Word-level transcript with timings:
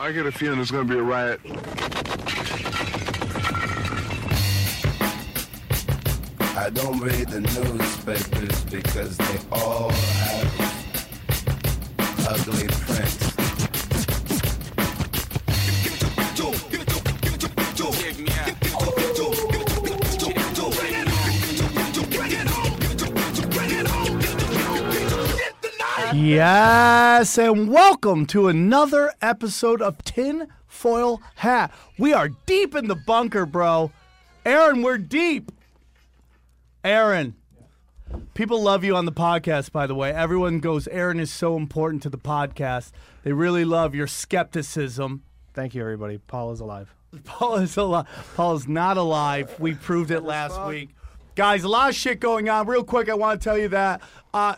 I 0.00 0.12
get 0.12 0.24
a 0.24 0.32
feeling 0.32 0.56
there's 0.56 0.70
going 0.70 0.88
to 0.88 0.94
be 0.94 0.98
a 0.98 1.02
riot. 1.02 1.42
I 6.56 6.70
don't 6.72 6.98
read 7.00 7.28
the 7.28 7.42
newspapers 7.42 8.64
because 8.64 9.18
they 9.18 9.38
all 9.52 9.90
have 9.90 10.56
ugly 12.26 12.66
prints. 12.66 13.29
Yes, 26.22 27.38
and 27.38 27.70
welcome 27.70 28.26
to 28.26 28.48
another 28.48 29.10
episode 29.22 29.80
of 29.80 30.04
Tin 30.04 30.48
Foil 30.66 31.22
Hat. 31.36 31.72
We 31.98 32.12
are 32.12 32.28
deep 32.44 32.74
in 32.74 32.88
the 32.88 32.94
bunker, 32.94 33.46
bro. 33.46 33.90
Aaron, 34.44 34.82
we're 34.82 34.98
deep. 34.98 35.50
Aaron, 36.84 37.36
people 38.34 38.60
love 38.60 38.84
you 38.84 38.94
on 38.94 39.06
the 39.06 39.12
podcast, 39.12 39.72
by 39.72 39.86
the 39.86 39.94
way. 39.94 40.12
Everyone 40.12 40.60
goes, 40.60 40.86
Aaron 40.88 41.18
is 41.18 41.32
so 41.32 41.56
important 41.56 42.02
to 42.02 42.10
the 42.10 42.18
podcast. 42.18 42.92
They 43.22 43.32
really 43.32 43.64
love 43.64 43.94
your 43.94 44.06
skepticism. 44.06 45.22
Thank 45.54 45.74
you, 45.74 45.80
everybody. 45.80 46.18
Paul 46.18 46.52
is 46.52 46.60
alive. 46.60 46.94
Paul 47.24 47.56
is 47.56 47.78
alive. 47.78 48.06
Paul 48.36 48.56
is 48.56 48.68
not 48.68 48.98
alive. 48.98 49.58
We 49.58 49.72
proved 49.72 50.10
it 50.10 50.22
last 50.22 50.62
week. 50.66 50.90
Guys, 51.34 51.64
a 51.64 51.68
lot 51.68 51.88
of 51.88 51.96
shit 51.96 52.20
going 52.20 52.50
on. 52.50 52.66
Real 52.66 52.84
quick, 52.84 53.08
I 53.08 53.14
want 53.14 53.40
to 53.40 53.42
tell 53.42 53.56
you 53.56 53.68
that 53.68 54.02
uh, 54.34 54.56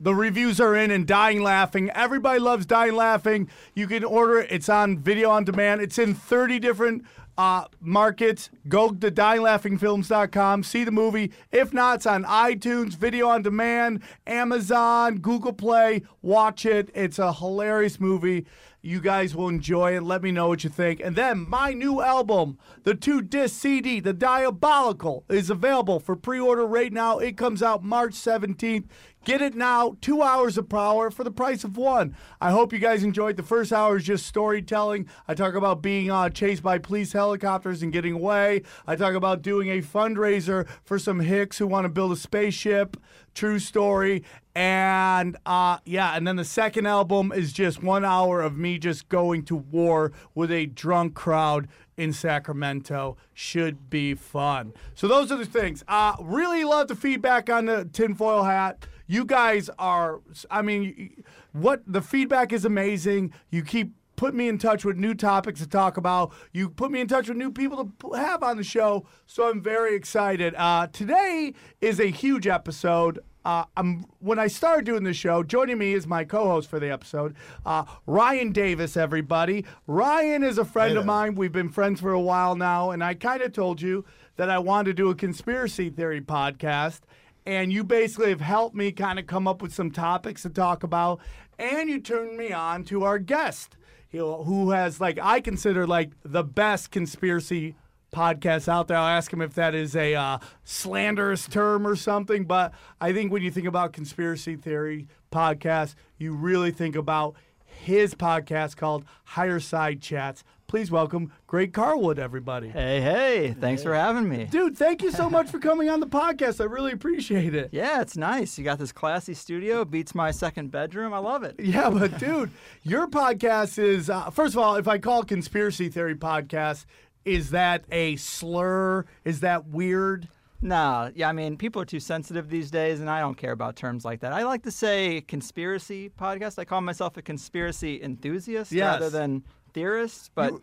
the 0.00 0.14
reviews 0.14 0.60
are 0.60 0.76
in 0.76 0.90
and 0.90 1.06
Dying 1.06 1.42
Laughing. 1.42 1.90
Everybody 1.90 2.38
loves 2.38 2.66
Dying 2.66 2.94
Laughing. 2.94 3.48
You 3.74 3.86
can 3.86 4.04
order 4.04 4.40
it. 4.40 4.50
It's 4.50 4.68
on 4.68 4.98
video 4.98 5.30
on 5.30 5.44
demand. 5.44 5.80
It's 5.80 5.98
in 5.98 6.14
30 6.14 6.58
different 6.60 7.04
uh, 7.36 7.64
markets. 7.80 8.50
Go 8.68 8.90
to 8.90 9.10
dyinglaughingfilms.com. 9.10 10.62
See 10.64 10.84
the 10.84 10.90
movie. 10.90 11.32
If 11.52 11.72
not, 11.72 11.96
it's 11.96 12.06
on 12.06 12.24
iTunes, 12.24 12.96
video 12.96 13.28
on 13.28 13.42
demand, 13.42 14.02
Amazon, 14.26 15.18
Google 15.18 15.52
Play. 15.52 16.02
Watch 16.22 16.66
it. 16.66 16.90
It's 16.94 17.18
a 17.18 17.32
hilarious 17.32 18.00
movie. 18.00 18.44
You 18.80 19.00
guys 19.00 19.34
will 19.34 19.48
enjoy 19.48 19.96
it. 19.96 20.02
Let 20.02 20.22
me 20.22 20.30
know 20.30 20.48
what 20.48 20.62
you 20.62 20.70
think. 20.70 21.00
And 21.00 21.16
then 21.16 21.48
my 21.48 21.72
new 21.72 22.00
album, 22.00 22.58
the 22.84 22.94
two 22.94 23.22
disc 23.22 23.60
CD, 23.60 23.98
The 23.98 24.12
Diabolical, 24.12 25.24
is 25.28 25.50
available 25.50 25.98
for 25.98 26.14
pre 26.14 26.38
order 26.38 26.64
right 26.64 26.92
now. 26.92 27.18
It 27.18 27.36
comes 27.36 27.62
out 27.62 27.82
March 27.82 28.12
17th. 28.12 28.84
Get 29.24 29.42
it 29.42 29.54
now, 29.54 29.96
two 30.00 30.22
hours 30.22 30.56
of 30.56 30.68
power 30.68 31.10
for 31.10 31.22
the 31.22 31.30
price 31.30 31.62
of 31.62 31.76
one. 31.76 32.16
I 32.40 32.50
hope 32.50 32.72
you 32.72 32.78
guys 32.78 33.02
enjoyed. 33.02 33.36
The 33.36 33.42
first 33.42 33.72
hour 33.72 33.98
is 33.98 34.04
just 34.04 34.26
storytelling. 34.26 35.06
I 35.26 35.34
talk 35.34 35.54
about 35.54 35.82
being 35.82 36.10
uh, 36.10 36.30
chased 36.30 36.62
by 36.62 36.78
police 36.78 37.12
helicopters 37.12 37.82
and 37.82 37.92
getting 37.92 38.14
away. 38.14 38.62
I 38.86 38.96
talk 38.96 39.14
about 39.14 39.42
doing 39.42 39.68
a 39.68 39.82
fundraiser 39.82 40.66
for 40.84 40.98
some 40.98 41.20
hicks 41.20 41.58
who 41.58 41.66
want 41.66 41.84
to 41.84 41.90
build 41.90 42.12
a 42.12 42.16
spaceship. 42.16 42.96
True 43.34 43.58
story. 43.58 44.24
And 44.54 45.36
uh, 45.44 45.78
yeah, 45.84 46.16
and 46.16 46.26
then 46.26 46.36
the 46.36 46.44
second 46.44 46.86
album 46.86 47.30
is 47.30 47.52
just 47.52 47.82
one 47.82 48.04
hour 48.04 48.40
of 48.40 48.56
me 48.56 48.78
just 48.78 49.08
going 49.08 49.44
to 49.44 49.56
war 49.56 50.12
with 50.34 50.50
a 50.50 50.66
drunk 50.66 51.14
crowd 51.14 51.68
in 51.96 52.12
Sacramento. 52.12 53.16
Should 53.34 53.90
be 53.90 54.14
fun. 54.14 54.72
So 54.94 55.06
those 55.06 55.30
are 55.30 55.36
the 55.36 55.44
things. 55.44 55.84
Uh, 55.86 56.16
really 56.20 56.64
love 56.64 56.88
the 56.88 56.96
feedback 56.96 57.50
on 57.50 57.66
the 57.66 57.84
tinfoil 57.92 58.44
hat. 58.44 58.86
You 59.08 59.24
guys 59.24 59.68
are, 59.78 60.20
I 60.50 60.62
mean, 60.62 61.24
what 61.52 61.82
the 61.86 62.02
feedback 62.02 62.52
is 62.52 62.64
amazing. 62.64 63.32
You 63.50 63.64
keep 63.64 63.94
put 64.16 64.34
me 64.34 64.48
in 64.48 64.58
touch 64.58 64.84
with 64.84 64.96
new 64.96 65.14
topics 65.14 65.60
to 65.60 65.66
talk 65.66 65.96
about. 65.96 66.32
You 66.52 66.68
put 66.68 66.90
me 66.90 67.00
in 67.00 67.06
touch 67.06 67.28
with 67.28 67.38
new 67.38 67.52
people 67.52 67.92
to 68.00 68.12
have 68.12 68.42
on 68.42 68.56
the 68.56 68.64
show. 68.64 69.06
So 69.26 69.48
I'm 69.48 69.62
very 69.62 69.94
excited. 69.94 70.54
Uh, 70.56 70.88
today 70.92 71.54
is 71.80 72.00
a 72.00 72.10
huge 72.10 72.46
episode. 72.46 73.20
Uh, 73.44 73.64
I'm 73.76 74.04
when 74.18 74.38
I 74.38 74.48
started 74.48 74.84
doing 74.84 75.04
this 75.04 75.16
show. 75.16 75.42
Joining 75.42 75.78
me 75.78 75.94
is 75.94 76.06
my 76.06 76.24
co-host 76.24 76.68
for 76.68 76.80
the 76.80 76.90
episode, 76.90 77.34
uh, 77.64 77.84
Ryan 78.06 78.52
Davis. 78.52 78.96
Everybody, 78.96 79.64
Ryan 79.86 80.42
is 80.42 80.58
a 80.58 80.64
friend 80.64 80.98
of 80.98 81.06
mine. 81.06 81.34
We've 81.34 81.52
been 81.52 81.70
friends 81.70 82.00
for 82.00 82.12
a 82.12 82.20
while 82.20 82.56
now, 82.56 82.90
and 82.90 83.02
I 83.02 83.14
kind 83.14 83.40
of 83.40 83.52
told 83.52 83.80
you 83.80 84.04
that 84.36 84.50
I 84.50 84.58
wanted 84.58 84.96
to 84.96 85.02
do 85.02 85.08
a 85.10 85.14
conspiracy 85.14 85.88
theory 85.88 86.20
podcast 86.20 87.00
and 87.48 87.72
you 87.72 87.82
basically 87.82 88.28
have 88.28 88.42
helped 88.42 88.76
me 88.76 88.92
kind 88.92 89.18
of 89.18 89.26
come 89.26 89.48
up 89.48 89.62
with 89.62 89.72
some 89.72 89.90
topics 89.90 90.42
to 90.42 90.50
talk 90.50 90.82
about 90.82 91.18
and 91.58 91.88
you 91.88 91.98
turned 91.98 92.36
me 92.36 92.52
on 92.52 92.84
to 92.84 93.04
our 93.04 93.18
guest 93.18 93.74
who 94.12 94.70
has 94.70 95.00
like 95.00 95.18
i 95.22 95.40
consider 95.40 95.86
like 95.86 96.10
the 96.22 96.44
best 96.44 96.90
conspiracy 96.90 97.74
podcast 98.10 98.68
out 98.68 98.88
there. 98.88 98.96
I'll 98.96 99.06
ask 99.06 99.30
him 99.30 99.42
if 99.42 99.52
that 99.54 99.74
is 99.74 99.94
a 99.94 100.14
uh, 100.14 100.38
slanderous 100.64 101.46
term 101.48 101.86
or 101.86 101.96
something 101.96 102.44
but 102.44 102.72
i 103.00 103.14
think 103.14 103.32
when 103.32 103.42
you 103.42 103.50
think 103.50 103.66
about 103.66 103.94
conspiracy 103.94 104.54
theory 104.54 105.08
podcast 105.32 105.94
you 106.18 106.34
really 106.34 106.70
think 106.70 106.96
about 106.96 107.34
his 107.64 108.14
podcast 108.14 108.76
called 108.76 109.04
higherside 109.30 110.02
chats 110.02 110.44
please 110.68 110.90
welcome 110.90 111.32
greg 111.46 111.72
carlwood 111.72 112.18
everybody 112.18 112.68
Hey, 112.68 113.00
hey, 113.00 113.56
thanks 113.58 113.82
for 113.82 113.94
having 113.94 114.28
me. 114.28 114.44
Dude, 114.44 114.76
thank 114.76 115.02
you 115.02 115.10
so 115.10 115.30
much 115.36 115.48
for 115.50 115.58
coming 115.58 115.88
on 115.88 115.98
the 116.00 116.06
podcast. 116.06 116.60
I 116.60 116.64
really 116.64 116.92
appreciate 116.92 117.54
it. 117.54 117.70
Yeah, 117.72 118.02
it's 118.02 118.16
nice. 118.18 118.58
You 118.58 118.64
got 118.64 118.78
this 118.78 118.92
classy 118.92 119.32
studio, 119.32 119.84
beats 119.86 120.14
my 120.14 120.30
second 120.30 120.70
bedroom. 120.70 121.14
I 121.14 121.18
love 121.18 121.42
it. 121.42 121.56
Yeah, 121.58 121.88
but 121.88 122.18
dude, 122.20 122.50
your 122.82 123.06
podcast 123.08 123.78
is 123.78 124.10
uh, 124.10 124.28
first 124.30 124.54
of 124.54 124.58
all, 124.58 124.76
if 124.76 124.86
I 124.86 124.98
call 124.98 125.22
it 125.22 125.28
conspiracy 125.28 125.88
theory 125.88 126.14
podcast, 126.14 126.84
is 127.24 127.50
that 127.50 127.84
a 127.90 128.16
slur? 128.16 129.06
Is 129.24 129.40
that 129.40 129.66
weird? 129.68 130.28
No, 130.60 131.10
yeah, 131.14 131.28
I 131.28 131.32
mean, 131.32 131.56
people 131.56 131.80
are 131.80 131.84
too 131.86 132.00
sensitive 132.00 132.48
these 132.50 132.68
days, 132.70 132.98
and 133.00 133.08
I 133.08 133.20
don't 133.20 133.36
care 133.36 133.52
about 133.52 133.76
terms 133.76 134.04
like 134.04 134.20
that. 134.20 134.32
I 134.32 134.42
like 134.42 134.64
to 134.64 134.72
say 134.72 135.20
conspiracy 135.22 136.10
podcast. 136.10 136.58
I 136.58 136.64
call 136.64 136.80
myself 136.80 137.16
a 137.16 137.22
conspiracy 137.22 138.02
enthusiast 138.02 138.72
Yes. 138.72 139.00
rather 139.00 139.08
than 139.08 139.44
theorist, 139.72 140.30
but 140.34 140.52
You- 140.52 140.62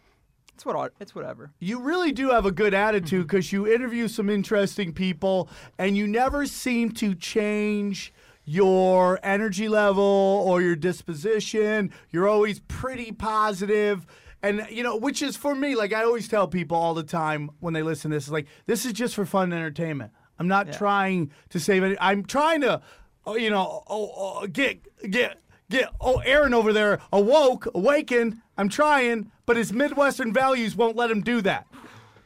it's 0.55 0.65
what 0.65 0.93
it's 1.01 1.13
whatever. 1.13 1.51
You 1.59 1.81
really 1.81 2.13
do 2.13 2.29
have 2.29 2.45
a 2.45 2.51
good 2.51 2.73
attitude 2.73 3.19
mm-hmm. 3.19 3.27
because 3.27 3.51
you 3.51 3.67
interview 3.67 4.07
some 4.07 4.29
interesting 4.29 4.93
people, 4.93 5.49
and 5.77 5.97
you 5.97 6.07
never 6.07 6.45
seem 6.45 6.91
to 6.93 7.13
change 7.13 8.13
your 8.45 9.19
energy 9.23 9.67
level 9.67 10.03
or 10.47 10.61
your 10.61 10.75
disposition. 10.75 11.91
You're 12.11 12.27
always 12.27 12.59
pretty 12.61 13.11
positive. 13.11 14.05
And 14.41 14.65
you 14.69 14.83
know, 14.83 14.95
which 14.95 15.21
is 15.21 15.35
for 15.35 15.55
me, 15.55 15.75
like 15.75 15.91
I 15.91 16.03
always 16.03 16.27
tell 16.27 16.47
people 16.47 16.77
all 16.77 16.93
the 16.93 17.03
time 17.03 17.49
when 17.59 17.73
they 17.73 17.81
listen 17.81 18.11
to 18.11 18.17
this, 18.17 18.25
is 18.25 18.31
like 18.31 18.47
this 18.65 18.85
is 18.85 18.93
just 18.93 19.15
for 19.15 19.25
fun 19.25 19.45
and 19.45 19.53
entertainment. 19.53 20.11
I'm 20.39 20.47
not 20.47 20.71
trying 20.71 21.31
to 21.49 21.59
save 21.59 21.83
any. 21.83 21.97
I'm 21.99 22.23
trying 22.23 22.61
to, 22.61 22.81
oh, 23.25 23.35
you 23.35 23.49
know, 23.49 23.83
oh, 23.87 24.11
oh, 24.15 24.47
get 24.47 24.79
get 25.09 25.37
get. 25.69 25.89
Oh, 25.99 26.19
Aaron 26.25 26.53
over 26.53 26.73
there 26.73 26.99
awoke, 27.11 27.67
awakened. 27.73 28.41
I'm 28.57 28.69
trying, 28.69 29.31
but 29.45 29.57
his 29.57 29.73
Midwestern 29.73 30.31
values 30.33 30.75
won't 30.75 30.95
let 30.95 31.11
him 31.11 31.21
do 31.21 31.41
that. 31.41 31.67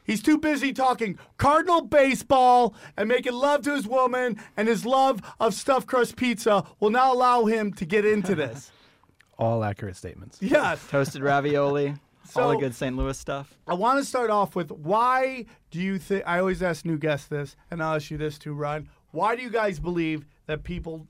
He's 0.04 0.22
too 0.22 0.38
busy 0.38 0.72
talking 0.72 1.18
Cardinal 1.36 1.82
baseball 1.82 2.74
and 2.96 3.08
making 3.08 3.32
love 3.34 3.62
to 3.62 3.74
his 3.74 3.86
woman, 3.86 4.40
and 4.56 4.66
his 4.66 4.84
love 4.84 5.20
of 5.38 5.54
stuffed 5.54 5.86
crust 5.86 6.16
pizza 6.16 6.64
will 6.80 6.90
not 6.90 7.14
allow 7.14 7.44
him 7.44 7.72
to 7.74 7.84
get 7.84 8.04
into 8.04 8.34
this. 8.34 8.72
All 9.38 9.64
accurate 9.64 9.96
statements. 9.96 10.36
yes. 10.42 10.84
Toasted 10.88 11.22
ravioli, 11.22 11.94
all 12.36 12.50
the 12.50 12.56
good 12.56 12.74
St. 12.74 12.94
Louis 12.94 13.16
stuff. 13.16 13.56
I 13.66 13.72
want 13.72 13.98
to 13.98 14.04
start 14.04 14.28
off 14.28 14.54
with 14.54 14.70
why 14.70 15.46
do 15.70 15.80
you 15.80 15.98
think? 15.98 16.24
I 16.26 16.38
always 16.40 16.62
ask 16.62 16.84
new 16.84 16.98
guests 16.98 17.26
this, 17.28 17.56
and 17.70 17.82
I'll 17.82 17.94
ask 17.94 18.10
you 18.10 18.18
this 18.18 18.36
too, 18.38 18.52
Ryan. 18.52 18.90
Why 19.12 19.36
do 19.36 19.42
you 19.42 19.48
guys 19.48 19.78
believe 19.80 20.26
that 20.46 20.62
people 20.62 21.06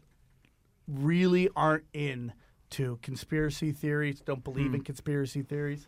really 0.90 1.48
aren't 1.56 1.84
in 1.92 2.32
to 2.70 2.98
conspiracy 3.02 3.72
theories? 3.72 4.20
Don't 4.20 4.44
believe 4.44 4.74
in 4.74 4.82
conspiracy 4.82 5.42
theories? 5.42 5.86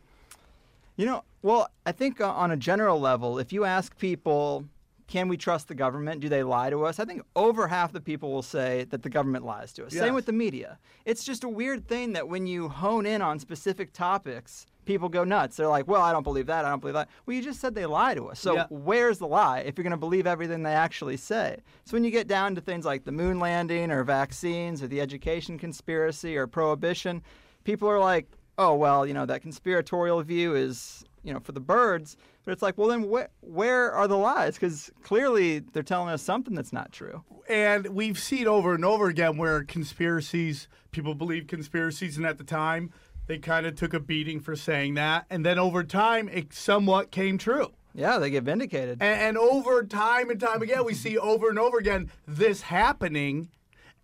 You 0.96 1.06
know, 1.06 1.24
well, 1.42 1.68
I 1.86 1.92
think 1.92 2.20
uh, 2.20 2.30
on 2.30 2.50
a 2.50 2.56
general 2.56 3.00
level, 3.00 3.38
if 3.38 3.52
you 3.52 3.64
ask 3.64 3.96
people, 3.98 4.66
can 5.12 5.28
we 5.28 5.36
trust 5.36 5.68
the 5.68 5.74
government? 5.74 6.22
Do 6.22 6.30
they 6.30 6.42
lie 6.42 6.70
to 6.70 6.86
us? 6.86 6.98
I 6.98 7.04
think 7.04 7.20
over 7.36 7.68
half 7.68 7.92
the 7.92 8.00
people 8.00 8.32
will 8.32 8.40
say 8.40 8.84
that 8.84 9.02
the 9.02 9.10
government 9.10 9.44
lies 9.44 9.70
to 9.74 9.84
us. 9.84 9.92
Yes. 9.92 10.04
Same 10.04 10.14
with 10.14 10.24
the 10.24 10.32
media. 10.32 10.78
It's 11.04 11.22
just 11.22 11.44
a 11.44 11.50
weird 11.50 11.86
thing 11.86 12.14
that 12.14 12.28
when 12.28 12.46
you 12.46 12.70
hone 12.70 13.04
in 13.04 13.20
on 13.20 13.38
specific 13.38 13.92
topics, 13.92 14.64
people 14.86 15.10
go 15.10 15.22
nuts. 15.22 15.56
They're 15.56 15.68
like, 15.68 15.86
well, 15.86 16.00
I 16.00 16.12
don't 16.12 16.22
believe 16.22 16.46
that. 16.46 16.64
I 16.64 16.70
don't 16.70 16.80
believe 16.80 16.94
that. 16.94 17.10
Well, 17.26 17.36
you 17.36 17.42
just 17.42 17.60
said 17.60 17.74
they 17.74 17.84
lie 17.84 18.14
to 18.14 18.28
us. 18.28 18.40
So 18.40 18.54
Yeah. 18.54 18.64
where's 18.70 19.18
the 19.18 19.26
lie 19.26 19.58
if 19.60 19.76
you're 19.76 19.82
going 19.82 19.90
to 19.90 19.98
believe 19.98 20.26
everything 20.26 20.62
they 20.62 20.72
actually 20.72 21.18
say? 21.18 21.58
So 21.84 21.94
when 21.94 22.04
you 22.04 22.10
get 22.10 22.26
down 22.26 22.54
to 22.54 22.62
things 22.62 22.86
like 22.86 23.04
the 23.04 23.12
moon 23.12 23.38
landing 23.38 23.90
or 23.90 24.04
vaccines 24.04 24.82
or 24.82 24.86
the 24.86 25.02
education 25.02 25.58
conspiracy 25.58 26.38
or 26.38 26.46
prohibition, 26.46 27.22
people 27.64 27.86
are 27.86 28.00
like, 28.00 28.28
oh, 28.56 28.74
well, 28.74 29.06
you 29.06 29.12
know, 29.12 29.26
that 29.26 29.42
conspiratorial 29.42 30.22
view 30.22 30.54
is, 30.54 31.04
you 31.22 31.32
know, 31.32 31.40
for 31.40 31.52
the 31.52 31.60
birds. 31.60 32.16
But 32.44 32.52
it's 32.52 32.62
like, 32.62 32.76
well, 32.76 32.88
then 32.88 33.04
wh- 33.12 33.44
where 33.44 33.92
are 33.92 34.08
the 34.08 34.16
lies? 34.18 34.54
Because 34.54 34.90
clearly 35.02 35.60
they're 35.60 35.82
telling 35.82 36.08
us 36.08 36.22
something 36.22 36.54
that's 36.54 36.72
not 36.72 36.92
true. 36.92 37.22
and 37.48 37.86
we've 37.88 38.18
seen 38.18 38.46
over 38.46 38.74
and 38.74 38.84
over 38.84 39.08
again 39.08 39.36
where 39.36 39.62
conspiracies 39.64 40.68
people 40.90 41.14
believe 41.14 41.46
conspiracies 41.46 42.16
and 42.16 42.26
at 42.26 42.38
the 42.38 42.44
time 42.44 42.90
They 43.26 43.38
kind 43.38 43.66
of 43.66 43.76
took 43.76 43.94
a 43.94 44.00
beating 44.00 44.40
for 44.40 44.56
saying 44.56 44.94
that, 44.94 45.26
and 45.30 45.46
then 45.46 45.56
over 45.58 45.84
time, 45.84 46.28
it 46.28 46.52
somewhat 46.52 47.12
came 47.12 47.38
true. 47.38 47.68
Yeah, 47.94 48.18
they 48.18 48.30
get 48.30 48.42
vindicated. 48.42 48.98
And, 49.00 49.20
and 49.20 49.38
over 49.38 49.84
time 49.84 50.28
and 50.28 50.40
time 50.40 50.60
again, 50.60 50.84
we 50.84 50.92
see 50.94 51.16
over 51.16 51.48
and 51.48 51.58
over 51.58 51.78
again 51.78 52.10
this 52.26 52.62
happening. 52.62 53.48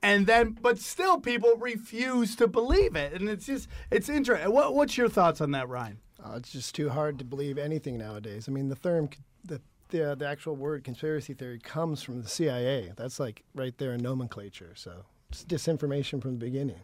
And 0.02 0.26
then, 0.28 0.56
but 0.62 0.78
still, 0.78 1.18
people 1.18 1.56
refuse 1.56 2.36
to 2.36 2.46
believe 2.46 2.94
it, 2.94 3.12
and 3.12 3.28
it's 3.28 3.46
just 3.46 3.68
it's 3.90 4.08
interesting. 4.08 4.52
What, 4.52 4.74
what's 4.74 4.96
your 4.96 5.08
thoughts 5.08 5.40
on 5.40 5.50
that, 5.50 5.68
Ryan? 5.68 5.98
Uh, 6.22 6.34
it's 6.36 6.50
just 6.50 6.74
too 6.74 6.88
hard 6.88 7.18
to 7.18 7.24
believe 7.24 7.58
anything 7.58 7.98
nowadays. 7.98 8.48
I 8.48 8.52
mean, 8.52 8.68
the 8.68 8.74
term, 8.76 9.08
the 9.44 9.60
the, 9.90 10.16
the 10.18 10.26
actual 10.26 10.54
word 10.54 10.84
conspiracy 10.84 11.34
theory 11.34 11.58
comes 11.58 12.02
from 12.02 12.22
the 12.22 12.28
CIA. 12.28 12.92
That's 12.96 13.18
like 13.18 13.42
right 13.54 13.76
there 13.78 13.92
in 13.92 14.02
nomenclature. 14.02 14.72
So 14.74 15.04
it's 15.30 15.44
disinformation 15.44 16.20
from 16.20 16.32
the 16.32 16.44
beginning. 16.44 16.80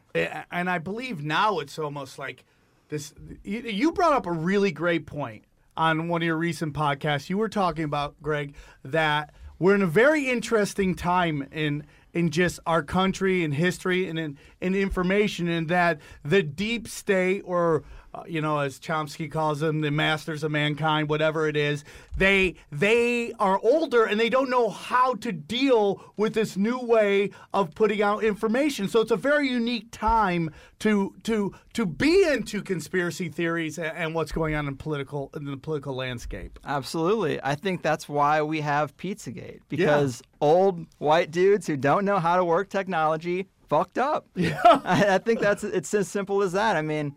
And 0.51 0.71
I 0.71 0.79
believe 0.79 1.23
now 1.23 1.59
it's 1.59 1.79
almost 1.79 2.19
like 2.19 2.45
this. 2.89 3.15
You 3.43 3.93
brought 3.93 4.13
up 4.13 4.27
a 4.27 4.33
really 4.33 4.73
great 4.73 5.07
point 5.07 5.45
on 5.77 6.09
one 6.09 6.23
of 6.23 6.27
your 6.27 6.37
recent 6.37 6.75
podcasts. 6.75 7.29
You 7.29 7.39
were 7.39 7.49
talking 7.49 7.85
about 7.85 8.21
Greg 8.23 8.55
that 8.85 9.35
we're 9.59 9.75
in 9.75 9.83
a 9.83 9.87
very 9.87 10.29
interesting 10.29 10.95
time 10.95 11.47
in 11.53 11.85
in 12.13 12.31
just 12.31 12.61
our 12.65 12.83
country 12.83 13.43
and 13.43 13.55
history 13.55 14.09
and 14.09 14.19
in, 14.19 14.39
in 14.61 14.75
information, 14.77 15.49
and 15.49 15.69
that 15.69 15.99
the 16.25 16.45
deep 16.45 16.87
state 16.87 17.43
or 17.45 17.83
uh, 18.15 18.23
you 18.29 18.41
know, 18.41 18.61
as 18.61 18.79
Chomsky 18.79 19.31
calls 19.31 19.61
them, 19.61 19.81
the 19.81 19.91
masters 19.91 20.45
of 20.45 20.53
mankind, 20.53 21.09
whatever 21.09 21.49
it 21.49 21.57
is, 21.57 21.85
they 22.17 22.55
they 22.71 23.33
are 23.41 23.59
older 23.63 24.05
and 24.05 24.21
they 24.21 24.29
don't 24.29 24.49
know 24.49 24.69
how 24.69 25.15
to 25.15 25.33
deal 25.33 26.13
with 26.17 26.35
this 26.35 26.57
new 26.57 26.79
way 26.79 27.31
of 27.53 27.75
putting 27.75 28.03
out 28.03 28.23
information. 28.23 28.89
So 28.89 29.01
it's 29.01 29.11
a 29.11 29.17
very 29.17 29.49
unique 29.49 29.89
time 29.91 30.51
to 30.81 31.15
to 31.25 31.55
to 31.73 31.87
be 31.87 32.25
into 32.29 32.63
conspiracy 32.63 33.29
theories 33.29 33.79
and, 33.79 33.97
and 33.97 34.15
what's 34.15 34.31
going 34.31 34.55
on 34.55 34.69
in 34.69 34.77
political 34.77 35.31
in 35.35 35.45
the 35.45 35.57
political 35.57 35.95
landscape. 35.95 36.61
Absolutely. 36.65 37.41
I 37.43 37.57
think 37.57 37.83
that's 37.83 38.09
why 38.09 38.43
we 38.43 38.61
have 38.61 38.97
Pizzagate 38.97 39.61
because 39.69 40.23
old 40.41 40.87
white 40.99 41.33
dudes 41.33 41.67
who 41.67 41.77
don't 41.77 42.05
know 42.05 42.21
how 42.21 42.37
to 42.37 42.45
work 42.45 42.69
technology 42.69 43.49
fucked 43.69 43.99
up. 43.99 44.29
Yeah. 44.37 44.61
I, 44.65 45.15
I 45.15 45.19
think 45.19 45.41
that's 45.41 45.65
it's 45.65 45.93
as 45.95 46.07
simple 46.07 46.43
as 46.43 46.53
that. 46.53 46.77
I 46.77 46.83
mean, 46.83 47.17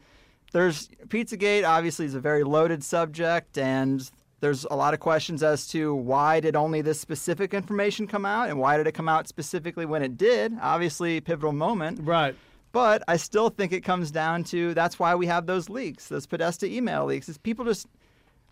there's 0.51 0.87
Pizzagate 1.07 1.67
obviously 1.67 2.05
is 2.05 2.15
a 2.15 2.19
very 2.19 2.43
loaded 2.43 2.83
subject 2.83 3.57
and 3.57 4.09
there's 4.39 4.65
a 4.65 4.75
lot 4.75 4.93
of 4.93 4.99
questions 4.99 5.41
as 5.41 5.67
to 5.67 5.93
why 5.95 6.39
did 6.39 6.55
only 6.55 6.81
this 6.81 6.99
specific 6.99 7.53
information 7.53 8.07
come 8.07 8.25
out 8.25 8.49
and 8.49 8.59
why 8.59 8.77
did 8.77 8.87
it 8.87 8.93
come 8.93 9.09
out 9.09 9.27
specifically 9.27 9.85
when 9.85 10.03
it 10.03 10.17
did? 10.17 10.53
Obviously, 10.61 11.19
pivotal 11.21 11.53
moment. 11.53 11.99
Right. 12.03 12.35
But 12.71 13.01
I 13.07 13.17
still 13.17 13.49
think 13.49 13.71
it 13.71 13.81
comes 13.81 14.11
down 14.11 14.43
to 14.45 14.73
that's 14.73 14.99
why 14.99 15.15
we 15.15 15.25
have 15.25 15.47
those 15.47 15.69
leaks, 15.69 16.07
those 16.09 16.27
Podesta 16.27 16.67
email 16.67 17.05
leaks. 17.05 17.27
Is 17.29 17.37
people 17.37 17.65
just, 17.65 17.87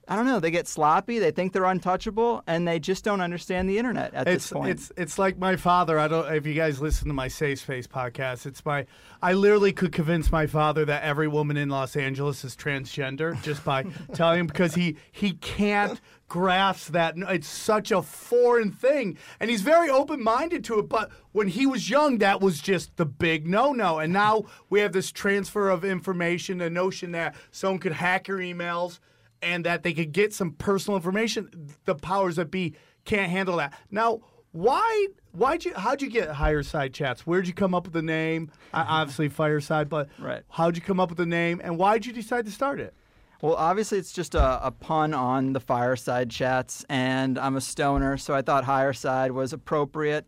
I 0.08 0.16
don't 0.16 0.26
know, 0.26 0.40
they 0.40 0.52
get 0.52 0.68
sloppy, 0.68 1.20
they 1.20 1.32
think 1.32 1.52
they're 1.54 1.66
untouchable, 1.66 2.44
and 2.46 2.68
they 2.68 2.80
just 2.80 3.04
don't 3.04 3.22
understand 3.22 3.68
the 3.70 3.78
internet 3.78 4.14
at 4.14 4.28
It's 4.28 4.46
this 4.46 4.54
point. 4.54 4.70
it's 4.70 4.92
it's 4.98 5.18
like 5.18 5.38
my 5.40 5.56
father. 5.56 5.98
I 5.98 6.08
don't 6.08 6.32
if 6.34 6.46
you 6.46 6.54
guys 6.54 6.80
listen 6.82 7.08
to 7.08 7.14
my 7.14 7.28
Safe 7.28 7.60
Space 7.60 7.88
podcast. 7.88 8.46
It's 8.46 8.64
my 8.66 8.86
I 9.22 9.34
literally 9.34 9.74
could 9.74 9.92
convince 9.92 10.32
my 10.32 10.46
father 10.48 10.86
that 10.86 11.04
every 11.04 11.28
woman 11.28 11.58
in 11.58 11.70
Los 11.70 11.96
Angeles 11.96 12.44
is 12.44 12.56
transgender 12.56 13.42
just 13.42 13.66
by 13.66 13.84
telling 14.14 14.42
him 14.42 14.48
because 14.48 14.76
he 14.76 14.98
he 15.12 15.34
can't 15.34 16.00
grasp 16.28 16.92
that. 16.92 17.16
It's 17.18 17.48
such 17.48 17.92
a 17.92 18.02
foreign 18.02 18.72
thing, 18.72 19.18
and 19.40 19.50
he's 19.50 19.62
very 19.62 19.90
open 19.90 20.22
minded 20.24 20.64
to 20.66 20.80
it. 20.80 20.90
But 20.90 21.10
when 21.32 21.48
he 21.48 21.66
was 21.66 21.90
young, 21.90 22.20
that 22.20 22.42
was 22.42 22.60
just 22.62 22.96
the 22.98 23.06
big 23.06 23.48
no 23.48 23.72
no. 23.74 24.00
And 24.00 24.14
now 24.14 24.44
we 24.70 24.82
have 24.82 24.94
this 24.94 25.12
transfer 25.12 25.70
of 25.70 25.84
information, 25.84 26.60
the 26.60 26.70
notion 26.70 27.12
that 27.14 27.36
someone 27.52 27.80
could 27.80 27.94
hack 27.94 28.28
your 28.28 28.38
emails 28.38 29.00
and 29.42 29.66
that 29.66 29.84
they 29.84 29.94
could 29.94 30.12
get 30.12 30.34
some 30.34 30.52
personal 30.52 30.96
information. 30.98 31.70
The 31.86 31.96
powers 31.96 32.36
that 32.38 32.52
be 32.52 32.76
can't 33.06 33.30
handle 33.32 33.58
that. 33.58 33.74
Now, 33.92 34.22
why? 34.52 35.08
Why'd 35.34 35.66
you? 35.66 35.74
How'd 35.76 36.02
you 36.02 36.10
get 36.10 36.30
Higherside 36.30 36.94
Chats? 36.94 37.28
Where'd 37.28 37.46
you 37.48 37.54
come 37.54 37.76
up 37.76 37.84
with 37.86 37.94
the 37.94 38.02
name? 38.02 38.52
Uh, 38.74 38.86
obviously, 38.88 39.28
Fireside, 39.30 39.90
but 39.90 40.08
Right. 40.18 40.44
how'd 40.50 40.76
you 40.78 40.82
come 40.82 41.00
up 41.00 41.10
with 41.10 41.18
the 41.18 41.26
name, 41.26 41.60
and 41.64 41.78
why'd 41.78 42.06
you 42.06 42.14
decide 42.14 42.46
to 42.46 42.52
start 42.52 42.80
it? 42.80 42.94
Well, 43.42 43.56
obviously, 43.56 43.98
it's 43.98 44.14
just 44.14 44.34
a, 44.34 44.66
a 44.66 44.72
pun 44.72 45.14
on 45.14 45.52
the 45.54 45.60
fireside 45.60 46.30
chats, 46.32 46.86
and 46.90 47.38
I'm 47.38 47.58
a 47.58 47.62
stoner, 47.62 48.16
so 48.18 48.34
I 48.34 48.42
thought 48.42 48.64
higher 48.64 48.94
side 48.94 49.34
was 49.34 49.52
appropriate. 49.52 50.26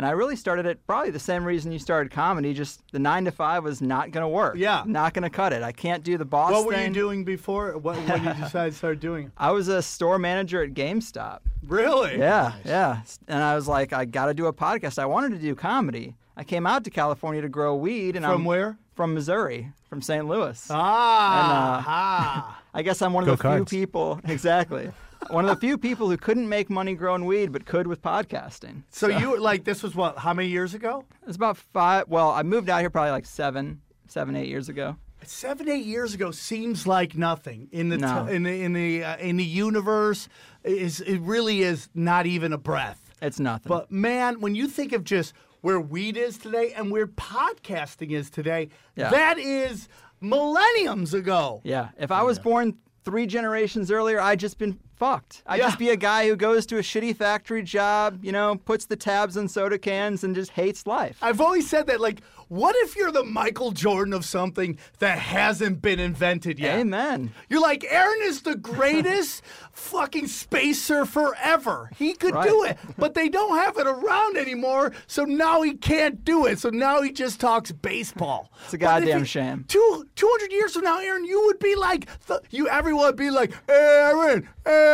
And 0.00 0.06
I 0.06 0.12
really 0.12 0.34
started 0.34 0.64
it 0.64 0.86
probably 0.86 1.10
the 1.10 1.18
same 1.18 1.44
reason 1.44 1.72
you 1.72 1.78
started 1.78 2.10
comedy. 2.10 2.54
Just 2.54 2.80
the 2.90 2.98
nine 2.98 3.26
to 3.26 3.30
five 3.30 3.64
was 3.64 3.82
not 3.82 4.12
going 4.12 4.22
to 4.22 4.28
work. 4.28 4.56
Yeah. 4.56 4.82
not 4.86 5.12
going 5.12 5.24
to 5.24 5.28
cut 5.28 5.52
it. 5.52 5.62
I 5.62 5.72
can't 5.72 6.02
do 6.02 6.16
the 6.16 6.24
boss 6.24 6.52
What 6.52 6.64
were 6.64 6.72
thing. 6.72 6.88
you 6.88 6.94
doing 6.94 7.22
before? 7.22 7.76
What, 7.76 7.96
when 7.96 8.24
you 8.24 8.32
decided 8.42 8.70
to 8.70 8.78
start 8.78 8.98
doing 8.98 9.26
it? 9.26 9.32
I 9.36 9.50
was 9.50 9.68
a 9.68 9.82
store 9.82 10.18
manager 10.18 10.62
at 10.62 10.70
GameStop. 10.70 11.40
Really? 11.66 12.16
Yeah, 12.18 12.54
yeah. 12.64 13.02
And 13.28 13.42
I 13.42 13.54
was 13.54 13.68
like, 13.68 13.92
I 13.92 14.06
got 14.06 14.24
to 14.28 14.32
do 14.32 14.46
a 14.46 14.54
podcast. 14.54 14.98
I 14.98 15.04
wanted 15.04 15.32
to 15.32 15.38
do 15.38 15.54
comedy. 15.54 16.16
I 16.34 16.44
came 16.44 16.66
out 16.66 16.84
to 16.84 16.90
California 16.90 17.42
to 17.42 17.50
grow 17.50 17.76
weed, 17.76 18.16
and 18.16 18.24
From 18.24 18.36
I'm 18.36 18.44
where? 18.46 18.78
From 18.94 19.12
Missouri, 19.12 19.70
from 19.90 20.00
St. 20.00 20.26
Louis. 20.26 20.66
Ah. 20.70 21.42
And, 21.42 21.52
uh, 21.52 21.84
ah. 21.86 22.62
I 22.72 22.80
guess 22.80 23.02
I'm 23.02 23.12
one 23.12 23.28
of 23.28 23.38
Go 23.38 23.50
the 23.50 23.56
few 23.66 23.80
people, 23.82 24.18
exactly. 24.24 24.92
One 25.28 25.44
of 25.44 25.50
the 25.54 25.60
few 25.60 25.76
people 25.78 26.08
who 26.08 26.16
couldn't 26.16 26.48
make 26.48 26.70
money 26.70 26.94
growing 26.94 27.24
weed, 27.26 27.52
but 27.52 27.66
could 27.66 27.86
with 27.86 28.00
podcasting. 28.02 28.82
So 28.90 29.08
you 29.08 29.38
like 29.38 29.64
this 29.64 29.82
was 29.82 29.94
what? 29.94 30.18
How 30.18 30.32
many 30.34 30.48
years 30.48 30.74
ago? 30.74 31.04
It's 31.26 31.36
about 31.36 31.56
five. 31.56 32.06
Well, 32.08 32.30
I 32.30 32.42
moved 32.42 32.68
out 32.70 32.80
here 32.80 32.90
probably 32.90 33.10
like 33.12 33.26
seven, 33.26 33.80
seven, 34.08 34.34
eight 34.36 34.48
years 34.48 34.68
ago. 34.68 34.96
Seven, 35.22 35.68
eight 35.68 35.84
years 35.84 36.14
ago 36.14 36.30
seems 36.30 36.86
like 36.86 37.14
nothing 37.16 37.68
in 37.72 37.90
the 37.90 37.98
No. 37.98 38.26
t- 38.26 38.34
in 38.34 38.42
the 38.42 38.62
in 38.62 38.72
the 38.72 39.04
uh, 39.04 39.16
in 39.18 39.36
the 39.36 39.44
universe. 39.44 40.28
Is 40.64 41.00
it 41.02 41.18
really 41.20 41.60
is 41.62 41.88
not 41.94 42.24
even 42.26 42.52
a 42.54 42.58
breath. 42.58 43.12
It's 43.20 43.38
nothing. 43.38 43.68
But 43.68 43.90
man, 43.90 44.40
when 44.40 44.54
you 44.54 44.66
think 44.66 44.92
of 44.92 45.04
just 45.04 45.34
where 45.60 45.78
weed 45.78 46.16
is 46.16 46.38
today 46.38 46.72
and 46.72 46.90
where 46.90 47.06
podcasting 47.06 48.12
is 48.12 48.30
today, 48.30 48.70
Yeah. 48.96 49.10
that 49.10 49.38
is 49.38 49.88
millenniums 50.22 51.12
ago. 51.14 51.60
yeah, 51.64 51.90
if 51.98 52.10
I 52.10 52.22
was 52.22 52.38
born 52.38 52.78
three 53.04 53.26
generations 53.26 53.90
earlier, 53.90 54.20
I'd 54.20 54.40
just 54.40 54.56
been 54.58 54.78
fucked. 55.00 55.42
I'd 55.46 55.58
Yeah. 55.60 55.66
just 55.68 55.78
be 55.78 55.88
a 55.88 55.96
guy 55.96 56.28
who 56.28 56.36
goes 56.36 56.66
to 56.66 56.76
a 56.76 56.82
shitty 56.82 57.16
factory 57.16 57.62
job, 57.62 58.22
you 58.22 58.32
know, 58.32 58.56
puts 58.56 58.84
the 58.84 58.96
tabs 58.96 59.34
on 59.38 59.48
soda 59.48 59.78
cans, 59.78 60.22
and 60.22 60.34
just 60.34 60.50
hates 60.52 60.86
life. 60.86 61.16
I've 61.22 61.40
always 61.40 61.68
said 61.68 61.86
that. 61.86 62.00
Like, 62.02 62.20
what 62.48 62.74
if 62.78 62.96
you're 62.96 63.12
the 63.12 63.24
Michael 63.24 63.70
Jordan 63.70 64.12
of 64.12 64.24
something 64.26 64.76
that 64.98 65.18
hasn't 65.18 65.80
been 65.80 65.98
invented 66.00 66.58
yet? 66.58 66.80
Amen. 66.80 67.32
You're 67.48 67.62
like, 67.62 67.82
Aaron 67.88 68.20
is 68.22 68.42
the 68.42 68.56
greatest 68.56 69.42
fucking 69.72 70.26
spacer 70.26 71.06
forever. 71.06 71.90
He 71.96 72.12
could 72.12 72.34
do 72.42 72.64
it, 72.64 72.76
but 72.98 73.14
they 73.14 73.28
don't 73.30 73.56
have 73.56 73.78
it 73.78 73.86
around 73.86 74.36
anymore, 74.36 74.92
so 75.06 75.24
now 75.24 75.62
he 75.62 75.74
can't 75.74 76.24
do 76.24 76.44
it. 76.46 76.58
So 76.58 76.68
now 76.70 77.00
he 77.02 77.10
just 77.12 77.40
talks 77.40 77.72
baseball. 77.72 78.50
It's 78.64 78.74
a 78.74 78.78
goddamn 78.78 79.20
he- 79.20 79.24
shame. 79.26 79.64
Two, 79.68 80.06
200 80.16 80.52
years 80.52 80.74
from 80.74 80.82
now, 80.82 80.98
Aaron, 81.00 81.24
you 81.24 81.40
would 81.46 81.58
be 81.58 81.74
like, 81.76 82.06
the, 82.26 82.42
you 82.50 82.68
everyone 82.68 83.06
would 83.06 83.16
be 83.16 83.30
like, 83.30 83.52
Aaron, 83.68 84.46
Aaron, 84.66 84.89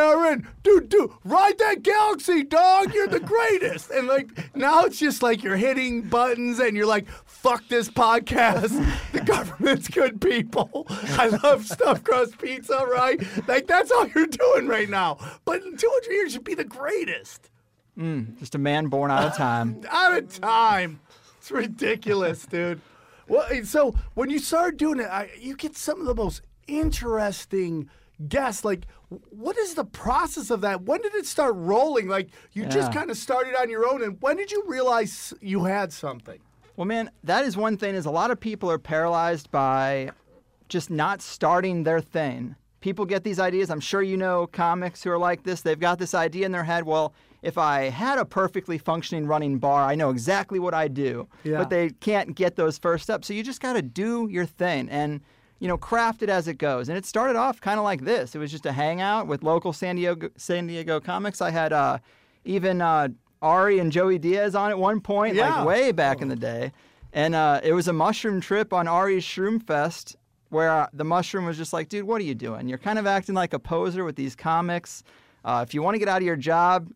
dude, 0.63 0.89
dude, 0.89 1.11
ride 1.25 1.59
that 1.59 1.83
galaxy, 1.83 2.43
dog. 2.43 2.93
You're 2.95 3.09
the 3.09 3.21
greatest. 3.21 3.91
And 3.91 4.07
like, 4.07 4.55
now 4.57 4.85
it's 4.85 4.99
just 4.99 5.23
like 5.23 5.43
you're 5.43 5.57
hitting 5.57 6.03
buttons 6.03 6.59
and 6.59 6.77
you're 6.77 6.87
like, 6.87 7.07
fuck 7.25 7.67
this 7.69 7.89
podcast. 7.89 8.73
The 9.13 9.21
government's 9.23 9.89
good 9.89 10.21
people. 10.21 10.87
I 10.91 11.29
love 11.43 11.65
stuffed 11.65 12.05
crust 12.05 12.39
pizza, 12.39 12.85
right? 12.87 13.21
Like, 13.49 13.67
that's 13.67 13.91
all 13.91 14.07
you're 14.09 14.27
doing 14.27 14.67
right 14.67 14.91
now. 14.91 15.17
But 15.45 15.63
in 15.63 15.77
200 15.77 16.13
years, 16.13 16.35
you'd 16.35 16.45
be 16.45 16.55
the 16.55 16.65
greatest. 16.65 17.51
Mm, 17.99 18.39
just 18.39 18.55
a 18.55 18.59
man 18.59 18.89
born 18.89 19.11
out 19.11 19.25
of 19.25 19.37
time. 19.37 19.81
Out 19.91 20.19
of 20.19 20.41
time. 20.41 21.01
It's 21.39 21.51
ridiculous, 21.51 22.45
dude. 22.45 22.81
Well, 23.29 23.47
so 23.65 23.95
when 24.15 24.29
you 24.29 24.39
start 24.39 24.77
doing 24.77 25.01
it, 25.01 25.07
I, 25.07 25.31
you 25.39 25.57
get 25.57 25.77
some 25.77 26.01
of 26.01 26.07
the 26.07 26.15
most 26.15 26.43
interesting 26.67 27.89
guests. 28.29 28.65
Like, 28.65 28.87
what 29.09 29.57
is 29.57 29.75
the 29.75 29.85
process 29.85 30.51
of 30.51 30.63
that? 30.63 30.83
When 30.83 31.01
did 31.01 31.15
it 31.15 31.27
start 31.27 31.55
rolling? 31.57 32.09
Like, 32.09 32.31
you 32.53 32.67
just 32.67 32.93
kind 32.93 33.11
of 33.11 33.17
started 33.17 33.55
on 33.55 33.71
your 33.71 33.87
own, 33.87 34.03
and 34.03 34.21
when 34.21 34.37
did 34.37 34.51
you 34.51 34.65
realize 34.67 35.33
you 35.41 35.65
had 35.65 35.93
something? 35.93 36.41
Well, 36.77 36.87
man, 36.87 37.11
that 37.25 37.45
is 37.45 37.57
one 37.57 37.77
thing. 37.77 37.95
Is 37.95 38.07
a 38.07 38.11
lot 38.11 38.31
of 38.31 38.41
people 38.41 38.71
are 38.71 38.79
paralyzed 38.79 39.51
by 39.51 40.11
just 40.69 40.91
not 40.91 41.23
starting 41.23 41.85
their 41.85 42.01
thing. 42.01 42.57
People 42.81 43.07
get 43.07 43.25
these 43.25 43.39
ideas. 43.39 43.71
I'm 43.71 43.81
sure 43.81 44.03
you 44.03 44.17
know 44.17 44.47
comics 44.49 45.03
who 45.03 45.11
are 45.11 45.19
like 45.19 45.45
this. 45.45 45.63
They've 45.63 45.79
got 45.79 45.99
this 45.99 46.15
idea 46.15 46.45
in 46.45 46.53
their 46.53 46.65
head. 46.65 46.85
Well, 46.85 47.15
if 47.43 47.59
I 47.59 47.85
had 47.85 48.19
a 48.19 48.25
perfectly 48.25 48.77
functioning 48.77 49.27
running 49.27 49.59
bar, 49.59 49.85
I 49.85 49.95
know 49.95 50.11
exactly 50.11 50.59
what 50.59 50.75
I 50.75 50.89
do. 50.89 51.29
Yeah. 51.45 51.59
But 51.59 51.71
they 51.71 51.91
can't 51.91 52.35
get 52.35 52.57
those 52.57 52.77
first 52.77 53.05
steps. 53.05 53.29
So 53.29 53.35
you 53.35 53.43
just 53.43 53.61
got 53.61 53.75
to 53.75 53.83
do 53.83 54.29
your 54.31 54.47
thing 54.47 54.89
and 54.91 55.21
you 55.59 55.69
know 55.69 55.77
craft 55.79 56.23
it 56.23 56.29
as 56.29 56.49
it 56.49 56.55
goes. 56.59 56.89
And 56.89 56.97
it 56.99 57.05
started 57.07 57.37
off 57.37 57.61
kind 57.61 57.79
of 57.79 57.85
like 57.85 58.03
this. 58.05 58.35
It 58.35 58.39
was 58.39 58.51
just 58.51 58.67
a 58.67 58.73
hangout 58.73 59.27
with 59.27 59.43
local 59.43 59.73
San 59.73 59.97
Diego 59.97 60.31
San 60.37 60.67
Diego 60.67 61.01
comics. 61.01 61.41
I 61.41 61.51
had 61.51 61.73
uh, 61.73 61.99
even 62.45 62.81
uh, 62.83 63.09
Ari 63.43 63.79
and 63.79 63.91
Joey 63.93 64.19
Diaz 64.19 64.55
on 64.55 64.71
at 64.71 64.79
one 64.79 65.01
point, 65.01 65.35
Yeah. 65.35 65.57
like 65.59 65.67
way 65.67 65.93
back 65.93 66.21
in 66.23 66.29
the 66.29 66.37
day. 66.37 66.73
And 67.13 67.35
uh, 67.35 67.61
it 67.63 67.73
was 67.73 67.89
a 67.89 67.93
mushroom 67.93 68.41
trip 68.41 68.73
on 68.73 68.87
Ari's 68.89 69.25
Shroom 69.25 69.63
Fest. 69.63 70.17
where 70.51 70.71
uh, 70.71 70.87
the 70.93 71.05
mushroom 71.05 71.45
was 71.47 71.57
just 71.57 71.73
like, 71.73 71.89
dude, 71.89 72.05
what 72.05 72.21
are 72.21 72.25
you 72.25 72.35
doing? 72.35 72.69
You're 72.69 72.79
kind 72.79 72.99
of 72.99 73.07
acting 73.07 73.35
like 73.35 73.53
a 73.55 73.59
poser 73.59 74.05
with 74.05 74.17
these 74.17 74.37
comics. 74.37 75.03
Uh, 75.45 75.65
if 75.67 75.75
you 75.75 75.83
want 75.83 75.95
to 75.95 75.99
get 75.99 76.09
out 76.09 76.19
of 76.19 76.23
your 76.27 76.37
job, 76.37 76.89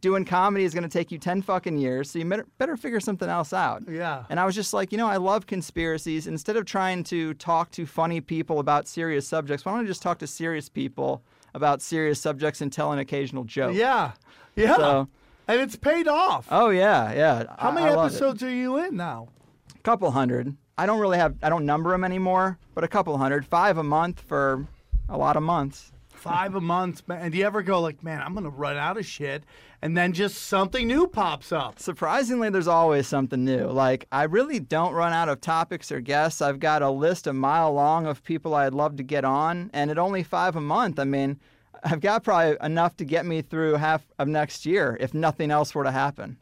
doing 0.00 0.24
comedy 0.24 0.64
is 0.64 0.72
going 0.74 0.82
to 0.84 0.88
take 0.88 1.10
you 1.10 1.18
10 1.18 1.42
fucking 1.42 1.76
years, 1.78 2.10
so 2.10 2.18
you 2.18 2.24
better, 2.24 2.46
better 2.58 2.76
figure 2.76 3.00
something 3.00 3.28
else 3.28 3.52
out. 3.52 3.82
Yeah. 3.88 4.24
And 4.28 4.38
I 4.40 4.44
was 4.44 4.54
just 4.54 4.72
like, 4.72 4.92
you 4.92 4.98
know, 4.98 5.06
I 5.06 5.16
love 5.16 5.46
conspiracies. 5.46 6.26
Instead 6.26 6.56
of 6.56 6.64
trying 6.64 7.04
to 7.04 7.34
talk 7.34 7.70
to 7.72 7.86
funny 7.86 8.20
people 8.20 8.58
about 8.60 8.88
serious 8.88 9.26
subjects, 9.26 9.64
why 9.64 9.72
don't 9.72 9.84
I 9.84 9.86
just 9.86 10.02
talk 10.02 10.18
to 10.18 10.26
serious 10.26 10.68
people 10.68 11.22
about 11.54 11.82
serious 11.82 12.20
subjects 12.20 12.60
and 12.60 12.72
tell 12.72 12.92
an 12.92 12.98
occasional 12.98 13.44
joke? 13.44 13.74
Yeah. 13.74 14.12
Yeah. 14.56 14.76
So- 14.76 15.08
and 15.48 15.60
it's 15.60 15.74
paid 15.74 16.06
off. 16.06 16.46
Oh, 16.50 16.70
yeah, 16.70 17.12
yeah. 17.12 17.44
How 17.58 17.70
I- 17.70 17.74
many 17.74 17.86
I 17.88 18.04
episodes 18.04 18.42
are 18.44 18.50
you 18.50 18.78
in 18.78 18.96
now? 18.96 19.28
A 19.74 19.82
couple 19.82 20.08
hundred. 20.12 20.54
I 20.78 20.86
don't 20.86 21.00
really 21.00 21.18
have, 21.18 21.34
I 21.42 21.48
don't 21.48 21.66
number 21.66 21.90
them 21.90 22.04
anymore, 22.04 22.58
but 22.74 22.84
a 22.84 22.88
couple 22.88 23.18
hundred, 23.18 23.44
five 23.44 23.76
a 23.76 23.82
month 23.82 24.20
for 24.20 24.66
a 25.08 25.18
lot 25.18 25.36
of 25.36 25.42
months. 25.42 25.90
Five 26.20 26.54
a 26.54 26.60
month, 26.60 27.08
man. 27.08 27.22
And 27.22 27.32
do 27.32 27.38
you 27.38 27.46
ever 27.46 27.62
go 27.62 27.80
like, 27.80 28.04
man, 28.04 28.20
I'm 28.20 28.34
gonna 28.34 28.50
run 28.50 28.76
out 28.76 28.98
of 28.98 29.06
shit, 29.06 29.42
and 29.80 29.96
then 29.96 30.12
just 30.12 30.36
something 30.36 30.86
new 30.86 31.06
pops 31.06 31.50
up? 31.50 31.78
Surprisingly, 31.78 32.50
there's 32.50 32.68
always 32.68 33.06
something 33.06 33.42
new. 33.42 33.68
Like, 33.68 34.06
I 34.12 34.24
really 34.24 34.60
don't 34.60 34.92
run 34.92 35.14
out 35.14 35.30
of 35.30 35.40
topics 35.40 35.90
or 35.90 36.00
guests. 36.00 36.42
I've 36.42 36.60
got 36.60 36.82
a 36.82 36.90
list 36.90 37.26
a 37.26 37.32
mile 37.32 37.72
long 37.72 38.06
of 38.06 38.22
people 38.22 38.54
I'd 38.54 38.74
love 38.74 38.96
to 38.96 39.02
get 39.02 39.24
on, 39.24 39.70
and 39.72 39.90
at 39.90 39.98
only 39.98 40.22
five 40.22 40.56
a 40.56 40.60
month, 40.60 40.98
I 40.98 41.04
mean, 41.04 41.40
I've 41.82 42.00
got 42.00 42.22
probably 42.22 42.58
enough 42.60 42.98
to 42.98 43.06
get 43.06 43.24
me 43.24 43.40
through 43.40 43.76
half 43.76 44.06
of 44.18 44.28
next 44.28 44.66
year 44.66 44.98
if 45.00 45.14
nothing 45.14 45.50
else 45.50 45.74
were 45.74 45.84
to 45.84 45.90
happen. 45.90 46.36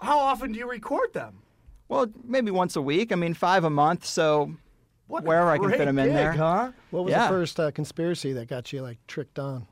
How 0.00 0.18
often 0.20 0.52
do 0.52 0.60
you 0.60 0.70
record 0.70 1.12
them? 1.12 1.38
Well, 1.88 2.06
maybe 2.22 2.52
once 2.52 2.76
a 2.76 2.82
week. 2.82 3.10
I 3.10 3.16
mean, 3.16 3.34
five 3.34 3.64
a 3.64 3.70
month, 3.70 4.04
so 4.04 4.54
What 5.14 5.22
Wherever 5.22 5.48
I 5.48 5.58
can 5.58 5.70
fit 5.70 5.76
great 5.76 5.86
'em 5.88 5.98
in 6.00 6.06
gig, 6.06 6.14
there. 6.16 6.32
huh? 6.32 6.72
What 6.90 7.04
was 7.04 7.12
Yeah. 7.12 7.22
the 7.22 7.28
first 7.28 7.60
uh, 7.60 7.70
conspiracy 7.70 8.32
that 8.32 8.48
got 8.48 8.72
you 8.72 8.82
like 8.82 8.98
tricked 9.06 9.38
on? 9.38 9.68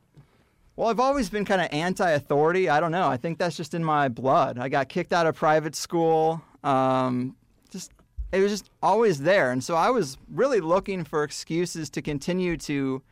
Well, 0.76 0.88
I've 0.88 1.00
always 1.00 1.30
been 1.30 1.44
kind 1.44 1.60
of 1.60 1.66
anti-authority. 1.72 2.68
I 2.68 2.78
don't 2.78 2.92
know. 2.92 3.08
I 3.08 3.16
think 3.16 3.38
that's 3.38 3.56
just 3.56 3.74
in 3.74 3.82
my 3.84 4.06
blood. 4.08 4.56
I 4.56 4.68
got 4.68 4.88
kicked 4.88 5.12
out 5.12 5.26
of 5.26 5.34
private 5.34 5.74
school. 5.74 6.42
Um, 6.62 7.34
just 7.70 7.90
it 8.30 8.38
was 8.40 8.52
just 8.52 8.70
always 8.84 9.18
there, 9.22 9.50
and 9.50 9.64
so 9.64 9.74
I 9.74 9.90
was 9.90 10.16
really 10.32 10.60
looking 10.60 11.02
for 11.02 11.24
excuses 11.24 11.90
to 11.90 12.00
continue 12.02 12.56
to 12.58 13.02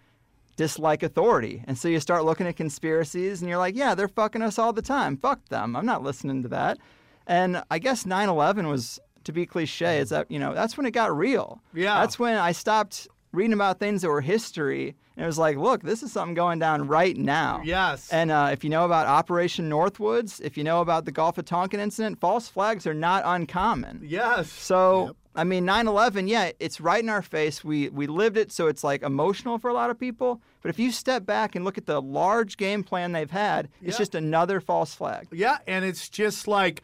dislike 0.57 1.03
authority. 1.03 1.65
And 1.67 1.77
so 1.77 1.89
you 1.89 1.99
start 1.99 2.25
looking 2.25 2.47
at 2.47 2.55
conspiracies, 2.57 3.41
and 3.43 3.49
you're 3.49 3.59
like, 3.59 3.75
yeah, 3.75 3.97
they're 3.97 4.07
fucking 4.07 4.41
us 4.43 4.57
all 4.57 4.73
the 4.73 4.83
time. 4.83 5.17
Fuck 5.17 5.49
them. 5.49 5.75
I'm 5.75 5.85
not 5.85 6.05
listening 6.05 6.43
to 6.45 6.49
that. 6.51 6.79
And 7.27 7.63
I 7.73 7.81
guess 7.81 8.05
9/11 8.05 8.69
was, 8.69 9.01
to 9.25 9.33
be 9.33 9.47
cliche, 9.47 9.99
is 9.99 10.11
that 10.11 10.31
you 10.31 10.39
know 10.39 10.55
that's 10.55 10.77
when 10.77 10.87
it 10.87 10.93
got 10.93 11.17
real. 11.17 11.61
Yeah. 11.75 12.01
That's 12.01 12.19
when 12.19 12.37
I 12.37 12.53
stopped 12.53 13.09
reading 13.33 13.53
about 13.53 13.79
things 13.79 14.03
that 14.03 14.09
were 14.09 14.21
history, 14.21 14.97
and 15.17 15.23
it 15.25 15.27
was 15.27 15.39
like, 15.39 15.57
look, 15.57 15.83
this 15.83 16.03
is 16.03 16.11
something 16.13 16.35
going 16.35 16.59
down 16.59 16.89
right 16.89 17.17
now. 17.17 17.61
Yes. 17.65 18.09
And 18.13 18.31
uh, 18.33 18.49
if 18.53 18.65
you 18.65 18.71
know 18.71 18.85
about 18.85 19.07
Operation 19.07 19.71
Northwoods, 19.71 20.41
if 20.41 20.57
you 20.57 20.65
know 20.65 20.81
about 20.81 21.05
the 21.05 21.13
Gulf 21.13 21.39
of 21.39 21.45
Tonkin 21.45 21.79
incident, 21.79 22.19
false 22.19 22.49
flags 22.49 22.87
are 22.89 22.95
not 22.95 23.23
uncommon. 23.25 24.01
yes. 24.05 24.51
So, 24.51 25.15
I 25.37 25.45
mean, 25.45 25.65
9 25.65 25.87
11, 25.87 26.27
yeah, 26.27 26.51
it's 26.59 26.81
right 26.81 27.01
in 27.01 27.09
our 27.09 27.23
face. 27.23 27.63
We, 27.63 27.89
we 27.91 28.09
lived 28.09 28.37
it, 28.37 28.51
so 28.51 28.67
it's 28.67 28.83
like 28.83 29.03
emotional 29.03 29.59
for 29.59 29.69
a 29.71 29.75
lot 29.75 29.91
of 29.91 29.99
people. 30.01 30.41
But 30.61 30.71
if 30.71 30.79
you 30.81 30.91
step 30.91 31.25
back 31.25 31.55
and 31.55 31.65
look 31.65 31.79
at 31.79 31.87
the 31.87 32.03
large 32.03 32.57
game 32.57 32.83
plan 32.83 33.13
they've 33.13 33.31
had, 33.31 33.69
it's 33.81 33.95
Yeah. 33.95 33.99
just 33.99 34.15
another 34.17 34.61
false 34.61 34.93
flag. 34.93 35.29
Yeah, 35.31 35.59
and 35.69 35.85
it's 35.85 36.09
just 36.09 36.49
like 36.49 36.83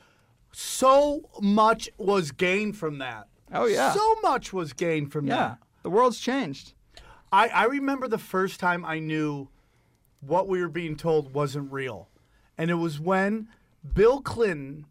so 0.58 1.20
much 1.42 1.90
was 1.98 2.32
gained 2.32 2.78
from 2.78 2.96
that. 2.96 3.26
Oh, 3.52 3.66
yeah. 3.66 3.92
So 3.92 4.14
much 4.22 4.54
was 4.54 4.72
gained 4.72 5.12
from 5.12 5.26
that. 5.26 5.34
Yeah. 5.34 5.48
that. 5.48 5.58
The 5.82 5.90
world's 5.90 6.18
changed. 6.18 6.72
I, 7.30 7.48
I 7.48 7.64
remember 7.64 8.08
the 8.08 8.16
first 8.16 8.58
time 8.58 8.82
I 8.82 8.98
knew 8.98 9.48
what 10.20 10.48
we 10.48 10.62
were 10.62 10.70
being 10.70 10.96
told 10.96 11.34
wasn't 11.34 11.70
real. 11.70 12.08
And 12.56 12.70
it 12.70 12.76
was 12.76 12.98
when 12.98 13.48
Bill 13.92 14.22
Clinton 14.22 14.86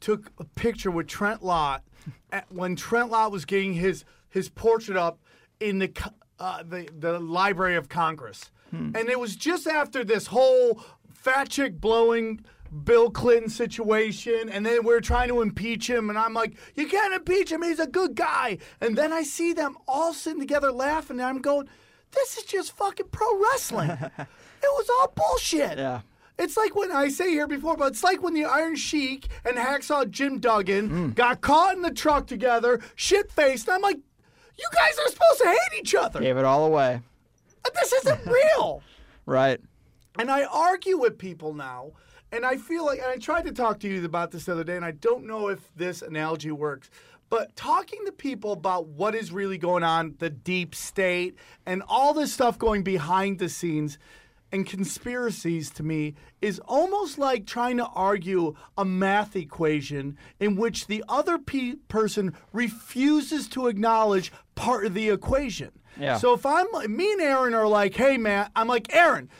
took 0.00 0.32
a 0.38 0.44
picture 0.44 0.90
with 0.90 1.08
Trent 1.08 1.44
Lott 1.44 1.82
at, 2.32 2.50
when 2.50 2.74
Trent 2.74 3.10
Lott 3.10 3.32
was 3.32 3.44
getting 3.44 3.74
his, 3.74 4.06
his 4.30 4.48
portrait 4.48 4.96
up 4.96 5.18
in 5.60 5.78
the, 5.78 5.92
uh, 6.40 6.62
the, 6.62 6.88
the 6.98 7.18
Library 7.18 7.76
of 7.76 7.90
Congress. 7.90 8.50
And 8.72 9.10
it 9.10 9.20
was 9.20 9.36
just 9.36 9.66
after 9.66 10.02
this 10.02 10.28
whole 10.28 10.82
fat 11.12 11.50
chick 11.50 11.78
blowing 11.78 12.40
Bill 12.84 13.10
Clinton 13.10 13.50
situation, 13.50 14.48
and 14.48 14.64
then 14.64 14.84
we 14.84 14.94
are 14.94 15.00
trying 15.00 15.28
to 15.28 15.42
impeach 15.42 15.88
him, 15.88 16.08
and 16.08 16.18
I'm 16.18 16.34
like, 16.34 16.54
you 16.74 16.86
can't 16.88 17.14
impeach 17.14 17.52
him, 17.52 17.62
he's 17.62 17.78
a 17.78 17.86
good 17.86 18.14
guy. 18.14 18.58
And 18.80 18.96
then 18.96 19.12
I 19.12 19.22
see 19.22 19.52
them 19.52 19.76
all 19.86 20.14
sitting 20.14 20.40
together 20.40 20.72
laughing, 20.72 21.20
and 21.20 21.26
I'm 21.26 21.40
going, 21.40 21.68
this 22.12 22.38
is 22.38 22.44
just 22.44 22.76
fucking 22.76 23.08
pro 23.10 23.38
wrestling. 23.38 23.90
it 24.18 24.26
was 24.62 24.88
all 24.88 25.12
bullshit. 25.14 25.78
Yeah. 25.78 26.00
It's 26.38 26.56
like 26.56 26.74
when 26.74 26.90
I 26.90 27.08
say 27.08 27.30
here 27.30 27.46
before, 27.46 27.76
but 27.76 27.92
it's 27.92 28.02
like 28.02 28.22
when 28.22 28.34
the 28.34 28.44
Iron 28.44 28.74
Sheik 28.74 29.28
and 29.44 29.56
Hacksaw 29.56 30.10
Jim 30.10 30.38
Duggan 30.38 30.88
hmm. 30.88 31.10
got 31.10 31.40
caught 31.40 31.76
in 31.76 31.82
the 31.82 31.90
truck 31.92 32.26
together, 32.26 32.80
shit 32.96 33.30
faced. 33.30 33.68
I'm 33.68 33.82
like, 33.82 33.98
you 34.58 34.68
guys 34.72 34.98
are 34.98 35.08
supposed 35.08 35.40
to 35.42 35.48
hate 35.48 35.80
each 35.80 35.94
other. 35.94 36.20
Gave 36.20 36.38
it 36.38 36.44
all 36.44 36.64
away. 36.64 37.00
This 37.74 37.92
isn't 37.92 38.26
real. 38.56 38.82
Right. 39.26 39.60
And 40.18 40.30
I 40.30 40.44
argue 40.44 40.98
with 40.98 41.18
people 41.18 41.54
now, 41.54 41.92
and 42.32 42.44
I 42.44 42.56
feel 42.56 42.84
like, 42.84 42.98
and 42.98 43.08
I 43.08 43.16
tried 43.16 43.44
to 43.44 43.52
talk 43.52 43.78
to 43.80 43.88
you 43.88 44.04
about 44.04 44.30
this 44.30 44.46
the 44.46 44.52
other 44.52 44.64
day, 44.64 44.76
and 44.76 44.84
I 44.84 44.92
don't 44.92 45.26
know 45.26 45.48
if 45.48 45.60
this 45.76 46.02
analogy 46.02 46.50
works, 46.50 46.90
but 47.28 47.54
talking 47.56 48.00
to 48.06 48.12
people 48.12 48.52
about 48.52 48.88
what 48.88 49.14
is 49.14 49.30
really 49.30 49.58
going 49.58 49.84
on, 49.84 50.16
the 50.18 50.30
deep 50.30 50.74
state, 50.74 51.36
and 51.64 51.82
all 51.86 52.12
this 52.12 52.32
stuff 52.32 52.58
going 52.58 52.82
behind 52.82 53.38
the 53.38 53.48
scenes 53.48 53.98
and 54.52 54.66
conspiracies 54.66 55.70
to 55.70 55.82
me 55.82 56.14
is 56.42 56.60
almost 56.66 57.18
like 57.18 57.46
trying 57.46 57.78
to 57.78 57.86
argue 57.86 58.54
a 58.76 58.84
math 58.84 59.34
equation 59.34 60.18
in 60.40 60.56
which 60.56 60.86
the 60.86 61.02
other 61.08 61.38
pe- 61.38 61.76
person 61.88 62.34
refuses 62.52 63.48
to 63.48 63.66
acknowledge 63.66 64.30
part 64.54 64.84
of 64.84 64.92
the 64.92 65.08
equation. 65.08 65.70
Yeah. 65.98 66.18
So 66.18 66.34
if 66.34 66.44
I'm, 66.44 66.66
me 66.94 67.12
and 67.12 67.22
Aaron 67.22 67.54
are 67.54 67.66
like, 67.66 67.94
hey 67.94 68.18
man, 68.18 68.50
I'm 68.54 68.68
like, 68.68 68.94
Aaron, 68.94 69.30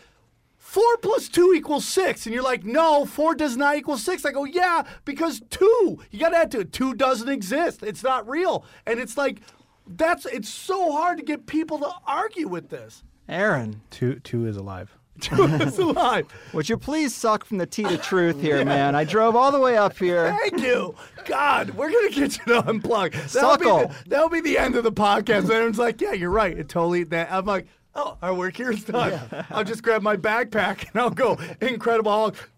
Four 0.72 0.96
plus 1.02 1.28
two 1.28 1.52
equals 1.52 1.84
six. 1.84 2.24
And 2.24 2.34
you're 2.34 2.42
like, 2.42 2.64
no, 2.64 3.04
four 3.04 3.34
does 3.34 3.58
not 3.58 3.76
equal 3.76 3.98
six. 3.98 4.24
I 4.24 4.32
go, 4.32 4.44
yeah, 4.44 4.84
because 5.04 5.42
two, 5.50 5.98
you 6.10 6.18
got 6.18 6.30
to 6.30 6.38
add 6.38 6.50
to 6.52 6.60
it. 6.60 6.72
Two 6.72 6.94
doesn't 6.94 7.28
exist. 7.28 7.82
It's 7.82 8.02
not 8.02 8.26
real. 8.26 8.64
And 8.86 8.98
it's 8.98 9.18
like, 9.18 9.42
that's, 9.86 10.24
it's 10.24 10.48
so 10.48 10.90
hard 10.90 11.18
to 11.18 11.24
get 11.24 11.44
people 11.44 11.78
to 11.80 11.90
argue 12.06 12.48
with 12.48 12.70
this. 12.70 13.04
Aaron, 13.28 13.82
Two 13.90 14.14
two 14.20 14.46
is 14.46 14.56
alive. 14.56 14.96
Two 15.20 15.44
is 15.44 15.76
alive. 15.78 16.26
would 16.54 16.70
you 16.70 16.78
please 16.78 17.14
suck 17.14 17.44
from 17.44 17.58
the 17.58 17.66
tea 17.66 17.82
to 17.82 17.98
truth 17.98 18.40
here, 18.40 18.64
man? 18.64 18.94
I 18.94 19.04
drove 19.04 19.36
all 19.36 19.52
the 19.52 19.60
way 19.60 19.76
up 19.76 19.98
here. 19.98 20.34
Thank 20.40 20.62
you. 20.62 20.94
God, 21.26 21.68
we're 21.72 21.90
going 21.90 22.08
to 22.08 22.14
get 22.18 22.38
you 22.38 22.44
to 22.54 22.62
unplug. 22.62 23.12
That'll 23.30 23.58
be, 23.58 23.64
Suckle. 23.66 23.88
the, 23.88 23.94
that'll 24.06 24.30
be 24.30 24.40
the 24.40 24.56
end 24.56 24.76
of 24.76 24.84
the 24.84 24.92
podcast. 24.92 25.40
And 25.40 25.50
everyone's 25.50 25.78
like, 25.78 26.00
yeah, 26.00 26.14
you're 26.14 26.30
right. 26.30 26.56
It 26.58 26.70
totally, 26.70 27.04
that. 27.04 27.30
I'm 27.30 27.44
like, 27.44 27.66
oh, 27.94 28.16
our 28.22 28.34
work 28.34 28.56
here 28.56 28.70
is 28.70 28.84
done. 28.84 29.20
I'll 29.50 29.64
just 29.64 29.82
grab 29.82 30.02
my 30.02 30.16
backpack 30.16 30.90
and 30.92 31.00
I'll 31.00 31.10
go, 31.10 31.38
Incredible 31.60 32.12
Hulk. 32.12 32.50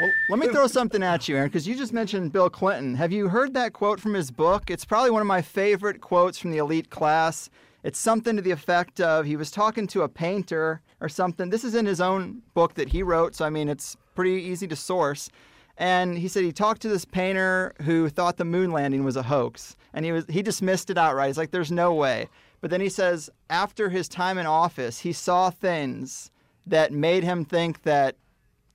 Well, 0.00 0.10
let 0.30 0.38
me 0.38 0.48
throw 0.48 0.66
something 0.66 1.02
at 1.02 1.28
you, 1.28 1.36
Aaron, 1.36 1.48
because 1.48 1.66
you 1.66 1.74
just 1.74 1.92
mentioned 1.92 2.32
Bill 2.32 2.50
Clinton. 2.50 2.94
Have 2.94 3.12
you 3.12 3.28
heard 3.28 3.54
that 3.54 3.72
quote 3.72 4.00
from 4.00 4.14
his 4.14 4.30
book? 4.30 4.70
It's 4.70 4.84
probably 4.84 5.10
one 5.10 5.22
of 5.22 5.26
my 5.26 5.42
favorite 5.42 6.00
quotes 6.00 6.38
from 6.38 6.50
the 6.50 6.58
elite 6.58 6.90
class. 6.90 7.50
It's 7.82 7.98
something 7.98 8.36
to 8.36 8.42
the 8.42 8.50
effect 8.50 9.00
of 9.00 9.26
he 9.26 9.36
was 9.36 9.50
talking 9.50 9.86
to 9.88 10.02
a 10.02 10.08
painter 10.08 10.82
or 11.00 11.08
something. 11.08 11.50
This 11.50 11.64
is 11.64 11.74
in 11.74 11.86
his 11.86 12.00
own 12.00 12.42
book 12.54 12.74
that 12.74 12.90
he 12.90 13.02
wrote, 13.02 13.34
so 13.34 13.44
I 13.44 13.50
mean, 13.50 13.68
it's 13.68 13.96
pretty 14.14 14.42
easy 14.42 14.66
to 14.68 14.76
source. 14.76 15.30
And 15.78 16.18
he 16.18 16.28
said 16.28 16.42
he 16.42 16.52
talked 16.52 16.82
to 16.82 16.88
this 16.88 17.04
painter 17.04 17.74
who 17.82 18.08
thought 18.08 18.38
the 18.38 18.44
moon 18.44 18.72
landing 18.72 19.04
was 19.04 19.16
a 19.16 19.22
hoax, 19.22 19.76
and 19.92 20.04
he 20.04 20.12
was 20.12 20.24
he 20.28 20.42
dismissed 20.42 20.88
it 20.88 20.96
outright. 20.96 21.28
He's 21.28 21.36
like, 21.36 21.50
"There's 21.50 21.70
no 21.70 21.92
way." 21.92 22.28
But 22.60 22.70
then 22.70 22.80
he 22.80 22.88
says, 22.88 23.30
after 23.50 23.90
his 23.90 24.08
time 24.08 24.38
in 24.38 24.46
office, 24.46 25.00
he 25.00 25.12
saw 25.12 25.50
things 25.50 26.30
that 26.66 26.92
made 26.92 27.22
him 27.22 27.44
think 27.44 27.82
that 27.82 28.16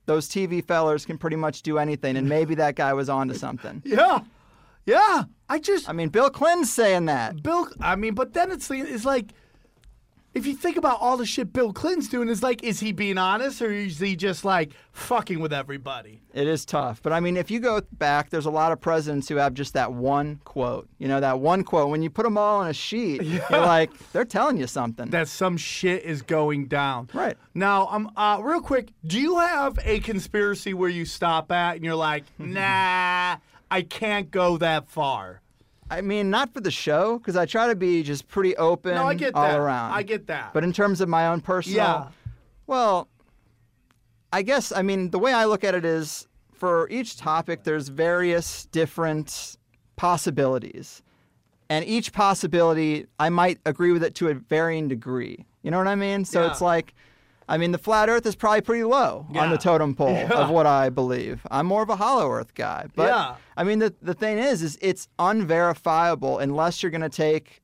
those 0.06 0.28
TV 0.28 0.64
fellers 0.64 1.04
can 1.04 1.18
pretty 1.18 1.36
much 1.36 1.62
do 1.62 1.78
anything, 1.78 2.16
and 2.16 2.28
maybe 2.28 2.54
that 2.56 2.74
guy 2.74 2.92
was 2.92 3.08
onto 3.08 3.34
something. 3.34 3.82
Yeah. 3.86 4.20
Yeah. 4.84 5.24
I 5.48 5.60
just, 5.60 5.88
I 5.88 5.92
mean, 5.92 6.08
Bill 6.08 6.28
Clinton's 6.28 6.72
saying 6.72 7.04
that. 7.04 7.40
Bill, 7.42 7.68
I 7.80 7.94
mean, 7.94 8.14
but 8.14 8.32
then 8.32 8.50
it's 8.50 8.68
it's 8.70 9.04
like, 9.04 9.26
if 10.34 10.46
you 10.46 10.54
think 10.54 10.76
about 10.76 10.98
all 11.00 11.16
the 11.16 11.26
shit 11.26 11.52
Bill 11.52 11.72
Clinton's 11.72 12.08
doing, 12.08 12.28
it's 12.28 12.42
like, 12.42 12.62
is 12.62 12.80
he 12.80 12.92
being 12.92 13.18
honest 13.18 13.60
or 13.60 13.70
is 13.70 13.98
he 13.98 14.16
just 14.16 14.44
like 14.44 14.72
fucking 14.92 15.40
with 15.40 15.52
everybody? 15.52 16.22
It 16.32 16.46
is 16.46 16.64
tough, 16.64 17.02
but 17.02 17.12
I 17.12 17.20
mean, 17.20 17.36
if 17.36 17.50
you 17.50 17.60
go 17.60 17.82
back, 17.92 18.30
there's 18.30 18.46
a 18.46 18.50
lot 18.50 18.72
of 18.72 18.80
presidents 18.80 19.28
who 19.28 19.36
have 19.36 19.52
just 19.52 19.74
that 19.74 19.92
one 19.92 20.40
quote. 20.44 20.88
You 20.98 21.08
know, 21.08 21.20
that 21.20 21.40
one 21.40 21.64
quote. 21.64 21.90
When 21.90 22.02
you 22.02 22.08
put 22.08 22.22
them 22.22 22.38
all 22.38 22.60
on 22.60 22.68
a 22.68 22.72
sheet, 22.72 23.22
you're 23.22 23.42
like, 23.50 23.90
they're 24.12 24.24
telling 24.24 24.56
you 24.56 24.66
something. 24.66 25.10
That 25.10 25.28
some 25.28 25.56
shit 25.58 26.04
is 26.04 26.22
going 26.22 26.66
down. 26.66 27.10
Right. 27.12 27.36
Now, 27.54 27.88
um, 27.88 28.10
uh, 28.16 28.40
real 28.42 28.62
quick, 28.62 28.92
do 29.06 29.20
you 29.20 29.38
have 29.38 29.78
a 29.84 30.00
conspiracy 30.00 30.72
where 30.72 30.88
you 30.88 31.04
stop 31.04 31.52
at 31.52 31.76
and 31.76 31.84
you're 31.84 31.94
like, 31.94 32.24
nah, 32.38 33.36
I 33.70 33.82
can't 33.82 34.30
go 34.30 34.56
that 34.58 34.88
far? 34.88 35.41
I 35.92 36.00
mean, 36.00 36.30
not 36.30 36.54
for 36.54 36.60
the 36.60 36.70
show, 36.70 37.18
because 37.18 37.36
I 37.36 37.44
try 37.44 37.66
to 37.68 37.74
be 37.74 38.02
just 38.02 38.26
pretty 38.26 38.56
open 38.56 38.94
No, 38.94 39.04
I 39.06 39.14
get 39.14 39.34
all 39.34 39.42
that. 39.42 39.58
around. 39.58 39.92
I 39.92 40.02
get 40.02 40.26
that. 40.28 40.52
But 40.54 40.64
in 40.64 40.72
terms 40.72 41.00
of 41.02 41.08
my 41.08 41.26
own 41.28 41.40
personal, 41.42 41.76
Yeah. 41.76 42.08
well, 42.66 43.08
I 44.32 44.40
guess 44.42 44.72
I 44.72 44.80
mean 44.82 45.10
the 45.10 45.18
way 45.18 45.32
I 45.34 45.44
look 45.44 45.62
at 45.64 45.74
it 45.74 45.84
is 45.84 46.26
for 46.54 46.88
each 46.88 47.18
topic, 47.18 47.64
there's 47.64 47.88
various 47.88 48.64
different 48.66 49.58
possibilities, 49.96 51.02
and 51.68 51.84
each 51.84 52.12
possibility 52.12 53.06
I 53.18 53.28
might 53.28 53.58
agree 53.66 53.92
with 53.92 54.02
it 54.02 54.14
to 54.16 54.28
a 54.28 54.34
varying 54.34 54.88
degree. 54.88 55.44
You 55.62 55.70
know 55.70 55.78
what 55.78 55.88
I 55.88 55.94
mean? 55.94 56.24
So 56.24 56.40
Yeah. 56.42 56.50
it's 56.50 56.60
like. 56.60 56.94
I 57.52 57.58
mean, 57.58 57.70
the 57.70 57.78
flat 57.78 58.08
Earth 58.08 58.24
is 58.24 58.34
probably 58.34 58.62
pretty 58.62 58.84
low 58.84 59.26
on 59.34 59.50
the 59.50 59.58
totem 59.58 59.94
pole 59.94 60.10
Yeah. 60.10 60.28
of 60.42 60.48
what 60.48 60.64
I 60.64 60.88
believe. 60.88 61.46
I'm 61.50 61.66
more 61.66 61.82
of 61.82 61.90
a 61.90 61.96
hollow 61.96 62.30
Earth 62.30 62.54
guy, 62.54 62.86
but 62.96 63.08
Yeah. 63.08 63.34
I 63.58 63.64
mean, 63.64 63.78
the 63.78 63.94
the 64.00 64.14
thing 64.14 64.38
is, 64.38 64.62
is 64.62 64.78
it's 64.80 65.06
unverifiable 65.18 66.38
unless 66.38 66.82
you're 66.82 66.90
going 66.90 67.02
to 67.02 67.08
take 67.10 67.60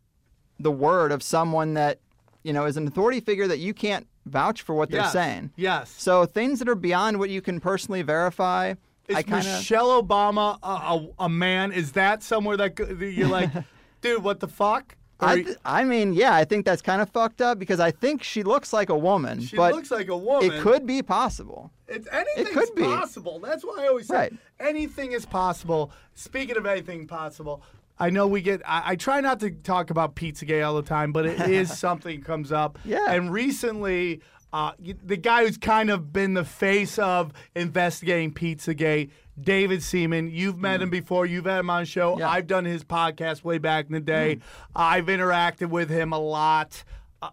the 0.60 0.70
word 0.70 1.10
of 1.10 1.22
someone 1.22 1.72
that 1.74 2.00
you 2.42 2.52
know 2.52 2.66
is 2.66 2.76
an 2.76 2.86
authority 2.86 3.20
figure 3.20 3.46
that 3.48 3.58
you 3.60 3.72
can't 3.72 4.06
vouch 4.26 4.60
for 4.60 4.74
what 4.74 4.90
they're 4.90 5.06
saying. 5.06 5.52
Yes. 5.56 5.88
So 5.96 6.26
things 6.26 6.58
that 6.58 6.68
are 6.68 6.74
beyond 6.74 7.18
what 7.18 7.30
you 7.30 7.40
can 7.40 7.58
personally 7.58 8.02
verify, 8.02 8.74
Is 9.08 9.16
I 9.16 9.22
kind 9.22 9.46
of 9.46 9.52
Michelle 9.54 10.02
Obama 10.02 10.58
a, 10.62 10.66
a, 10.68 11.24
a 11.24 11.28
man? 11.30 11.72
Is 11.72 11.92
that 11.92 12.22
somewhere 12.22 12.58
that 12.58 12.78
you're 12.78 13.26
like, 13.28 13.50
dude, 14.02 14.22
what 14.22 14.40
the 14.40 14.48
fuck? 14.48 14.97
I, 15.20 15.42
th- 15.42 15.56
I 15.64 15.84
mean, 15.84 16.12
yeah, 16.12 16.34
I 16.34 16.44
think 16.44 16.64
that's 16.64 16.80
kind 16.82 17.02
of 17.02 17.10
fucked 17.10 17.40
up 17.42 17.58
because 17.58 17.80
I 17.80 17.90
think 17.90 18.22
she 18.22 18.42
looks 18.44 18.72
like 18.72 18.88
a 18.88 18.96
woman, 18.96 19.40
she 19.40 19.56
but 19.56 19.74
looks 19.74 19.90
like 19.90 20.08
a 20.08 20.16
woman. 20.16 20.52
it 20.52 20.60
could 20.62 20.86
be 20.86 21.02
possible. 21.02 21.72
It's 21.88 22.06
anything's 22.12 22.50
could 22.50 22.74
be. 22.76 22.82
possible. 22.82 23.40
That's 23.40 23.64
why 23.64 23.78
I 23.84 23.88
always 23.88 24.06
say 24.06 24.14
Right. 24.14 24.32
anything 24.60 25.12
is 25.12 25.26
possible. 25.26 25.90
Speaking 26.14 26.56
of 26.56 26.66
anything 26.66 27.06
possible, 27.08 27.62
I 27.98 28.10
know 28.10 28.28
we 28.28 28.42
get. 28.42 28.62
I, 28.64 28.92
I 28.92 28.96
try 28.96 29.20
not 29.20 29.40
to 29.40 29.50
talk 29.50 29.90
about 29.90 30.14
Pizzagate 30.14 30.64
all 30.64 30.76
the 30.76 30.82
time, 30.82 31.12
but 31.12 31.26
it 31.26 31.40
is 31.50 31.76
something 31.86 32.20
comes 32.22 32.52
up. 32.52 32.78
Yeah. 32.84 33.10
And 33.10 33.32
recently, 33.32 34.20
uh, 34.52 34.72
the 35.04 35.16
guy 35.16 35.44
who's 35.44 35.58
kind 35.58 35.90
of 35.90 36.12
been 36.12 36.34
the 36.34 36.44
face 36.44 36.96
of 36.98 37.32
investigating 37.56 38.32
Pizzagate, 38.32 39.10
David 39.40 39.82
Seaman. 39.82 40.30
You've 40.30 40.58
met 40.58 40.82
him 40.82 40.90
before. 40.90 41.26
You've 41.26 41.46
had 41.46 41.60
him 41.60 41.70
on 41.70 41.84
show. 41.84 42.16
Mm. 42.16 42.18
Yeah. 42.20 42.28
Mm. 42.28 42.32
I've 42.32 42.46
done 42.46 42.64
his 42.64 42.84
podcast 42.84 43.44
way 43.44 43.58
back 43.58 43.86
in 43.86 43.92
the 43.92 44.00
day. 44.00 44.38
I've 44.74 45.06
interacted 45.06 45.70
with 45.70 45.90
him 45.90 46.12
a 46.12 46.18
lot. 46.18 46.82
Uh, 47.22 47.30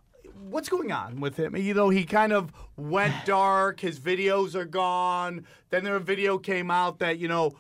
what's 0.50 0.70
going 0.70 0.92
on 0.92 1.20
with 1.20 1.38
him? 1.38 1.56
You 1.56 1.74
know, 1.74 1.90
he 1.90 2.06
kind 2.06 2.34
of 2.34 2.52
went 2.78 3.14
dark. 3.26 3.80
His 3.80 4.00
videos 4.00 4.56
are 4.56 4.66
gone. 4.66 5.46
Then 5.70 5.84
there 5.84 5.96
a 5.96 6.00
video 6.00 6.38
came 6.38 6.72
out 6.72 7.00
that 7.00 7.18
you 7.18 7.28
know 7.28 7.58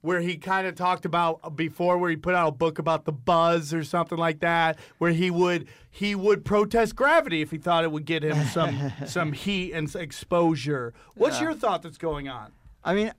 where 0.00 0.20
he 0.20 0.36
kind 0.36 0.66
of 0.66 0.76
talked 0.76 1.04
about 1.04 1.40
uh, 1.42 1.50
before 1.50 1.98
where 1.98 2.08
he 2.08 2.16
put 2.16 2.34
out 2.34 2.48
a 2.48 2.52
book 2.52 2.78
about 2.78 3.04
the 3.04 3.12
buzz 3.12 3.74
or 3.74 3.82
something 3.82 4.16
like 4.16 4.38
that 4.40 4.78
where 4.98 5.10
he 5.10 5.28
would 5.28 5.66
he 5.90 6.14
would 6.14 6.44
protest 6.44 6.94
gravity 6.94 7.42
if 7.42 7.50
he 7.50 7.58
thought 7.58 7.82
it 7.82 7.90
would 7.90 8.04
get 8.04 8.22
him 8.22 8.46
some 8.46 8.92
some 9.06 9.32
heat 9.32 9.72
and 9.72 9.92
exposure 9.96 10.94
what's 11.16 11.40
your 11.40 11.52
thought 11.52 11.82
that's 11.82 11.98
going 11.98 12.28
on 12.28 12.52
I 12.84 12.94
mean, 12.94 13.12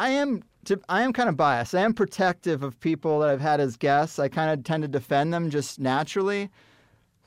I 0.00 0.08
am 0.08 0.42
to, 0.64 0.80
I 0.88 1.02
am 1.02 1.12
kind 1.12 1.28
of 1.28 1.36
biased. 1.36 1.74
I 1.74 1.82
am 1.82 1.92
protective 1.92 2.62
of 2.62 2.80
people 2.80 3.20
that 3.20 3.28
I've 3.28 3.40
had 3.42 3.60
as 3.60 3.76
guests. 3.76 4.18
I 4.18 4.28
kind 4.28 4.50
of 4.50 4.64
tend 4.64 4.82
to 4.82 4.88
defend 4.88 5.34
them 5.34 5.50
just 5.50 5.78
naturally. 5.78 6.48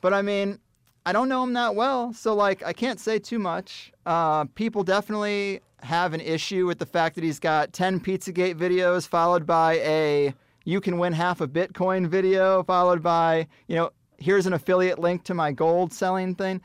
But 0.00 0.12
I 0.12 0.22
mean, 0.22 0.58
I 1.06 1.12
don't 1.12 1.28
know 1.28 1.44
him 1.44 1.52
that 1.52 1.76
well, 1.76 2.12
so 2.12 2.34
like 2.34 2.64
I 2.64 2.72
can't 2.72 2.98
say 2.98 3.20
too 3.20 3.38
much. 3.38 3.92
Uh, 4.04 4.46
people 4.56 4.82
definitely 4.82 5.60
have 5.82 6.14
an 6.14 6.20
issue 6.20 6.66
with 6.66 6.80
the 6.80 6.86
fact 6.86 7.14
that 7.14 7.22
he's 7.22 7.38
got 7.38 7.72
10 7.72 8.00
Pizzagate 8.00 8.56
videos 8.56 9.06
followed 9.06 9.46
by 9.46 9.74
a 9.74 10.34
you 10.64 10.80
can 10.80 10.98
win 10.98 11.12
half 11.12 11.40
a 11.40 11.46
Bitcoin 11.46 12.08
video 12.08 12.64
followed 12.64 13.04
by, 13.04 13.46
you 13.68 13.76
know, 13.76 13.90
here's 14.18 14.46
an 14.46 14.52
affiliate 14.52 14.98
link 14.98 15.22
to 15.24 15.34
my 15.34 15.52
gold 15.52 15.92
selling 15.92 16.34
thing. 16.34 16.60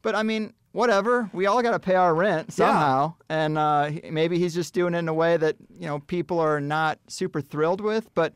But 0.00 0.14
I 0.14 0.22
mean, 0.22 0.54
whatever. 0.72 1.30
We 1.32 1.46
all 1.46 1.62
got 1.62 1.70
to 1.72 1.78
pay 1.78 1.94
our 1.94 2.14
rent 2.14 2.52
somehow, 2.52 3.14
and 3.28 3.56
uh, 3.56 3.90
maybe 4.10 4.38
he's 4.38 4.54
just 4.54 4.74
doing 4.74 4.94
it 4.94 4.98
in 4.98 5.08
a 5.08 5.14
way 5.14 5.36
that 5.36 5.56
you 5.78 5.86
know 5.86 6.00
people 6.00 6.38
are 6.40 6.60
not 6.60 6.98
super 7.08 7.40
thrilled 7.40 7.80
with. 7.80 8.12
But 8.14 8.34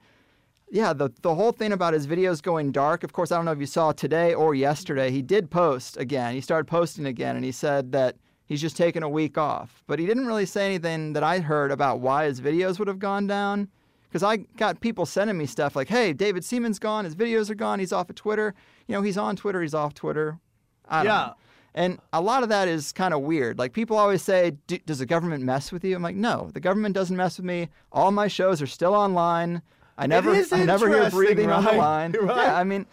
yeah, 0.70 0.92
the 0.92 1.10
the 1.22 1.34
whole 1.34 1.52
thing 1.52 1.72
about 1.72 1.94
his 1.94 2.06
videos 2.06 2.42
going 2.42 2.72
dark. 2.72 3.02
Of 3.04 3.12
course, 3.12 3.32
I 3.32 3.36
don't 3.36 3.44
know 3.44 3.52
if 3.52 3.60
you 3.60 3.66
saw 3.66 3.92
today 3.92 4.34
or 4.34 4.54
yesterday. 4.54 5.10
He 5.10 5.22
did 5.22 5.50
post 5.50 5.96
again. 5.96 6.34
He 6.34 6.40
started 6.40 6.66
posting 6.66 7.06
again, 7.06 7.36
and 7.36 7.44
he 7.44 7.52
said 7.52 7.92
that 7.92 8.16
he's 8.46 8.60
just 8.60 8.76
taking 8.76 9.02
a 9.02 9.08
week 9.08 9.38
off. 9.38 9.82
But 9.86 9.98
he 9.98 10.06
didn't 10.06 10.26
really 10.26 10.46
say 10.46 10.66
anything 10.66 11.12
that 11.14 11.22
I 11.22 11.40
heard 11.40 11.70
about 11.70 12.00
why 12.00 12.26
his 12.26 12.40
videos 12.40 12.78
would 12.78 12.88
have 12.88 12.98
gone 12.98 13.26
down. 13.26 13.68
Because 14.08 14.22
I 14.22 14.36
got 14.56 14.80
people 14.80 15.04
sending 15.04 15.36
me 15.36 15.46
stuff 15.46 15.76
like, 15.76 15.88
"Hey, 15.88 16.12
David 16.12 16.44
Seaman's 16.44 16.78
gone. 16.78 17.04
His 17.04 17.14
videos 17.16 17.50
are 17.50 17.54
gone. 17.56 17.80
He's 17.80 17.92
off 17.92 18.08
of 18.08 18.16
Twitter. 18.16 18.54
You 18.86 18.94
know, 18.94 19.02
he's 19.02 19.18
on 19.18 19.36
Twitter. 19.36 19.60
He's 19.62 19.74
off 19.74 19.94
Twitter. 19.94 20.38
I 20.88 20.98
don't 21.02 21.06
Yeah. 21.12 21.26
know. 21.26 21.34
And 21.76 22.00
a 22.14 22.22
lot 22.22 22.42
of 22.42 22.48
that 22.48 22.68
is 22.68 22.90
kind 22.90 23.12
of 23.12 23.20
weird. 23.20 23.58
Like 23.58 23.74
people 23.74 23.98
always 23.98 24.22
say, 24.22 24.56
"D- 24.66 24.82
"Does 24.86 24.98
the 24.98 25.06
government 25.06 25.44
mess 25.44 25.70
with 25.70 25.84
you?" 25.84 25.94
I'm 25.94 26.02
like, 26.02 26.16
"No, 26.16 26.50
the 26.54 26.60
government 26.60 26.94
doesn't 26.94 27.16
mess 27.16 27.36
with 27.36 27.44
me. 27.44 27.68
All 27.92 28.10
my 28.10 28.28
shows 28.28 28.62
are 28.62 28.66
still 28.66 28.94
online. 28.94 29.60
I 29.98 30.06
never, 30.06 30.34
I 30.34 30.64
never 30.64 30.88
hear 30.88 31.10
breathing 31.10 31.50
on 31.50 31.64
the 31.64 31.72
line." 31.72 32.14
Right. 32.20 32.36
Yeah, 32.36 32.56
I 32.56 32.64
mean, 32.64 32.86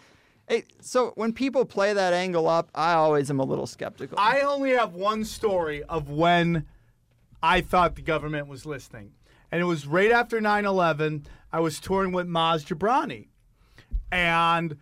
it, 0.48 0.66
so 0.80 1.12
when 1.16 1.32
people 1.32 1.64
play 1.64 1.94
that 1.94 2.12
angle 2.12 2.46
up, 2.46 2.68
I 2.74 2.92
always 2.92 3.30
am 3.30 3.40
a 3.40 3.44
little 3.44 3.66
skeptical. 3.66 4.18
I 4.20 4.40
only 4.40 4.72
have 4.72 4.92
one 4.92 5.24
story 5.24 5.82
of 5.84 6.10
when 6.10 6.66
I 7.42 7.62
thought 7.62 7.94
the 7.94 8.02
government 8.02 8.48
was 8.48 8.66
listening. 8.66 9.12
And 9.50 9.62
it 9.62 9.64
was 9.64 9.86
right 9.86 10.10
after 10.10 10.40
9 10.40 10.66
11. 10.66 11.26
I 11.52 11.60
was 11.60 11.80
touring 11.80 12.12
with 12.12 12.26
Maz 12.26 12.64
Jobrani. 12.64 13.28
And 14.12 14.76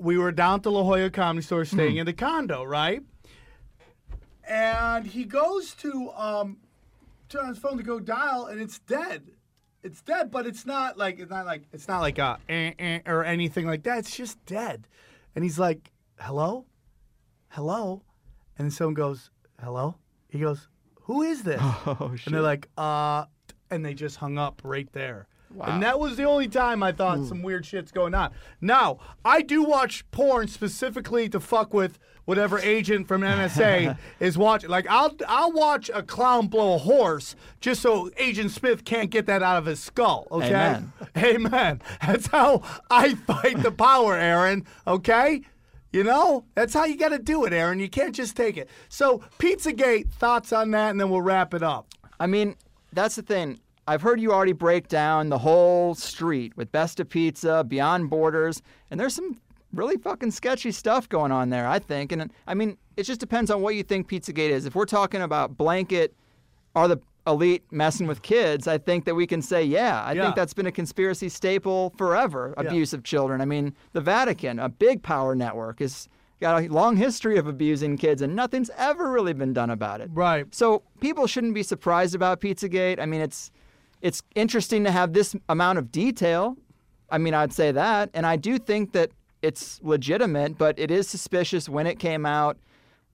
we 0.00 0.16
were 0.16 0.32
down 0.32 0.56
at 0.56 0.62
the 0.62 0.70
La 0.70 0.82
Jolla 0.82 1.10
Comedy 1.10 1.44
Store 1.44 1.64
staying 1.64 1.92
hmm. 1.92 1.98
in 1.98 2.06
the 2.06 2.12
condo, 2.12 2.64
right? 2.64 3.02
And 4.48 5.06
he 5.06 5.24
goes 5.24 5.72
to 5.76 6.10
um, 6.12 6.58
turn 7.28 7.42
on 7.42 7.48
his 7.48 7.58
phone 7.58 7.76
to 7.76 7.82
go 7.82 7.98
dial, 7.98 8.46
and 8.46 8.60
it's 8.60 8.78
dead. 8.80 9.22
It's 9.82 10.00
dead, 10.00 10.30
but 10.30 10.46
it's 10.46 10.66
not 10.66 10.98
like 10.98 11.18
it's 11.20 11.30
not 11.30 11.46
like 11.46 11.62
it's 11.72 11.88
not 11.88 12.00
like 12.00 12.18
a 12.18 12.38
eh, 12.48 12.72
eh, 12.78 13.00
or 13.06 13.24
anything 13.24 13.66
like 13.66 13.82
that. 13.84 13.98
It's 13.98 14.16
just 14.16 14.44
dead. 14.44 14.88
And 15.34 15.44
he's 15.44 15.58
like, 15.58 15.92
"Hello, 16.18 16.66
hello," 17.50 18.02
and 18.58 18.72
someone 18.72 18.94
goes, 18.94 19.30
"Hello." 19.62 19.96
He 20.28 20.40
goes, 20.40 20.68
"Who 21.02 21.22
is 21.22 21.44
this?" 21.44 21.60
oh 21.62 22.12
shit. 22.16 22.26
and 22.26 22.34
they're 22.34 22.42
like, 22.42 22.68
"Uh," 22.76 23.26
and 23.70 23.84
they 23.84 23.94
just 23.94 24.16
hung 24.16 24.38
up 24.38 24.60
right 24.64 24.92
there. 24.92 25.28
Wow. 25.54 25.66
And 25.66 25.82
that 25.82 26.00
was 26.00 26.16
the 26.16 26.24
only 26.24 26.48
time 26.48 26.82
I 26.82 26.92
thought 26.92 27.24
some 27.24 27.42
weird 27.42 27.64
shit's 27.64 27.92
going 27.92 28.14
on. 28.14 28.32
Now, 28.60 28.98
I 29.24 29.42
do 29.42 29.62
watch 29.62 30.08
porn 30.10 30.48
specifically 30.48 31.28
to 31.28 31.38
fuck 31.38 31.72
with 31.72 31.98
whatever 32.26 32.58
agent 32.58 33.08
from 33.08 33.22
NSA 33.22 33.96
is 34.20 34.36
watching. 34.36 34.68
Like, 34.68 34.86
I'll 34.90 35.16
I'll 35.26 35.52
watch 35.52 35.90
a 35.94 36.02
clown 36.02 36.48
blow 36.48 36.74
a 36.74 36.78
horse 36.78 37.34
just 37.60 37.80
so 37.80 38.10
Agent 38.18 38.50
Smith 38.50 38.84
can't 38.84 39.10
get 39.10 39.24
that 39.26 39.42
out 39.42 39.56
of 39.56 39.64
his 39.64 39.80
skull. 39.80 40.28
Okay. 40.30 40.48
Amen. 40.48 40.92
Amen. 41.16 41.82
That's 42.06 42.26
how 42.26 42.62
I 42.90 43.14
fight 43.14 43.62
the 43.62 43.72
power, 43.72 44.14
Aaron. 44.14 44.66
Okay. 44.86 45.40
You 45.92 46.04
know, 46.04 46.44
that's 46.54 46.74
how 46.74 46.84
you 46.84 46.98
got 46.98 47.08
to 47.10 47.18
do 47.18 47.46
it, 47.46 47.54
Aaron. 47.54 47.80
You 47.80 47.88
can't 47.88 48.14
just 48.14 48.36
take 48.36 48.58
it. 48.58 48.68
So, 48.90 49.22
Pizzagate, 49.38 50.10
thoughts 50.10 50.52
on 50.52 50.70
that, 50.72 50.90
and 50.90 51.00
then 51.00 51.08
we'll 51.08 51.22
wrap 51.22 51.54
it 51.54 51.62
up. 51.62 51.88
I 52.20 52.26
mean, 52.26 52.56
that's 52.92 53.14
the 53.14 53.22
thing. 53.22 53.60
I've 53.88 54.02
heard 54.02 54.20
you 54.20 54.32
already 54.32 54.52
break 54.52 54.88
down 54.88 55.28
the 55.28 55.38
whole 55.38 55.94
street 55.94 56.56
with 56.56 56.72
Besta 56.72 57.08
Pizza, 57.08 57.64
Beyond 57.64 58.10
Borders, 58.10 58.60
and 58.90 58.98
there's 58.98 59.14
some 59.14 59.40
really 59.72 59.96
fucking 59.96 60.30
sketchy 60.30 60.70
stuff 60.72 61.08
going 61.08 61.32
on 61.32 61.50
there, 61.50 61.66
I 61.68 61.78
think. 61.78 62.12
And 62.12 62.32
I 62.46 62.54
mean, 62.54 62.78
it 62.96 63.02
just 63.04 63.20
depends 63.20 63.50
on 63.50 63.60
what 63.62 63.74
you 63.74 63.82
think 63.82 64.08
Pizzagate 64.08 64.50
is. 64.50 64.66
If 64.66 64.74
we're 64.74 64.84
talking 64.86 65.22
about 65.22 65.56
blanket, 65.56 66.14
are 66.74 66.88
the 66.88 66.98
elite 67.26 67.64
messing 67.70 68.06
with 68.06 68.22
kids? 68.22 68.68
I 68.68 68.78
think 68.78 69.04
that 69.04 69.14
we 69.14 69.26
can 69.26 69.42
say, 69.42 69.64
yeah, 69.64 70.02
I 70.02 70.12
Yeah. 70.12 70.22
think 70.24 70.36
that's 70.36 70.54
been 70.54 70.66
a 70.66 70.72
conspiracy 70.72 71.28
staple 71.28 71.92
forever, 71.98 72.54
Yeah. 72.56 72.64
abuse 72.68 72.92
of 72.92 73.02
children. 73.02 73.40
I 73.40 73.44
mean, 73.44 73.74
the 73.92 74.00
Vatican, 74.00 74.58
a 74.58 74.68
big 74.68 75.02
power 75.02 75.34
network, 75.34 75.80
has 75.80 76.08
got 76.40 76.62
a 76.62 76.68
long 76.68 76.96
history 76.96 77.38
of 77.38 77.46
abusing 77.46 77.96
kids, 77.96 78.22
and 78.22 78.36
nothing's 78.36 78.70
ever 78.76 79.10
really 79.10 79.32
been 79.32 79.52
done 79.54 79.70
about 79.70 80.00
it. 80.00 80.10
Right. 80.12 80.46
So 80.54 80.82
people 81.00 81.26
shouldn't 81.26 81.54
be 81.54 81.62
surprised 81.62 82.14
about 82.14 82.40
Pizzagate. 82.40 83.00
I 83.00 83.06
mean, 83.06 83.20
it's 83.20 83.50
it's 84.02 84.22
interesting 84.34 84.84
to 84.84 84.90
have 84.90 85.14
this 85.14 85.34
amount 85.48 85.78
of 85.78 85.90
detail. 85.90 86.54
I 87.10 87.16
mean, 87.16 87.32
I'd 87.32 87.52
say 87.52 87.72
that, 87.72 88.10
and 88.12 88.26
I 88.26 88.36
do 88.36 88.58
think 88.58 88.92
that 88.92 89.10
it's 89.46 89.80
legitimate, 89.82 90.58
but 90.58 90.78
it 90.78 90.90
is 90.90 91.08
suspicious 91.08 91.68
when 91.68 91.86
it 91.86 91.98
came 91.98 92.26
out. 92.26 92.56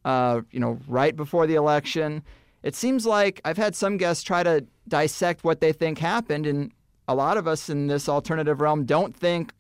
Uh, 0.05 0.40
you 0.51 0.59
know, 0.59 0.81
right 0.88 1.14
before 1.14 1.47
the 1.47 1.55
election. 1.55 2.25
It 2.64 2.75
seems 2.75 3.07
like 3.07 3.40
I've 3.45 3.57
had 3.57 3.77
some 3.77 3.97
guests 3.99 4.25
try 4.25 4.42
to 4.42 4.66
dissect 4.88 5.45
what 5.45 5.61
they 5.61 5.73
think 5.73 5.99
happened, 5.99 6.45
and 6.45 6.73
a 7.07 7.14
lot 7.14 7.37
of 7.37 7.47
us 7.47 7.71
in 7.71 7.87
this 7.87 8.09
alternative 8.09 8.61
realm 8.61 8.85
don't 8.85 9.14
think 9.14 9.53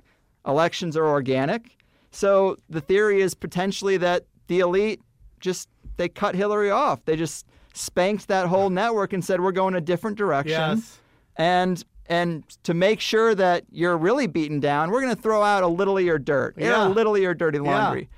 elections 0.44 0.96
are 0.96 1.06
organic. 1.06 1.76
So 2.10 2.56
the 2.68 2.80
theory 2.80 3.20
is 3.20 3.34
potentially 3.34 3.96
that 3.98 4.24
the 4.48 4.58
elite 4.58 5.00
just 5.38 5.68
they 5.96 6.08
cut 6.08 6.34
Hillary 6.34 6.70
off. 6.70 7.04
They 7.04 7.14
just 7.14 7.46
spanked 7.72 8.26
that 8.26 8.48
whole 8.48 8.68
network 8.68 9.12
and 9.12 9.24
said 9.24 9.40
we're 9.40 9.52
going 9.52 9.76
a 9.76 9.80
different 9.80 10.18
direction. 10.18 10.78
Yes. 10.78 10.98
And 11.36 11.84
And 12.06 12.42
to 12.64 12.74
make 12.74 13.00
sure 13.00 13.34
that 13.34 13.64
you're 13.70 13.96
really 13.96 14.26
beaten 14.26 14.60
down, 14.60 14.90
we're 14.90 15.00
going 15.00 15.14
to 15.14 15.20
throw 15.22 15.42
out 15.42 15.62
a 15.62 15.68
little 15.68 15.96
of 15.96 16.04
your 16.04 16.18
dirt, 16.18 16.54
Yeah. 16.58 16.86
a 16.86 16.88
little 16.88 17.14
of 17.14 17.22
your 17.22 17.34
dirty 17.34 17.58
Yeah. 17.58 17.64
laundry. 17.64 18.08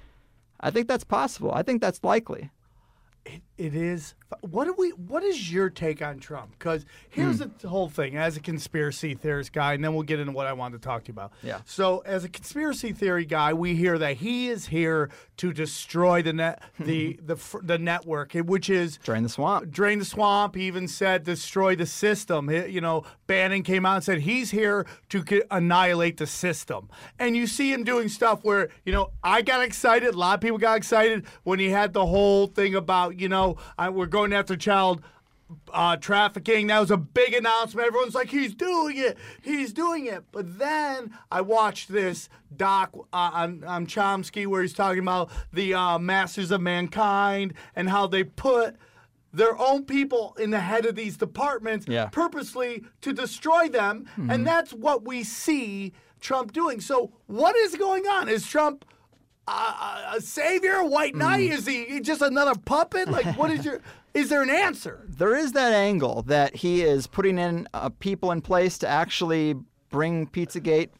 I 0.61 0.70
think 0.70 0.88
that's 0.88 1.05
possible. 1.05 1.53
I 1.53 1.62
think 1.62 1.81
that's 1.83 2.03
likely. 2.03 2.51
It 3.27 3.42
is. 3.59 4.14
What 4.40 4.64
do 4.64 4.75
we? 4.77 4.90
What 4.90 5.23
is 5.23 5.53
your 5.53 5.71
take 5.71 6.03
on 6.03 6.19
Trump? 6.19 6.59
Because 6.59 6.85
here's 7.09 7.38
Hmm. 7.40 7.51
the 7.61 7.69
whole 7.69 7.88
thing. 7.88 8.17
As 8.17 8.37
a 8.37 8.40
conspiracy 8.40 9.14
theorist 9.14 9.53
guy, 9.53 9.75
and 9.75 9.85
then 9.85 9.95
we'll 9.95 10.03
get 10.03 10.19
into 10.19 10.33
what 10.33 10.49
I 10.49 10.53
wanted 10.53 10.83
to 10.83 10.85
talk 10.88 11.05
to 11.05 11.09
you 11.09 11.12
about. 11.12 11.33
Yeah. 11.40 11.61
So, 11.64 11.99
as 12.01 12.25
a 12.25 12.29
conspiracy 12.29 12.90
theory 12.93 13.25
guy, 13.27 13.53
we 13.55 13.77
hear 13.77 13.97
that 13.99 14.17
he 14.17 14.49
is 14.49 14.67
here 14.67 15.09
to 15.37 15.53
destroy 15.53 16.21
the 16.21 16.33
net, 16.33 16.62
the 16.81 17.21
the 17.25 17.37
fr- 17.37 17.61
the 17.62 17.79
network, 17.79 18.33
which 18.33 18.69
is 18.69 18.99
Drain 19.05 19.23
the 19.23 19.29
swamp. 19.29 19.71
drain 19.71 20.01
the 20.01 20.05
swamp. 20.05 20.57
He 20.57 20.62
even 20.67 20.88
said 20.88 21.23
destroy 21.23 21.77
the 21.77 21.87
system. 21.87 22.49
He- 22.49 22.67
You 22.75 22.81
know, 22.81 23.05
Bannon 23.29 23.62
came 23.62 23.87
out 23.87 23.95
and 23.97 24.05
said 24.05 24.21
he's 24.23 24.51
here 24.51 24.85
to 25.11 25.23
c- 25.29 25.43
annihilate 25.53 26.17
the 26.17 26.27
system. 26.27 26.88
And 27.21 27.37
you 27.37 27.47
see 27.47 27.73
him 27.73 27.85
doing 27.85 28.09
stuff 28.09 28.40
where 28.43 28.69
you 28.85 28.93
know 28.93 29.11
I 29.23 29.43
got 29.43 29.62
excited. 29.62 30.14
A 30.14 30.19
lot 30.19 30.35
of 30.35 30.40
people 30.40 30.59
got 30.59 30.77
excited 30.77 31.25
when 31.45 31.61
he 31.61 31.71
had 31.71 31.93
the 31.93 32.07
whole 32.07 32.49
thing 32.49 32.75
about 32.75 33.21
you 33.21 33.29
know 33.29 33.43
I, 33.78 33.88
we're 33.90 34.07
going 34.07 34.33
after 34.33 34.57
child. 34.57 35.02
Uh, 35.72 35.94
trafficking. 35.96 36.68
That 36.68 36.80
was 36.80 36.90
a 36.90 36.96
big 36.96 37.35
announcement. 37.35 37.87
Everyone's 37.87 38.14
like, 38.14 38.30
he's 38.30 38.54
doing 38.54 38.96
it. 38.96 39.18
He's 39.42 39.72
doing 39.74 40.07
it. 40.07 40.24
But 40.33 40.59
then 40.59 41.16
I 41.30 41.42
watched 41.42 41.92
this 41.92 42.30
doc 42.57 42.90
uh, 42.94 43.30
on, 43.40 43.62
on 43.62 43.87
Chomsky 43.87 44.46
where 44.46 44.62
he's 44.62 44.72
talking 44.72 45.00
about 45.00 45.30
the 45.52 45.74
uh, 45.74 45.98
masters 45.98 46.50
of 46.50 46.62
mankind 46.62 47.52
and 47.76 47.90
how 47.90 48.07
they 48.07 48.24
put 48.24 48.76
their 49.35 49.57
own 49.61 49.85
people 49.85 50.35
in 50.40 50.50
the 50.50 50.61
head 50.61 50.87
of 50.87 50.94
these 50.94 51.16
departments 51.18 51.87
Yeah. 51.87 52.07
purposely 52.07 52.83
to 53.02 53.12
destroy 53.12 53.68
them. 53.68 54.07
And 54.16 54.46
that's 54.46 54.72
what 54.72 55.04
we 55.04 55.24
see 55.24 55.92
Trump 56.20 56.52
doing. 56.52 56.80
So, 56.80 57.12
what 57.26 57.54
is 57.54 57.76
going 57.76 58.07
on? 58.07 58.28
Is 58.30 58.46
Trump 58.46 58.85
uh, 59.46 60.14
a 60.16 60.20
savior, 60.20 60.85
white 60.85 61.14
knight? 61.14 61.50
Is 61.50 61.66
he 61.66 62.00
just 62.00 62.22
another 62.22 62.54
puppet? 62.54 63.09
Like, 63.09 63.37
what 63.37 63.50
is 63.50 63.64
your. 63.64 63.80
Is 64.14 64.28
there 64.28 64.42
an 64.42 64.50
answer? 64.50 65.02
There 65.09 65.35
is 65.35 65.52
that 65.54 65.72
angle 65.72 66.22
that 66.28 66.54
he 66.54 66.83
is 66.83 67.09
putting 67.09 67.37
in 67.37 67.66
uh, 67.74 67.88
people 67.88 68.30
in 68.30 68.42
place 68.42 68.78
to 68.78 68.87
actually 68.87 69.57
bring 69.90 70.28
Pizzagate 70.28 70.90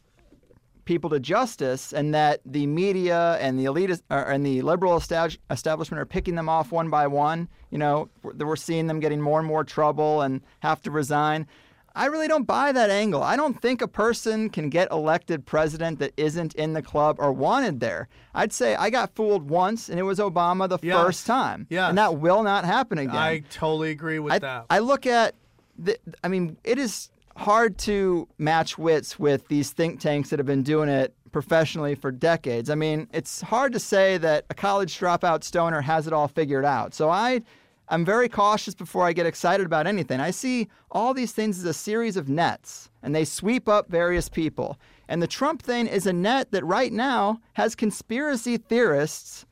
people 0.83 1.09
to 1.09 1.19
justice, 1.19 1.93
and 1.93 2.13
that 2.13 2.41
the 2.45 2.67
media 2.67 3.37
and 3.39 3.57
the 3.57 3.65
elite 3.65 3.89
uh, 3.91 4.25
and 4.27 4.45
the 4.45 4.61
liberal 4.61 4.99
estab- 4.99 5.37
establishment 5.49 6.01
are 6.01 6.05
picking 6.05 6.35
them 6.35 6.47
off 6.49 6.73
one 6.73 6.89
by 6.89 7.07
one. 7.07 7.47
You 7.71 7.77
know, 7.77 8.09
we're, 8.21 8.33
we're 8.33 8.55
seeing 8.57 8.87
them 8.87 8.99
getting 8.99 9.21
more 9.21 9.39
and 9.39 9.47
more 9.47 9.63
trouble 9.63 10.21
and 10.21 10.41
have 10.59 10.81
to 10.81 10.91
resign. 10.91 11.47
I 11.95 12.07
really 12.07 12.27
don't 12.27 12.43
buy 12.43 12.71
that 12.73 12.89
angle. 12.89 13.23
I 13.23 13.37
don't 13.37 13.59
think 13.61 13.81
a 13.81 13.87
person 13.87 14.49
can 14.49 14.69
get 14.69 14.91
elected 14.91 15.45
president 15.45 15.99
that 15.99 16.11
isn't 16.17 16.53
in 16.55 16.73
the 16.73 16.81
club 16.81 17.15
or 17.19 17.31
wanted 17.31 17.79
there. 17.79 18.09
I'd 18.33 18.51
say 18.51 18.75
I 18.75 18.89
got 18.89 19.15
fooled 19.15 19.49
once, 19.49 19.87
and 19.87 19.97
it 19.97 20.03
was 20.03 20.19
Obama 20.19 20.67
the 20.67 20.77
Yes. 20.81 21.01
first 21.01 21.25
time. 21.25 21.67
Yes. 21.69 21.89
And 21.89 21.97
that 21.97 22.17
will 22.17 22.43
not 22.43 22.65
happen 22.65 22.97
again. 22.97 23.15
I 23.15 23.39
totally 23.49 23.91
agree 23.91 24.19
with 24.19 24.33
I, 24.33 24.39
that. 24.39 24.65
I 24.69 24.79
look 24.79 25.05
at 25.05 25.35
the, 25.77 25.97
I 26.23 26.27
mean, 26.27 26.57
it 26.63 26.77
is 26.77 27.09
hard 27.37 27.77
to 27.77 28.27
match 28.37 28.77
wits 28.77 29.17
with 29.17 29.47
these 29.47 29.71
think 29.71 29.99
tanks 29.99 30.29
that 30.29 30.39
have 30.39 30.45
been 30.45 30.63
doing 30.63 30.89
it 30.89 31.13
professionally 31.31 31.95
for 31.95 32.11
decades. 32.11 32.69
I 32.69 32.75
mean, 32.75 33.07
it's 33.13 33.41
hard 33.41 33.73
to 33.73 33.79
say 33.79 34.17
that 34.19 34.45
a 34.49 34.53
college 34.53 34.97
dropout 34.97 35.43
stoner 35.43 35.81
has 35.81 36.07
it 36.07 36.13
all 36.13 36.29
figured 36.29 36.63
out. 36.65 36.93
So 36.93 37.09
I 37.09 37.41
I'm 37.87 38.03
very 38.03 38.29
cautious 38.29 38.73
before 38.73 39.05
I 39.05 39.13
get 39.13 39.25
excited 39.25 39.65
about 39.65 39.87
anything. 39.87 40.19
I 40.19 40.31
see 40.31 40.67
all 40.91 41.13
these 41.13 41.31
things 41.31 41.59
as 41.59 41.65
a 41.65 41.73
series 41.73 42.17
of 42.17 42.29
nets 42.29 42.89
and 43.03 43.13
they 43.13 43.25
sweep 43.25 43.69
up 43.69 43.89
various 43.89 44.29
people. 44.29 44.79
And 45.07 45.21
the 45.21 45.27
Trump 45.27 45.61
thing 45.61 45.85
is 45.85 46.07
a 46.07 46.13
net 46.13 46.51
that 46.51 46.65
right 46.65 46.91
now 46.91 47.39
has 47.53 47.75
conspiracy 47.75 48.57
theorists 48.57 49.45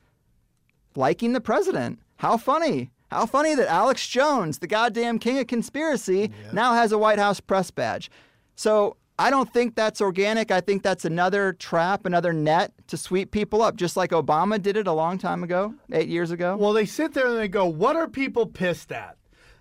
liking 0.96 1.32
the 1.32 1.40
president. 1.40 2.00
How 2.16 2.36
funny. 2.36 2.90
How 3.10 3.26
funny 3.26 3.54
that 3.54 3.68
Alex 3.68 4.08
Jones, 4.08 4.58
the 4.58 4.66
goddamn 4.66 5.20
king 5.20 5.38
of 5.38 5.46
conspiracy, 5.46 6.32
now 6.52 6.74
has 6.74 6.90
a 6.90 6.98
White 6.98 7.20
House 7.20 7.38
press 7.38 7.70
badge. 7.70 8.10
So 8.56 8.96
I 9.18 9.30
don't 9.30 9.52
think 9.52 9.76
that's 9.76 10.00
organic. 10.00 10.50
I 10.50 10.60
think 10.60 10.82
that's 10.82 11.04
another 11.04 11.52
trap, 11.52 12.04
another 12.04 12.32
net 12.32 12.72
to 12.88 12.96
sweep 12.96 13.30
people 13.30 13.62
up, 13.62 13.76
just 13.76 13.96
like 13.96 14.10
Obama 14.10 14.60
did 14.60 14.76
it 14.76 14.88
a 14.88 14.92
long 14.92 15.18
time 15.18 15.44
ago, 15.44 15.74
eight 15.92 16.08
years 16.08 16.32
ago. 16.32 16.56
Well, 16.56 16.72
they 16.72 16.86
sit 16.86 17.14
there 17.14 17.28
and 17.28 17.38
they 17.38 17.48
go, 17.48 17.64
"What 17.66 17.94
are 17.94 18.08
people 18.08 18.46
pissed 18.46 18.90
at?" 18.90 19.16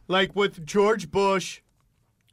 Like 0.08 0.36
with 0.36 0.66
George 0.66 1.12
Bush, 1.12 1.62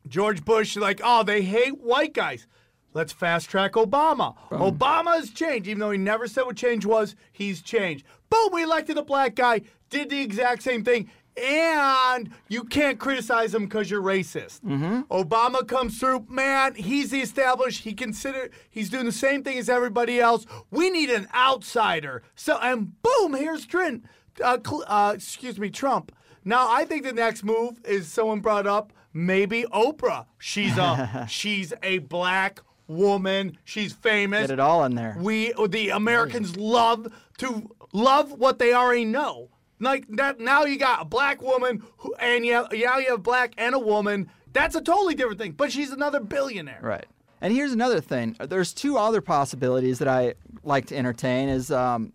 George 0.09 0.45
Bush, 0.45 0.77
like, 0.77 1.01
"Oh, 1.05 1.23
they 1.23 1.43
hate 1.43 1.81
white 1.81 2.15
guys." 2.15 2.47
Let's 2.93 3.13
fast 3.13 3.49
track 3.49 3.73
Obama. 3.73 4.35
Obama 4.51 5.15
has 5.15 5.31
changed, 5.31 5.69
even 5.69 5.79
though 5.79 5.93
he 5.93 5.99
never 5.99 6.27
said 6.27 6.45
what 6.45 6.57
change 6.57 6.85
was. 6.85 7.15
He's 7.31 7.63
changed. 7.63 8.05
Boom, 8.31 8.49
we 8.53 8.65
elected 8.65 8.99
a 8.99 9.03
black 9.03 9.37
guy, 9.37 9.61
did 9.91 10.11
the 10.11 10.21
exact 10.21 10.63
same 10.63 10.83
thing, 10.83 11.09
and 11.37 12.31
you 12.49 12.65
can't 12.65 12.99
criticize 12.99 13.55
him 13.55 13.65
because 13.65 13.91
you're 13.91 14.03
racist. 14.03 14.61
Obama 15.09 15.67
comes 15.67 15.99
through, 15.99 16.27
man. 16.29 16.75
He's 16.75 17.11
the 17.11 17.21
established. 17.21 17.85
He 17.85 17.93
consider 17.95 18.51
he's 18.71 18.91
doing 18.91 19.07
the 19.07 19.13
same 19.13 19.43
thing 19.43 19.59
as 19.59 19.69
everybody 19.69 20.21
else. 20.21 20.47
We 20.71 20.91
need 20.91 21.11
an 21.11 21.29
outsider. 21.35 22.23
So 22.35 22.59
and 22.61 23.01
boom, 23.03 23.35
here's 23.35 23.67
Trent. 23.67 24.05
Uh, 24.43 24.59
uh, 24.87 25.13
excuse 25.15 25.59
me, 25.59 25.71
Trump. 25.71 26.13
Now 26.45 26.71
I 26.71 26.85
think 26.85 27.05
the 27.05 27.13
next 27.13 27.45
move 27.45 27.81
is 27.85 28.09
someone 28.09 28.41
brought 28.41 28.67
up 28.67 28.93
maybe 29.13 29.65
Oprah. 29.73 30.27
She's 30.39 30.77
a 30.79 31.27
she's 31.29 31.73
a 31.83 31.99
black 31.99 32.61
woman. 32.87 33.57
She's 33.65 33.93
famous. 33.93 34.43
Get 34.43 34.51
it 34.51 34.61
all 34.61 34.85
in 34.85 34.95
there. 34.95 35.17
We 35.19 35.53
the 35.69 35.91
Americans 35.91 36.57
love 36.57 37.13
to 37.39 37.71
love 37.93 38.33
what 38.33 38.59
they 38.59 38.73
already 38.73 39.05
know. 39.05 39.49
Like 39.81 40.07
that 40.11 40.39
now 40.39 40.65
you 40.65 40.79
got 40.79 41.03
a 41.03 41.05
black 41.07 41.43
woman 41.43 41.83
who, 41.99 42.15
and 42.17 42.45
you 42.45 42.53
have, 42.53 42.71
now 42.73 42.99
you 42.99 43.11
have 43.11 43.23
black 43.23 43.55
and 43.57 43.75
a 43.75 43.79
woman. 43.79 44.31
That's 44.53 44.75
a 44.75 44.81
totally 44.81 45.15
different 45.15 45.41
thing. 45.41 45.53
But 45.53 45.73
she's 45.73 45.91
another 45.91 46.21
billionaire. 46.21 46.81
Right. 46.83 47.07
And 47.41 47.55
here's 47.55 47.73
another 47.73 48.01
thing. 48.01 48.37
There's 48.39 48.75
two 48.75 48.99
other 48.99 49.21
possibilities 49.23 49.99
that 50.01 50.09
I 50.09 50.35
like 50.63 50.87
to 50.87 50.97
entertain. 50.97 51.49
Is 51.49 51.71
um, 51.71 52.13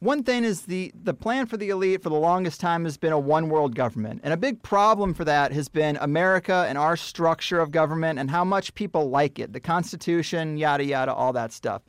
one 0.00 0.22
thing 0.22 0.44
is 0.44 0.62
the 0.62 0.92
the 1.02 1.14
plan 1.14 1.46
for 1.46 1.56
the 1.56 1.70
elite 1.70 2.02
for 2.02 2.10
the 2.10 2.16
longest 2.16 2.60
time 2.60 2.84
has 2.84 2.98
been 2.98 3.14
a 3.14 3.18
one 3.18 3.48
world 3.48 3.74
government, 3.74 4.20
and 4.22 4.34
a 4.34 4.36
big 4.36 4.62
problem 4.62 5.14
for 5.14 5.24
that 5.24 5.52
has 5.52 5.70
been 5.70 5.96
America 6.02 6.66
and 6.68 6.76
our 6.76 6.96
structure 6.96 7.58
of 7.58 7.70
government 7.70 8.18
and 8.18 8.30
how 8.30 8.44
much 8.44 8.74
people 8.74 9.08
like 9.08 9.38
it, 9.38 9.54
the 9.54 9.60
Constitution, 9.60 10.58
yada 10.58 10.84
yada, 10.84 11.14
all 11.14 11.32
that 11.32 11.50
stuff. 11.50 11.80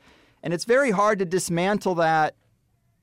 And 0.42 0.54
it's 0.54 0.64
very 0.64 0.92
hard 0.92 1.20
to 1.20 1.26
dismantle 1.26 1.96
that 1.96 2.36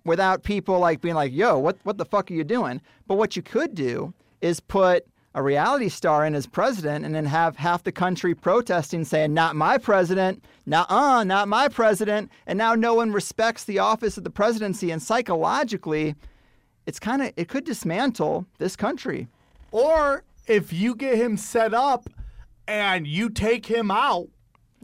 without 0.05 0.43
people 0.43 0.79
like 0.79 1.01
being 1.01 1.15
like, 1.15 1.33
"Yo, 1.33 1.59
what 1.59 1.79
what 1.85 1.99
the 1.99 2.05
fuck 2.05 2.31
are 2.31 2.35
you 2.35 2.45
doing?" 2.45 2.81
But 3.07 3.17
what 3.17 3.37
you 3.37 3.43
could 3.43 3.75
do 3.75 4.15
is 4.41 4.61
put 4.61 5.07
a 5.37 5.43
reality 5.43 5.89
star 5.89 6.25
in 6.25 6.35
as 6.37 6.47
president 6.47 7.05
and 7.05 7.13
then 7.15 7.25
have 7.27 7.57
half 7.57 7.83
the 7.83 7.91
country 7.91 8.35
protesting 8.35 9.05
saying, 9.05 9.35
"Not 9.35 9.57
my 9.57 9.79
president, 9.79 10.45
not 10.67 10.91
uh, 10.91 11.25
not 11.25 11.49
my 11.49 11.69
president." 11.69 12.31
And 12.47 12.57
now 12.59 12.75
no 12.75 12.95
one 12.95 13.13
respects 13.13 13.65
the 13.65 13.79
office 13.81 14.17
of 14.17 14.25
the 14.25 14.31
presidency 14.31 14.91
and 14.91 15.03
psychologically 15.03 16.15
it's 16.87 17.01
kind 17.01 17.23
of 17.23 17.33
it 17.37 17.49
could 17.49 17.65
dismantle 17.65 18.47
this 18.59 18.77
country. 18.77 19.27
Or 19.71 20.23
if 20.47 20.73
you 20.73 20.95
get 20.95 21.17
him 21.17 21.37
set 21.39 21.73
up 21.73 22.11
and 22.69 23.07
you 23.07 23.31
take 23.31 23.67
him 23.67 23.91
out, 23.91 24.29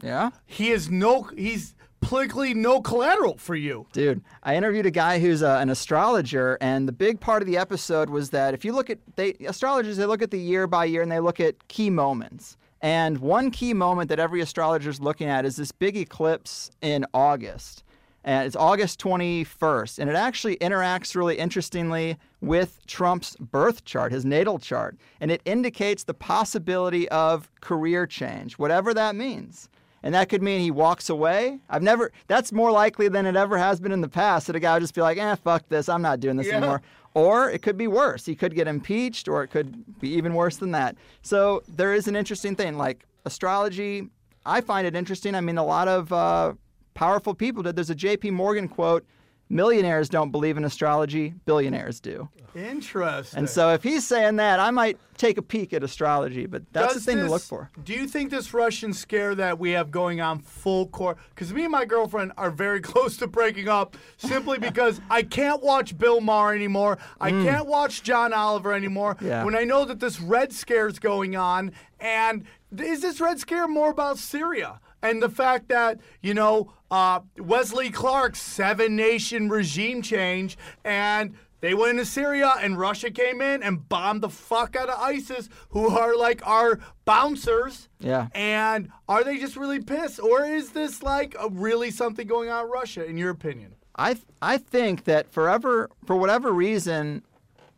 Yeah? 0.01 0.31
he 0.47 0.71
is 0.71 0.89
no 0.89 1.23
he's 1.37 1.75
politically 2.01 2.53
no 2.53 2.81
collateral 2.81 3.37
for 3.37 3.55
you. 3.55 3.87
Dude, 3.93 4.21
I 4.43 4.55
interviewed 4.55 4.85
a 4.85 4.91
guy 4.91 5.19
who's 5.19 5.41
uh, 5.41 5.59
an 5.61 5.69
astrologer, 5.69 6.57
and 6.59 6.87
the 6.87 6.91
big 6.91 7.19
part 7.19 7.41
of 7.41 7.47
the 7.47 7.57
episode 7.57 8.09
was 8.09 8.31
that 8.31 8.53
if 8.53 8.65
you 8.65 8.73
look 8.73 8.89
at 8.89 8.99
they 9.15 9.33
astrologers, 9.45 9.97
they 9.97 10.05
look 10.05 10.21
at 10.21 10.31
the 10.31 10.39
year 10.39 10.67
by 10.67 10.85
year 10.85 11.01
and 11.01 11.11
they 11.11 11.19
look 11.19 11.39
at 11.39 11.67
key 11.67 11.89
moments. 11.89 12.57
And 12.81 13.19
one 13.19 13.51
key 13.51 13.73
moment 13.73 14.09
that 14.09 14.19
every 14.19 14.41
astrologer 14.41 14.89
is 14.89 14.99
looking 14.99 15.29
at 15.29 15.45
is 15.45 15.55
this 15.55 15.71
big 15.71 15.95
eclipse 15.95 16.71
in 16.81 17.05
August. 17.13 17.83
And 18.23 18.45
it's 18.45 18.55
August 18.55 18.99
21st. 18.99 19.99
And 19.99 20.09
it 20.09 20.15
actually 20.15 20.57
interacts 20.57 21.15
really 21.15 21.37
interestingly 21.37 22.17
with 22.39 22.85
Trump's 22.87 23.35
birth 23.37 23.85
chart, 23.85 24.11
his 24.11 24.25
natal 24.25 24.59
chart. 24.59 24.97
And 25.19 25.31
it 25.31 25.41
indicates 25.45 26.03
the 26.03 26.13
possibility 26.13 27.07
of 27.09 27.49
career 27.61 28.07
change, 28.07 28.53
whatever 28.53 28.93
that 28.93 29.15
means. 29.15 29.69
And 30.03 30.15
that 30.15 30.29
could 30.29 30.41
mean 30.41 30.61
he 30.61 30.71
walks 30.71 31.09
away. 31.09 31.59
I've 31.69 31.83
never, 31.83 32.11
that's 32.27 32.51
more 32.51 32.71
likely 32.71 33.07
than 33.07 33.25
it 33.25 33.35
ever 33.35 33.57
has 33.57 33.79
been 33.79 33.91
in 33.91 34.01
the 34.01 34.09
past 34.09 34.47
that 34.47 34.55
a 34.55 34.59
guy 34.59 34.73
would 34.73 34.81
just 34.81 34.95
be 34.95 35.01
like, 35.01 35.17
eh, 35.17 35.35
fuck 35.35 35.67
this, 35.69 35.87
I'm 35.89 36.01
not 36.01 36.19
doing 36.19 36.37
this 36.37 36.47
Yeah. 36.47 36.57
anymore. 36.57 36.81
Or 37.13 37.49
it 37.51 37.61
could 37.61 37.77
be 37.77 37.87
worse. 37.87 38.25
He 38.25 38.35
could 38.35 38.55
get 38.55 38.67
impeached, 38.67 39.27
or 39.27 39.43
it 39.43 39.49
could 39.49 39.99
be 39.99 40.09
even 40.13 40.33
worse 40.33 40.57
than 40.57 40.71
that. 40.71 40.95
So 41.21 41.61
there 41.67 41.93
is 41.93 42.07
an 42.07 42.15
interesting 42.15 42.55
thing. 42.55 42.77
Like 42.77 43.05
astrology, 43.25 44.07
I 44.45 44.61
find 44.61 44.87
it 44.87 44.95
interesting. 44.95 45.35
I 45.35 45.41
mean, 45.41 45.57
a 45.57 45.65
lot 45.65 45.87
of 45.87 46.11
uh, 46.13 46.53
powerful 46.93 47.33
people 47.35 47.63
did. 47.63 47.75
There's 47.75 47.89
a 47.89 47.95
J.P. 47.95 48.31
Morgan 48.31 48.67
quote 48.69 49.05
millionaires 49.51 50.09
don't 50.09 50.31
believe 50.31 50.57
in 50.57 50.65
astrology, 50.65 51.33
billionaires 51.45 51.99
do. 51.99 52.29
Interesting. 52.55 53.39
And 53.39 53.49
so 53.49 53.73
if 53.73 53.83
he's 53.83 54.05
saying 54.05 54.37
that, 54.37 54.59
I 54.59 54.71
might 54.71 54.97
take 55.17 55.37
a 55.37 55.41
peek 55.41 55.73
at 55.73 55.83
astrology, 55.83 56.45
but 56.45 56.63
that's 56.73 56.93
Does 56.93 57.05
the 57.05 57.11
thing 57.11 57.23
to 57.23 57.29
look 57.29 57.41
for. 57.41 57.69
Do 57.83 57.93
you 57.93 58.07
think 58.07 58.31
this 58.31 58.53
Russian 58.53 58.93
scare 58.93 59.35
that 59.35 59.59
we 59.59 59.71
have 59.71 59.91
going 59.91 60.19
on 60.19 60.39
full 60.39 60.87
court? 60.87 61.17
Because 61.29 61.53
me 61.53 61.63
and 61.63 61.71
my 61.71 61.85
girlfriend 61.85 62.33
are 62.37 62.51
very 62.51 62.81
close 62.81 63.17
to 63.17 63.27
breaking 63.27 63.67
up 63.67 63.95
simply 64.17 64.57
because 64.59 64.99
I 65.09 65.23
can't 65.23 65.61
watch 65.61 65.97
Bill 65.97 66.21
Maher 66.21 66.53
anymore. 66.53 66.97
I 67.19 67.31
can't 67.31 67.67
watch 67.67 68.03
John 68.03 68.33
Oliver 68.33 68.73
anymore. 68.73 69.15
Mm. 69.15 69.27
Yeah. 69.27 69.43
When 69.43 69.55
I 69.55 69.63
know 69.63 69.85
that 69.85 69.99
this 69.99 70.19
Red 70.19 70.51
Scare 70.51 70.87
is 70.87 70.99
going 70.99 71.35
on, 71.35 71.71
and 71.99 72.45
is 72.77 73.01
this 73.01 73.21
Red 73.21 73.39
Scare 73.39 73.67
more 73.67 73.91
about 73.91 74.17
Syria? 74.17 74.79
And 75.01 75.21
the 75.21 75.29
fact 75.29 75.69
that, 75.69 75.99
you 76.21 76.33
know, 76.33 76.73
uh, 76.89 77.21
Wesley 77.37 77.89
Clark's 77.89 78.41
seven 78.41 78.95
nation 78.95 79.49
regime 79.49 80.01
change 80.01 80.57
and 80.83 81.35
they 81.61 81.75
went 81.75 81.91
into 81.91 82.05
Syria 82.05 82.55
and 82.59 82.77
Russia 82.77 83.11
came 83.11 83.39
in 83.39 83.61
and 83.61 83.87
bombed 83.87 84.21
the 84.21 84.29
fuck 84.29 84.75
out 84.75 84.89
of 84.89 84.99
ISIS, 84.99 85.47
who 85.69 85.89
are 85.89 86.17
like 86.17 86.45
our 86.45 86.79
bouncers. 87.05 87.87
Yeah. 87.99 88.27
And 88.33 88.89
are 89.07 89.23
they 89.23 89.37
just 89.37 89.55
really 89.55 89.79
pissed? 89.79 90.19
Or 90.19 90.43
is 90.43 90.71
this 90.71 91.03
like 91.03 91.35
a, 91.39 91.49
really 91.49 91.91
something 91.91 92.27
going 92.27 92.49
on 92.49 92.65
in 92.65 92.71
Russia, 92.71 93.05
in 93.05 93.15
your 93.15 93.29
opinion? 93.29 93.75
I 93.95 94.13
th- 94.15 94.25
I 94.41 94.57
think 94.57 95.03
that 95.03 95.31
forever 95.31 95.89
for 96.05 96.15
whatever 96.15 96.51
reason 96.51 97.23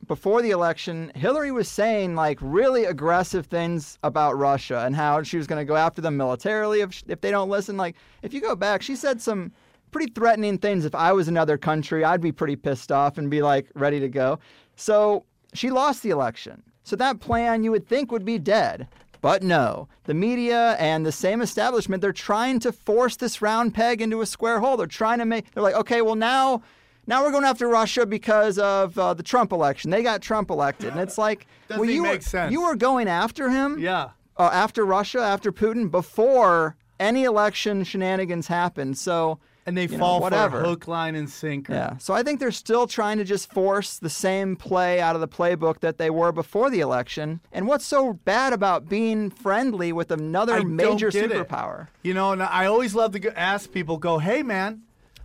before 0.07 0.41
the 0.41 0.51
election 0.51 1.11
Hillary 1.15 1.51
was 1.51 1.67
saying 1.67 2.15
like 2.15 2.37
really 2.41 2.85
aggressive 2.85 3.45
things 3.45 3.97
about 4.03 4.37
Russia 4.37 4.83
and 4.85 4.95
how 4.95 5.23
she 5.23 5.37
was 5.37 5.47
going 5.47 5.59
to 5.59 5.65
go 5.65 5.75
after 5.75 6.01
them 6.01 6.17
militarily 6.17 6.81
if 6.81 7.03
if 7.07 7.21
they 7.21 7.31
don't 7.31 7.49
listen 7.49 7.77
like 7.77 7.95
if 8.21 8.33
you 8.33 8.41
go 8.41 8.55
back 8.55 8.81
she 8.81 8.95
said 8.95 9.21
some 9.21 9.51
pretty 9.91 10.11
threatening 10.11 10.57
things 10.57 10.85
if 10.85 10.95
I 10.95 11.13
was 11.13 11.27
another 11.27 11.57
country 11.57 12.03
I'd 12.03 12.21
be 12.21 12.31
pretty 12.31 12.55
pissed 12.55 12.91
off 12.91 13.17
and 13.17 13.29
be 13.29 13.41
like 13.41 13.69
ready 13.75 13.99
to 13.99 14.09
go. 14.09 14.39
So 14.75 15.25
she 15.53 15.69
lost 15.69 16.03
the 16.03 16.09
election. 16.09 16.63
So 16.83 16.95
that 16.97 17.19
plan 17.19 17.63
you 17.63 17.71
would 17.71 17.87
think 17.87 18.11
would 18.11 18.25
be 18.25 18.37
dead. 18.37 18.87
But 19.23 19.41
no, 19.41 19.87
the 20.03 20.13
media 20.13 20.75
and 20.79 21.05
the 21.05 21.11
same 21.13 21.41
establishment, 21.41 22.01
they're 22.01 22.11
trying 22.11 22.59
to 22.59 22.73
force 22.73 23.15
this 23.15 23.41
round 23.41 23.73
peg 23.73 24.01
into 24.01 24.19
a 24.19 24.25
square 24.25 24.59
hole. 24.59 24.75
They're 24.75 24.85
trying 24.85 25.19
to 25.19 25.25
make, 25.25 25.49
they're 25.51 25.63
like, 25.63 25.75
okay, 25.75 26.01
well, 26.01 26.15
now. 26.15 26.61
Now 27.05 27.23
we're 27.23 27.31
going 27.31 27.43
after 27.43 27.67
Russia 27.67 28.05
because 28.05 28.57
of 28.57 28.97
uh, 28.97 29.13
the 29.13 29.23
Trump 29.23 29.51
election. 29.51 29.91
They 29.91 30.03
got 30.03 30.21
Trump 30.21 30.49
elected, 30.49 30.91
and 30.91 30.99
it's 31.01 31.17
like, 31.17 31.47
Doesn't 31.67 31.81
well, 31.81 31.89
you 31.89 32.03
were, 32.03 32.19
sense. 32.21 32.51
you 32.51 32.61
were 32.63 32.75
going 32.75 33.07
after 33.07 33.49
him, 33.49 33.77
Yeah. 33.79 34.09
uh, 34.37 34.49
after 34.53 34.85
Russia, 34.85 35.19
after 35.19 35.51
Putin, 35.51 35.91
before 35.91 36.75
any 36.99 37.23
election 37.25 37.83
shenanigans 37.83 38.47
happened. 38.47 38.97
So 38.97 39.39
And 39.65 39.75
they 39.75 39.83
you 39.83 39.89
know, 39.89 39.97
fall 39.97 40.21
whatever. 40.21 40.61
for 40.61 40.65
hook, 40.69 40.87
line, 40.87 41.15
and 41.15 41.29
sinker. 41.29 41.73
Yeah. 41.73 41.97
So 41.97 42.13
I 42.13 42.23
think 42.23 42.39
they're 42.39 42.51
still 42.51 42.87
trying 42.87 43.17
to 43.17 43.25
just 43.25 43.51
force 43.51 43.97
the 43.97 44.09
same 44.09 44.55
play 44.55 45.01
out 45.01 45.15
of 45.15 45.19
the 45.21 45.27
playbook 45.27 45.79
that 45.81 45.97
they 45.97 46.09
were 46.09 46.31
before 46.31 46.69
the 46.69 46.79
election. 46.79 47.41
And 47.51 47.67
what's 47.67 47.85
so 47.85 48.13
bad 48.13 48.53
about 48.53 48.87
being 48.87 49.29
friendly 49.29 49.91
with 49.91 50.11
another 50.11 50.53
I 50.53 50.63
major 50.63 51.09
get 51.09 51.31
it. 51.31 51.31
superpower? 51.49 51.87
You 52.03 52.13
know, 52.13 52.31
and 52.31 52.41
I 52.41 52.65
always 52.67 52.95
love 52.95 53.11
to 53.19 53.37
ask 53.39 53.71
people, 53.71 53.97
go, 53.97 54.19
hey, 54.19 54.43
man, 54.43 54.83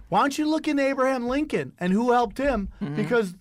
why 0.08 0.20
don't 0.20 0.36
you 0.38 0.48
look 0.48 0.68
into 0.68 0.82
Abraham 0.86 1.26
Lincoln 1.28 1.72
and 1.78 1.92
who 1.92 2.12
helped 2.12 2.38
him? 2.38 2.70
Mm-hmm. 2.82 2.96
Because 2.96 3.34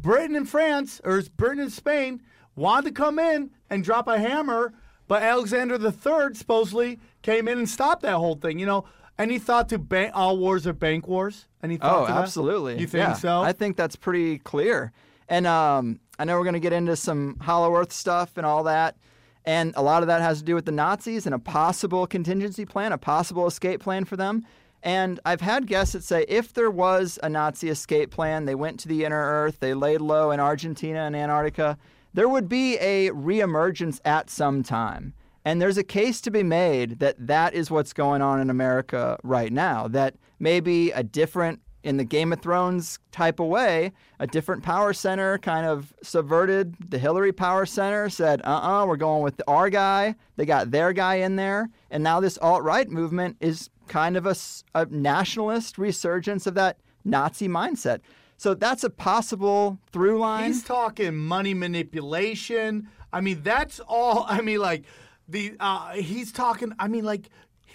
Britain 0.00 0.36
and 0.36 0.48
France, 0.48 1.00
or 1.04 1.22
Britain 1.36 1.60
and 1.60 1.72
Spain, 1.72 2.22
wanted 2.56 2.88
to 2.88 2.92
come 2.92 3.18
in 3.18 3.50
and 3.68 3.84
drop 3.84 4.08
a 4.08 4.18
hammer, 4.18 4.72
but 5.08 5.22
Alexander 5.22 5.74
III 5.76 6.34
supposedly 6.34 6.98
came 7.22 7.48
in 7.48 7.58
and 7.58 7.68
stopped 7.68 8.02
that 8.02 8.14
whole 8.14 8.34
thing. 8.36 8.58
You 8.58 8.66
know, 8.66 8.84
any 9.18 9.38
thought 9.38 9.68
to 9.70 9.78
bank, 9.78 10.12
all 10.14 10.38
wars 10.38 10.66
are 10.66 10.72
bank 10.72 11.06
wars? 11.08 11.46
Any 11.62 11.76
thought 11.76 12.02
Oh, 12.04 12.06
to 12.06 12.12
that? 12.12 12.22
absolutely. 12.22 12.78
You 12.80 12.86
think 12.86 13.08
Yeah, 13.08 13.12
so? 13.14 13.42
I 13.42 13.52
think 13.52 13.76
that's 13.76 13.96
pretty 13.96 14.38
clear. 14.38 14.92
And 15.28 15.46
um, 15.46 16.00
I 16.18 16.24
know 16.24 16.36
we're 16.38 16.44
going 16.44 16.54
to 16.54 16.60
get 16.60 16.72
into 16.72 16.96
some 16.96 17.36
Hollow 17.40 17.74
Earth 17.76 17.92
stuff 17.92 18.36
and 18.36 18.46
all 18.46 18.64
that. 18.64 18.96
And 19.44 19.72
a 19.76 19.82
lot 19.82 20.02
of 20.02 20.06
that 20.08 20.20
has 20.20 20.38
to 20.40 20.44
do 20.44 20.54
with 20.54 20.64
the 20.66 20.72
Nazis 20.72 21.24
and 21.26 21.34
a 21.34 21.38
possible 21.38 22.06
contingency 22.06 22.64
plan, 22.64 22.92
a 22.92 22.98
possible 22.98 23.46
escape 23.46 23.80
plan 23.80 24.04
for 24.04 24.16
them. 24.16 24.44
And 24.82 25.20
I've 25.24 25.42
had 25.42 25.66
guests 25.66 25.92
that 25.92 26.04
say 26.04 26.24
if 26.28 26.52
there 26.54 26.70
was 26.70 27.18
a 27.22 27.28
Nazi 27.28 27.68
escape 27.68 28.10
plan, 28.10 28.46
they 28.46 28.54
went 28.54 28.80
to 28.80 28.88
the 28.88 29.04
inner 29.04 29.20
Earth, 29.20 29.60
they 29.60 29.74
laid 29.74 30.00
low 30.00 30.30
in 30.30 30.40
Argentina 30.40 31.00
and 31.00 31.14
Antarctica, 31.14 31.76
there 32.14 32.28
would 32.28 32.48
be 32.48 32.76
a 32.78 33.10
reemergence 33.10 34.00
at 34.04 34.30
some 34.30 34.62
time. 34.62 35.14
And 35.44 35.60
there's 35.60 35.78
a 35.78 35.84
case 35.84 36.20
to 36.22 36.30
be 36.30 36.42
made 36.42 36.98
that 36.98 37.26
that 37.26 37.54
is 37.54 37.70
what's 37.70 37.92
going 37.92 38.20
on 38.20 38.40
in 38.40 38.50
America 38.50 39.18
right 39.22 39.52
now. 39.52 39.88
That 39.88 40.16
maybe 40.38 40.90
a 40.90 41.02
different, 41.02 41.60
in 41.82 41.96
the 41.96 42.04
Game 42.04 42.32
of 42.32 42.40
Thrones 42.40 42.98
type 43.10 43.40
of 43.40 43.46
way, 43.46 43.92
a 44.18 44.26
different 44.26 44.62
power 44.62 44.92
center 44.92 45.38
kind 45.38 45.66
of 45.66 45.94
subverted 46.02 46.74
the 46.90 46.98
Hillary 46.98 47.32
power 47.32 47.66
center, 47.66 48.08
said, 48.08 48.42
uh 48.42 48.50
uh-uh, 48.50 48.82
uh, 48.82 48.86
we 48.86 48.92
are 48.92 48.96
going 48.96 49.22
with 49.22 49.40
our 49.48 49.70
guy. 49.70 50.14
They 50.36 50.44
got 50.44 50.70
their 50.70 50.92
guy 50.92 51.16
in 51.16 51.36
there. 51.36 51.70
And 51.90 52.02
now 52.02 52.20
this 52.20 52.38
alt 52.38 52.62
right 52.62 52.88
movement 52.88 53.36
is 53.40 53.70
kind 53.88 54.16
of 54.16 54.26
a 54.26 54.86
nationalist 54.86 55.78
resurgence 55.78 56.46
of 56.46 56.54
that 56.54 56.78
Nazi 57.04 57.48
mindset. 57.48 58.00
So 58.36 58.54
that's 58.54 58.84
a 58.84 58.90
possible 58.90 59.78
through 59.92 60.18
line. 60.18 60.52
He's 60.52 60.62
talking 60.62 61.16
money 61.16 61.54
manipulation. 61.54 62.88
I 63.12 63.20
mean, 63.20 63.42
that's 63.42 63.80
all. 63.80 64.24
I 64.28 64.40
mean, 64.40 64.60
like 64.60 64.84
the 65.28 65.54
uh, 65.60 65.92
he's 65.92 66.32
talking. 66.32 66.72
I 66.78 66.88
mean, 66.88 67.04
like 67.04 67.28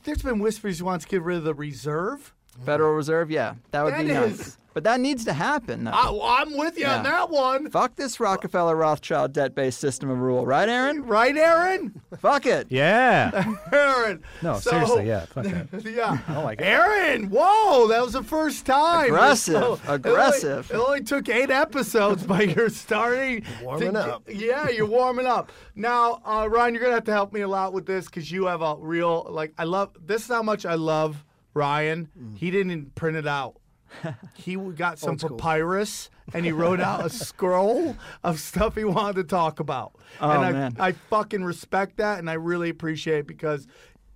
there's 0.04 0.22
been 0.22 0.40
whispers 0.40 0.78
he 0.78 0.84
wants 0.84 1.06
to 1.06 1.12
get 1.12 1.22
rid 1.22 1.38
of 1.38 1.44
the 1.44 1.54
reserve. 1.54 2.34
Federal 2.66 2.94
Reserve, 2.94 3.30
yeah, 3.32 3.56
that 3.72 3.84
would 3.84 3.98
be 3.98 4.04
That 4.06 4.28
nice. 4.30 4.40
is- 4.40 4.58
But 4.74 4.84
that 4.84 5.00
needs 5.00 5.24
to 5.24 5.32
happen. 5.32 5.86
Though. 5.86 5.92
I, 5.92 6.10
well, 6.12 6.22
I'm 6.24 6.58
with 6.58 6.78
you 6.78 6.86
on 6.86 6.98
Yeah. 7.06 7.12
that 7.12 7.30
one. 7.30 7.70
Fuck 7.70 7.96
this 7.96 8.20
Rockefeller 8.20 8.76
Rothschild 8.76 9.32
debt 9.32 9.56
based 9.56 9.80
system 9.80 10.10
of 10.10 10.20
rule, 10.20 10.46
right, 10.46 10.68
Aaron? 10.68 11.06
Right, 11.06 11.36
Aaron? 11.38 12.02
Fuck 12.20 12.46
it. 12.46 12.68
Yeah. 12.70 13.54
Aaron. 13.72 14.22
No, 14.42 14.60
So- 14.60 14.72
seriously, 14.72 15.08
yeah. 15.08 15.28
Fuck 15.28 15.46
that. 15.46 15.86
Yeah. 15.86 16.18
I 16.28 16.34
don't 16.34 16.44
like 16.44 16.60
it. 16.60 16.66
Aaron, 16.66 17.30
whoa, 17.30 17.88
that 17.88 18.02
was 18.04 18.12
the 18.14 18.24
first 18.24 18.66
time. 18.66 19.06
Aggressive, 19.06 19.54
So, 19.54 19.74
it 19.76 19.80
only- 19.88 19.96
aggressive. 19.96 20.70
It 20.70 20.76
only, 20.76 21.02
took 21.04 21.30
eight 21.30 21.52
episodes, 21.52 22.26
but 22.26 22.50
you're 22.56 22.68
starting. 22.68 23.46
Warming 23.64 23.94
to- 23.94 24.16
up. 24.16 24.24
Yeah, 24.28 24.68
you're 24.68 24.88
warming 24.88 25.26
up. 25.26 25.54
Now, 25.76 26.22
uh, 26.26 26.50
Ryan, 26.52 26.74
you're 26.74 26.82
going 26.82 26.92
to 26.92 26.96
have 26.96 27.06
to 27.06 27.14
help 27.14 27.32
me 27.32 27.40
a 27.42 27.48
lot 27.48 27.72
with 27.72 27.86
this 27.86 28.08
because 28.08 28.30
you 28.30 28.48
have 28.48 28.62
a 28.62 28.76
real, 28.78 29.26
like, 29.30 29.54
I 29.58 29.64
love, 29.64 29.92
this 30.06 30.24
is 30.24 30.28
how 30.28 30.44
much 30.44 30.66
I 30.66 30.76
love 30.76 31.24
Ryan. 31.56 32.10
Mm. 32.20 32.38
He 32.38 32.52
didn't 32.52 32.94
print 32.94 33.18
it 33.18 33.28
out. 33.28 33.56
He 34.36 34.56
got 34.56 35.00
some 35.00 35.18
papyrus 35.18 36.10
and 36.34 36.46
he 36.46 36.52
wrote 36.52 36.82
out 36.82 37.06
a 37.06 37.10
scroll 37.26 37.96
of 38.24 38.40
stuff 38.40 38.76
he 38.76 38.84
wanted 38.84 39.16
to 39.16 39.24
talk 39.24 39.60
about. 39.60 39.94
Oh, 40.20 40.30
and 40.30 40.46
I, 40.46 40.52
man. 40.52 40.76
I 40.80 40.92
fucking 40.92 41.44
respect 41.44 41.98
that 41.98 42.20
and 42.20 42.30
I 42.30 42.34
really 42.34 42.70
appreciate 42.70 43.20
it 43.20 43.28
because 43.28 43.68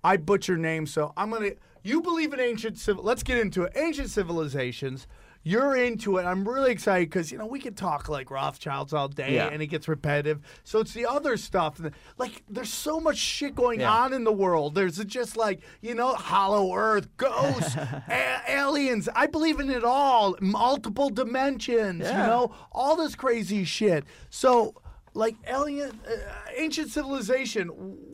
I 0.04 0.18
butcher 0.18 0.56
names. 0.56 0.92
So 0.92 1.12
I'm 1.16 1.30
gonna. 1.30 1.52
You 1.82 2.02
believe 2.02 2.34
in 2.34 2.40
ancient 2.40 2.78
civil? 2.78 3.02
Let's 3.02 3.22
get 3.22 3.38
into 3.38 3.62
it. 3.62 3.72
Ancient 3.74 4.10
civilizations. 4.10 5.06
You're 5.42 5.74
into 5.74 6.18
it. 6.18 6.24
I'm 6.24 6.46
really 6.46 6.70
excited 6.70 7.08
because 7.08 7.32
you 7.32 7.38
know 7.38 7.46
we 7.46 7.60
could 7.60 7.76
talk 7.76 8.10
like 8.10 8.30
Rothschilds 8.30 8.92
all 8.92 9.08
day 9.08 9.36
Yeah. 9.36 9.48
and 9.48 9.62
it 9.62 9.68
gets 9.68 9.88
repetitive. 9.88 10.40
So 10.64 10.80
it's 10.80 10.92
the 10.92 11.06
other 11.06 11.38
stuff. 11.38 11.80
Like 12.18 12.42
there's 12.48 12.72
so 12.72 13.00
much 13.00 13.16
shit 13.16 13.54
going 13.54 13.80
Yeah. 13.80 13.90
on 13.90 14.12
in 14.12 14.24
the 14.24 14.32
world. 14.32 14.74
There's 14.74 14.98
just 15.04 15.38
like 15.38 15.60
you 15.80 15.94
know 15.94 16.12
Hollow 16.12 16.74
Earth, 16.74 17.08
ghosts, 17.16 17.74
a- 18.08 18.42
aliens. 18.48 19.08
I 19.14 19.26
believe 19.28 19.60
in 19.60 19.70
it 19.70 19.82
all. 19.84 20.36
Multiple 20.42 21.08
dimensions. 21.08 22.00
You 22.06 22.12
know 22.18 22.54
all 22.70 22.96
this 22.96 23.14
crazy 23.14 23.64
shit. 23.64 24.04
So 24.28 24.74
like 25.14 25.36
alien, 25.46 25.98
uh, 26.06 26.16
ancient 26.54 26.90
civilization. 26.90 27.68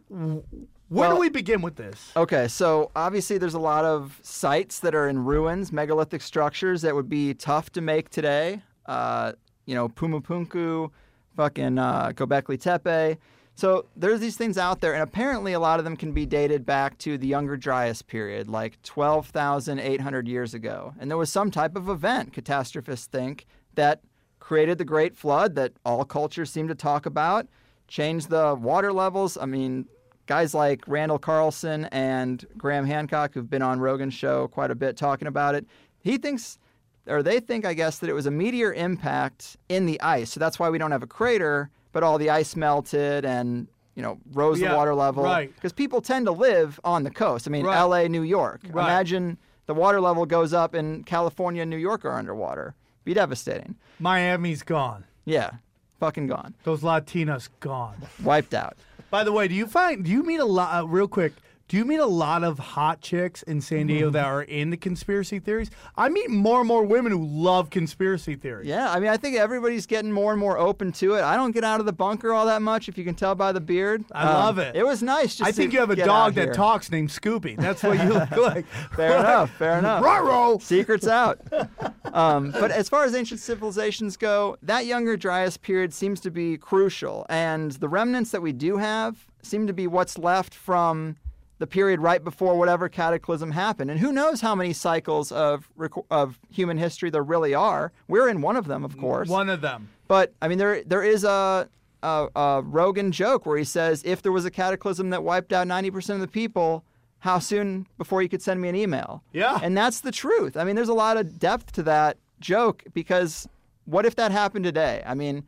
w- 0.09 0.45
Where 0.88 1.11
do 1.11 1.16
we 1.16 1.29
begin 1.29 1.62
with 1.62 1.77
this? 1.77 2.12
Okay, 2.16 2.46
so 2.46 2.92
obviously 2.94 3.38
there's 3.38 3.55
a 3.55 3.59
lot 3.59 3.85
of 3.85 4.20
sites 4.22 4.79
that 4.81 4.94
are 4.94 5.09
in 5.09 5.25
ruins, 5.25 5.72
megalithic 5.72 6.22
structures 6.22 6.83
that 6.83 6.94
would 6.94 7.09
be 7.09 7.35
tough 7.35 7.70
to 7.70 7.81
make 7.81 8.09
today. 8.09 8.62
Uh, 8.87 9.33
you 9.64 9.75
know, 9.75 9.88
Pumapunku, 9.88 10.90
fucking 11.37 11.79
uh, 11.79 12.12
Gobekli 12.14 12.61
Tepe. 12.61 13.18
So 13.57 13.87
there's 13.96 14.20
these 14.20 14.37
things 14.37 14.59
out 14.59 14.81
there, 14.81 14.92
and 14.92 15.03
apparently 15.03 15.55
a 15.55 15.61
lot 15.61 15.79
of 15.79 15.85
them 15.85 15.96
can 15.96 16.12
be 16.12 16.27
dated 16.27 16.66
back 16.66 16.99
to 16.99 17.16
the 17.16 17.27
Younger 17.27 17.57
Dryas 17.57 18.03
period, 18.03 18.49
like 18.49 18.81
12,800 18.83 20.29
years 20.29 20.53
ago. 20.53 20.94
And 21.01 21.11
there 21.11 21.16
was 21.16 21.33
some 21.33 21.51
type 21.51 21.75
of 21.75 21.88
event, 21.88 22.35
catastrophists 22.35 23.07
think, 23.07 23.46
that 23.75 24.03
created 24.38 24.77
the 24.79 24.85
Great 24.85 25.16
Flood 25.16 25.55
that 25.55 25.72
all 25.85 26.05
cultures 26.05 26.51
seem 26.51 26.68
to 26.68 26.75
talk 26.75 27.07
about, 27.07 27.49
changed 27.88 28.29
the 28.29 28.55
water 28.55 28.92
levels. 28.92 29.38
I 29.38 29.46
mean, 29.46 29.87
guys 30.27 30.55
like 30.55 30.83
Randall 30.87 31.19
Carlson 31.19 31.87
and 31.87 32.45
Graham 32.57 32.85
Hancock, 32.87 33.33
who've 33.35 33.49
been 33.49 33.62
on 33.62 33.81
Rogan's 33.81 34.15
show 34.15 34.49
quite 34.49 34.71
a 34.71 34.75
bit 34.75 34.97
talking 34.97 35.29
about 35.29 35.55
it, 35.55 35.67
he 36.01 36.19
thinks, 36.19 36.59
or 37.07 37.23
they 37.23 37.41
think, 37.41 37.65
I 37.65 37.75
guess, 37.75 37.99
that 37.99 38.11
it 38.11 38.12
was 38.12 38.27
a 38.27 38.31
meteor 38.31 38.73
impact 38.73 39.57
in 39.69 39.87
the 39.87 40.01
ice. 40.01 40.31
So 40.31 40.41
that's 40.41 40.59
why 40.59 40.69
we 40.71 40.79
don't 40.79 40.91
have 40.93 41.03
a 41.03 41.07
crater, 41.07 41.71
but 41.93 42.03
all 42.03 42.19
the 42.19 42.31
ice 42.31 42.57
melted 42.57 43.25
and, 43.25 43.69
you 43.95 44.03
know, 44.03 44.19
rose 44.33 44.61
Yeah, 44.61 44.71
the 44.71 44.77
water 44.77 44.95
level. 44.95 45.25
right. 45.25 45.55
Because 45.55 45.73
people 45.73 46.01
tend 46.01 46.27
to 46.27 46.33
live 46.33 46.79
on 46.85 47.05
the 47.05 47.11
coast. 47.11 47.47
I 47.47 47.51
mean, 47.51 47.65
Right. 47.65 47.81
LA, 47.81 48.09
New 48.09 48.23
York. 48.23 48.61
Right. 48.71 48.85
Imagine 48.85 49.39
the 49.67 49.75
water 49.75 50.01
level 50.01 50.27
goes 50.27 50.53
up 50.53 50.75
and 50.75 51.05
California 51.07 51.62
and 51.62 51.71
New 51.71 51.77
York 51.77 52.05
are 52.05 52.12
underwater. 52.12 52.75
Be 53.05 53.15
devastating. 53.15 53.77
Miami's 54.01 54.62
gone. 54.62 55.05
Yeah, 55.25 55.51
fucking 55.99 56.27
gone, 56.27 56.55
Those 56.65 56.83
Latinas 56.83 57.49
gone. 57.61 57.97
wiped 58.23 58.53
out. 58.55 58.77
By 59.11 59.25
the 59.25 59.33
way, 59.33 59.49
do 59.49 59.55
you 59.55 59.66
find 59.66 60.05
do 60.05 60.11
you 60.11 60.23
meet 60.23 60.40
a 60.40 60.45
lot 60.45 60.83
uh, 60.83 60.87
real 60.87 61.09
quick? 61.09 61.33
Do 61.69 61.77
you 61.77 61.85
meet 61.85 61.99
a 61.99 62.07
lot 62.07 62.45
of 62.45 62.61
hot 62.61 63.01
chicks 63.01 63.43
in 63.43 63.61
San 63.61 63.89
Diego 63.89 64.09
that 64.11 64.25
are 64.25 64.43
into 64.43 64.77
conspiracy 64.77 65.41
theories? 65.41 65.69
I 65.97 66.09
meet 66.09 66.31
more 66.31 66.61
and 66.61 66.69
more 66.69 66.85
women 66.85 67.11
who 67.11 67.27
love 67.27 67.71
conspiracy 67.71 68.37
theories. 68.37 68.69
Yeah, 68.69 68.89
I 68.89 69.01
mean, 69.01 69.11
I 69.11 69.17
think 69.17 69.37
everybody's 69.37 69.85
getting 69.85 70.13
more 70.13 70.31
and 70.31 70.39
more 70.39 70.59
open 70.59 70.93
to 70.93 71.15
it. 71.15 71.23
I 71.23 71.35
don't 71.35 71.51
get 71.51 71.65
out 71.65 71.81
of 71.81 71.87
the 71.87 71.93
bunker 71.93 72.33
all 72.33 72.47
that 72.47 72.63
much, 72.63 72.89
if 72.89 72.97
you 72.97 73.03
can 73.03 73.17
tell 73.17 73.35
by 73.35 73.51
the 73.51 73.61
beard. 73.61 74.05
I 74.13 74.33
love 74.33 74.59
it. 74.59 74.77
It 74.77 74.87
was 74.87 75.03
nice. 75.03 75.35
Just 75.35 75.49
I 75.49 75.51
think 75.51 75.73
you 75.73 75.81
have 75.81 75.91
a 75.91 75.97
dog 75.97 76.35
that 76.35 76.55
talks 76.55 76.89
named 76.89 77.09
Scooby. 77.09 77.57
That's 77.57 77.83
what 77.83 78.01
you 78.01 78.11
look 78.11 78.31
like. 78.37 78.65
Fair 78.95 79.19
enough. 79.19 79.51
Fair 79.57 79.79
enough. 79.79 80.05
Ruh-roh. 80.05 80.59
Secrets 80.59 81.07
out. 81.07 81.41
Um, 82.13 82.51
but 82.53 82.71
as 82.71 82.89
far 82.89 83.05
as 83.05 83.15
ancient 83.15 83.41
civilizations 83.41 84.17
go, 84.17 84.57
that 84.63 84.87
Younger 84.87 85.19
Dryas 85.19 85.59
period 85.59 85.93
seems 85.93 86.19
to 86.21 86.31
be 86.31 86.57
crucial, 86.57 87.27
and 87.29 87.73
the 87.73 87.91
remnants 87.91 88.31
that 88.31 88.41
we 88.41 88.53
do 88.53 88.79
have 88.79 89.27
seem 89.43 89.67
to 89.67 89.75
be 89.75 89.87
what's 89.87 90.17
left 90.17 90.55
from 90.55 91.17
the 91.59 91.66
period 91.66 92.01
right 92.01 92.23
before 92.23 92.57
whatever 92.59 92.88
cataclysm 92.88 93.51
happened. 93.51 93.90
And 93.90 93.99
who 94.01 94.12
knows 94.12 94.40
how 94.40 94.55
many 94.55 94.73
cycles 94.73 95.33
of 95.33 95.69
of 96.11 96.38
human 96.51 96.79
history 96.79 97.11
there 97.11 97.23
really 97.23 97.55
are? 97.55 97.92
We're 98.09 98.29
in 98.29 98.42
one 98.42 98.57
of 98.57 98.66
them, 98.66 98.85
of 98.85 98.99
course. 98.99 99.29
One 99.29 99.49
of 99.49 99.61
them. 99.61 99.88
But 100.09 100.33
I 100.42 100.49
mean, 100.49 100.59
there 100.59 100.83
there 100.85 101.03
is 101.03 101.25
a, 101.25 101.69
a 102.03 102.29
a 102.37 102.62
Rogan 102.62 103.11
joke 103.12 103.47
where 103.47 103.57
he 103.59 103.64
says, 103.64 104.03
if 104.05 104.23
there 104.23 104.33
was 104.33 104.45
a 104.45 104.51
cataclysm 104.51 105.11
that 105.11 105.23
wiped 105.23 105.53
out 105.53 105.66
ninety 105.66 105.90
percent 105.90 106.16
of 106.16 106.21
the 106.21 106.33
people, 106.33 106.85
how 107.21 107.38
soon 107.38 107.87
before 107.97 108.23
you 108.23 108.29
could 108.29 108.42
send 108.42 108.61
me 108.61 108.69
an 108.69 108.77
email? 108.77 109.23
Yeah. 109.33 109.59
and 109.62 109.77
that's 109.77 110.01
the 110.01 110.12
truth. 110.12 110.57
I 110.57 110.64
mean, 110.64 110.77
there's 110.77 110.88
a 110.88 110.95
lot 110.95 111.16
of 111.16 111.38
depth 111.38 111.73
to 111.73 111.83
that 111.85 112.19
joke 112.40 112.85
because 112.92 113.49
what 113.87 114.05
if 114.05 114.14
that 114.16 114.31
happened 114.31 114.64
today? 114.64 115.03
I 115.07 115.14
mean, 115.14 115.45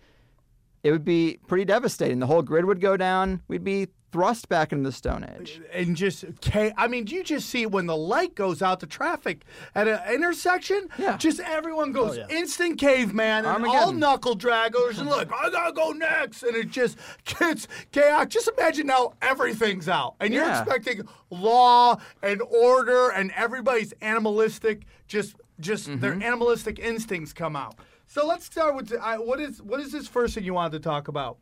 it 0.83 0.91
would 0.93 1.05
be 1.05 1.39
pretty 1.47 1.65
devastating. 1.65 2.19
The 2.21 2.27
whole 2.27 2.43
grid 2.43 2.65
would 2.65 2.81
go 2.81 2.97
down. 2.97 3.43
We'd 3.49 3.65
be 3.65 3.89
thrust 4.11 4.49
back 4.49 4.73
into 4.73 4.85
the 4.89 4.93
Stone 4.93 5.27
Age. 5.39 5.61
and 5.73 5.95
just 5.97 6.25
ca- 6.41 6.73
I 6.77 6.89
mean, 6.89 7.05
do 7.05 7.15
you 7.15 7.23
just 7.23 7.49
see 7.51 7.67
when 7.67 7.87
the 7.87 7.97
light 7.97 8.35
goes 8.35 8.63
out, 8.63 8.81
the 8.81 8.87
traffic 8.87 9.45
at 9.75 9.87
an 9.87 10.01
intersection? 10.13 10.89
Yeah. 10.99 11.17
Just 11.19 11.41
everyone 11.41 11.93
goes 11.93 12.17
yeah. 12.17 12.27
instant 12.31 12.79
caveman 12.79 13.45
and 13.45 13.67
all 13.67 13.93
knuckle 13.93 14.37
draggers 14.37 14.99
and 14.99 15.09
look, 15.09 15.31
I 15.33 15.51
gotta 15.51 15.73
go 15.73 15.91
next, 15.93 16.43
and 16.43 16.57
it 16.57 16.71
just 16.71 16.97
gets 17.39 17.69
chaos. 17.93 18.27
Just 18.29 18.49
imagine 18.57 18.87
now 18.87 19.13
everything's 19.21 19.89
out, 19.89 20.15
and 20.21 20.33
you're 20.33 20.45
Yeah. 20.45 20.63
expecting 20.63 21.07
law 21.31 21.97
and 22.23 22.41
order, 22.43 23.11
and 23.11 23.31
everybody's 23.33 23.93
animalistic. 24.01 24.85
Just, 25.07 25.37
just 25.61 26.01
their 26.01 26.15
animalistic 26.15 26.79
instincts 26.79 27.33
come 27.33 27.57
out. 27.57 27.75
So 28.07 28.27
let's 28.27 28.47
start 28.47 28.75
with 28.75 28.95
I, 29.03 29.19
what 29.19 29.39
is 29.39 29.61
what 29.61 29.81
is 29.81 29.93
this 29.93 30.09
first 30.09 30.35
thing 30.35 30.45
you 30.45 30.55
wanted 30.55 30.73
to 30.73 30.81
talk 30.81 31.09
about? 31.09 31.37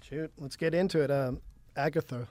Shoot, 0.00 0.30
let's 0.38 0.54
get 0.56 0.72
into 0.74 1.00
it. 1.02 1.10
Um, 1.10 1.40
Agatha. 1.78 2.26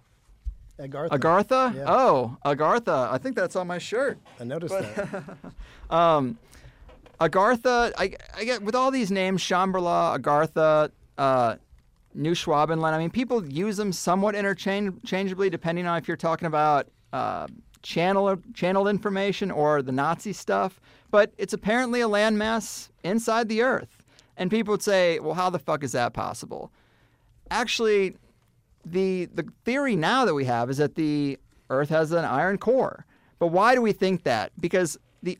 Agartha. 0.79 1.09
Agartha? 1.09 1.75
Yeah. 1.75 1.85
Oh, 1.87 2.37
Agartha. 2.45 3.11
I 3.11 3.17
think 3.17 3.35
that's 3.35 3.55
on 3.55 3.65
my 3.65 3.79
shirt. 3.79 4.19
I 4.39 4.43
noticed 4.43 4.77
that. 4.77 5.23
Um, 5.89 6.37
Agartha, 7.21 7.93
I, 7.97 8.11
I 8.35 8.43
get 8.43 8.61
with 8.61 8.75
all 8.75 8.91
these 8.91 9.09
names, 9.09 9.41
Shambhala, 9.41 10.19
Agartha, 10.19 10.91
uh, 11.17 11.55
New 12.13 12.33
Schwabenland. 12.33 12.91
I 12.91 12.97
mean, 12.97 13.09
people 13.09 13.45
use 13.45 13.77
them 13.77 13.93
somewhat 13.93 14.35
interchangeably 14.35 15.49
depending 15.49 15.87
on 15.87 15.97
if 15.97 16.09
you're 16.09 16.17
talking 16.17 16.45
about 16.45 16.87
uh, 17.13 17.47
channel 17.81 18.35
channeled 18.53 18.89
information 18.89 19.49
or 19.49 19.81
the 19.81 19.93
Nazi 19.93 20.33
stuff. 20.33 20.81
But 21.09 21.31
it's 21.37 21.53
apparently 21.53 22.01
a 22.01 22.07
landmass 22.09 22.89
inside 23.05 23.47
the 23.47 23.61
Earth, 23.61 24.03
and 24.35 24.51
people 24.51 24.73
would 24.73 24.83
say, 24.83 25.19
"Well, 25.19 25.35
how 25.35 25.49
the 25.49 25.59
fuck 25.59 25.83
is 25.85 25.93
that 25.93 26.11
possible?" 26.13 26.69
Actually, 27.49 28.17
the 28.91 29.25
the 29.25 29.47
theory 29.65 29.95
now 29.95 30.25
that 30.25 30.33
we 30.33 30.45
have 30.45 30.69
is 30.69 30.77
that 30.77 30.95
the 30.95 31.37
Earth 31.69 31.89
has 31.89 32.11
an 32.11 32.25
iron 32.25 32.57
core. 32.57 33.05
But 33.39 33.47
why 33.47 33.75
do 33.75 33.81
we 33.81 33.91
think 33.91 34.23
that? 34.23 34.51
Because 34.59 34.97
the 35.21 35.37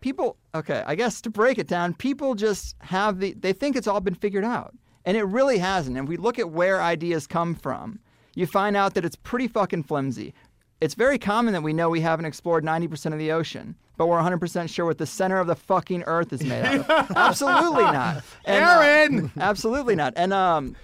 people 0.00 0.36
okay, 0.54 0.82
I 0.86 0.94
guess 0.94 1.20
to 1.22 1.30
break 1.30 1.58
it 1.58 1.68
down, 1.68 1.94
people 1.94 2.34
just 2.34 2.76
have 2.80 3.20
the 3.20 3.34
they 3.34 3.52
think 3.52 3.76
it's 3.76 3.86
all 3.86 4.00
been 4.00 4.14
figured 4.14 4.44
out. 4.44 4.74
And 5.04 5.16
it 5.16 5.22
really 5.22 5.58
hasn't. 5.58 5.96
And 5.96 6.06
if 6.06 6.08
we 6.08 6.16
look 6.16 6.38
at 6.38 6.50
where 6.50 6.82
ideas 6.82 7.28
come 7.28 7.54
from, 7.54 8.00
you 8.34 8.46
find 8.46 8.76
out 8.76 8.94
that 8.94 9.04
it's 9.04 9.14
pretty 9.14 9.46
fucking 9.46 9.84
flimsy. 9.84 10.34
It's 10.80 10.94
very 10.94 11.18
common 11.18 11.52
that 11.54 11.62
we 11.62 11.72
know 11.72 11.88
we 11.88 12.00
haven't 12.00 12.26
explored 12.26 12.64
90% 12.64 13.12
of 13.12 13.18
the 13.18 13.32
ocean, 13.32 13.76
but 13.96 14.08
we're 14.08 14.20
100% 14.20 14.68
sure 14.68 14.84
what 14.84 14.98
the 14.98 15.06
center 15.06 15.38
of 15.38 15.46
the 15.46 15.54
fucking 15.54 16.02
earth 16.06 16.32
is 16.32 16.42
made 16.42 16.64
out 16.64 16.90
of. 16.90 17.10
Absolutely 17.16 17.84
not. 17.84 18.24
And, 18.44 18.64
uh, 18.64 18.80
Aaron! 18.80 19.32
absolutely 19.40 19.94
not. 19.94 20.12
And 20.16 20.34
um, 20.34 20.76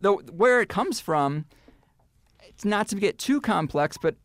the 0.00 0.12
where 0.12 0.60
it 0.60 0.68
comes 0.68 1.00
from, 1.00 1.46
it's 2.42 2.64
not 2.64 2.88
to 2.88 2.96
get 2.96 3.18
too 3.18 3.40
complex, 3.40 3.96
but 4.00 4.16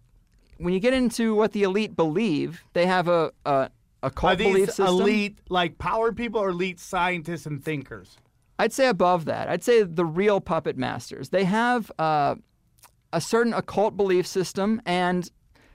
when 0.58 0.74
you 0.74 0.80
get 0.80 0.94
into 0.94 1.36
what 1.36 1.52
the 1.52 1.64
elite 1.64 1.96
believe, 1.96 2.64
they 2.74 2.86
have 2.86 3.08
a 3.08 3.32
a, 3.46 3.70
a 4.04 4.12
cult 4.12 4.34
Are 4.34 4.38
belief 4.38 4.68
system. 4.68 4.88
elite, 4.88 5.40
like 5.50 5.78
power 5.78 6.12
people, 6.12 6.40
or 6.42 6.50
elite 6.50 6.80
scientists 6.80 7.46
and 7.46 7.64
thinkers? 7.64 8.18
I'd 8.58 8.72
say 8.72 8.88
above 8.88 9.26
that. 9.26 9.50
I'd 9.50 9.64
say 9.64 9.84
the 9.84 10.06
real 10.06 10.40
puppet 10.40 10.78
masters. 10.78 11.30
They 11.30 11.44
have 11.44 11.92
uh, 12.00 12.36
a 13.12 13.20
certain 13.20 13.54
occult 13.54 13.98
belief 13.98 14.26
system, 14.26 14.82
and 14.86 15.30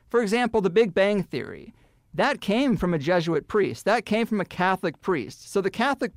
for 0.08 0.22
example, 0.22 0.60
the 0.60 0.70
Big 0.70 0.94
Bang 0.94 1.22
Theory. 1.22 1.74
That 2.12 2.40
came 2.40 2.76
from 2.76 2.92
a 2.92 2.98
Jesuit 2.98 3.46
priest. 3.46 3.84
That 3.84 4.04
came 4.04 4.26
from 4.26 4.40
a 4.40 4.44
Catholic 4.44 5.00
priest. 5.00 5.52
So 5.52 5.60
the 5.60 5.70
Catholic, 5.70 6.12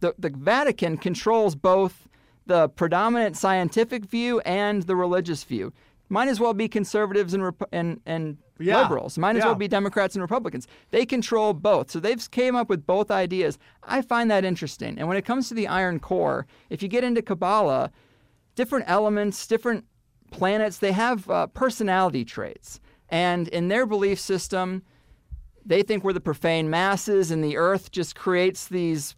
the, 0.00 0.14
the 0.18 0.28
Vatican 0.28 0.98
controls 0.98 1.54
both 1.54 2.06
the 2.46 2.68
predominant 2.68 3.36
scientific 3.36 4.04
view 4.04 4.40
and 4.40 4.82
the 4.82 4.96
religious 4.96 5.44
view. 5.44 5.72
Might 6.08 6.28
as 6.28 6.38
well 6.38 6.54
be 6.54 6.68
conservatives 6.68 7.32
and 7.32 7.42
Repu- 7.42 7.66
and, 7.72 8.00
and 8.04 8.36
Yeah, 8.58 8.82
liberals. 8.82 9.16
Might 9.16 9.36
as 9.36 9.40
yeah. 9.40 9.46
well 9.46 9.54
be 9.54 9.68
Democrats 9.68 10.14
and 10.14 10.22
Republicans. 10.22 10.68
They 10.90 11.06
control 11.06 11.54
both. 11.54 11.90
So 11.90 11.98
they've 11.98 12.30
came 12.30 12.54
up 12.54 12.68
with 12.68 12.86
both 12.86 13.10
ideas. 13.10 13.58
I 13.82 14.02
find 14.02 14.30
that 14.30 14.44
interesting. 14.44 14.98
And 14.98 15.08
when 15.08 15.16
it 15.16 15.24
comes 15.24 15.48
to 15.48 15.54
the 15.54 15.66
iron 15.66 15.98
core, 16.00 16.46
if 16.68 16.82
you 16.82 16.88
get 16.88 17.04
into 17.04 17.22
Kabbalah, 17.22 17.90
different 18.54 18.84
elements, 18.86 19.46
different 19.46 19.86
planets, 20.30 20.78
they 20.78 20.92
have 20.92 21.28
uh, 21.30 21.46
personality 21.48 22.24
traits. 22.24 22.80
And 23.08 23.48
in 23.48 23.68
their 23.68 23.86
belief 23.86 24.20
system, 24.20 24.82
they 25.64 25.82
think 25.82 26.04
we're 26.04 26.12
the 26.12 26.20
profane 26.20 26.68
masses 26.68 27.30
and 27.30 27.42
the 27.42 27.56
earth 27.56 27.90
just 27.90 28.14
creates 28.14 28.68
these 28.68 29.14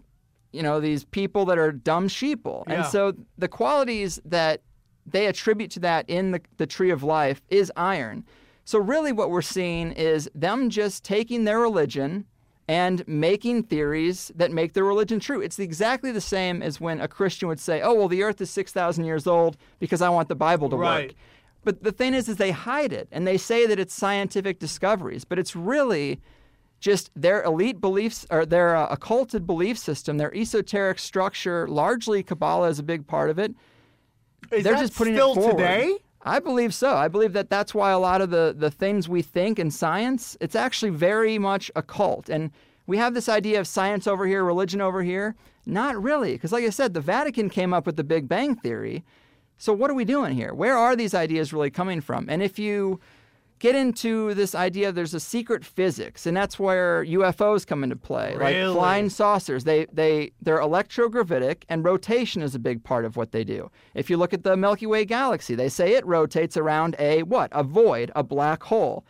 you 0.56 0.62
know 0.62 0.80
these 0.80 1.04
people 1.04 1.44
that 1.44 1.58
are 1.58 1.70
dumb 1.72 2.08
sheeple 2.08 2.64
Yeah. 2.66 2.74
and 2.74 2.86
so 2.86 3.12
the 3.38 3.48
qualities 3.48 4.18
that 4.24 4.62
they 5.06 5.26
attribute 5.26 5.70
to 5.72 5.80
that 5.80 6.08
in 6.08 6.32
the, 6.32 6.40
the 6.56 6.66
tree 6.66 6.90
of 6.90 7.02
life 7.02 7.40
is 7.48 7.70
iron 7.76 8.24
so 8.64 8.78
really 8.78 9.12
what 9.12 9.30
we're 9.30 9.42
seeing 9.42 9.92
is 9.92 10.28
them 10.34 10.70
just 10.70 11.04
taking 11.04 11.44
their 11.44 11.60
religion 11.60 12.24
and 12.68 13.06
making 13.06 13.62
theories 13.62 14.32
that 14.34 14.50
make 14.50 14.72
their 14.72 14.84
religion 14.84 15.20
true 15.20 15.40
it's 15.40 15.58
exactly 15.60 16.10
the 16.10 16.20
same 16.20 16.62
as 16.62 16.80
when 16.80 17.00
a 17.00 17.06
christian 17.06 17.46
would 17.48 17.60
say 17.60 17.80
oh 17.82 17.94
well 17.94 18.08
the 18.08 18.22
earth 18.24 18.40
is 18.40 18.50
6000 18.50 19.04
years 19.04 19.26
old 19.26 19.56
because 19.78 20.02
i 20.02 20.08
want 20.08 20.28
the 20.28 20.34
bible 20.34 20.68
to 20.70 20.76
Right. 20.76 21.08
work 21.10 21.16
but 21.64 21.82
the 21.82 21.90
thing 21.90 22.14
is, 22.14 22.28
is 22.28 22.36
they 22.36 22.52
hide 22.52 22.92
it 22.92 23.08
and 23.10 23.26
they 23.26 23.36
say 23.36 23.66
that 23.66 23.80
it's 23.80 23.92
scientific 23.92 24.60
discoveries, 24.60 25.24
but 25.24 25.36
it's 25.36 25.56
really 25.56 26.20
just 26.80 27.10
their 27.16 27.42
elite 27.42 27.80
beliefs 27.80 28.26
or 28.30 28.44
their 28.46 28.76
uh, 28.76 28.88
occulted 28.90 29.46
belief 29.46 29.78
system, 29.78 30.18
their 30.18 30.34
esoteric 30.34 30.98
structure. 30.98 31.66
Largely, 31.66 32.22
Kabbalah 32.22 32.68
is 32.68 32.78
a 32.78 32.82
big 32.82 33.06
part 33.06 33.30
of 33.30 33.38
it. 33.38 33.54
Is 34.52 34.64
They're 34.64 34.74
just 34.74 34.94
putting 34.94 35.14
still 35.14 35.32
it 35.32 35.36
forward. 35.36 35.58
today? 35.58 35.96
I 36.22 36.40
believe 36.40 36.74
so. 36.74 36.94
I 36.94 37.08
believe 37.08 37.32
that 37.34 37.50
that's 37.50 37.74
why 37.74 37.92
a 37.92 37.98
lot 37.98 38.20
of 38.20 38.30
the 38.30 38.54
the 38.56 38.70
things 38.70 39.08
we 39.08 39.22
think 39.22 39.58
in 39.58 39.70
science, 39.70 40.36
it's 40.40 40.56
actually 40.56 40.90
very 40.90 41.38
much 41.38 41.70
occult. 41.76 42.28
And 42.28 42.50
we 42.86 42.98
have 42.98 43.14
this 43.14 43.28
idea 43.28 43.60
of 43.60 43.66
science 43.66 44.06
over 44.06 44.26
here, 44.26 44.44
religion 44.44 44.80
over 44.80 45.02
here. 45.02 45.36
Not 45.66 46.00
really, 46.00 46.32
because 46.32 46.52
like 46.52 46.64
I 46.64 46.70
said, 46.70 46.94
the 46.94 47.00
Vatican 47.00 47.48
came 47.50 47.72
up 47.72 47.86
with 47.86 47.96
the 47.96 48.04
Big 48.04 48.28
Bang 48.28 48.54
theory. 48.54 49.04
So 49.58 49.72
what 49.72 49.90
are 49.90 49.94
we 49.94 50.04
doing 50.04 50.34
here? 50.34 50.52
Where 50.52 50.76
are 50.76 50.94
these 50.94 51.14
ideas 51.14 51.52
really 51.52 51.70
coming 51.70 52.00
from? 52.00 52.28
And 52.28 52.42
if 52.42 52.58
you 52.58 53.00
get 53.58 53.74
into 53.74 54.34
this 54.34 54.54
idea 54.54 54.92
there's 54.92 55.14
a 55.14 55.20
secret 55.20 55.64
physics, 55.64 56.26
and 56.26 56.36
that's 56.36 56.58
where 56.58 57.04
UFOs 57.04 57.66
come 57.66 57.82
into 57.82 57.96
play, 57.96 58.34
like 58.36 58.54
flying 58.74 59.08
saucers. 59.10 59.64
They 59.64 59.86
they 59.92 60.32
they're 60.42 60.58
electrogravitic, 60.58 61.62
and 61.68 61.84
rotation 61.84 62.42
is 62.42 62.54
a 62.54 62.58
big 62.58 62.84
part 62.84 63.04
of 63.04 63.16
what 63.16 63.32
they 63.32 63.44
do. 63.44 63.70
If 63.94 64.10
you 64.10 64.16
look 64.16 64.34
at 64.34 64.42
the 64.42 64.56
Milky 64.56 64.86
Way 64.86 65.04
galaxy, 65.04 65.54
they 65.54 65.68
say 65.68 65.94
it 65.94 66.06
rotates 66.06 66.56
around 66.56 66.96
a 66.98 67.22
what? 67.22 67.50
A 67.52 67.62
void, 67.62 68.10
a 68.14 68.22
black 68.22 68.62
hole. 68.64 69.04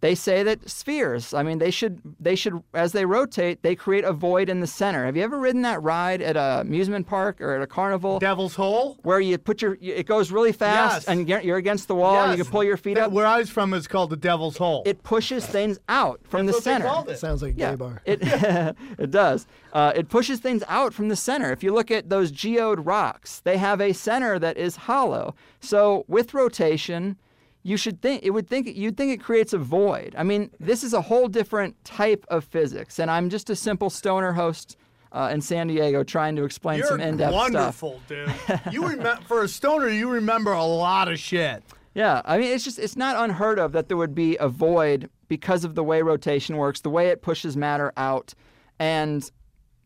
They 0.00 0.14
say 0.14 0.42
that 0.42 0.68
spheres. 0.68 1.32
I 1.32 1.42
mean, 1.42 1.58
they 1.60 1.70
should 1.70 2.00
they 2.20 2.34
should 2.34 2.62
as 2.74 2.92
they 2.92 3.06
rotate, 3.06 3.62
they 3.62 3.74
create 3.74 4.04
a 4.04 4.12
void 4.12 4.50
in 4.50 4.60
the 4.60 4.66
center. 4.66 5.06
Have 5.06 5.16
you 5.16 5.22
ever 5.22 5.38
ridden 5.38 5.62
that 5.62 5.82
ride 5.82 6.20
at 6.20 6.36
a 6.36 6.60
amusement 6.60 7.06
park 7.06 7.40
or 7.40 7.54
at 7.54 7.62
a 7.62 7.66
carnival? 7.66 8.18
Devil's 8.18 8.54
Hole. 8.54 8.98
where 9.02 9.18
you 9.18 9.38
put 9.38 9.62
your 9.62 9.78
it 9.80 10.04
goes 10.06 10.30
really 10.30 10.52
fast 10.52 10.94
Yes. 10.94 11.08
and 11.08 11.26
you're 11.26 11.40
you're 11.40 11.56
against 11.56 11.88
the 11.88 11.94
wall 11.94 12.16
and 12.22 12.36
you 12.36 12.44
can 12.44 12.50
pull 12.52 12.62
your 12.64 12.76
feet 12.76 12.98
up. 12.98 13.12
Where 13.12 13.26
I 13.26 13.38
was 13.38 13.48
from 13.48 13.72
is 13.72 13.86
called 13.88 14.10
the 14.10 14.16
Devil's 14.16 14.58
Hole. 14.58 14.82
It 14.84 15.02
pushes 15.04 15.46
things 15.46 15.78
out 15.88 16.20
from 16.28 16.44
That's 16.46 16.58
the 16.58 16.58
what 16.58 16.64
they 16.64 16.70
center. 16.82 16.86
called 16.94 17.08
it. 17.08 17.18
Sounds 17.18 17.42
like 17.42 17.54
a 17.54 17.58
Yeah, 17.58 17.70
gay 17.70 17.76
bar. 17.76 18.02
it 18.04 18.18
it 18.98 19.10
does. 19.10 19.46
Uh, 19.72 19.92
it 19.96 20.08
pushes 20.10 20.38
things 20.38 20.62
out 20.68 20.92
from 20.92 21.08
the 21.08 21.16
center. 21.16 21.50
If 21.50 21.62
you 21.64 21.72
look 21.72 21.90
at 21.90 22.10
those 22.10 22.30
geode 22.30 22.84
rocks, 22.84 23.40
they 23.40 23.56
have 23.56 23.80
a 23.80 23.92
center 23.94 24.38
that 24.38 24.56
is 24.58 24.76
hollow. 24.76 25.34
So 25.60 26.04
with 26.08 26.34
rotation, 26.34 27.16
you 27.64 27.76
should 27.76 28.00
think 28.00 28.22
it 28.22 28.30
would 28.30 28.46
think 28.46 28.68
you'd 28.68 28.96
think 28.96 29.10
it 29.10 29.20
creates 29.24 29.52
a 29.52 29.58
void. 29.58 30.14
I 30.16 30.22
mean, 30.22 30.50
this 30.60 30.84
is 30.84 30.92
a 30.92 31.00
whole 31.00 31.26
different 31.26 31.82
type 31.84 32.24
of 32.28 32.44
physics, 32.44 33.00
and 33.00 33.10
I'm 33.10 33.30
just 33.30 33.50
a 33.50 33.56
simple 33.56 33.90
stoner 33.90 34.32
host 34.32 34.76
uh, 35.10 35.30
in 35.32 35.40
San 35.40 35.66
Diego 35.68 36.04
trying 36.04 36.36
to 36.36 36.44
explain 36.44 36.78
You're 36.78 36.88
some 36.88 37.00
in-depth 37.00 37.32
stuff. 37.32 37.52
wonderful, 37.52 38.00
dude. 38.06 38.32
You 38.70 38.86
remember 38.86 39.22
for 39.26 39.42
a 39.42 39.48
stoner, 39.48 39.88
you 39.88 40.10
remember 40.10 40.52
a 40.52 40.64
lot 40.64 41.08
of 41.08 41.18
shit. 41.18 41.64
Yeah, 41.94 42.20
I 42.24 42.38
mean, 42.38 42.52
it's 42.52 42.64
just 42.64 42.78
it's 42.78 42.96
not 42.96 43.16
unheard 43.16 43.58
of 43.58 43.72
that 43.72 43.88
there 43.88 43.96
would 43.96 44.14
be 44.14 44.36
a 44.38 44.48
void 44.48 45.08
because 45.28 45.64
of 45.64 45.74
the 45.74 45.82
way 45.82 46.02
rotation 46.02 46.56
works, 46.58 46.80
the 46.82 46.90
way 46.90 47.08
it 47.08 47.22
pushes 47.22 47.56
matter 47.56 47.92
out, 47.96 48.34
and 48.78 49.30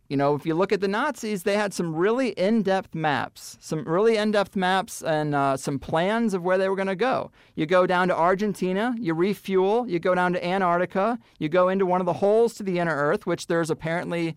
you 0.09 0.17
know, 0.17 0.35
if 0.35 0.47
you 0.47 0.55
look 0.55 0.73
at 0.73 0.81
the 0.81 0.89
Nazis, 0.89 1.43
they 1.43 1.55
had 1.55 1.75
some 1.75 1.95
really 1.95 2.31
in-depth 2.31 2.95
maps, 2.95 3.59
some 3.61 3.85
really 3.85 4.17
in-depth 4.17 4.57
maps, 4.57 5.03
and 5.03 5.35
uh, 5.35 5.57
some 5.57 5.79
plans 5.79 6.33
of 6.33 6.43
where 6.43 6.57
they 6.57 6.69
were 6.69 6.77
going 6.77 6.89
to 6.89 6.97
go. 6.97 7.31
You 7.55 7.67
go 7.67 7.87
down 7.87 8.09
to 8.09 8.17
Argentina, 8.17 8.95
you 8.99 9.13
refuel, 9.13 9.87
you 9.87 9.99
go 9.99 10.15
down 10.15 10.33
to 10.33 10.45
Antarctica, 10.45 11.19
you 11.39 11.51
go 11.51 11.69
into 11.69 11.85
one 11.85 12.01
of 12.01 12.07
the 12.07 12.15
holes 12.15 12.55
to 12.55 12.63
the 12.63 12.79
inner 12.79 12.97
Earth, 12.97 13.27
which 13.27 13.49
there's 13.49 13.69
apparently 13.69 14.35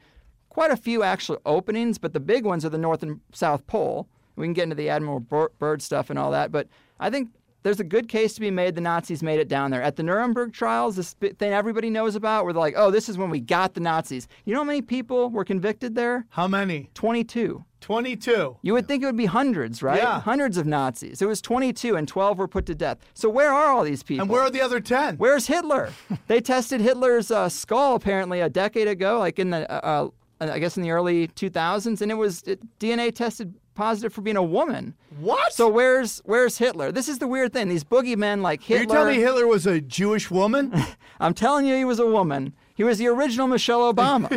quite 0.49 0.71
a 0.71 0.77
few 0.77 1.03
actual 1.03 1.41
openings, 1.45 1.97
but 1.97 2.11
the 2.11 2.19
big 2.19 2.43
ones 2.43 2.65
are 2.65 2.69
the 2.69 2.77
North 2.77 3.01
and 3.01 3.21
South 3.31 3.65
Pole. 3.65 4.09
We 4.35 4.45
can 4.45 4.53
get 4.53 4.63
into 4.63 4.75
the 4.75 4.89
Admiral 4.89 5.21
Bir- 5.21 5.51
Byrd 5.57 5.81
stuff 5.81 6.09
and 6.09 6.19
all 6.19 6.31
that, 6.31 6.51
but 6.51 6.67
I 6.99 7.09
think 7.09 7.29
there's 7.63 7.79
a 7.79 7.83
good 7.83 8.07
case 8.07 8.33
to 8.33 8.41
be 8.41 8.51
made 8.51 8.75
the 8.75 8.81
Nazis 8.81 9.21
made 9.21 9.39
it 9.39 9.47
down 9.47 9.71
there. 9.71 9.81
At 9.81 9.95
the 9.95 10.03
Nuremberg 10.03 10.53
trials, 10.53 10.95
this 10.95 11.13
thing 11.13 11.53
everybody 11.53 11.89
knows 11.89 12.15
about, 12.15 12.43
where 12.43 12.53
they're 12.53 12.59
like, 12.59 12.75
oh, 12.77 12.91
this 12.91 13.09
is 13.09 13.17
when 13.17 13.29
we 13.29 13.39
got 13.39 13.73
the 13.73 13.79
Nazis. 13.79 14.27
You 14.45 14.53
know 14.53 14.61
how 14.61 14.65
many 14.65 14.81
people 14.81 15.29
were 15.29 15.45
convicted 15.45 15.95
there? 15.95 16.25
How 16.29 16.47
many? 16.47 16.89
22. 16.93 17.63
22. 17.81 18.57
You 18.61 18.73
would 18.73 18.87
think 18.87 19.03
it 19.03 19.07
would 19.07 19.17
be 19.17 19.25
hundreds, 19.25 19.81
right? 19.81 19.97
Yeah. 19.97 20.21
Hundreds 20.21 20.57
of 20.57 20.65
Nazis. 20.65 21.21
It 21.21 21.25
was 21.25 21.41
22 21.41 21.95
and 21.95 22.07
12 22.07 22.37
were 22.37 22.47
put 22.47 22.65
to 22.67 22.75
death. 22.75 22.99
So 23.13 23.27
where 23.27 23.51
are 23.51 23.71
all 23.71 23.83
these 23.83 24.03
people? 24.03 24.21
And 24.21 24.29
where 24.29 24.41
are 24.41 24.51
the 24.51 24.61
other 24.61 24.79
10? 24.79 25.17
Where's 25.17 25.47
Hitler? 25.47 25.91
they 26.27 26.41
tested 26.41 26.79
Hitler's 26.79 27.31
uh, 27.31 27.49
skull 27.49 27.95
apparently 27.95 28.39
a 28.39 28.49
decade 28.49 28.87
ago, 28.87 29.19
like 29.19 29.39
in 29.39 29.49
the, 29.49 29.69
uh, 29.69 30.09
uh, 30.41 30.47
I 30.51 30.59
guess 30.59 30.77
in 30.77 30.83
the 30.83 30.91
early 30.91 31.27
2000s, 31.29 32.01
and 32.01 32.11
it 32.11 32.15
was 32.15 32.41
it, 32.43 32.61
DNA 32.79 33.13
tested 33.13 33.53
positive 33.73 34.13
for 34.13 34.21
being 34.21 34.37
a 34.37 34.43
woman. 34.43 34.95
What? 35.19 35.53
So 35.53 35.67
where's 35.67 36.21
where's 36.25 36.57
Hitler? 36.57 36.91
This 36.91 37.07
is 37.07 37.19
the 37.19 37.27
weird 37.27 37.53
thing. 37.53 37.69
These 37.69 37.83
boogeymen 37.83 38.41
like 38.41 38.61
Are 38.61 38.63
Hitler. 38.65 38.81
you 38.81 38.87
telling 38.87 39.17
me 39.17 39.21
Hitler 39.23 39.47
was 39.47 39.65
a 39.65 39.81
Jewish 39.81 40.29
woman? 40.29 40.73
I'm 41.19 41.33
telling 41.33 41.65
you, 41.65 41.75
he 41.75 41.85
was 41.85 41.99
a 41.99 42.07
woman. 42.07 42.53
He 42.75 42.83
was 42.83 42.97
the 42.97 43.07
original 43.07 43.47
Michelle 43.47 43.93
Obama. 43.93 44.29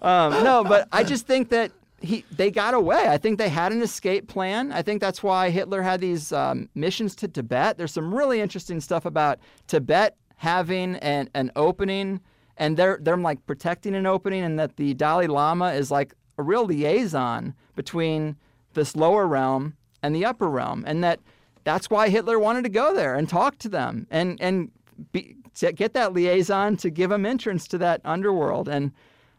um, 0.02 0.44
no, 0.44 0.64
but 0.64 0.88
I 0.92 1.04
just 1.04 1.26
think 1.26 1.50
that 1.50 1.72
he 2.00 2.24
they 2.30 2.50
got 2.50 2.74
away. 2.74 3.08
I 3.08 3.18
think 3.18 3.38
they 3.38 3.48
had 3.48 3.72
an 3.72 3.82
escape 3.82 4.28
plan. 4.28 4.72
I 4.72 4.82
think 4.82 5.00
that's 5.00 5.22
why 5.22 5.50
Hitler 5.50 5.82
had 5.82 6.00
these 6.00 6.32
um, 6.32 6.68
missions 6.74 7.14
to 7.16 7.28
Tibet. 7.28 7.76
There's 7.78 7.92
some 7.92 8.14
really 8.14 8.40
interesting 8.40 8.80
stuff 8.80 9.04
about 9.04 9.38
Tibet 9.66 10.16
having 10.36 10.96
an, 10.96 11.28
an 11.34 11.52
opening, 11.56 12.20
and 12.56 12.76
they're 12.76 12.98
they're 13.02 13.16
like 13.16 13.44
protecting 13.46 13.94
an 13.94 14.06
opening, 14.06 14.42
and 14.42 14.58
that 14.58 14.76
the 14.76 14.94
Dalai 14.94 15.26
Lama 15.26 15.72
is 15.72 15.90
like 15.90 16.14
a 16.40 16.42
real 16.42 16.64
liaison 16.64 17.54
between 17.76 18.36
this 18.74 18.96
lower 18.96 19.26
realm 19.26 19.76
and 20.02 20.14
the 20.14 20.24
upper 20.24 20.48
realm, 20.48 20.84
and 20.86 21.04
that 21.04 21.20
that's 21.64 21.90
why 21.90 22.08
Hitler 22.08 22.38
wanted 22.38 22.64
to 22.64 22.70
go 22.70 22.94
there 22.94 23.14
and 23.14 23.28
talk 23.28 23.58
to 23.58 23.68
them 23.68 24.06
and 24.10 24.40
and 24.40 24.70
be, 25.12 25.36
get 25.76 25.92
that 25.92 26.12
liaison 26.12 26.76
to 26.78 26.90
give 26.90 27.12
him 27.12 27.26
entrance 27.26 27.68
to 27.68 27.78
that 27.78 28.00
underworld. 28.04 28.68
And 28.68 28.92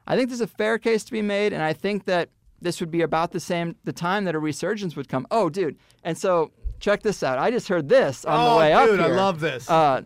I 0.08 0.16
think 0.16 0.30
there's 0.30 0.42
a 0.42 0.48
fair 0.48 0.78
case 0.78 1.04
to 1.06 1.12
be 1.12 1.22
made, 1.22 1.54
and 1.54 1.64
I 1.64 1.74
think 1.74 2.06
that 2.06 2.30
this 2.62 2.80
would 2.80 2.92
be 2.92 3.02
about 3.02 3.32
the 3.32 3.40
same 3.40 3.76
the 3.84 3.94
time 3.94 4.26
that 4.26 4.36
a 4.36 4.40
resurgence 4.40 4.96
would 4.96 5.10
come. 5.10 5.26
Oh, 5.32 5.50
dude! 5.50 5.78
And 6.04 6.18
so 6.18 6.52
check 6.80 7.02
this 7.02 7.24
out. 7.24 7.40
I 7.40 7.50
just 7.52 7.68
heard 7.68 7.90
this 7.90 8.26
on 8.26 8.40
oh, 8.40 8.54
the 8.54 8.60
way 8.60 8.74
up 8.74 8.88
dude, 8.88 9.00
I 9.00 9.08
love 9.08 9.40
this. 9.40 9.70
Uh, 9.70 10.04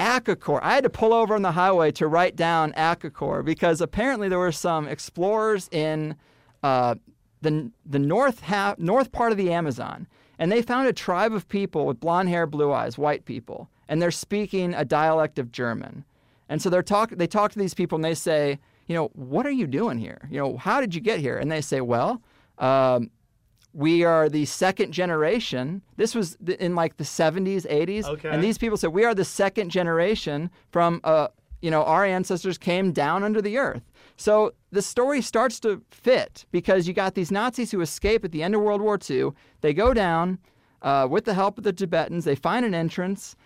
Akakor. 0.00 0.60
I 0.62 0.74
had 0.74 0.84
to 0.84 0.90
pull 0.90 1.12
over 1.12 1.34
on 1.34 1.42
the 1.42 1.52
highway 1.52 1.92
to 1.92 2.06
write 2.06 2.34
down 2.34 2.72
Akakor 2.72 3.44
because 3.44 3.82
apparently 3.82 4.28
there 4.28 4.38
were 4.38 4.50
some 4.50 4.88
explorers 4.88 5.68
in 5.70 6.16
uh, 6.62 6.94
the 7.42 7.70
the 7.84 7.98
north 7.98 8.40
half, 8.40 8.78
north 8.78 9.12
part 9.12 9.30
of 9.30 9.38
the 9.38 9.52
Amazon, 9.52 10.08
and 10.38 10.50
they 10.50 10.62
found 10.62 10.88
a 10.88 10.92
tribe 10.92 11.34
of 11.34 11.48
people 11.48 11.84
with 11.86 12.00
blonde 12.00 12.30
hair, 12.30 12.46
blue 12.46 12.72
eyes, 12.72 12.96
white 12.96 13.26
people, 13.26 13.68
and 13.88 14.00
they're 14.00 14.10
speaking 14.10 14.72
a 14.74 14.84
dialect 14.84 15.38
of 15.38 15.52
German. 15.52 16.04
And 16.48 16.60
so 16.60 16.70
they're 16.70 16.82
talk 16.82 17.10
they 17.10 17.26
talk 17.26 17.52
to 17.52 17.58
these 17.58 17.74
people 17.74 17.96
and 17.96 18.04
they 18.04 18.14
say, 18.14 18.58
you 18.86 18.94
know, 18.94 19.10
what 19.12 19.46
are 19.46 19.52
you 19.52 19.66
doing 19.66 19.98
here? 19.98 20.28
You 20.30 20.38
know, 20.38 20.56
how 20.56 20.80
did 20.80 20.94
you 20.94 21.00
get 21.02 21.20
here? 21.20 21.36
And 21.38 21.52
they 21.52 21.60
say, 21.60 21.80
well. 21.80 22.22
Um, 22.58 23.10
we 23.72 24.04
are 24.04 24.28
the 24.28 24.44
second 24.44 24.92
generation. 24.92 25.82
This 25.96 26.14
was 26.14 26.36
in 26.58 26.74
like 26.74 26.96
the 26.96 27.04
70s, 27.04 27.66
80s. 27.66 28.04
Okay. 28.04 28.28
And 28.28 28.42
these 28.42 28.58
people 28.58 28.76
said, 28.76 28.90
we 28.90 29.04
are 29.04 29.14
the 29.14 29.24
second 29.24 29.70
generation 29.70 30.50
from, 30.70 31.00
uh, 31.04 31.28
you 31.62 31.70
know, 31.70 31.84
our 31.84 32.04
ancestors 32.04 32.58
came 32.58 32.92
down 32.92 33.22
under 33.22 33.40
the 33.40 33.58
earth. 33.58 33.82
So 34.16 34.52
the 34.70 34.82
story 34.82 35.22
starts 35.22 35.60
to 35.60 35.82
fit 35.90 36.44
because 36.50 36.88
you 36.88 36.94
got 36.94 37.14
these 37.14 37.30
Nazis 37.30 37.70
who 37.70 37.80
escape 37.80 38.24
at 38.24 38.32
the 38.32 38.42
end 38.42 38.54
of 38.54 38.60
World 38.60 38.80
War 38.80 38.98
II. 39.08 39.30
They 39.60 39.72
go 39.72 39.94
down 39.94 40.38
uh, 40.82 41.06
with 41.10 41.24
the 41.24 41.34
help 41.34 41.58
of 41.58 41.64
the 41.64 41.72
Tibetans. 41.72 42.24
They 42.24 42.34
find 42.34 42.64
an 42.64 42.74
entrance. 42.74 43.36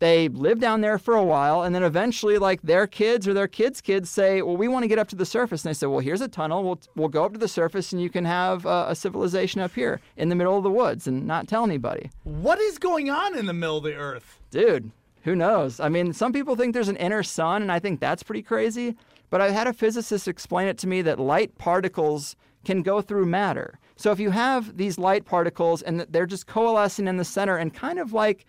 They 0.00 0.28
live 0.28 0.60
down 0.60 0.80
there 0.80 0.98
for 0.98 1.14
a 1.14 1.22
while, 1.22 1.62
and 1.62 1.74
then 1.74 1.82
eventually, 1.82 2.38
like 2.38 2.62
their 2.62 2.86
kids 2.86 3.28
or 3.28 3.34
their 3.34 3.46
kids' 3.46 3.82
kids 3.82 4.08
say, 4.08 4.40
"Well, 4.40 4.56
we 4.56 4.66
want 4.66 4.82
to 4.82 4.88
get 4.88 4.98
up 4.98 5.08
to 5.08 5.16
the 5.16 5.26
surface." 5.26 5.62
And 5.62 5.68
they 5.68 5.74
say, 5.74 5.86
"Well, 5.86 6.00
here's 6.00 6.22
a 6.22 6.28
tunnel. 6.28 6.64
We'll 6.64 6.80
we'll 6.96 7.08
go 7.08 7.24
up 7.24 7.34
to 7.34 7.38
the 7.38 7.48
surface, 7.48 7.92
and 7.92 8.00
you 8.00 8.08
can 8.08 8.24
have 8.24 8.64
uh, 8.64 8.86
a 8.88 8.94
civilization 8.94 9.60
up 9.60 9.74
here 9.74 10.00
in 10.16 10.30
the 10.30 10.34
middle 10.34 10.56
of 10.56 10.64
the 10.64 10.70
woods 10.70 11.06
and 11.06 11.26
not 11.26 11.46
tell 11.46 11.64
anybody." 11.64 12.10
what 12.24 12.58
is 12.58 12.78
going 12.78 13.10
on 13.10 13.36
in 13.38 13.44
the 13.46 13.52
middle 13.52 13.76
of 13.76 13.84
the 13.84 13.94
earth? 13.94 14.40
Dude, 14.50 14.90
who 15.24 15.36
knows? 15.36 15.78
I 15.78 15.90
mean, 15.90 16.14
some 16.14 16.32
people 16.32 16.56
think 16.56 16.72
there's 16.72 16.88
an 16.88 16.96
inner 16.96 17.22
sun, 17.22 17.60
and 17.60 17.70
I 17.70 17.78
think 17.78 18.00
that's 18.00 18.22
pretty 18.22 18.42
crazy. 18.42 18.96
But 19.28 19.42
I 19.42 19.50
had 19.50 19.66
a 19.66 19.72
physicist 19.72 20.26
explain 20.26 20.66
it 20.66 20.78
to 20.78 20.88
me 20.88 21.02
that 21.02 21.20
light 21.20 21.58
particles 21.58 22.34
can 22.64 22.82
go 22.82 23.00
through 23.02 23.26
matter. 23.26 23.78
So 23.96 24.10
if 24.12 24.18
you 24.18 24.30
have 24.30 24.76
these 24.76 24.98
light 24.98 25.26
particles 25.26 25.82
and 25.82 26.00
they're 26.08 26.26
just 26.26 26.46
coalescing 26.46 27.06
in 27.06 27.18
the 27.18 27.24
center 27.24 27.56
and 27.56 27.72
kind 27.72 27.98
of 27.98 28.12
like 28.12 28.46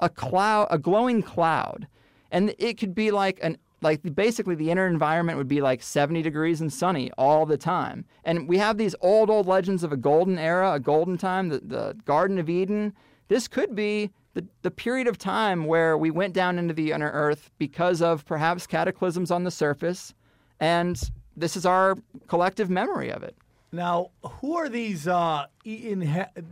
a 0.00 0.08
cloud, 0.08 0.68
a 0.70 0.78
glowing 0.78 1.22
cloud, 1.22 1.86
and 2.30 2.54
it 2.58 2.78
could 2.78 2.94
be 2.94 3.10
like 3.10 3.38
an 3.42 3.58
like 3.84 4.14
basically 4.14 4.54
the 4.54 4.70
inner 4.70 4.86
environment 4.86 5.36
would 5.36 5.46
be 5.46 5.60
like 5.60 5.82
70 5.82 6.22
degrees 6.22 6.60
and 6.60 6.72
sunny 6.72 7.12
all 7.18 7.44
the 7.44 7.58
time. 7.58 8.06
And 8.24 8.48
we 8.48 8.56
have 8.56 8.78
these 8.78 8.94
old 9.00 9.30
old 9.30 9.46
legends 9.46 9.84
of 9.84 9.92
a 9.92 9.96
golden 9.96 10.38
era, 10.38 10.72
a 10.72 10.80
golden 10.80 11.18
time, 11.18 11.50
the, 11.50 11.60
the 11.60 11.96
Garden 12.04 12.38
of 12.38 12.48
Eden. 12.48 12.94
This 13.28 13.46
could 13.46 13.74
be 13.74 14.10
the, 14.32 14.44
the 14.62 14.70
period 14.70 15.06
of 15.06 15.18
time 15.18 15.66
where 15.66 15.96
we 15.96 16.10
went 16.10 16.34
down 16.34 16.58
into 16.58 16.74
the 16.74 16.92
inner 16.92 17.10
earth 17.10 17.50
because 17.58 18.02
of 18.02 18.24
perhaps 18.24 18.66
cataclysms 18.66 19.30
on 19.30 19.44
the 19.44 19.50
surface, 19.50 20.14
and 20.60 21.10
this 21.36 21.56
is 21.56 21.64
our 21.64 21.96
collective 22.26 22.70
memory 22.70 23.10
of 23.10 23.22
it. 23.22 23.36
Now, 23.74 24.10
who 24.22 24.56
are 24.56 24.68
these? 24.68 25.08
Uh, 25.08 25.46
in 25.64 26.00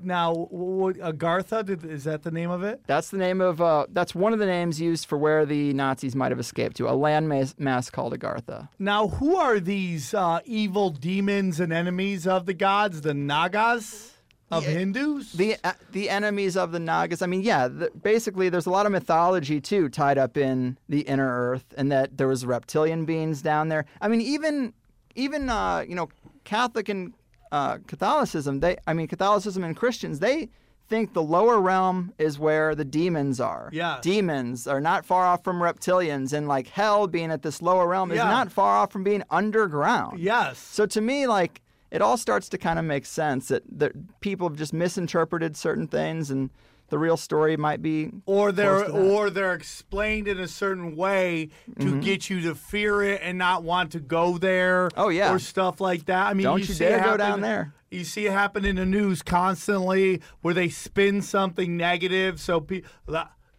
now, 0.02 0.48
Agartha? 0.50 1.64
Did, 1.64 1.84
is 1.84 2.04
that 2.04 2.22
the 2.22 2.30
name 2.30 2.50
of 2.50 2.62
it? 2.62 2.82
That's 2.86 3.10
the 3.10 3.18
name 3.18 3.40
of 3.40 3.60
uh, 3.60 3.86
that's 3.90 4.14
one 4.14 4.32
of 4.32 4.38
the 4.38 4.46
names 4.46 4.80
used 4.80 5.06
for 5.06 5.16
where 5.16 5.46
the 5.46 5.72
Nazis 5.72 6.16
might 6.16 6.32
have 6.32 6.40
escaped 6.40 6.76
to 6.78 6.88
a 6.88 6.92
land 6.92 7.28
mass, 7.28 7.54
mass 7.58 7.90
called 7.90 8.18
Agartha. 8.18 8.68
Now, 8.78 9.08
who 9.08 9.36
are 9.36 9.60
these 9.60 10.14
uh, 10.14 10.40
evil 10.44 10.90
demons 10.90 11.60
and 11.60 11.72
enemies 11.72 12.26
of 12.26 12.46
the 12.46 12.54
gods? 12.54 13.02
The 13.02 13.14
Nagas 13.14 14.12
of 14.50 14.64
Hindus? 14.64 15.32
The 15.32 15.56
uh, 15.62 15.72
the 15.92 16.10
enemies 16.10 16.56
of 16.56 16.72
the 16.72 16.80
Nagas. 16.80 17.22
I 17.22 17.26
mean, 17.26 17.42
yeah. 17.42 17.68
The, 17.68 17.90
basically, 18.02 18.48
there's 18.48 18.66
a 18.66 18.70
lot 18.70 18.86
of 18.86 18.92
mythology 18.92 19.60
too 19.60 19.88
tied 19.88 20.18
up 20.18 20.36
in 20.36 20.76
the 20.88 21.02
inner 21.02 21.28
Earth, 21.28 21.72
and 21.76 21.92
that 21.92 22.18
there 22.18 22.28
was 22.28 22.44
reptilian 22.44 23.04
beings 23.04 23.42
down 23.42 23.68
there. 23.68 23.84
I 24.00 24.08
mean, 24.08 24.20
even 24.20 24.74
even 25.14 25.48
uh, 25.48 25.84
you 25.86 25.94
know 25.94 26.08
Catholic 26.44 26.88
and 26.88 27.14
uh, 27.50 27.78
Catholicism. 27.86 28.60
They, 28.60 28.76
I 28.86 28.94
mean, 28.94 29.06
Catholicism 29.08 29.62
and 29.64 29.76
Christians. 29.76 30.18
They 30.20 30.48
think 30.88 31.14
the 31.14 31.22
lower 31.22 31.60
realm 31.60 32.12
is 32.18 32.38
where 32.38 32.74
the 32.74 32.84
demons 32.84 33.40
are. 33.40 33.70
Yeah. 33.72 33.98
Demons 34.02 34.66
are 34.66 34.80
not 34.80 35.06
far 35.06 35.24
off 35.24 35.42
from 35.44 35.60
reptilians, 35.60 36.32
and 36.32 36.48
like 36.48 36.68
hell 36.68 37.06
being 37.06 37.30
at 37.30 37.42
this 37.42 37.62
lower 37.62 37.86
realm 37.86 38.10
is 38.10 38.18
not 38.18 38.52
far 38.52 38.76
off 38.76 38.92
from 38.92 39.04
being 39.04 39.22
underground. 39.30 40.18
yes. 40.18 40.58
So 40.58 40.86
to 40.86 41.00
me, 41.00 41.26
like 41.26 41.62
it 41.90 42.02
all 42.02 42.16
starts 42.16 42.48
to 42.50 42.58
kind 42.58 42.78
of 42.78 42.84
make 42.84 43.04
sense 43.06 43.48
that, 43.48 43.62
that 43.78 43.92
people 44.20 44.48
have 44.48 44.56
just 44.56 44.72
misinterpreted 44.72 45.56
certain 45.56 45.86
things, 45.86 46.30
and 46.30 46.50
the 46.92 46.98
real 46.98 47.16
story 47.16 47.56
might 47.56 47.80
be. 47.80 48.10
or 48.26 48.52
they're 48.52 48.84
close 48.84 48.86
to 48.86 48.92
that. 48.92 48.98
or 49.10 49.30
they're 49.30 49.54
explained 49.54 50.28
in 50.28 50.38
a 50.38 50.46
certain 50.46 50.94
way 50.94 51.48
to 51.80 51.98
get 52.02 52.28
you 52.28 52.42
to 52.42 52.54
fear 52.54 53.02
it 53.02 53.22
and 53.24 53.38
not 53.38 53.62
want 53.64 53.92
to 53.92 53.98
go 53.98 54.36
there. 54.36 54.88
Mm-hmm. 54.90 55.00
Oh, 55.00 55.08
yeah. 55.08 55.32
or 55.32 55.38
stuff 55.38 55.80
like 55.80 56.04
that. 56.06 56.26
I 56.26 56.34
mean, 56.34 56.44
Don't 56.44 56.60
you, 56.60 56.66
you 56.66 56.74
dare 56.74 56.98
go 56.98 57.02
happen- 57.04 57.18
down 57.18 57.40
there. 57.40 57.72
You 57.90 58.04
see 58.04 58.26
it 58.26 58.32
happen 58.32 58.66
in 58.66 58.76
the 58.76 58.84
news 58.84 59.22
constantly 59.22 60.20
where 60.42 60.52
they 60.52 60.68
spin 60.68 61.22
something 61.22 61.76
negative. 61.78 62.40
So 62.40 62.60
people. 62.60 62.90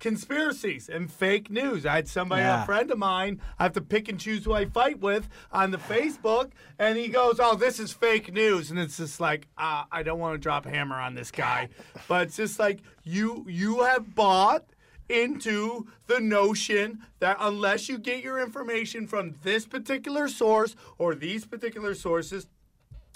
Conspiracies 0.03 0.89
and 0.89 1.09
fake 1.09 1.49
news. 1.49 1.85
I 1.85 1.95
had 1.95 2.09
somebody, 2.09 2.41
Yeah. 2.41 2.63
a 2.63 2.65
friend 2.65 2.91
of 2.91 2.97
mine, 2.97 3.39
I 3.57 3.63
have 3.63 3.71
to 3.71 3.81
pick 3.81 4.09
and 4.09 4.19
choose 4.19 4.43
who 4.43 4.51
I 4.51 4.65
fight 4.65 4.99
with 4.99 5.29
on 5.49 5.71
the 5.71 5.77
Facebook, 5.77 6.51
and 6.77 6.97
he 6.97 7.07
goes, 7.07 7.39
"Oh, 7.39 7.55
this 7.55 7.79
is 7.79 7.93
fake 7.93 8.33
news," 8.33 8.69
and 8.69 8.77
it's 8.77 8.97
just 8.97 9.21
like, 9.21 9.47
uh, 9.57 9.85
I 9.89 10.03
don't 10.03 10.19
want 10.19 10.33
to 10.33 10.37
drop 10.39 10.65
hammer 10.65 10.97
on 10.99 11.15
this 11.15 11.31
guy, 11.31 11.69
but 12.09 12.27
it's 12.27 12.35
just 12.35 12.59
like 12.59 12.81
you 13.05 13.45
you 13.47 13.83
have 13.83 14.13
bought 14.13 14.65
into 15.07 15.87
the 16.07 16.19
notion 16.19 17.05
that 17.19 17.37
unless 17.39 17.87
you 17.87 17.97
get 17.97 18.21
your 18.21 18.39
information 18.39 19.07
from 19.07 19.35
this 19.43 19.65
particular 19.65 20.27
source 20.27 20.75
or 20.97 21.15
these 21.15 21.45
particular 21.45 21.95
sources, 21.95 22.47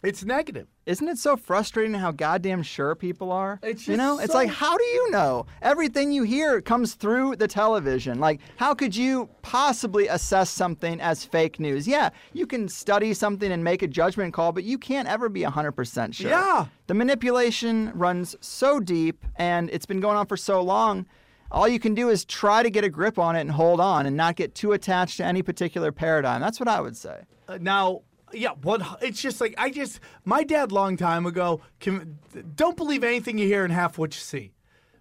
it's 0.03 0.23
negative. 0.23 0.67
Isn't 0.85 1.07
it 1.07 1.17
so 1.17 1.35
frustrating 1.35 1.95
how 1.95 2.11
goddamn 2.11 2.61
sure 2.61 2.93
people 2.93 3.31
are? 3.31 3.59
It's 3.63 3.87
you 3.87 3.97
know, 3.97 4.19
it's 4.19 4.33
like 4.33 4.49
how 4.49 4.77
do 4.77 4.83
you 4.83 5.11
know? 5.11 5.47
Everything 5.61 6.11
you 6.11 6.23
hear 6.23 6.61
comes 6.61 6.93
through 6.93 7.37
the 7.37 7.47
television. 7.47 8.19
Like 8.19 8.39
how 8.57 8.73
could 8.73 8.95
you 8.95 9.27
possibly 9.41 10.07
assess 10.07 10.49
something 10.49 11.01
as 11.01 11.25
fake 11.25 11.59
news? 11.59 11.87
Yeah, 11.87 12.11
you 12.33 12.45
can 12.45 12.69
study 12.69 13.13
something 13.13 13.51
and 13.51 13.63
make 13.63 13.81
a 13.81 13.87
judgment 13.87 14.33
call, 14.33 14.51
but 14.51 14.63
you 14.63 14.77
can't 14.77 15.07
ever 15.07 15.29
be 15.29 15.41
100% 15.41 16.13
sure. 16.13 16.29
Yeah. 16.29 16.67
The 16.85 16.93
manipulation 16.93 17.91
runs 17.95 18.35
so 18.39 18.79
deep 18.79 19.25
and 19.35 19.69
it's 19.71 19.85
been 19.85 19.99
going 19.99 20.15
on 20.15 20.27
for 20.27 20.37
so 20.37 20.61
long. 20.61 21.07
All 21.49 21.67
you 21.67 21.79
can 21.79 21.95
do 21.95 22.09
is 22.09 22.23
try 22.23 22.61
to 22.61 22.69
get 22.69 22.83
a 22.83 22.89
grip 22.89 23.17
on 23.17 23.35
it 23.35 23.41
and 23.41 23.51
hold 23.51 23.79
on 23.79 24.05
and 24.05 24.15
not 24.15 24.35
get 24.35 24.53
too 24.53 24.73
attached 24.73 25.17
to 25.17 25.25
any 25.25 25.41
particular 25.41 25.91
paradigm. 25.91 26.41
That's 26.41 26.59
what 26.59 26.67
I 26.67 26.81
would 26.81 26.97
say. 26.97 27.21
Uh, 27.47 27.57
now, 27.59 28.01
yeah, 28.33 28.51
what 28.61 28.99
it's 29.01 29.21
just 29.21 29.39
like 29.41 29.55
I 29.57 29.69
just 29.69 29.99
my 30.25 30.43
dad 30.43 30.71
long 30.71 30.97
time 30.97 31.25
ago. 31.25 31.61
Can, 31.79 32.19
don't 32.55 32.77
believe 32.77 33.03
anything 33.03 33.37
you 33.37 33.47
hear 33.47 33.63
and 33.63 33.73
half 33.73 33.97
what 33.97 34.15
you 34.15 34.21
see. 34.21 34.51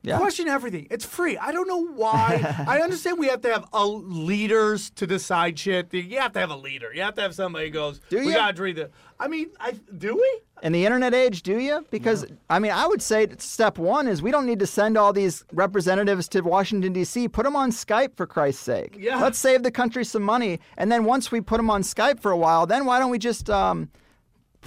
Yeah. 0.06 0.18
Question 0.18 0.46
everything. 0.46 0.86
It's 0.88 1.04
free. 1.04 1.36
I 1.36 1.50
don't 1.50 1.66
know 1.66 1.84
why. 1.84 2.64
I 2.68 2.78
understand 2.78 3.18
we 3.18 3.26
have 3.26 3.40
to 3.40 3.52
have 3.52 3.68
leaders 3.72 4.90
to 4.90 5.06
decide 5.06 5.58
shit. 5.58 5.92
You 5.92 6.20
have 6.20 6.32
to 6.34 6.38
have 6.38 6.50
a 6.50 6.56
leader. 6.56 6.94
You 6.94 7.02
have 7.02 7.16
to 7.16 7.22
have 7.22 7.34
somebody 7.34 7.66
who 7.66 7.72
goes. 7.72 8.00
Do 8.08 8.18
you? 8.20 8.26
We 8.26 8.32
gotta 8.32 8.62
read 8.62 8.76
the. 8.76 8.90
I 9.18 9.26
mean, 9.26 9.50
I 9.58 9.72
do 9.72 10.14
we? 10.14 10.40
In 10.62 10.72
the 10.72 10.86
internet 10.86 11.12
age, 11.12 11.42
do 11.42 11.58
you? 11.58 11.84
Because 11.90 12.24
I 12.48 12.60
mean, 12.60 12.70
I 12.70 12.86
would 12.86 13.02
say 13.02 13.26
step 13.38 13.78
one 13.78 14.06
is 14.06 14.22
we 14.22 14.30
don't 14.30 14.46
need 14.46 14.60
to 14.60 14.66
send 14.66 14.96
all 14.96 15.12
these 15.12 15.44
representatives 15.52 16.28
to 16.28 16.40
Washington 16.40 16.92
D.C. 16.92 17.26
Put 17.26 17.42
them 17.42 17.56
on 17.56 17.72
Skype 17.72 18.16
for 18.16 18.28
Christ's 18.28 18.62
sake. 18.62 18.96
Yeah. 18.96 19.20
Let's 19.20 19.38
save 19.38 19.64
the 19.64 19.72
country 19.72 20.04
some 20.04 20.22
money, 20.22 20.60
and 20.76 20.92
then 20.92 21.04
once 21.04 21.32
we 21.32 21.40
put 21.40 21.56
them 21.56 21.68
on 21.68 21.82
Skype 21.82 22.20
for 22.20 22.30
a 22.30 22.36
while, 22.36 22.64
then 22.64 22.84
why 22.84 23.00
don't 23.00 23.10
we 23.10 23.18
just 23.18 23.50
um, 23.50 23.90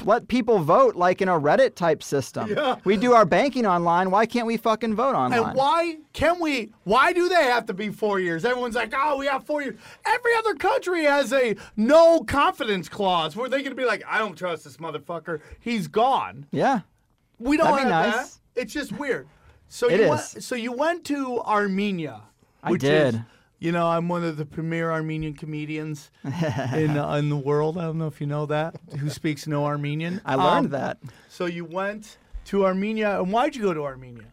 let 0.05 0.27
people 0.27 0.59
vote 0.59 0.95
like 0.95 1.21
in 1.21 1.27
a 1.29 1.39
Reddit 1.39 1.75
type 1.75 2.01
system? 2.03 2.49
Yeah. 2.49 2.77
We 2.83 2.97
do 2.97 3.13
our 3.13 3.25
banking 3.25 3.65
online. 3.65 4.11
Why 4.11 4.25
can't 4.25 4.47
we 4.47 4.57
fucking 4.57 4.95
vote 4.95 5.15
online? 5.15 5.43
And 5.43 5.55
why 5.57 5.97
can 6.13 6.39
we? 6.39 6.71
Why 6.83 7.13
do 7.13 7.29
they 7.29 7.43
have 7.45 7.65
to 7.67 7.73
be 7.73 7.89
four 7.89 8.19
years? 8.19 8.45
Everyone's 8.45 8.75
like, 8.75 8.93
oh, 8.95 9.17
we 9.17 9.27
have 9.27 9.45
four 9.45 9.61
years. 9.61 9.77
Every 10.05 10.31
other 10.37 10.55
country 10.55 11.03
has 11.03 11.33
a 11.33 11.55
no 11.75 12.21
confidence 12.21 12.89
clause 12.89 13.35
where 13.35 13.49
they're 13.49 13.61
gonna 13.61 13.75
be 13.75 13.85
like, 13.85 14.03
I 14.07 14.17
don't 14.19 14.37
trust 14.37 14.63
this 14.63 14.77
motherfucker. 14.77 15.41
He's 15.59 15.87
gone. 15.87 16.45
Yeah. 16.51 16.81
We 17.39 17.57
don't 17.57 17.67
That'd 17.67 17.91
have 17.91 18.13
nice. 18.13 18.33
that. 18.55 18.61
It's 18.61 18.73
just 18.73 18.91
weird. 18.91 19.27
So 19.67 19.89
It 19.89 19.99
you 19.99 20.05
is. 20.05 20.09
Went, 20.09 20.43
so 20.43 20.55
you 20.55 20.71
went 20.71 21.05
to 21.05 21.39
Armenia. 21.41 22.21
I 22.63 22.71
which 22.71 22.81
did. 22.81 23.23
You 23.59 23.73
know, 23.73 23.87
I'm 23.87 24.07
one 24.07 24.23
of 24.23 24.37
the 24.37 24.45
premier 24.45 24.89
Armenian 24.89 25.33
comedians 25.33 26.11
in 26.23 26.97
uh, 26.97 27.13
in 27.19 27.29
the 27.29 27.37
world. 27.37 27.77
I 27.77 27.81
don't 27.83 27.97
know 27.97 28.07
if 28.07 28.21
you 28.21 28.27
know 28.27 28.45
that. 28.45 28.75
Who 28.99 29.09
speaks 29.09 29.47
no 29.47 29.65
Armenian? 29.65 30.21
I 30.25 30.35
learned 30.35 30.67
Um, 30.67 30.71
that. 30.71 30.97
So 31.27 31.45
you 31.45 31.65
went 31.65 32.17
to 32.45 32.65
Armenia, 32.65 33.19
and 33.21 33.31
why'd 33.33 33.55
you 33.55 33.61
go 33.61 33.73
to 33.73 33.83
Armenia? 33.83 34.27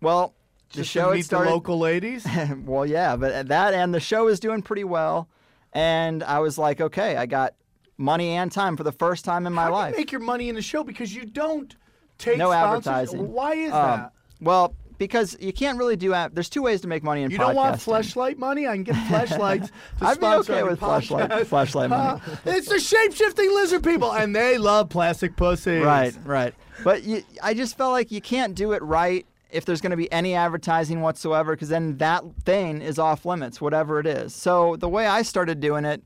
Well, 0.00 0.34
the 0.72 0.78
Just 0.78 0.90
show 0.90 1.10
to 1.10 1.16
meet 1.16 1.24
started. 1.24 1.50
the 1.50 1.54
local 1.54 1.78
ladies. 1.78 2.26
well, 2.64 2.84
yeah, 2.84 3.14
but 3.16 3.46
that 3.48 3.74
and 3.74 3.94
the 3.94 4.00
show 4.00 4.26
is 4.26 4.40
doing 4.40 4.60
pretty 4.60 4.84
well, 4.84 5.28
and 5.72 6.24
I 6.24 6.40
was 6.40 6.58
like, 6.58 6.80
okay, 6.80 7.16
I 7.16 7.26
got 7.26 7.54
money 7.96 8.30
and 8.30 8.50
time 8.50 8.76
for 8.76 8.82
the 8.82 8.90
first 8.92 9.24
time 9.24 9.46
in 9.46 9.52
my 9.52 9.64
How 9.64 9.72
life. 9.72 9.92
you 9.92 9.98
make 10.00 10.10
your 10.10 10.20
money 10.20 10.48
in 10.48 10.56
the 10.56 10.62
show 10.62 10.82
because 10.82 11.14
you 11.14 11.24
don't 11.24 11.76
take 12.18 12.38
no 12.38 12.50
sponsors? 12.50 12.88
advertising. 12.88 13.32
Why 13.32 13.54
is 13.54 13.72
Um, 13.72 13.82
that? 14.00 14.12
Well, 14.40 14.74
because 14.98 15.36
you 15.40 15.52
can't 15.52 15.78
really 15.78 15.96
do. 15.96 16.14
Ad- 16.14 16.34
There's 16.34 16.48
two 16.48 16.62
ways 16.62 16.80
to 16.82 16.88
make 16.88 17.02
money 17.02 17.22
in 17.22 17.30
You 17.30 17.38
podcasting. 17.38 17.46
don't 17.46 17.54
want 17.56 17.76
fleshlight 17.76 18.38
money? 18.38 18.66
I 18.66 18.74
can 18.74 18.84
get 18.84 18.96
flashlights 19.08 19.70
I'd 20.00 20.20
be 20.20 20.26
okay 20.26 20.62
with 20.62 20.78
flashlight, 20.78 21.46
flashlight 21.46 21.90
money. 21.90 22.20
Uh, 22.26 22.36
it's 22.46 22.68
the 22.68 22.78
shape 22.80 23.12
shifting 23.14 23.52
lizard 23.54 23.82
people, 23.84 24.12
and 24.12 24.34
they 24.34 24.58
love 24.58 24.88
plastic 24.88 25.36
pussies. 25.36 25.84
Right, 25.84 26.16
right. 26.24 26.54
But 26.82 27.04
you, 27.04 27.22
I 27.42 27.54
just 27.54 27.76
felt 27.76 27.92
like 27.92 28.10
you 28.10 28.20
can't 28.20 28.54
do 28.54 28.72
it 28.72 28.82
right 28.82 29.26
if 29.50 29.64
there's 29.64 29.80
going 29.80 29.92
to 29.92 29.96
be 29.96 30.10
any 30.10 30.34
advertising 30.34 31.00
whatsoever, 31.00 31.52
because 31.52 31.68
then 31.68 31.96
that 31.98 32.24
thing 32.44 32.82
is 32.82 32.98
off 32.98 33.24
limits, 33.24 33.60
whatever 33.60 34.00
it 34.00 34.06
is. 34.06 34.34
So 34.34 34.74
the 34.76 34.88
way 34.88 35.06
I 35.06 35.22
started 35.22 35.60
doing 35.60 35.84
it, 35.84 36.02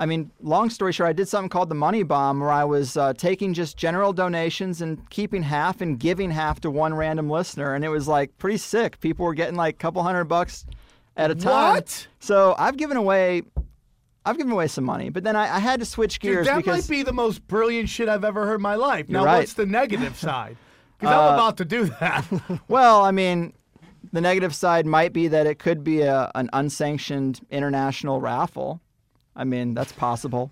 I 0.00 0.06
mean, 0.06 0.30
long 0.40 0.70
story 0.70 0.92
short, 0.92 1.08
I 1.08 1.12
did 1.12 1.26
something 1.28 1.48
called 1.48 1.68
the 1.68 1.74
Money 1.74 2.04
Bomb, 2.04 2.38
where 2.38 2.52
I 2.52 2.62
was 2.64 2.96
uh, 2.96 3.14
taking 3.14 3.52
just 3.52 3.76
general 3.76 4.12
donations 4.12 4.80
and 4.80 5.08
keeping 5.10 5.42
half 5.42 5.80
and 5.80 5.98
giving 5.98 6.30
half 6.30 6.60
to 6.60 6.70
one 6.70 6.94
random 6.94 7.28
listener, 7.28 7.74
and 7.74 7.84
it 7.84 7.88
was 7.88 8.06
like 8.06 8.36
pretty 8.38 8.58
sick. 8.58 9.00
People 9.00 9.26
were 9.26 9.34
getting 9.34 9.56
like 9.56 9.74
a 9.74 9.78
couple 9.78 10.02
hundred 10.04 10.24
bucks 10.24 10.64
at 11.16 11.32
a 11.32 11.34
time. 11.34 11.74
What? 11.74 12.06
So 12.20 12.54
I've 12.58 12.76
given 12.76 12.96
away. 12.96 13.42
I've 14.24 14.36
given 14.36 14.52
away 14.52 14.68
some 14.68 14.84
money, 14.84 15.08
but 15.08 15.24
then 15.24 15.36
I, 15.36 15.56
I 15.56 15.58
had 15.58 15.80
to 15.80 15.86
switch 15.86 16.18
Dude, 16.18 16.32
gears 16.32 16.46
that 16.46 16.58
because 16.58 16.88
might 16.88 16.94
be 16.94 17.02
the 17.02 17.14
most 17.14 17.46
brilliant 17.48 17.88
shit 17.88 18.08
I've 18.08 18.24
ever 18.24 18.44
heard 18.46 18.56
in 18.56 18.62
my 18.62 18.74
life. 18.74 19.08
Now, 19.08 19.24
right. 19.24 19.38
what's 19.38 19.54
the 19.54 19.64
negative 19.66 20.16
side? 20.18 20.56
Because 20.98 21.14
Uh, 21.14 21.20
I'm 21.28 21.34
about 21.34 21.56
to 21.58 21.64
do 21.64 21.86
that. 22.00 22.24
Well, 22.68 23.04
I 23.04 23.10
mean, 23.10 23.54
the 24.12 24.20
negative 24.20 24.54
side 24.54 24.84
might 24.84 25.12
be 25.14 25.28
that 25.28 25.46
it 25.46 25.58
could 25.58 25.82
be 25.82 26.02
a, 26.02 26.30
an 26.34 26.50
unsanctioned 26.52 27.40
international 27.50 28.20
raffle. 28.20 28.82
I 29.38 29.44
mean, 29.44 29.72
that's 29.72 29.92
possible. 29.92 30.50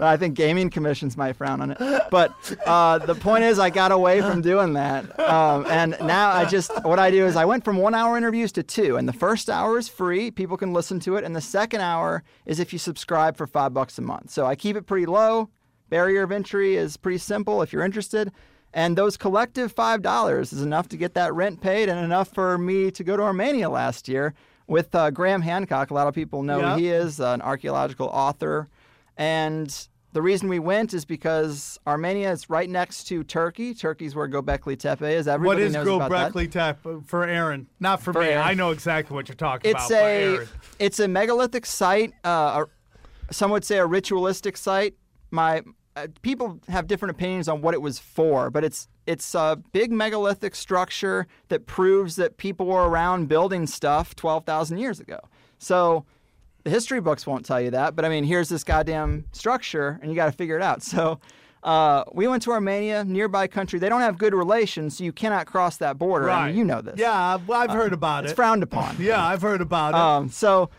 I 0.00 0.18
think 0.18 0.34
gaming 0.34 0.68
commissions 0.68 1.16
might 1.16 1.32
frown 1.36 1.62
on 1.62 1.70
it. 1.70 1.78
But 2.10 2.34
uh, 2.66 2.98
the 2.98 3.14
point 3.14 3.44
is, 3.44 3.58
I 3.58 3.70
got 3.70 3.92
away 3.92 4.20
from 4.20 4.42
doing 4.42 4.74
that. 4.74 5.18
Um, 5.18 5.64
and 5.66 5.96
now 6.02 6.30
I 6.30 6.44
just, 6.44 6.70
what 6.84 6.98
I 6.98 7.10
do 7.10 7.24
is 7.24 7.34
I 7.34 7.46
went 7.46 7.64
from 7.64 7.78
one 7.78 7.94
hour 7.94 8.18
interviews 8.18 8.52
to 8.52 8.62
two. 8.62 8.98
And 8.98 9.08
the 9.08 9.14
first 9.14 9.48
hour 9.48 9.78
is 9.78 9.88
free, 9.88 10.30
people 10.30 10.58
can 10.58 10.74
listen 10.74 11.00
to 11.00 11.16
it. 11.16 11.24
And 11.24 11.34
the 11.34 11.40
second 11.40 11.80
hour 11.80 12.22
is 12.44 12.60
if 12.60 12.74
you 12.74 12.78
subscribe 12.78 13.38
for 13.38 13.46
five 13.46 13.72
bucks 13.72 13.96
a 13.96 14.02
month. 14.02 14.30
So 14.30 14.44
I 14.44 14.54
keep 14.54 14.76
it 14.76 14.86
pretty 14.86 15.06
low. 15.06 15.48
Barrier 15.88 16.22
of 16.22 16.30
entry 16.30 16.76
is 16.76 16.98
pretty 16.98 17.18
simple 17.18 17.62
if 17.62 17.72
you're 17.72 17.84
interested. 17.84 18.30
And 18.74 18.98
those 18.98 19.16
collective 19.16 19.74
$5 19.74 20.40
is 20.40 20.62
enough 20.62 20.88
to 20.90 20.96
get 20.96 21.14
that 21.14 21.34
rent 21.34 21.60
paid 21.60 21.88
and 21.88 21.98
enough 22.04 22.28
for 22.34 22.58
me 22.58 22.90
to 22.90 23.02
go 23.02 23.16
to 23.16 23.22
Armenia 23.22 23.70
last 23.70 24.08
year 24.08 24.34
with 24.70 24.94
uh, 24.94 25.10
Graham 25.10 25.42
Hancock. 25.42 25.90
A 25.90 25.94
lot 25.94 26.06
of 26.06 26.14
people 26.14 26.42
know 26.44 26.60
Yeah. 26.60 26.74
who 26.74 26.78
he 26.80 26.88
is, 26.88 27.20
uh, 27.20 27.32
an 27.32 27.42
archaeological 27.42 28.06
author. 28.06 28.68
And 29.16 29.68
the 30.12 30.22
reason 30.22 30.48
we 30.48 30.60
went 30.60 30.94
is 30.94 31.04
because 31.04 31.78
Armenia 31.86 32.30
is 32.30 32.48
right 32.48 32.70
next 32.70 33.04
to 33.08 33.24
Turkey. 33.24 33.74
Turkey's 33.74 34.14
where 34.14 34.28
Göbekli 34.28 34.78
Tepe 34.78 35.02
is. 35.02 35.26
Everybody 35.28 35.62
is 35.62 35.72
knows 35.72 35.86
about 35.88 36.10
that. 36.10 36.34
What 36.34 36.42
is 36.44 36.48
Göbekli 36.48 36.52
Tepe 36.52 37.06
for 37.06 37.24
Aaron? 37.26 37.66
Not 37.80 38.00
for, 38.00 38.12
For 38.12 38.20
me. 38.22 38.28
Aaron. 38.28 38.46
I 38.46 38.54
know 38.54 38.70
exactly 38.70 39.14
what 39.14 39.28
you're 39.28 39.34
talking 39.36 39.70
It's 39.70 39.86
about. 39.90 40.00
a 40.00 40.46
it's 40.78 41.00
a 41.00 41.08
megalithic 41.08 41.66
site. 41.66 42.12
Uh, 42.24 42.64
a- 42.64 43.32
some 43.34 43.50
would 43.50 43.64
say 43.64 43.78
a 43.78 43.86
ritualistic 43.86 44.56
site. 44.56 44.94
My 45.32 45.62
uh, 45.96 46.06
people 46.22 46.60
have 46.68 46.86
different 46.86 47.10
opinions 47.10 47.48
on 47.48 47.62
what 47.62 47.74
it 47.74 47.82
was 47.82 47.98
for, 47.98 48.50
but 48.50 48.64
it's 48.64 48.88
it's 49.06 49.34
a 49.34 49.60
big 49.72 49.90
megalithic 49.90 50.54
structure 50.54 51.26
that 51.48 51.66
proves 51.66 52.16
that 52.16 52.36
people 52.36 52.66
were 52.66 52.88
around 52.88 53.28
building 53.28 53.66
stuff 53.66 54.14
twelve 54.14 54.44
thousand 54.44 54.78
years 54.78 55.00
ago. 55.00 55.18
So. 55.58 56.04
The 56.62 56.68
history 56.68 57.00
books 57.00 57.26
won't 57.26 57.46
tell 57.46 57.58
you 57.58 57.70
that, 57.70 57.96
but 57.96 58.04
I 58.04 58.10
mean, 58.10 58.22
here's 58.22 58.50
this 58.50 58.64
goddamn 58.64 59.24
structure, 59.32 59.98
and 60.02 60.10
you 60.10 60.14
got 60.14 60.26
to 60.26 60.32
figure 60.32 60.56
it 60.56 60.62
out. 60.62 60.82
So, 60.90 61.18
uh, 61.62 62.04
we 62.12 62.26
went 62.26 62.42
to 62.44 62.52
Armenia, 62.52 63.04
nearby 63.04 63.46
country. 63.46 63.78
They 63.78 63.88
don't 63.88 64.00
have 64.00 64.16
good 64.16 64.34
relations, 64.34 64.96
so 64.96 65.04
you 65.04 65.12
cannot 65.12 65.46
cross 65.46 65.76
that 65.78 65.98
border. 65.98 66.30
I 66.30 66.48
mean, 66.48 66.56
you 66.56 66.64
know 66.64 66.80
this. 66.80 66.98
Yeah, 66.98 67.12
I've, 67.12 67.50
I've 67.50 67.70
heard 67.70 67.92
about 67.92 68.24
it's 68.24 68.30
it. 68.30 68.32
It's 68.32 68.36
frowned 68.36 68.62
upon. 68.62 68.96
yeah, 69.00 69.24
I've 69.24 69.42
heard 69.42 69.60
about 69.60 69.94
it. 69.94 69.96
Um, 69.96 70.28
so 70.30 70.70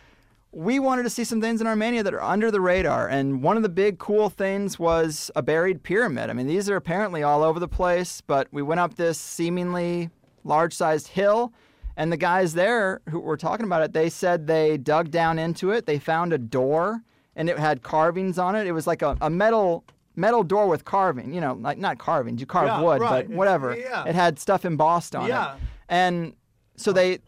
we 0.53 0.79
wanted 0.79 1.03
to 1.03 1.09
see 1.09 1.23
some 1.23 1.39
things 1.39 1.61
in 1.61 1.67
Armenia 1.67 2.03
that 2.03 2.13
are 2.13 2.21
under 2.21 2.51
the 2.51 2.59
radar, 2.61 3.07
and 3.07 3.41
one 3.41 3.55
of 3.57 3.63
the 3.63 3.69
big 3.69 3.99
cool 3.99 4.29
things 4.29 4.77
was 4.77 5.31
a 5.35 5.41
buried 5.41 5.81
pyramid. 5.83 6.29
I 6.29 6.33
mean, 6.33 6.47
these 6.47 6.69
are 6.69 6.75
apparently 6.75 7.23
all 7.23 7.41
over 7.43 7.59
the 7.59 7.67
place, 7.69 8.21
but 8.21 8.47
we 8.51 8.61
went 8.61 8.79
up 8.79 8.95
this 8.95 9.17
seemingly 9.17 10.09
large-sized 10.43 11.07
hill, 11.09 11.53
and 11.95 12.11
the 12.11 12.17
guys 12.17 12.53
there 12.53 12.99
who 13.09 13.19
were 13.19 13.37
talking 13.37 13.65
about 13.65 13.81
it, 13.83 13.93
they 13.93 14.09
said 14.09 14.47
they 14.47 14.77
dug 14.77 15.09
down 15.11 15.39
into 15.39 15.71
it, 15.71 15.85
they 15.85 15.99
found 15.99 16.33
a 16.33 16.37
door, 16.37 17.01
and 17.35 17.49
it 17.49 17.57
had 17.57 17.81
carvings 17.81 18.37
on 18.37 18.55
it. 18.55 18.67
It 18.67 18.71
was 18.73 18.87
like 18.87 19.01
a, 19.01 19.17
a 19.21 19.29
metal 19.29 19.85
metal 20.17 20.43
door 20.43 20.67
with 20.67 20.83
carving, 20.83 21.33
you 21.33 21.39
know, 21.39 21.53
like 21.53 21.77
not 21.77 21.97
carvings, 21.97 22.41
you 22.41 22.45
carve 22.45 22.67
Yeah, 22.67 22.81
wood, 22.81 22.99
right. 22.99 23.25
but 23.25 23.33
whatever. 23.33 23.77
Yeah. 23.77 24.03
It 24.03 24.13
had 24.13 24.37
stuff 24.37 24.65
embossed 24.65 25.15
on 25.15 25.29
Yeah. 25.29 25.53
it. 25.55 25.61
And 25.87 26.33
so 26.75 26.91
they 26.91 27.19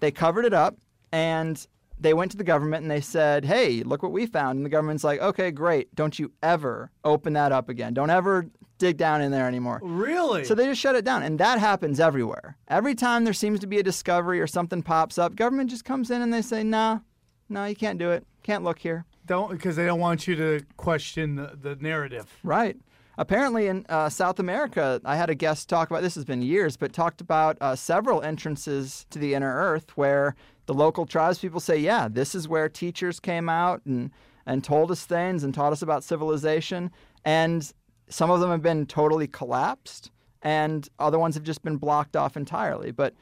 they 0.00 0.10
covered 0.10 0.46
it 0.46 0.54
up 0.54 0.74
and 1.12 1.64
they 2.02 2.14
went 2.14 2.30
to 2.32 2.36
the 2.36 2.44
government 2.44 2.82
and 2.82 2.90
they 2.90 3.00
said, 3.00 3.44
"Hey, 3.44 3.82
look 3.82 4.02
what 4.02 4.12
we 4.12 4.26
found." 4.26 4.56
And 4.56 4.66
the 4.66 4.70
government's 4.70 5.04
like, 5.04 5.20
"Okay, 5.20 5.50
great. 5.50 5.94
Don't 5.94 6.18
you 6.18 6.32
ever 6.42 6.90
open 7.04 7.32
that 7.34 7.52
up 7.52 7.68
again. 7.68 7.94
Don't 7.94 8.10
ever 8.10 8.46
dig 8.78 8.96
down 8.96 9.22
in 9.22 9.30
there 9.30 9.48
anymore." 9.48 9.80
Really? 9.82 10.44
So 10.44 10.54
they 10.54 10.66
just 10.66 10.80
shut 10.80 10.96
it 10.96 11.04
down, 11.04 11.22
and 11.22 11.38
that 11.38 11.58
happens 11.58 12.00
everywhere. 12.00 12.56
Every 12.68 12.94
time 12.94 13.24
there 13.24 13.32
seems 13.32 13.60
to 13.60 13.66
be 13.66 13.78
a 13.78 13.82
discovery 13.82 14.40
or 14.40 14.46
something 14.46 14.82
pops 14.82 15.18
up, 15.18 15.36
government 15.36 15.70
just 15.70 15.84
comes 15.84 16.10
in 16.10 16.22
and 16.22 16.32
they 16.32 16.42
say, 16.42 16.62
"Nah, 16.62 17.00
no, 17.48 17.64
you 17.64 17.76
can't 17.76 17.98
do 17.98 18.10
it. 18.10 18.26
Can't 18.42 18.64
look 18.64 18.80
here." 18.80 19.06
don't 19.26 19.50
because 19.50 19.76
they 19.76 19.86
don't 19.86 20.00
want 20.00 20.26
you 20.26 20.36
to 20.36 20.60
question 20.76 21.36
the, 21.36 21.56
the 21.60 21.76
narrative. 21.76 22.26
Right. 22.42 22.76
Apparently, 23.18 23.66
in 23.66 23.84
uh, 23.90 24.08
South 24.08 24.38
America, 24.38 25.00
I 25.04 25.16
had 25.16 25.28
a 25.28 25.34
guest 25.34 25.68
talk 25.68 25.90
about 25.90 26.02
this. 26.02 26.14
Has 26.14 26.24
been 26.24 26.42
years, 26.42 26.76
but 26.76 26.92
talked 26.92 27.20
about 27.20 27.58
uh, 27.60 27.76
several 27.76 28.22
entrances 28.22 29.06
to 29.10 29.18
the 29.18 29.34
inner 29.34 29.54
Earth 29.54 29.96
where 29.96 30.34
the 30.66 30.74
local 30.74 31.06
tribes 31.06 31.38
people 31.38 31.60
say, 31.60 31.76
"Yeah, 31.78 32.08
this 32.08 32.34
is 32.34 32.48
where 32.48 32.68
teachers 32.68 33.20
came 33.20 33.48
out 33.48 33.82
and 33.86 34.10
and 34.44 34.64
told 34.64 34.90
us 34.90 35.04
things 35.04 35.44
and 35.44 35.54
taught 35.54 35.72
us 35.72 35.82
about 35.82 36.04
civilization." 36.04 36.90
And 37.24 37.70
some 38.08 38.30
of 38.30 38.40
them 38.40 38.50
have 38.50 38.62
been 38.62 38.86
totally 38.86 39.26
collapsed, 39.26 40.10
and 40.42 40.88
other 40.98 41.18
ones 41.18 41.34
have 41.34 41.44
just 41.44 41.62
been 41.62 41.76
blocked 41.76 42.16
off 42.16 42.36
entirely. 42.36 42.90
But 42.90 43.14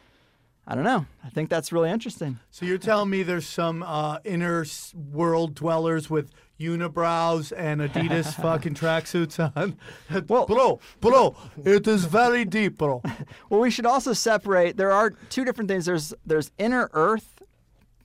I 0.67 0.75
don't 0.75 0.85
know. 0.85 1.07
I 1.25 1.31
think 1.31 1.49
that's 1.51 1.73
really 1.73 1.91
interesting. 1.91 2.39
So 2.51 2.65
you're 2.65 2.79
telling 2.79 3.11
me 3.11 3.23
there's 3.23 3.47
some 3.47 3.83
uh, 3.83 4.19
inner 4.25 4.65
world 4.95 5.55
dwellers 5.55 6.09
with 6.09 6.31
unibrows 6.61 7.53
and 7.57 7.81
Adidas 7.81 8.35
fucking 8.43 8.75
tracksuits 8.75 9.39
on? 9.57 9.77
Well- 10.29 10.47
bro, 10.47 10.79
bro, 11.01 11.35
it 11.65 11.89
is 11.89 12.05
very 12.05 12.45
deep, 12.45 12.79
bro. 12.79 13.03
Well, 13.49 13.61
we 13.61 13.71
should 13.71 13.87
also 13.87 14.13
separate. 14.13 14.77
There 14.77 14.93
are 14.93 15.11
two 15.11 15.45
different 15.45 15.69
things. 15.69 15.87
There's 15.87 16.15
there's 16.25 16.53
inner 16.59 16.89
Earth 16.93 17.43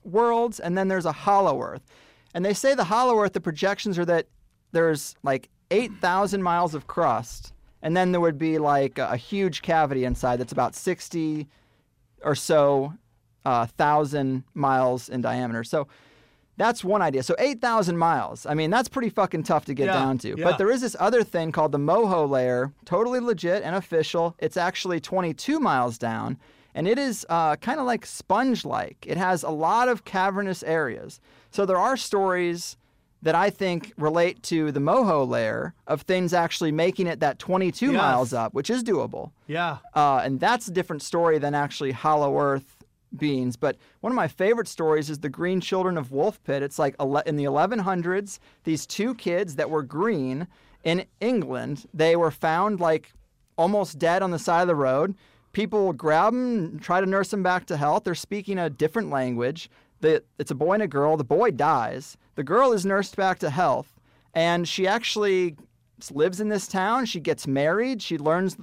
worlds, 0.04 0.58
and 0.60 0.76
then 0.76 0.88
there's 0.88 1.06
a 1.06 1.12
hollow 1.12 1.60
Earth. 1.62 1.82
And 2.34 2.44
they 2.44 2.54
say 2.54 2.74
the 2.74 2.84
hollow 2.84 3.18
Earth. 3.20 3.32
The 3.32 3.40
projections 3.40 3.98
are 3.98 4.04
that 4.06 4.26
there's 4.72 5.14
like 5.22 5.48
eight 5.70 5.92
thousand 6.00 6.42
miles 6.42 6.74
of 6.74 6.86
crust, 6.86 7.52
and 7.82 7.96
then 7.96 8.10
there 8.12 8.20
would 8.20 8.38
be 8.38 8.58
like 8.58 8.98
a, 8.98 9.10
a 9.12 9.16
huge 9.16 9.62
cavity 9.62 10.04
inside 10.04 10.38
that's 10.40 10.52
about 10.52 10.74
sixty 10.74 11.46
or 12.22 12.34
so 12.34 12.94
uh, 13.44 13.66
thousand 13.66 14.44
miles 14.54 15.08
in 15.08 15.20
diameter. 15.20 15.64
So. 15.64 15.86
That's 16.58 16.82
one 16.82 17.02
idea. 17.02 17.22
So 17.22 17.34
8,000 17.38 17.98
miles. 17.98 18.46
I 18.46 18.54
mean, 18.54 18.70
that's 18.70 18.88
pretty 18.88 19.10
fucking 19.10 19.42
tough 19.42 19.66
to 19.66 19.74
get 19.74 19.88
Yeah, 19.88 19.92
down 19.92 20.16
to. 20.20 20.28
yeah. 20.38 20.42
But 20.42 20.56
there 20.56 20.70
is 20.70 20.80
this 20.80 20.96
other 20.98 21.22
thing 21.22 21.52
called 21.52 21.70
the 21.70 21.76
Moho 21.78 22.26
layer, 22.26 22.72
totally 22.86 23.20
legit 23.20 23.62
and 23.62 23.76
official. 23.76 24.34
It's 24.38 24.56
actually 24.56 24.98
22 24.98 25.60
miles 25.60 25.98
down, 25.98 26.38
and 26.74 26.88
it 26.88 26.98
is 26.98 27.26
uh, 27.28 27.56
kind 27.56 27.78
of 27.78 27.84
like 27.84 28.06
sponge 28.06 28.64
like. 28.64 29.04
It 29.06 29.18
has 29.18 29.42
a 29.42 29.50
lot 29.50 29.88
of 29.90 30.06
cavernous 30.06 30.62
areas. 30.62 31.20
So 31.50 31.66
there 31.66 31.76
are 31.76 31.94
stories 31.94 32.78
that 33.22 33.34
I 33.34 33.50
think 33.50 33.92
relate 33.96 34.42
to 34.44 34.70
the 34.70 34.80
Moho 34.80 35.26
layer 35.26 35.74
of 35.86 36.02
things 36.02 36.32
actually 36.34 36.70
making 36.72 37.06
it 37.06 37.20
that 37.20 37.38
22 37.38 37.86
Yes. 37.86 37.94
miles 37.96 38.32
up, 38.32 38.54
which 38.54 38.70
is 38.70 38.82
doable. 38.84 39.30
Yeah. 39.46 39.78
Uh, 39.94 40.20
and 40.24 40.38
that's 40.38 40.68
a 40.68 40.70
different 40.70 41.02
story 41.02 41.38
than 41.38 41.54
actually 41.54 41.92
Hollow 41.92 42.38
Earth 42.38 42.84
beings. 43.16 43.56
But 43.56 43.76
one 44.00 44.12
of 44.12 44.16
my 44.16 44.28
favorite 44.28 44.68
stories 44.68 45.08
is 45.10 45.20
the 45.20 45.28
Green 45.28 45.60
Children 45.60 45.96
of 45.96 46.10
Woolpit. 46.10 46.60
It's 46.60 46.78
like 46.78 46.94
in 47.24 47.36
the 47.36 47.44
1100s, 47.44 48.38
these 48.64 48.86
two 48.86 49.14
kids 49.14 49.56
that 49.56 49.70
were 49.70 49.82
green 49.82 50.46
in 50.84 51.06
England, 51.20 51.86
they 51.94 52.14
were 52.16 52.30
found 52.30 52.78
like 52.80 53.12
almost 53.56 53.98
dead 53.98 54.22
on 54.22 54.30
the 54.30 54.38
side 54.38 54.62
of 54.62 54.68
the 54.68 54.74
road. 54.74 55.14
People 55.52 55.92
grab 55.94 56.34
them 56.34 56.78
try 56.78 57.00
to 57.00 57.06
nurse 57.06 57.30
them 57.30 57.42
back 57.42 57.64
to 57.66 57.76
health. 57.78 58.04
They're 58.04 58.14
speaking 58.14 58.58
a 58.58 58.68
different 58.68 59.08
language. 59.10 59.70
The, 60.00 60.22
it's 60.38 60.50
a 60.50 60.54
boy 60.54 60.74
and 60.74 60.82
a 60.82 60.88
girl. 60.88 61.16
The 61.16 61.24
boy 61.24 61.50
dies. 61.52 62.16
The 62.34 62.44
girl 62.44 62.72
is 62.72 62.84
nursed 62.84 63.16
back 63.16 63.38
to 63.40 63.50
health. 63.50 63.92
And 64.34 64.68
she 64.68 64.86
actually 64.86 65.56
lives 66.12 66.40
in 66.40 66.48
this 66.50 66.68
town. 66.68 67.06
She 67.06 67.20
gets 67.20 67.46
married. 67.46 68.02
She 68.02 68.18
learns 68.18 68.56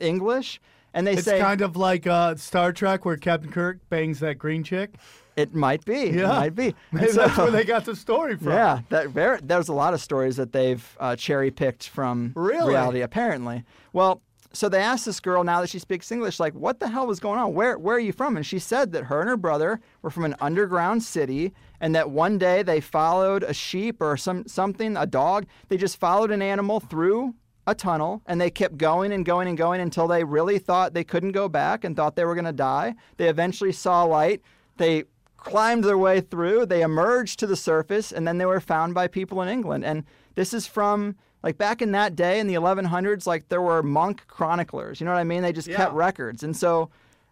English. 0.00 0.60
And 0.92 1.06
they 1.06 1.12
It's 1.12 1.22
say 1.24 1.36
it's 1.36 1.44
kind 1.44 1.60
of 1.60 1.76
like 1.76 2.06
uh, 2.08 2.34
Star 2.34 2.72
Trek 2.72 3.04
where 3.04 3.16
Captain 3.16 3.52
Kirk 3.52 3.78
bangs 3.88 4.18
that 4.20 4.38
green 4.38 4.64
chick. 4.64 4.94
it 5.36 5.54
might 5.54 5.84
be. 5.84 5.94
It 6.08 6.14
Yeah. 6.16 6.28
might 6.28 6.56
be. 6.56 6.74
Maybe 6.92 7.08
so- 7.12 7.20
that's 7.26 7.38
where 7.38 7.50
they 7.52 7.62
got 7.64 7.84
the 7.84 7.94
story 7.94 8.36
from. 8.36 8.48
Yeah, 8.48 8.80
that 8.88 9.14
there, 9.14 9.38
there's 9.40 9.68
a 9.68 9.72
lot 9.72 9.94
of 9.94 10.00
stories 10.00 10.36
that 10.36 10.52
they've 10.52 10.96
uh, 10.98 11.14
cherry 11.14 11.52
picked 11.52 11.88
from 11.88 12.32
Really? 12.34 12.70
reality, 12.70 13.00
apparently. 13.02 13.62
Well, 13.92 14.20
so 14.52 14.68
they 14.68 14.80
asked 14.80 15.04
this 15.04 15.20
girl 15.20 15.44
now 15.44 15.60
that 15.60 15.70
she 15.70 15.78
speaks 15.78 16.10
English, 16.10 16.40
like, 16.40 16.54
what 16.54 16.80
the 16.80 16.88
hell 16.88 17.06
was 17.06 17.20
going 17.20 17.38
on? 17.38 17.54
Where 17.54 17.78
where 17.78 17.96
are 17.96 18.00
you 18.00 18.12
from? 18.12 18.36
And 18.36 18.44
she 18.44 18.58
said 18.58 18.92
that 18.92 19.04
her 19.04 19.20
and 19.20 19.28
her 19.28 19.36
brother 19.36 19.80
were 20.02 20.10
from 20.10 20.24
an 20.24 20.34
underground 20.40 21.02
city, 21.02 21.52
and 21.80 21.94
that 21.94 22.10
one 22.10 22.36
day 22.38 22.62
they 22.62 22.80
followed 22.80 23.42
a 23.44 23.54
sheep 23.54 24.00
or 24.00 24.16
some 24.16 24.46
something, 24.48 24.96
a 24.96 25.06
dog. 25.06 25.46
They 25.68 25.76
just 25.76 25.98
followed 25.98 26.30
an 26.30 26.42
animal 26.42 26.80
through 26.80 27.34
a 27.66 27.74
tunnel, 27.74 28.22
and 28.26 28.40
they 28.40 28.50
kept 28.50 28.76
going 28.76 29.12
and 29.12 29.24
going 29.24 29.46
and 29.46 29.56
going 29.56 29.80
until 29.80 30.08
they 30.08 30.24
really 30.24 30.58
thought 30.58 30.94
they 30.94 31.04
couldn't 31.04 31.32
go 31.32 31.48
back 31.48 31.84
and 31.84 31.94
thought 31.94 32.16
they 32.16 32.24
were 32.24 32.34
going 32.34 32.44
to 32.44 32.52
die. 32.52 32.94
They 33.18 33.28
eventually 33.28 33.72
saw 33.72 34.02
light. 34.02 34.42
They 34.78 35.04
climbed 35.36 35.84
their 35.84 35.98
way 35.98 36.20
through. 36.20 36.66
They 36.66 36.82
emerged 36.82 37.38
to 37.38 37.46
the 37.46 37.56
surface, 37.56 38.10
and 38.10 38.26
then 38.26 38.38
they 38.38 38.46
were 38.46 38.60
found 38.60 38.94
by 38.94 39.06
people 39.06 39.40
in 39.42 39.48
England. 39.48 39.84
And 39.84 40.04
this 40.34 40.52
is 40.52 40.66
from 40.66 41.16
like 41.42 41.58
back 41.58 41.82
in 41.82 41.92
that 41.92 42.16
day 42.16 42.40
in 42.40 42.46
the 42.46 42.54
1100s. 42.54 43.26
Like 43.26 43.48
there 43.48 43.62
were 43.62 43.82
monk 43.82 44.26
chroniclers. 44.26 45.00
You 45.00 45.06
know 45.06 45.12
what 45.12 45.20
I 45.20 45.24
mean? 45.24 45.42
They 45.42 45.52
just 45.52 45.70
kept 45.70 45.94
records, 45.94 46.42
and 46.42 46.56
so 46.56 46.90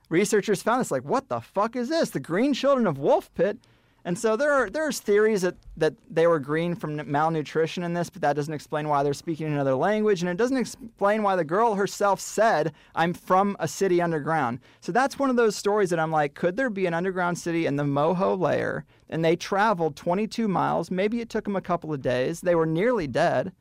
researchers 0.08 0.62
found 0.62 0.80
this. 0.80 0.90
Like, 0.90 1.04
what 1.04 1.28
the 1.28 1.40
fuck 1.40 1.76
is 1.76 1.88
this? 1.88 2.10
The 2.10 2.20
Green 2.20 2.54
Children 2.54 2.86
of 2.86 2.96
Woolpit. 2.96 3.58
And 4.04 4.18
so 4.18 4.36
there 4.36 4.52
are 4.52 4.70
there's 4.70 5.00
theories 5.00 5.42
that, 5.42 5.56
that 5.76 5.92
they 6.08 6.26
were 6.26 6.38
green 6.38 6.74
from 6.74 6.96
malnutrition 7.10 7.82
in 7.82 7.92
this, 7.92 8.08
but 8.08 8.22
that 8.22 8.36
doesn't 8.36 8.54
explain 8.54 8.88
why 8.88 9.02
they're 9.02 9.12
speaking 9.12 9.48
another 9.48 9.74
language, 9.74 10.22
and 10.22 10.30
it 10.30 10.38
doesn't 10.38 10.56
explain 10.56 11.22
why 11.22 11.36
the 11.36 11.44
girl 11.44 11.74
herself 11.74 12.18
said, 12.18 12.72
"I'm 12.94 13.12
from 13.12 13.54
a 13.58 13.68
city 13.68 14.00
underground." 14.00 14.60
So 14.80 14.92
that's 14.92 15.18
one 15.18 15.28
of 15.28 15.36
those 15.36 15.56
stories 15.56 15.90
that 15.90 15.98
I'm 15.98 16.12
like, 16.12 16.32
could 16.32 16.56
there 16.56 16.70
be 16.70 16.86
an 16.86 16.94
underground 16.94 17.38
city 17.38 17.66
in 17.66 17.76
the 17.76 17.82
Moho 17.82 18.38
layer? 18.38 18.86
And 19.10 19.22
they 19.22 19.36
traveled 19.36 19.94
22 19.94 20.48
miles. 20.48 20.90
Maybe 20.90 21.20
it 21.20 21.28
took 21.28 21.44
them 21.44 21.56
a 21.56 21.60
couple 21.60 21.92
of 21.92 22.00
days. 22.00 22.40
They 22.40 22.54
were 22.54 22.66
nearly 22.66 23.08
dead, 23.08 23.52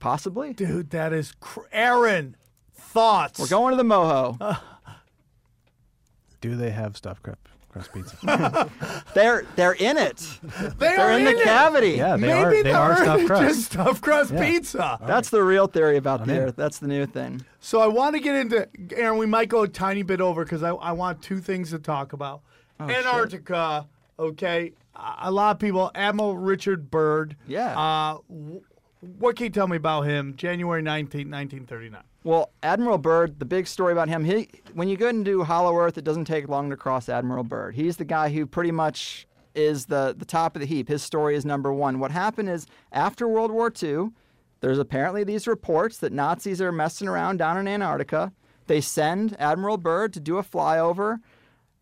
possibly. 0.00 0.52
Dude, 0.52 0.90
that 0.90 1.12
is 1.12 1.32
cr- 1.38 1.60
Aaron. 1.70 2.36
Thoughts. 2.74 3.38
We're 3.38 3.46
going 3.46 3.70
to 3.70 3.76
the 3.76 3.88
Moho. 3.88 4.58
Do 6.40 6.56
they 6.56 6.70
have 6.70 6.96
stuffed 6.96 7.22
crust, 7.22 7.38
crust 7.68 7.92
pizza? 7.92 8.70
They're 9.14 9.44
they're 9.56 9.74
in 9.74 9.98
it. 9.98 10.16
They 10.42 10.68
They're 10.78 11.00
are 11.00 11.12
in 11.12 11.24
the 11.24 11.32
it. 11.38 11.42
cavity. 11.44 11.90
yeah, 11.90 12.16
they 12.16 12.28
Maybe 12.28 12.32
are. 12.32 12.50
They 12.50 12.62
the 12.62 12.72
are 12.72 12.90
Earth 12.92 12.98
stuffed 13.02 13.20
is 13.22 13.26
crust. 13.28 13.42
Just 13.44 13.64
stuffed 13.72 14.02
crust 14.02 14.32
Yeah. 14.32 14.44
pizza. 14.44 14.98
That's 15.06 15.28
the 15.30 15.42
real 15.42 15.66
theory 15.66 15.98
about 15.98 16.24
the 16.26 16.32
in. 16.34 16.38
Earth. 16.40 16.56
That's 16.56 16.78
the 16.78 16.88
new 16.88 17.04
thing. 17.06 17.44
So 17.60 17.80
I 17.80 17.86
want 17.88 18.14
to 18.16 18.20
get 18.20 18.34
into 18.36 18.68
Aaron. 18.96 19.18
We 19.18 19.26
might 19.26 19.48
go 19.50 19.62
a 19.62 19.68
tiny 19.68 20.02
bit 20.02 20.20
over 20.22 20.44
because 20.44 20.62
I, 20.62 20.70
I 20.70 20.92
want 20.92 21.20
two 21.22 21.38
things 21.40 21.70
to 21.70 21.78
talk 21.78 22.12
about. 22.14 22.40
Oh, 22.80 22.88
Antarctica. 22.88 23.86
Okay, 24.18 24.72
a 24.96 25.14
a 25.24 25.30
lot 25.30 25.52
of 25.52 25.58
people. 25.58 25.90
Admiral 25.94 26.36
Richard 26.38 26.90
Byrd. 26.90 27.36
Yeah. 27.46 27.78
Uh, 27.78 28.18
w- 28.28 28.62
what 29.00 29.36
can 29.36 29.44
you 29.44 29.50
tell 29.50 29.66
me 29.66 29.76
about 29.76 30.02
him? 30.02 30.34
January 30.36 30.82
19, 30.82 31.30
1939. 31.30 32.02
Well, 32.22 32.50
Admiral 32.62 32.98
Byrd, 32.98 33.38
the 33.38 33.46
big 33.46 33.66
story 33.66 33.92
about 33.92 34.08
him, 34.08 34.24
he 34.24 34.48
when 34.74 34.88
you 34.88 34.96
go 34.96 35.08
into 35.08 35.44
Hollow 35.44 35.76
Earth, 35.76 35.96
it 35.96 36.04
doesn't 36.04 36.26
take 36.26 36.48
long 36.48 36.68
to 36.70 36.76
cross 36.76 37.08
Admiral 37.08 37.44
Byrd. 37.44 37.74
He's 37.74 37.96
the 37.96 38.04
guy 38.04 38.28
who 38.28 38.46
pretty 38.46 38.72
much 38.72 39.26
is 39.54 39.86
the, 39.86 40.14
the 40.16 40.24
top 40.24 40.54
of 40.54 40.60
the 40.60 40.66
heap. 40.66 40.88
His 40.88 41.02
story 41.02 41.34
is 41.34 41.44
number 41.44 41.72
one. 41.72 41.98
What 41.98 42.10
happened 42.10 42.50
is 42.50 42.66
after 42.92 43.26
World 43.26 43.50
War 43.50 43.72
II, 43.82 44.10
there's 44.60 44.78
apparently 44.78 45.24
these 45.24 45.46
reports 45.46 45.98
that 45.98 46.12
Nazis 46.12 46.60
are 46.60 46.72
messing 46.72 47.08
around 47.08 47.38
down 47.38 47.56
in 47.56 47.66
Antarctica. 47.66 48.32
They 48.66 48.80
send 48.80 49.34
Admiral 49.40 49.78
Byrd 49.78 50.12
to 50.12 50.20
do 50.20 50.36
a 50.36 50.44
flyover, 50.44 51.18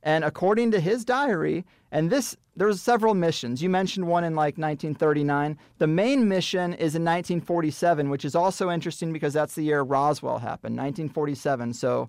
and 0.08 0.24
according 0.24 0.70
to 0.70 0.80
his 0.80 1.04
diary, 1.04 1.66
and 1.92 2.08
this 2.08 2.34
there's 2.56 2.80
several 2.80 3.12
missions. 3.14 3.62
You 3.62 3.68
mentioned 3.68 4.08
one 4.08 4.24
in 4.24 4.34
like 4.34 4.56
1939. 4.56 5.58
The 5.76 5.86
main 5.86 6.26
mission 6.26 6.72
is 6.72 6.96
in 6.96 7.04
1947, 7.04 8.08
which 8.08 8.24
is 8.24 8.34
also 8.34 8.70
interesting 8.70 9.12
because 9.12 9.34
that's 9.34 9.54
the 9.54 9.62
year 9.62 9.82
Roswell 9.82 10.38
happened, 10.38 10.76
1947. 10.76 11.74
So 11.74 12.08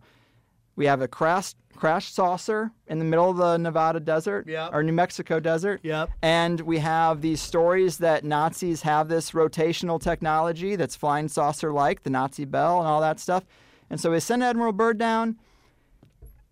we 0.77 0.85
have 0.85 1.01
a 1.01 1.09
crash 1.09 1.55
crash 1.75 2.11
saucer 2.11 2.71
in 2.87 2.99
the 2.99 3.05
middle 3.05 3.29
of 3.29 3.37
the 3.37 3.57
Nevada 3.57 3.99
desert 3.99 4.47
Yep. 4.47 4.69
or 4.73 4.81
New 4.81 4.93
Mexico 4.93 5.41
desert. 5.41 5.81
Yep. 5.83 6.09
And 6.21 6.61
we 6.61 6.79
have 6.79 7.19
these 7.19 7.41
stories 7.41 7.97
that 7.97 8.23
Nazis 8.23 8.81
have 8.83 9.09
this 9.09 9.31
rotational 9.31 10.01
technology 10.01 10.77
that's 10.77 10.95
flying 10.95 11.27
saucer 11.27 11.73
like, 11.73 12.03
the 12.03 12.09
Nazi 12.09 12.45
bell 12.45 12.79
and 12.79 12.87
all 12.87 13.01
that 13.01 13.19
stuff. 13.19 13.43
And 13.89 13.99
so 13.99 14.11
we 14.11 14.21
send 14.21 14.41
Admiral 14.41 14.71
Byrd 14.71 14.97
down. 14.97 15.37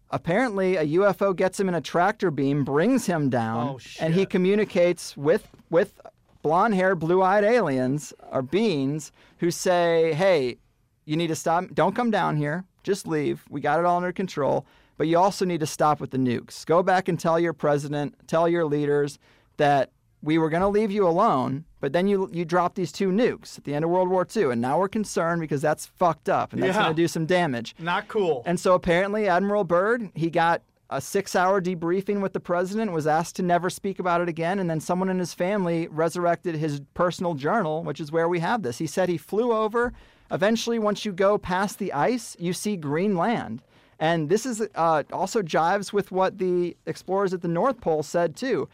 Apparently, 0.10 0.78
a 0.78 0.86
UFO 0.86 1.36
gets 1.36 1.60
him 1.60 1.68
in 1.68 1.76
a 1.76 1.82
tractor 1.82 2.32
beam, 2.32 2.64
brings 2.64 3.06
him 3.06 3.30
down, 3.30 3.68
Oh, 3.76 3.80
and 4.00 4.14
he 4.14 4.26
communicates 4.26 5.18
with 5.18 5.48
with 5.70 6.00
blonde 6.42 6.76
hair, 6.76 6.96
blue 6.96 7.22
eyed 7.22 7.44
aliens 7.44 8.14
or 8.32 8.42
beings 8.42 9.12
who 9.40 9.52
say, 9.52 10.14
"Hey, 10.14 10.58
you 11.06 11.18
need 11.18 11.28
to 11.28 11.36
stop. 11.36 11.66
Don't 11.74 11.96
come 11.96 12.10
down 12.12 12.38
here. 12.38 12.64
Just 12.84 13.06
leave. 13.06 13.44
We 13.50 13.60
got 13.60 13.80
it 13.80 13.86
all 13.86 13.98
under 13.98 14.12
control." 14.12 14.66
but 14.98 15.06
you 15.08 15.16
also 15.16 15.46
need 15.46 15.60
to 15.60 15.66
stop 15.68 16.00
with 16.00 16.10
the 16.10 16.18
nukes. 16.18 16.66
Go 16.66 16.82
back 16.82 17.08
and 17.08 17.20
tell 17.20 17.40
your 17.40 17.54
president, 17.54 18.16
tell 18.28 18.50
your 18.50 18.66
leaders 18.66 19.20
that 19.58 19.92
we 20.28 20.38
were 20.38 20.50
going 20.50 20.62
to 20.62 20.68
leave 20.68 20.92
you 20.92 21.08
alone, 21.08 21.64
but 21.80 21.94
then 21.94 22.06
you 22.06 22.30
you 22.34 22.44
dropped 22.44 22.76
these 22.76 22.92
two 22.92 23.10
nukes 23.10 23.58
at 23.58 23.64
the 23.64 23.74
end 23.74 23.86
of 23.86 23.90
World 23.90 24.10
War 24.10 24.28
II, 24.36 24.52
and 24.52 24.60
now 24.62 24.78
we're 24.78 24.90
concerned 24.90 25.40
because 25.40 25.62
that's 25.62 25.86
fucked 25.86 26.28
up 26.28 26.52
and 26.52 26.62
that's 26.62 26.76
Yeah. 26.76 26.84
going 26.84 26.96
to 26.96 27.02
do 27.02 27.08
some 27.08 27.26
damage. 27.26 27.76
Not 27.80 28.10
cool. 28.10 28.44
And 28.46 28.60
so 28.60 28.74
apparently, 28.76 29.28
Admiral 29.30 29.64
Byrd, 29.64 30.10
he 30.14 30.30
got 30.30 30.62
a 30.90 31.00
six 31.00 31.34
hour 31.36 31.62
debriefing 31.62 32.22
with 32.22 32.34
the 32.34 32.40
president, 32.42 32.92
was 32.92 33.08
asked 33.08 33.38
to 33.38 33.44
never 33.44 33.70
speak 33.70 34.00
about 34.00 34.20
it 34.22 34.28
again. 34.28 34.60
And 34.60 34.70
then 34.70 34.80
someone 34.82 35.10
in 35.10 35.20
his 35.20 35.34
family 35.34 35.88
resurrected 35.88 36.56
his 36.56 36.82
personal 36.94 37.34
journal, 37.34 37.84
which 37.84 38.00
is 38.02 38.12
where 38.12 38.28
we 38.28 38.40
have 38.40 38.64
this. 38.64 38.78
He 38.80 38.88
said 38.88 39.08
he 39.10 39.18
flew 39.18 39.54
over. 39.54 39.94
Eventually, 40.30 40.78
once 40.78 41.06
you 41.06 41.14
go 41.14 41.38
past 41.38 41.80
the 41.80 41.94
ice, 41.94 42.36
you 42.38 42.52
see 42.52 42.76
green 42.76 43.16
land. 43.16 43.62
And 44.00 44.30
this 44.30 44.46
is 44.46 44.62
uh, 44.76 45.04
also 45.12 45.42
jives 45.42 45.92
with 45.94 46.12
what 46.12 46.38
the 46.38 46.76
explorers 46.86 47.34
at 47.34 47.42
the 47.42 47.48
North 47.48 47.80
Pole 47.82 48.04
said 48.04 48.36
too. 48.36 48.68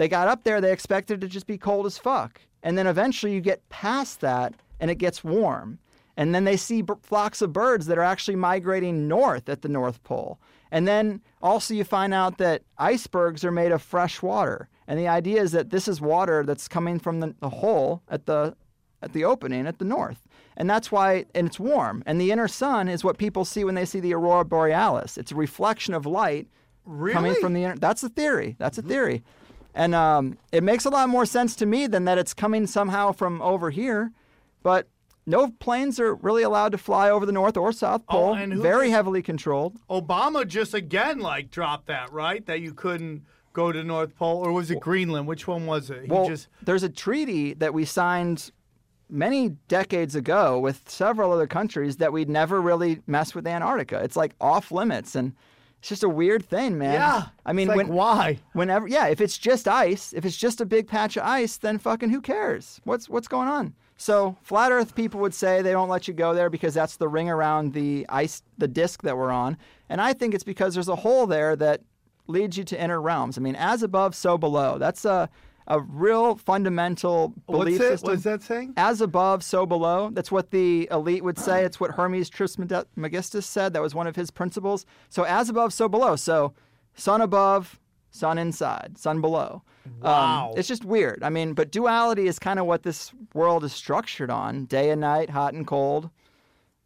They 0.00 0.08
got 0.08 0.28
up 0.28 0.44
there, 0.44 0.62
they 0.62 0.72
expected 0.72 1.18
it 1.18 1.26
to 1.26 1.28
just 1.28 1.46
be 1.46 1.58
cold 1.58 1.84
as 1.84 1.98
fuck. 1.98 2.40
And 2.62 2.78
then 2.78 2.86
eventually 2.86 3.34
you 3.34 3.42
get 3.42 3.68
past 3.68 4.22
that 4.22 4.54
and 4.80 4.90
it 4.90 4.94
gets 4.94 5.22
warm. 5.22 5.78
And 6.16 6.34
then 6.34 6.44
they 6.44 6.56
see 6.56 6.80
b- 6.80 6.94
flocks 7.02 7.42
of 7.42 7.52
birds 7.52 7.84
that 7.84 7.98
are 7.98 8.02
actually 8.02 8.36
migrating 8.36 9.08
north 9.08 9.50
at 9.50 9.60
the 9.60 9.68
North 9.68 10.02
Pole. 10.02 10.40
And 10.70 10.88
then 10.88 11.20
also 11.42 11.74
you 11.74 11.84
find 11.84 12.14
out 12.14 12.38
that 12.38 12.62
icebergs 12.78 13.44
are 13.44 13.50
made 13.52 13.72
of 13.72 13.82
fresh 13.82 14.22
water. 14.22 14.70
And 14.88 14.98
the 14.98 15.06
idea 15.06 15.42
is 15.42 15.52
that 15.52 15.68
this 15.68 15.86
is 15.86 16.00
water 16.00 16.44
that's 16.44 16.66
coming 16.66 16.98
from 16.98 17.20
the, 17.20 17.34
the 17.40 17.50
hole 17.50 18.00
at 18.08 18.24
the 18.24 18.56
at 19.02 19.12
the 19.12 19.26
opening 19.26 19.66
at 19.66 19.80
the 19.80 19.84
north. 19.84 20.26
And 20.56 20.70
that's 20.70 20.90
why 20.90 21.26
and 21.34 21.46
it's 21.46 21.60
warm. 21.60 22.02
And 22.06 22.18
the 22.18 22.32
inner 22.32 22.48
sun 22.48 22.88
is 22.88 23.04
what 23.04 23.18
people 23.18 23.44
see 23.44 23.64
when 23.64 23.74
they 23.74 23.84
see 23.84 24.00
the 24.00 24.14
aurora 24.14 24.46
borealis. 24.46 25.18
It's 25.18 25.32
a 25.32 25.36
reflection 25.36 25.92
of 25.92 26.06
light 26.06 26.48
coming 27.12 27.34
from 27.34 27.52
the 27.52 27.64
inner 27.64 27.76
that's 27.76 28.02
a 28.02 28.08
theory. 28.08 28.56
That's 28.58 28.78
a 28.78 28.80
mm-hmm. 28.80 28.90
theory. 28.90 29.24
And 29.74 29.94
um, 29.94 30.38
it 30.52 30.62
makes 30.62 30.84
a 30.84 30.90
lot 30.90 31.08
more 31.08 31.24
sense 31.26 31.54
to 31.56 31.66
me 31.66 31.86
than 31.86 32.04
that 32.04 32.18
it's 32.18 32.34
coming 32.34 32.66
somehow 32.66 33.12
from 33.12 33.40
over 33.42 33.70
here. 33.70 34.12
But 34.62 34.88
no 35.26 35.50
planes 35.60 36.00
are 36.00 36.14
really 36.16 36.42
allowed 36.42 36.72
to 36.72 36.78
fly 36.78 37.08
over 37.08 37.24
the 37.24 37.32
North 37.32 37.56
or 37.56 37.72
South 37.72 38.02
Oh, 38.08 38.12
Pole. 38.12 38.34
and 38.34 38.54
very 38.56 38.86
just- 38.88 38.96
heavily 38.96 39.22
controlled. 39.22 39.76
Obama 39.88 40.46
just 40.46 40.74
again 40.74 41.20
like 41.20 41.50
dropped 41.50 41.86
that, 41.86 42.12
right? 42.12 42.44
That 42.46 42.60
you 42.60 42.74
couldn't 42.74 43.22
go 43.52 43.72
to 43.72 43.82
North 43.82 44.14
Pole, 44.16 44.38
or 44.46 44.52
was 44.52 44.70
it 44.70 44.80
Greenland? 44.80 45.26
Which 45.26 45.46
one 45.48 45.66
was 45.66 45.90
it? 45.90 46.02
He 46.04 46.08
Well, 46.08 46.26
just 46.28 46.48
there's 46.62 46.82
a 46.84 46.88
treaty 46.88 47.52
that 47.54 47.74
we 47.74 47.84
signed 47.84 48.50
many 49.08 49.50
decades 49.66 50.14
ago 50.14 50.58
with 50.58 50.88
several 50.88 51.32
other 51.32 51.48
countries 51.48 51.96
that 51.96 52.12
we'd 52.12 52.28
never 52.28 52.60
really 52.60 53.02
mess 53.08 53.34
with 53.34 53.46
Antarctica. 53.46 54.00
It's 54.04 54.14
like 54.16 54.34
off 54.40 54.70
limits, 54.70 55.14
and 55.16 55.32
it's 55.80 55.88
just 55.88 56.02
a 56.02 56.08
weird 56.08 56.44
thing, 56.44 56.76
man. 56.76 56.92
yeah. 56.92 57.26
I 57.46 57.54
mean, 57.54 57.68
like, 57.68 57.76
when, 57.78 57.88
why? 57.88 58.38
whenever, 58.52 58.86
yeah, 58.86 59.06
if 59.06 59.20
it's 59.20 59.38
just 59.38 59.66
ice, 59.66 60.12
if 60.12 60.26
it's 60.26 60.36
just 60.36 60.60
a 60.60 60.66
big 60.66 60.86
patch 60.86 61.16
of 61.16 61.22
ice, 61.24 61.56
then 61.56 61.78
fucking 61.78 62.10
who 62.10 62.20
cares? 62.20 62.82
What's 62.84 63.08
what's 63.08 63.28
going 63.28 63.48
on? 63.48 63.74
So 63.96 64.36
flat 64.42 64.72
Earth 64.72 64.94
people 64.94 65.20
would 65.20 65.32
say 65.34 65.62
they 65.62 65.72
don't 65.72 65.88
let 65.88 66.06
you 66.06 66.12
go 66.12 66.34
there 66.34 66.50
because 66.50 66.74
that's 66.74 66.96
the 66.96 67.08
ring 67.08 67.30
around 67.30 67.72
the 67.72 68.04
ice, 68.10 68.42
the 68.58 68.68
disk 68.68 69.02
that 69.02 69.16
we're 69.16 69.30
on, 69.30 69.56
and 69.88 70.02
I 70.02 70.12
think 70.12 70.34
it's 70.34 70.44
because 70.44 70.74
there's 70.74 70.88
a 70.88 70.96
hole 70.96 71.26
there 71.26 71.56
that 71.56 71.80
leads 72.26 72.58
you 72.58 72.64
to 72.64 72.80
inner 72.80 73.00
realms. 73.00 73.38
I 73.38 73.40
mean, 73.40 73.56
as 73.56 73.82
above, 73.82 74.14
so 74.14 74.36
below. 74.36 74.76
That's 74.76 75.06
a 75.06 75.30
a 75.70 75.80
real 75.80 76.36
fundamental 76.36 77.32
What's 77.46 77.64
belief 77.64 77.80
it? 77.80 77.88
system. 77.88 78.10
What's 78.10 78.24
that 78.24 78.42
saying? 78.42 78.74
As 78.76 79.00
above, 79.00 79.42
so 79.42 79.64
below. 79.64 80.10
That's 80.12 80.30
what 80.30 80.50
the 80.50 80.88
elite 80.90 81.24
would 81.24 81.38
say. 81.38 81.64
It's 81.64 81.78
what 81.78 81.92
Hermes 81.92 82.28
Trismegistus 82.28 83.46
said. 83.46 83.72
That 83.72 83.80
was 83.80 83.94
one 83.94 84.08
of 84.08 84.16
his 84.16 84.30
principles. 84.30 84.84
So 85.08 85.22
as 85.22 85.48
above, 85.48 85.72
so 85.72 85.88
below. 85.88 86.16
So 86.16 86.52
sun 86.94 87.20
above, 87.20 87.78
sun 88.10 88.36
inside, 88.36 88.98
sun 88.98 89.20
below. 89.20 89.62
Wow. 90.02 90.50
Um, 90.50 90.58
it's 90.58 90.68
just 90.68 90.84
weird. 90.84 91.22
I 91.22 91.30
mean, 91.30 91.54
but 91.54 91.70
duality 91.70 92.26
is 92.26 92.38
kind 92.38 92.58
of 92.58 92.66
what 92.66 92.82
this 92.82 93.12
world 93.32 93.64
is 93.64 93.72
structured 93.72 94.30
on: 94.30 94.66
day 94.66 94.90
and 94.90 95.00
night, 95.00 95.30
hot 95.30 95.54
and 95.54 95.66
cold. 95.66 96.10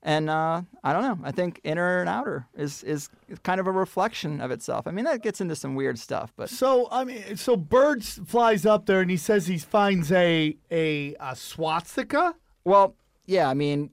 And 0.06 0.28
uh, 0.28 0.60
I 0.82 0.92
don't 0.92 1.02
know. 1.02 1.18
I 1.26 1.32
think 1.32 1.60
inner 1.64 2.00
and 2.00 2.10
outer 2.10 2.46
is 2.54 2.82
is 2.82 3.08
kind 3.42 3.58
of 3.58 3.66
a 3.66 3.72
reflection 3.72 4.42
of 4.42 4.50
itself. 4.50 4.86
I 4.86 4.90
mean, 4.90 5.06
that 5.06 5.22
gets 5.22 5.40
into 5.40 5.56
some 5.56 5.74
weird 5.74 5.98
stuff, 5.98 6.30
but 6.36 6.50
So 6.50 6.88
I 6.90 7.04
mean, 7.04 7.36
so 7.38 7.56
Byrd's 7.56 8.20
flies 8.26 8.66
up 8.66 8.84
there 8.84 9.00
and 9.00 9.10
he 9.10 9.16
says 9.16 9.46
he 9.46 9.56
finds 9.56 10.12
a 10.12 10.56
a, 10.70 11.14
a 11.18 11.34
swastika. 11.34 12.34
Well, 12.64 12.96
yeah, 13.24 13.48
I 13.48 13.54
mean, 13.54 13.90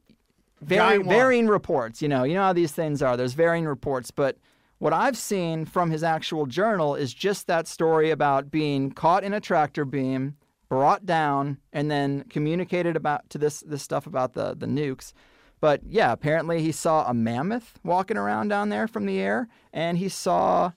varying, 0.62 1.08
varying 1.08 1.48
reports. 1.48 2.02
You 2.02 2.10
know, 2.10 2.24
you 2.26 2.34
know 2.34 2.44
how 2.44 2.54
these 2.54 2.74
things 2.74 3.02
are. 3.02 3.16
There's 3.16 3.34
varying 3.34 3.66
reports, 3.66 4.12
but 4.12 4.38
what 4.80 4.92
I've 4.92 5.18
seen 5.18 5.64
from 5.64 5.92
his 5.92 6.04
actual 6.04 6.46
journal 6.46 6.96
is 6.96 7.14
just 7.14 7.48
that 7.48 7.68
story 7.68 8.10
about 8.10 8.52
being 8.52 8.92
caught 8.92 9.24
in 9.24 9.34
a 9.34 9.40
tractor 9.40 9.86
beam, 9.86 10.36
brought 10.68 11.06
down, 11.06 11.60
and 11.72 11.90
then 11.90 12.26
communicated 12.30 12.98
about 12.98 13.30
to 13.30 13.38
this 13.38 13.62
this 13.62 13.82
stuff 13.82 14.08
about 14.08 14.34
the 14.34 14.56
the 14.56 14.66
nukes. 14.66 15.14
But 15.62 15.82
yeah, 15.88 16.12
apparently 16.12 16.62
he 16.62 16.72
saw 16.72 17.08
a 17.08 17.14
mammoth 17.14 17.80
walking 17.84 18.18
around 18.18 18.50
down 18.50 18.70
there 18.70 18.88
from 18.88 19.06
the 19.06 19.20
air, 19.20 19.48
and 19.72 19.98
he 19.98 20.10
saw 20.10 20.72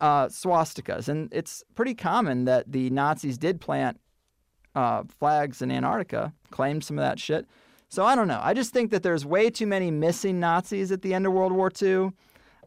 uh, 0.00 0.26
swastikas. 0.26 1.08
And 1.08 1.32
it's 1.32 1.64
pretty 1.74 1.94
common 1.94 2.44
that 2.44 2.70
the 2.70 2.90
Nazis 2.90 3.38
did 3.38 3.60
plant 3.60 3.98
uh, 4.74 5.04
flags 5.18 5.62
in 5.62 5.72
Antarctica, 5.72 6.34
claimed 6.50 6.84
some 6.84 6.98
of 6.98 7.02
that 7.02 7.18
shit. 7.18 7.46
So 7.88 8.04
I 8.04 8.14
don't 8.14 8.28
know. 8.28 8.40
I 8.42 8.52
just 8.52 8.72
think 8.72 8.90
that 8.90 9.02
there's 9.02 9.24
way 9.24 9.48
too 9.48 9.66
many 9.66 9.90
missing 9.90 10.38
Nazis 10.38 10.92
at 10.92 11.00
the 11.00 11.14
end 11.14 11.26
of 11.26 11.32
World 11.32 11.52
War 11.52 11.72
II. 11.80 12.12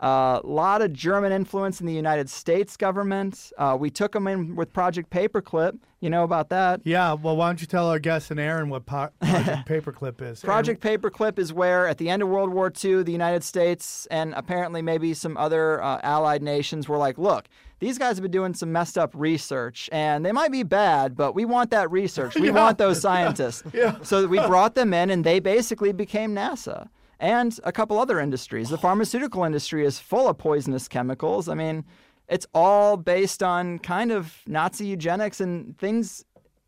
A 0.01 0.41
lot 0.43 0.81
of 0.81 0.93
German 0.93 1.31
influence 1.31 1.79
in 1.79 1.85
the 1.85 1.93
United 1.93 2.27
States 2.29 2.75
government. 2.75 3.51
Uh, 3.57 3.77
we 3.79 3.91
took 3.91 4.13
them 4.13 4.27
in 4.27 4.55
with 4.55 4.73
Project 4.73 5.11
Paperclip. 5.11 5.77
You 5.99 6.09
know 6.09 6.23
about 6.23 6.49
that? 6.49 6.81
Yeah. 6.83 7.13
Well, 7.13 7.37
why 7.37 7.49
don't 7.49 7.61
you 7.61 7.67
tell 7.67 7.87
our 7.87 7.99
guest 7.99 8.31
and 8.31 8.39
Aaron 8.39 8.69
what 8.69 8.87
po- 8.87 9.09
Project 9.21 9.67
Paperclip 9.67 10.19
is? 10.23 10.41
Project 10.41 10.81
Paperclip 10.81 11.37
is 11.37 11.53
where, 11.53 11.87
at 11.87 11.99
the 11.99 12.09
end 12.09 12.23
of 12.23 12.29
World 12.29 12.51
War 12.51 12.73
II, 12.83 13.03
the 13.03 13.11
United 13.11 13.43
States 13.43 14.07
and 14.09 14.33
apparently 14.35 14.81
maybe 14.81 15.13
some 15.13 15.37
other 15.37 15.81
uh, 15.83 15.99
allied 16.01 16.41
nations 16.41 16.89
were 16.89 16.97
like, 16.97 17.19
look, 17.19 17.47
these 17.77 17.99
guys 17.99 18.15
have 18.15 18.23
been 18.23 18.31
doing 18.31 18.55
some 18.55 18.71
messed 18.71 18.97
up 18.97 19.11
research 19.13 19.87
and 19.91 20.25
they 20.25 20.31
might 20.31 20.51
be 20.51 20.63
bad, 20.63 21.15
but 21.15 21.35
we 21.35 21.45
want 21.45 21.69
that 21.69 21.91
research. 21.91 22.35
We 22.41 22.49
want 22.49 22.79
those 22.79 22.99
scientists. 23.07 23.63
So 24.01 24.25
we 24.25 24.39
brought 24.39 24.73
them 24.73 24.95
in 24.95 25.11
and 25.11 25.23
they 25.23 25.39
basically 25.39 25.91
became 25.91 26.33
NASA 26.33 26.89
and 27.22 27.57
a 27.63 27.72
couple 27.72 27.99
other 27.99 28.19
industries. 28.19 28.69
The 28.69 28.78
pharmaceutical 28.78 29.43
industry 29.43 29.86
is 29.86 29.99
full 29.99 30.28
of 30.28 30.38
poisonous 30.39 30.88
chemicals. 30.88 31.47
I 31.47 31.53
mean, 31.53 31.86
it's 32.28 32.47
all 32.53 32.97
based 32.97 33.43
on 33.43 33.80
kind 33.80 34.11
of 34.11 34.38
Nazi 34.47 34.88
eugenics 34.88 35.39
and 35.39 35.78
things. 35.78 36.26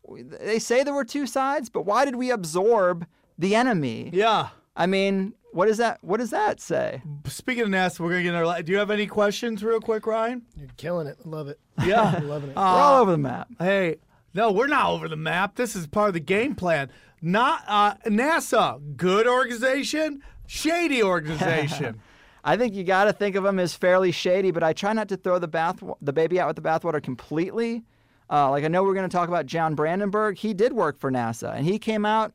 They 0.08 0.60
say 0.60 0.84
there 0.84 0.94
were 0.94 1.04
two 1.04 1.26
sides, 1.26 1.68
but 1.68 1.84
why 1.84 2.04
did 2.04 2.14
we 2.16 2.30
absorb 2.30 3.06
the 3.36 3.56
enemy? 3.56 4.10
Yeah. 4.12 4.48
I 4.76 4.86
mean, 4.86 5.34
what 5.52 5.66
does 5.66 5.78
that 5.78 5.98
what 6.02 6.18
does 6.18 6.30
that 6.30 6.60
say? 6.60 7.02
Speaking 7.26 7.64
of 7.64 7.68
NASA, 7.70 8.00
we're 8.00 8.10
gonna 8.10 8.22
get 8.22 8.34
our. 8.34 8.62
Do 8.62 8.72
you 8.72 8.78
have 8.78 8.90
any 8.90 9.06
questions, 9.06 9.62
real 9.64 9.80
quick, 9.80 10.06
Ryan? 10.06 10.42
You're 10.56 10.68
killing 10.76 11.06
it. 11.08 11.26
Love 11.26 11.48
it. 11.48 11.58
Yeah. 11.84 12.20
Loving 12.22 12.50
it. 12.50 12.56
We're 12.56 12.62
all 12.62 13.02
over 13.02 13.12
the 13.12 13.18
map. 13.18 13.48
Hey, 13.58 13.96
no, 14.34 14.52
we're 14.52 14.66
not 14.66 14.90
over 14.90 15.08
the 15.08 15.16
map. 15.16 15.56
This 15.56 15.74
is 15.74 15.86
part 15.86 16.08
of 16.08 16.14
the 16.14 16.20
game 16.20 16.54
plan. 16.54 16.90
Not 17.22 17.62
uh, 17.66 17.94
NASA, 18.06 18.96
good 18.96 19.26
organization, 19.26 20.22
shady 20.46 21.02
organization. 21.02 22.00
I 22.44 22.56
think 22.58 22.74
you 22.74 22.84
got 22.84 23.04
to 23.04 23.12
think 23.12 23.36
of 23.36 23.44
them 23.44 23.58
as 23.58 23.74
fairly 23.74 24.12
shady, 24.12 24.50
but 24.50 24.62
I 24.62 24.74
try 24.74 24.92
not 24.92 25.08
to 25.08 25.16
throw 25.16 25.38
the 25.38 25.48
bath 25.48 25.82
the 26.02 26.12
baby 26.12 26.38
out 26.38 26.48
with 26.48 26.56
the 26.56 26.62
bathwater 26.62 27.02
completely. 27.02 27.84
Uh, 28.30 28.50
like 28.50 28.64
I 28.64 28.68
know 28.68 28.82
we're 28.82 28.94
going 28.94 29.08
to 29.08 29.14
talk 29.14 29.28
about 29.28 29.46
John 29.46 29.74
Brandenburg. 29.74 30.38
He 30.38 30.52
did 30.52 30.72
work 30.72 30.98
for 30.98 31.10
NASA, 31.10 31.54
and 31.54 31.64
he 31.64 31.78
came 31.78 32.04
out 32.04 32.34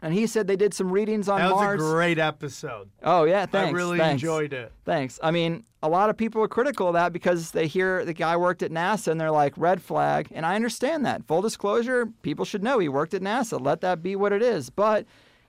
and 0.00 0.14
he 0.14 0.26
said 0.26 0.46
they 0.46 0.56
did 0.56 0.74
some 0.74 0.92
readings 0.92 1.28
on 1.28 1.40
that 1.40 1.50
was 1.50 1.60
Mars. 1.60 1.82
a 1.82 1.92
great 1.92 2.18
episode. 2.18 2.88
oh 3.02 3.24
yeah, 3.24 3.46
thanks. 3.46 3.70
I 3.70 3.76
really 3.76 3.98
thanks. 3.98 4.22
enjoyed 4.22 4.52
it. 4.52 4.72
Thanks. 4.84 5.18
I 5.22 5.30
mean, 5.30 5.64
a 5.82 5.88
lot 5.88 6.10
of 6.10 6.16
people 6.16 6.42
are 6.42 6.48
critical 6.48 6.88
of 6.88 6.94
that 6.94 7.12
because 7.12 7.50
they 7.50 7.66
hear 7.66 8.04
the 8.04 8.12
guy 8.12 8.36
worked 8.36 8.62
at 8.62 8.70
NASA 8.70 9.08
and 9.08 9.20
they're 9.20 9.30
like, 9.30 9.54
red 9.56 9.82
flag. 9.82 10.28
And 10.32 10.46
I 10.46 10.54
understand 10.54 11.04
that. 11.06 11.26
Full 11.26 11.42
disclosure, 11.42 12.06
people 12.22 12.44
should 12.44 12.62
know 12.62 12.78
he 12.78 12.88
worked 12.88 13.14
at 13.14 13.22
NASA. 13.22 13.60
Let 13.60 13.80
that 13.80 14.02
be 14.02 14.14
what 14.14 14.32
it 14.32 14.42
is. 14.42 14.70
But 14.70 15.06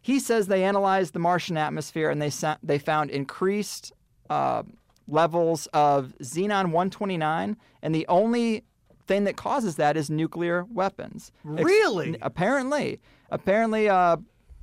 he 0.09 0.19
says 0.19 0.47
they 0.47 0.63
analyzed 0.63 1.13
the 1.13 1.19
Martian 1.19 1.55
atmosphere 1.55 2.09
and 2.09 2.19
they, 2.19 2.31
sa- 2.31 2.57
they 2.63 2.79
found 2.79 3.11
increased 3.11 3.91
uh, 4.27 4.63
levels 5.07 5.67
of 5.71 6.13
xenon 6.21 6.71
129. 6.71 7.55
And 7.83 7.93
the 7.93 8.07
only 8.07 8.63
thing 9.05 9.25
that 9.25 9.37
causes 9.37 9.75
that 9.75 9.95
is 9.95 10.09
nuclear 10.09 10.65
weapons. 10.73 11.31
Ex- 11.53 11.63
Really? 11.63 12.17
apparently. 12.23 12.99
Apparently, 13.29 13.87
uh, 13.87 14.17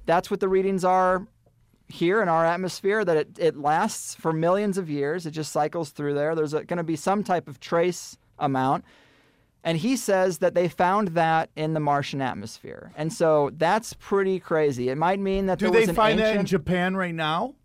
that's 0.04 0.32
what 0.32 0.40
the 0.40 0.48
readings 0.48 0.84
are 0.84 1.26
here 1.88 2.20
in 2.20 2.28
our 2.28 2.44
atmosphere 2.44 3.04
that 3.04 3.16
it, 3.16 3.28
it 3.38 3.56
lasts 3.56 4.16
for 4.16 4.32
millions 4.32 4.76
of 4.78 4.90
years. 4.90 5.26
It 5.26 5.30
just 5.30 5.52
cycles 5.52 5.90
through 5.90 6.14
there. 6.14 6.34
There's 6.34 6.54
going 6.54 6.66
to 6.78 6.82
be 6.82 6.96
some 6.96 7.22
type 7.22 7.46
of 7.46 7.60
trace 7.60 8.18
amount. 8.40 8.84
And 9.66 9.76
he 9.78 9.96
says 9.96 10.38
that 10.38 10.54
they 10.54 10.68
found 10.68 11.08
that 11.08 11.50
in 11.56 11.74
the 11.74 11.80
Martian 11.80 12.22
atmosphere. 12.22 12.92
And 12.96 13.12
so 13.12 13.50
that's 13.56 13.94
pretty 13.94 14.38
crazy. 14.38 14.90
It 14.90 14.96
might 14.96 15.18
mean 15.18 15.46
that 15.46 15.58
Do 15.58 15.72
they 15.72 15.88
find 15.88 16.20
that 16.20 16.36
in 16.36 16.46
Japan 16.46 16.96
right 16.96 17.14
now? 17.14 17.56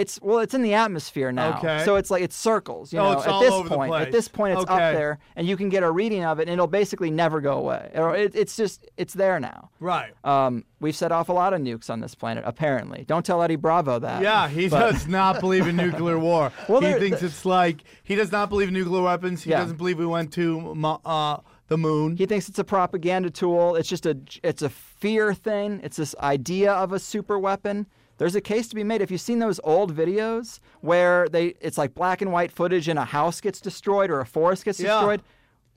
It's 0.00 0.18
well, 0.22 0.38
it's 0.38 0.54
in 0.54 0.62
the 0.62 0.74
atmosphere 0.74 1.30
now. 1.32 1.58
Okay. 1.58 1.82
So 1.84 1.96
it's 1.96 2.10
like 2.10 2.22
it 2.22 2.32
circles. 2.32 2.92
You 2.92 2.98
Oh, 3.00 3.12
know, 3.12 3.18
it's 3.18 3.26
at 3.26 3.40
this 3.40 3.68
point, 3.68 3.94
at 3.94 4.12
this 4.12 4.28
point, 4.28 4.52
it's 4.54 4.62
Okay. 4.62 4.72
up 4.72 4.94
there, 4.94 5.18
and 5.36 5.46
you 5.46 5.56
can 5.56 5.68
get 5.68 5.82
a 5.82 5.90
reading 5.90 6.24
of 6.24 6.38
it, 6.40 6.42
and 6.42 6.52
it'll 6.52 6.66
basically 6.66 7.10
never 7.10 7.40
go 7.40 7.52
away. 7.58 7.90
It, 7.94 8.34
it's 8.34 8.56
just 8.56 8.86
it's 8.96 9.12
there 9.14 9.38
now. 9.38 9.70
Right. 9.78 10.12
Um, 10.24 10.64
we've 10.80 10.96
set 10.96 11.12
off 11.12 11.28
a 11.28 11.32
lot 11.32 11.52
of 11.52 11.60
nukes 11.60 11.90
on 11.90 12.00
this 12.00 12.14
planet, 12.14 12.44
apparently. 12.46 13.04
Don't 13.06 13.24
tell 13.26 13.42
Eddie 13.42 13.56
Bravo 13.56 13.98
that. 13.98 14.22
Yeah, 14.22 14.48
he 14.48 14.68
But- 14.68 14.92
does 14.92 15.06
not 15.06 15.40
believe 15.40 15.66
in 15.66 15.76
nuclear 15.86 16.18
war. 16.18 16.52
Well, 16.68 16.80
he 16.80 16.92
thinks 16.94 17.20
th- 17.20 17.30
it's 17.30 17.44
like 17.44 17.78
he 18.02 18.14
does 18.14 18.32
not 18.32 18.48
believe 18.48 18.68
in 18.68 18.74
nuclear 18.74 19.02
weapons. 19.02 19.42
He 19.42 19.50
Yeah. 19.50 19.60
doesn't 19.60 19.76
believe 19.76 19.98
we 19.98 20.06
went 20.06 20.32
to 20.34 20.74
uh, 21.04 21.36
the 21.70 21.78
moon. 21.78 22.16
He 22.16 22.26
thinks 22.26 22.48
it's 22.48 22.58
a 22.58 22.64
propaganda 22.64 23.30
tool. 23.30 23.76
It's 23.76 23.88
just 23.88 24.04
a 24.04 24.18
it's 24.42 24.60
a 24.60 24.68
fear 24.68 25.32
thing. 25.32 25.80
It's 25.82 25.96
this 25.96 26.14
idea 26.20 26.72
of 26.72 26.92
a 26.92 26.98
super 26.98 27.38
weapon. 27.38 27.86
There's 28.18 28.34
a 28.34 28.40
case 28.42 28.68
to 28.68 28.74
be 28.74 28.84
made. 28.84 29.00
If 29.00 29.10
you've 29.10 29.20
seen 29.22 29.38
those 29.38 29.58
old 29.64 29.96
videos 29.96 30.58
where 30.82 31.26
they 31.28 31.54
it's 31.60 31.78
like 31.78 31.94
black 31.94 32.20
and 32.20 32.30
white 32.32 32.52
footage 32.52 32.88
and 32.88 32.98
a 32.98 33.04
house 33.06 33.40
gets 33.40 33.60
destroyed 33.60 34.10
or 34.10 34.20
a 34.20 34.26
forest 34.26 34.64
gets 34.66 34.78
Yeah. 34.80 34.94
destroyed, 34.94 35.22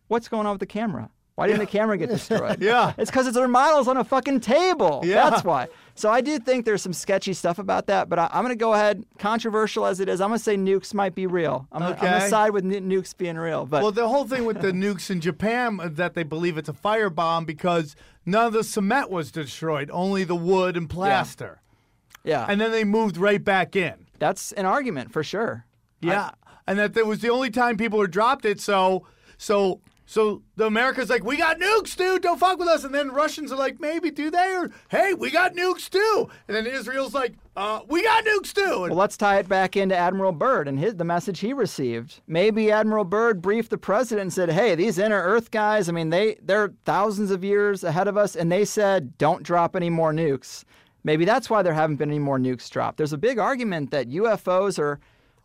what's 0.10 0.28
going 0.28 0.46
on 0.46 0.54
with 0.54 0.60
the 0.60 0.66
camera? 0.66 1.10
Why 1.36 1.48
didn't 1.48 1.62
the 1.62 1.66
camera 1.66 1.98
get 1.98 2.10
destroyed? 2.10 2.58
Yeah. 2.62 2.94
It's 2.98 3.10
because 3.10 3.26
it's 3.26 3.36
their 3.36 3.48
models 3.48 3.88
on 3.88 3.98
a 3.98 4.04
fucking 4.04 4.42
table. 4.42 5.02
Yeah. 5.04 5.30
That's 5.30 5.44
why. 5.44 5.68
So 5.96 6.10
I 6.12 6.22
do 6.22 6.38
think 6.38 6.66
there's 6.66 6.82
some 6.84 6.94
sketchy 6.94 7.34
stuff 7.34 7.58
about 7.58 7.88
that, 7.88 8.08
but 8.08 8.20
I, 8.20 8.30
I'm 8.32 8.44
going 8.44 8.50
to 8.56 8.60
go 8.60 8.74
ahead, 8.74 9.04
controversial 9.18 9.86
as 9.88 10.00
it 10.00 10.08
is, 10.10 10.22
I'm 10.22 10.30
going 10.30 10.38
to 10.38 10.44
say 10.44 10.56
nukes 10.58 10.94
might 10.94 11.16
be 11.16 11.26
real. 11.26 11.68
I'm 11.72 11.82
going 11.82 11.94
Okay. 11.94 12.08
to 12.20 12.30
side 12.30 12.52
with 12.52 12.64
nu- 12.64 12.82
nukes 12.82 13.18
being 13.18 13.38
real. 13.38 13.66
But 13.66 13.82
well, 13.82 13.92
the 13.92 14.08
whole 14.08 14.26
thing 14.28 14.46
with 14.46 14.62
the 14.62 14.72
nukes 14.72 15.10
in 15.10 15.22
Japan 15.22 15.80
uh, 15.80 15.90
that 15.94 16.14
they 16.14 16.24
believe 16.24 16.58
it's 16.58 16.70
a 16.70 16.74
firebomb 16.74 17.48
because 17.48 17.96
none 18.28 18.46
of 18.48 18.54
the 18.54 18.64
cement 18.64 19.10
was 19.10 19.32
destroyed, 19.32 19.90
only 19.92 20.24
the 20.24 20.36
wood 20.36 20.78
and 20.78 20.88
plaster. 20.90 21.62
yeah, 22.24 22.46
And 22.48 22.62
then 22.62 22.72
they 22.72 22.84
moved 22.84 23.18
right 23.18 23.44
back 23.44 23.76
in. 23.76 24.06
that's 24.20 24.52
an 24.54 24.66
argument 24.68 25.12
for 25.12 25.24
sure. 25.24 25.66
Yeah, 26.00 26.32
and 26.68 26.78
that 26.80 26.94
that 26.94 27.06
was 27.08 27.20
the 27.22 27.30
only 27.30 27.50
time 27.50 27.76
people 27.78 27.98
were 27.98 28.08
dropped 28.08 28.46
it. 28.46 28.60
So, 28.60 29.06
so, 29.38 29.80
so 30.06 30.42
the 30.58 30.66
America's 30.66 31.10
like, 31.10 31.24
we 31.24 31.38
got 31.38 31.60
nukes, 31.60 31.96
dude. 31.96 32.22
Don't 32.22 32.40
fuck 32.40 32.60
with 32.60 32.68
us. 32.68 32.84
And 32.84 32.94
then 32.94 33.12
Russians 33.12 33.52
are 33.52 33.58
like, 33.58 33.80
maybe 33.80 34.12
do 34.12 34.30
they? 34.30 34.56
Or 34.56 34.70
hey, 34.90 35.14
we 35.14 35.32
got 35.32 35.56
nukes 35.56 35.90
too. 35.90 36.30
And 36.48 36.56
then 36.56 36.68
Israel's 36.68 37.14
like, 37.14 37.34
uh, 37.56 37.82
we 37.88 38.04
got 38.04 38.26
nukes 38.26 38.54
too. 38.54 38.84
And 38.84 38.90
Well, 38.90 38.96
let's 38.96 39.16
tie 39.16 39.40
it 39.40 39.48
back 39.48 39.78
into 39.78 39.96
Admiral 39.96 40.34
Byrd 40.34 40.68
and 40.68 40.78
his, 40.78 40.96
the 40.96 41.06
message 41.06 41.40
he 41.40 41.54
received. 41.54 42.22
Maybe 42.28 42.72
Admiral 42.72 43.06
Byrd 43.06 43.42
briefed 43.42 43.70
the 43.70 43.78
president 43.78 44.24
and 44.24 44.34
said, 44.34 44.52
"Hey, 44.52 44.76
these 44.76 44.98
inner 44.98 45.22
Earth 45.22 45.52
guys. 45.52 45.88
I 45.88 45.94
mean, 45.94 46.10
they 46.10 46.36
they're 46.42 46.74
thousands 46.86 47.32
of 47.32 47.44
years 47.44 47.84
ahead 47.84 48.08
of 48.08 48.18
us, 48.18 48.36
and 48.36 48.52
they 48.52 48.66
said 48.66 49.18
don't 49.18 49.44
drop 49.44 49.76
any 49.76 49.90
more 49.90 50.12
nukes." 50.12 50.64
Maybe 51.06 51.26
that's 51.26 51.50
why 51.50 51.62
there 51.62 51.74
haven't 51.74 51.98
been 51.98 52.10
any 52.10 52.20
more 52.20 52.40
nukes 52.40 52.70
dropped. 52.70 52.98
There's 52.98 53.14
a 53.14 53.18
big 53.18 53.38
argument 53.38 53.92
that 53.92 54.10
UFOs 54.10 54.80
are 54.80 55.00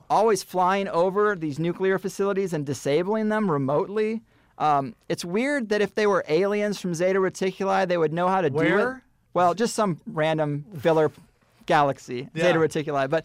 always 0.08 0.42
flying 0.42 0.88
over 0.88 1.34
these 1.34 1.58
nuclear 1.58 1.98
facilities 1.98 2.52
and 2.52 2.64
disabling 2.64 3.28
them 3.28 3.50
remotely. 3.50 4.22
Um, 4.58 4.94
it's 5.08 5.24
weird 5.24 5.68
that 5.70 5.80
if 5.80 5.94
they 5.94 6.06
were 6.06 6.24
aliens 6.28 6.80
from 6.80 6.92
Zeta 6.94 7.18
Reticuli, 7.20 7.86
they 7.86 7.96
would 7.96 8.12
know 8.12 8.28
how 8.28 8.40
to 8.40 8.50
do 8.50 8.58
it. 8.58 8.74
Where? 8.74 9.02
Well, 9.34 9.54
just 9.54 9.74
some 9.74 10.00
random 10.06 10.64
filler 10.80 11.10
galaxy, 11.66 12.28
Yeah. 12.34 12.44
Zeta 12.44 12.58
Reticuli. 12.58 13.08
But 13.08 13.24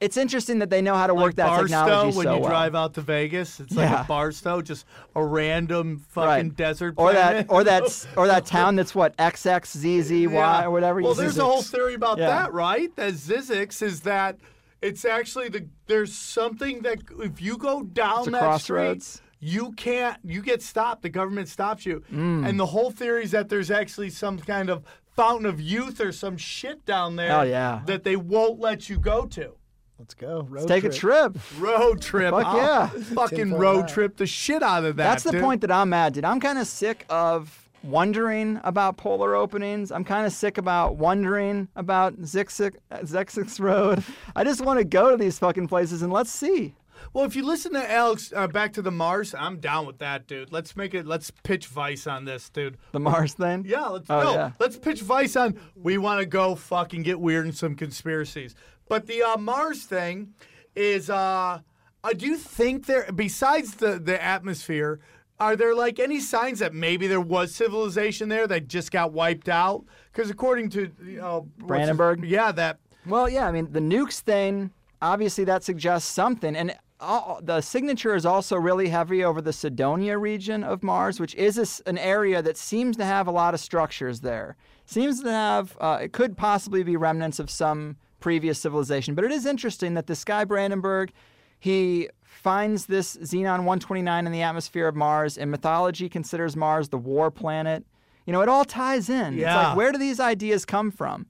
it's 0.00 0.16
interesting 0.16 0.58
that 0.60 0.70
they 0.70 0.80
know 0.82 0.94
how 0.94 1.06
to 1.06 1.14
work 1.14 1.24
like 1.24 1.34
that 1.36 1.46
Barstow, 1.48 1.66
technology 1.66 2.16
when 2.16 2.26
you 2.34 2.40
well. 2.40 2.48
drive 2.48 2.74
out 2.74 2.94
to 2.94 3.02
Vegas, 3.02 3.60
it's 3.60 3.74
Yeah. 3.74 3.92
like 3.92 4.04
a 4.04 4.08
Barstow, 4.08 4.62
just 4.62 4.86
a 5.14 5.22
random 5.24 5.98
fucking 6.08 6.26
right. 6.48 6.56
desert 6.56 6.94
or 6.96 7.12
planet. 7.12 7.46
that, 7.48 7.52
or 7.54 7.62
that, 7.64 8.06
or 8.16 8.26
that 8.26 8.46
town 8.46 8.74
that's 8.76 8.94
what 8.94 9.14
XXZZY 9.18 10.32
Yeah. 10.32 10.64
or 10.64 10.70
whatever. 10.70 11.02
Well, 11.02 11.14
there's 11.14 11.38
a 11.38 11.44
whole 11.44 11.62
theory 11.62 11.94
about 11.94 12.18
Yeah. 12.18 12.28
that, 12.28 12.52
right? 12.52 12.94
That 12.96 13.12
Zzyzx 13.14 13.82
is 13.82 14.00
that 14.00 14.38
it's 14.80 15.04
actually 15.04 15.48
the 15.50 15.66
there's 15.86 16.12
something 16.14 16.80
that 16.82 17.02
if 17.20 17.40
you 17.42 17.56
go 17.56 17.82
down 17.82 18.30
that 18.32 18.40
crossroads. 18.40 19.06
street, 19.06 19.28
you 19.44 19.72
can't 19.72 20.18
you 20.24 20.40
get 20.40 20.62
stopped. 20.62 21.02
The 21.02 21.08
government 21.10 21.48
stops 21.48 21.84
you, 21.84 22.04
Mm. 22.12 22.48
and 22.48 22.58
the 22.60 22.66
whole 22.66 22.92
theory 22.92 23.24
is 23.24 23.32
that 23.32 23.48
there's 23.48 23.70
actually 23.70 24.10
some 24.10 24.38
kind 24.38 24.70
of 24.70 24.84
fountain 25.16 25.46
of 25.46 25.60
youth 25.60 26.00
or 26.00 26.12
some 26.12 26.36
shit 26.36 26.86
down 26.86 27.16
there. 27.16 27.28
Hell 27.28 27.46
yeah. 27.46 27.82
that 27.86 28.04
they 28.04 28.14
won't 28.16 28.60
let 28.60 28.88
you 28.88 28.98
go 28.98 29.26
to. 29.26 29.54
Let's 29.98 30.14
go. 30.14 30.46
Road 30.48 30.66
Take 30.68 30.84
a 30.84 30.88
trip. 30.88 31.36
Road 31.58 32.00
trip. 32.10 32.30
Fuck 32.32 32.46
I'll 32.46 32.56
yeah. 32.56 32.86
Fucking 32.88 33.54
road 33.54 33.88
trip 33.88 34.16
the 34.16 34.26
shit 34.26 34.62
out 34.62 34.84
of 34.84 34.96
that. 34.96 35.04
That's 35.04 35.22
the 35.24 35.32
dude. 35.32 35.42
point 35.42 35.60
that 35.62 35.70
I'm 35.70 35.92
at, 35.92 36.12
dude. 36.14 36.24
I'm 36.24 36.40
kind 36.40 36.58
of 36.58 36.66
sick 36.66 37.04
of 37.10 37.68
wondering 37.84 38.60
about 38.64 38.96
polar 38.96 39.34
openings. 39.34 39.90
I'm 39.92 40.04
kind 40.04 40.24
of 40.26 40.32
sick 40.32 40.56
about 40.56 40.96
wondering 40.96 41.68
about 41.76 42.16
Zixix, 42.22 42.74
Zexix 42.92 43.60
Road. 43.60 44.02
I 44.36 44.44
just 44.44 44.60
want 44.64 44.78
to 44.78 44.84
go 44.84 45.10
to 45.10 45.16
these 45.16 45.38
fucking 45.38 45.68
places 45.68 46.02
and 46.02 46.12
let's 46.12 46.30
see. 46.30 46.74
Well, 47.12 47.24
if 47.24 47.34
you 47.36 47.44
listen 47.44 47.72
to 47.72 47.90
Alex, 47.92 48.32
uh, 48.34 48.46
back 48.48 48.72
to 48.74 48.82
the 48.82 48.90
Mars, 48.90 49.34
I'm 49.34 49.58
down 49.58 49.86
with 49.86 49.98
that, 49.98 50.26
dude. 50.26 50.52
Let's 50.52 50.76
make 50.76 50.94
it. 50.94 51.06
Let's 51.06 51.30
pitch 51.30 51.66
Vice 51.66 52.06
on 52.06 52.24
this, 52.24 52.48
dude. 52.50 52.78
The 52.92 53.00
Mars 53.00 53.34
thing. 53.34 53.64
Yeah, 53.66 53.86
let's 53.88 54.08
Oh, 54.10 54.22
no. 54.22 54.34
yeah. 54.34 54.50
Let's 54.58 54.76
pitch 54.76 55.00
Vice 55.02 55.36
on. 55.36 55.58
We 55.76 55.98
want 55.98 56.20
to 56.20 56.26
go 56.26 56.54
fucking 56.54 57.02
get 57.02 57.20
weird 57.20 57.46
in 57.46 57.52
some 57.52 57.74
conspiracies. 57.74 58.54
But 58.88 59.06
the 59.06 59.22
uh, 59.22 59.36
Mars 59.36 59.84
thing 59.84 60.34
is. 60.74 61.10
uh 61.10 61.60
I 62.04 62.14
do 62.14 62.36
think 62.36 62.86
there, 62.86 63.08
besides 63.14 63.74
the 63.76 63.96
the 63.96 64.20
atmosphere, 64.20 64.98
are 65.38 65.54
there 65.54 65.72
like 65.72 66.00
any 66.00 66.18
signs 66.18 66.58
that 66.58 66.74
maybe 66.74 67.06
there 67.06 67.20
was 67.20 67.54
civilization 67.54 68.28
there 68.28 68.48
that 68.48 68.66
just 68.66 68.90
got 68.90 69.12
wiped 69.12 69.48
out? 69.48 69.84
Because 70.12 70.28
according 70.28 70.70
to 70.70 70.90
you 71.04 71.18
know 71.18 71.46
his- 71.58 71.66
Brandenburg? 71.68 72.24
yeah, 72.24 72.50
that 72.50 72.80
Well, 73.06 73.28
yeah, 73.28 73.46
I 73.46 73.52
mean, 73.52 73.70
the 73.70 73.78
nukes 73.78 74.18
thing, 74.18 74.72
obviously 75.00 75.44
that 75.44 75.62
suggests 75.62 76.10
something. 76.10 76.56
And 76.56 76.74
all, 77.02 77.40
the 77.42 77.60
signature 77.60 78.14
is 78.14 78.24
also 78.24 78.56
really 78.56 78.88
heavy 78.88 79.22
over 79.24 79.40
the 79.42 79.52
Cydonia 79.52 80.16
region 80.16 80.64
of 80.64 80.82
Mars, 80.82 81.20
which 81.20 81.34
is 81.34 81.58
a 81.58 81.88
an 81.88 81.98
area 81.98 82.40
that 82.42 82.56
seems 82.56 82.96
to 82.96 83.04
have 83.04 83.26
a 83.26 83.30
lot 83.30 83.52
of 83.54 83.60
structures 83.60 84.20
there. 84.20 84.56
Seems 84.86 85.22
to 85.22 85.30
have, 85.30 85.76
uh, 85.80 85.98
it 86.02 86.12
could 86.12 86.36
possibly 86.36 86.82
be 86.82 86.96
remnants 86.96 87.38
of 87.38 87.50
some 87.50 87.96
previous 88.20 88.58
civilization. 88.58 89.14
But 89.14 89.24
it 89.24 89.32
is 89.32 89.46
interesting 89.46 89.94
that 89.94 90.06
this 90.06 90.24
guy, 90.24 90.44
Brandenburg, 90.44 91.12
he 91.58 92.08
finds 92.22 92.86
this 92.86 93.16
Xenon 93.16 93.64
129 93.64 94.26
in 94.26 94.32
the 94.32 94.42
atmosphere 94.42 94.88
of 94.88 94.96
Mars. 94.96 95.36
and 95.38 95.50
mythology, 95.50 96.08
considers 96.08 96.56
Mars 96.56 96.88
the 96.88 96.98
war 96.98 97.30
planet. 97.30 97.84
You 98.26 98.32
know, 98.32 98.40
it 98.40 98.48
all 98.48 98.64
ties 98.64 99.08
in. 99.10 99.34
It's 99.34 99.42
Yeah. 99.42 99.68
like, 99.68 99.76
where 99.76 99.92
do 99.92 99.98
these 99.98 100.20
ideas 100.20 100.64
come 100.64 100.90
from? 100.90 101.26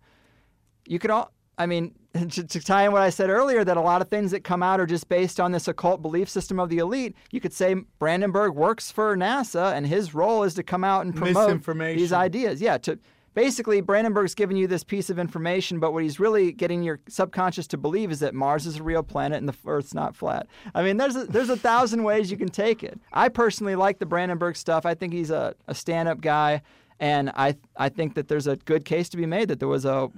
you 0.89 0.99
could 0.99 1.11
all 1.13 1.31
i 1.59 1.65
mean 1.65 1.95
to, 2.15 2.45
to 2.45 2.61
tie 2.61 2.85
in 2.85 2.93
what 2.93 3.03
i 3.03 3.11
said 3.11 3.31
earlier 3.31 3.65
that 3.65 3.77
a 3.77 3.81
lot 3.81 4.03
of 4.03 4.09
things 4.09 4.31
that 4.31 4.45
come 4.45 4.63
out 4.63 4.81
are 4.81 4.87
just 4.87 5.09
based 5.09 5.41
on 5.41 5.53
this 5.53 5.69
occult 5.69 6.03
belief 6.03 6.29
system 6.29 6.61
of 6.61 6.69
the 6.69 6.79
elite. 6.79 7.17
You 7.31 7.41
could 7.41 7.53
say 7.53 7.75
brandenburg 7.99 8.55
works 8.55 8.91
for 8.91 9.17
nasa 9.17 9.73
and 9.73 9.87
his 9.87 10.15
role 10.15 10.43
is 10.43 10.55
to 10.55 10.63
come 10.63 10.85
out 10.85 11.07
and 11.07 11.15
promote 11.15 11.65
these 11.97 12.13
ideas. 12.13 12.61
Yeah 12.61 12.79
to 12.79 12.99
basically 13.35 13.81
brandenburg's 13.81 14.35
giving 14.35 14.57
you 14.57 14.67
this 14.67 14.85
piece 14.85 15.09
of 15.09 15.19
information 15.19 15.81
but 15.81 15.93
what 15.93 16.03
he's 16.03 16.21
really 16.21 16.53
getting 16.53 16.83
your 16.83 17.01
subconscious 17.09 17.67
to 17.67 17.79
believe 17.79 18.11
is 18.11 18.21
that 18.21 18.35
mars 18.35 18.67
is 18.67 18.77
a 18.77 18.83
real 18.83 19.03
planet 19.03 19.39
and 19.39 19.49
the 19.49 19.57
earth's 19.67 19.95
not 19.95 20.15
flat. 20.15 20.47
I 20.75 20.83
mean 20.83 20.99
there's 20.99 21.17
a, 21.17 21.25
there's 21.25 21.51
a 21.51 21.57
thousand 21.57 22.03
ways 22.05 22.31
you 22.31 22.37
can 22.37 22.51
take 22.51 22.83
it. 22.83 23.01
I 23.13 23.29
personally 23.29 23.75
like 23.75 23.99
the 23.99 24.07
brandenburg 24.07 24.57
stuff. 24.57 24.85
I 24.85 24.95
think 24.95 25.13
he's 25.13 25.31
a, 25.31 25.55
a 25.67 25.75
stand-up 25.75 26.21
guy 26.21 26.63
and 27.01 27.31
I, 27.31 27.57
I 27.77 27.89
think 27.89 28.15
that 28.15 28.29
there's 28.29 28.47
a 28.47 28.57
good 28.57 28.85
case 28.85 29.09
to 29.11 29.17
be 29.17 29.27
made 29.27 29.49
that 29.49 29.61
there 29.61 29.69
was 29.69 29.85
a 29.85 30.11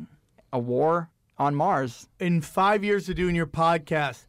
a 0.52 0.58
war 0.58 1.10
on 1.38 1.54
Mars. 1.54 2.08
in 2.20 2.40
five 2.40 2.84
years 2.84 3.08
of 3.08 3.16
doing 3.16 3.34
your 3.34 3.46
podcast, 3.46 4.26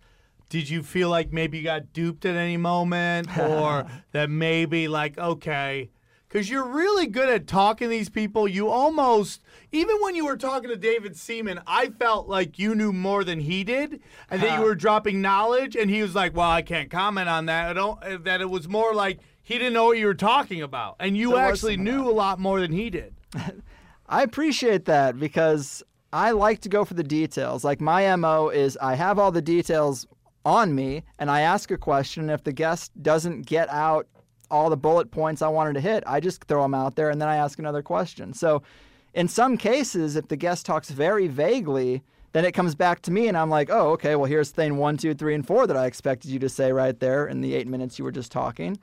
did 0.49 0.69
you 0.69 0.83
feel 0.83 1.09
like 1.09 1.31
maybe 1.31 1.57
you 1.57 1.63
got 1.63 1.93
duped 1.93 2.25
at 2.25 2.35
any 2.35 2.57
moment 2.57 3.37
or 3.39 3.87
that 4.11 4.29
maybe 4.29 4.87
like, 4.87 5.17
okay, 5.17 5.89
because 6.27 6.49
you're 6.49 6.67
really 6.67 7.07
good 7.07 7.29
at 7.29 7.47
talking 7.47 7.85
to 7.85 7.89
these 7.89 8.09
people. 8.09 8.45
You 8.45 8.67
almost, 8.69 9.41
even 9.71 9.95
when 10.01 10.15
you 10.15 10.25
were 10.25 10.35
talking 10.35 10.69
to 10.69 10.75
David 10.75 11.15
Seaman, 11.15 11.61
I 11.65 11.87
felt 11.87 12.27
like 12.27 12.59
you 12.59 12.75
knew 12.75 12.91
more 12.91 13.23
than 13.23 13.39
he 13.39 13.63
did 13.63 14.01
and 14.29 14.41
that 14.41 14.59
you 14.59 14.65
were 14.65 14.75
dropping 14.75 15.21
knowledge. 15.21 15.77
And 15.77 15.89
he 15.89 16.01
was 16.01 16.13
like, 16.13 16.35
well, 16.35 16.49
I 16.49 16.61
can't 16.61 16.89
comment 16.89 17.29
on 17.29 17.45
that. 17.45 17.69
I 17.69 17.73
don't, 17.73 18.03
uh, 18.03 18.17
that 18.23 18.41
it 18.41 18.49
was 18.49 18.67
more 18.67 18.93
like 18.93 19.19
he 19.43 19.57
didn't 19.57 19.73
know 19.73 19.85
what 19.85 19.97
you 19.97 20.07
were 20.07 20.13
talking 20.13 20.61
about. 20.61 20.97
And 20.99 21.15
you 21.15 21.37
actually 21.37 21.77
knew 21.77 22.09
a 22.09 22.11
lot 22.11 22.37
more 22.37 22.59
than 22.59 22.73
he 22.73 22.89
did. 22.89 23.15
I 24.07 24.23
appreciate 24.23 24.85
that 24.85 25.17
because 25.17 25.83
I 26.13 26.31
like 26.31 26.61
to 26.61 26.69
go 26.69 26.85
for 26.85 26.93
the 26.93 27.03
details. 27.03 27.63
Like 27.63 27.81
my 27.81 28.15
MO 28.15 28.49
is 28.49 28.77
I 28.81 28.95
have 28.95 29.19
all 29.19 29.31
the 29.31 29.41
details 29.41 30.07
on 30.45 30.73
me 30.75 31.03
and 31.19 31.29
I 31.29 31.41
ask 31.41 31.71
a 31.71 31.77
question. 31.77 32.29
If 32.29 32.43
the 32.43 32.53
guest 32.53 32.91
doesn't 33.01 33.45
get 33.45 33.69
out 33.69 34.07
all 34.51 34.69
the 34.69 34.77
bullet 34.77 35.11
points 35.11 35.41
I 35.41 35.47
wanted 35.47 35.73
to 35.73 35.81
hit, 35.81 36.03
I 36.05 36.19
just 36.19 36.43
throw 36.45 36.61
them 36.61 36.73
out 36.73 36.95
there 36.95 37.09
and 37.09 37.19
then 37.19 37.27
I 37.27 37.37
ask 37.37 37.59
another 37.59 37.81
question. 37.81 38.33
So 38.33 38.61
in 39.13 39.27
some 39.27 39.57
cases, 39.57 40.15
if 40.15 40.27
the 40.27 40.35
guest 40.35 40.65
talks 40.65 40.89
very 40.89 41.27
vaguely, 41.27 42.03
then 42.33 42.45
it 42.45 42.51
comes 42.51 42.75
back 42.75 43.01
to 43.03 43.11
me 43.11 43.27
and 43.27 43.37
I'm 43.37 43.49
like, 43.49 43.69
oh, 43.69 43.91
okay, 43.91 44.15
well, 44.15 44.25
here's 44.25 44.51
thing 44.51 44.77
one, 44.77 44.97
two, 44.97 45.13
three, 45.13 45.33
and 45.33 45.47
four 45.47 45.67
that 45.67 45.77
I 45.77 45.85
expected 45.85 46.31
you 46.31 46.39
to 46.39 46.49
say 46.49 46.71
right 46.71 46.99
there 46.99 47.27
in 47.27 47.41
the 47.41 47.55
eight 47.55 47.67
minutes 47.67 47.97
you 47.97 48.05
were 48.05 48.11
just 48.11 48.31
talking. 48.31 48.77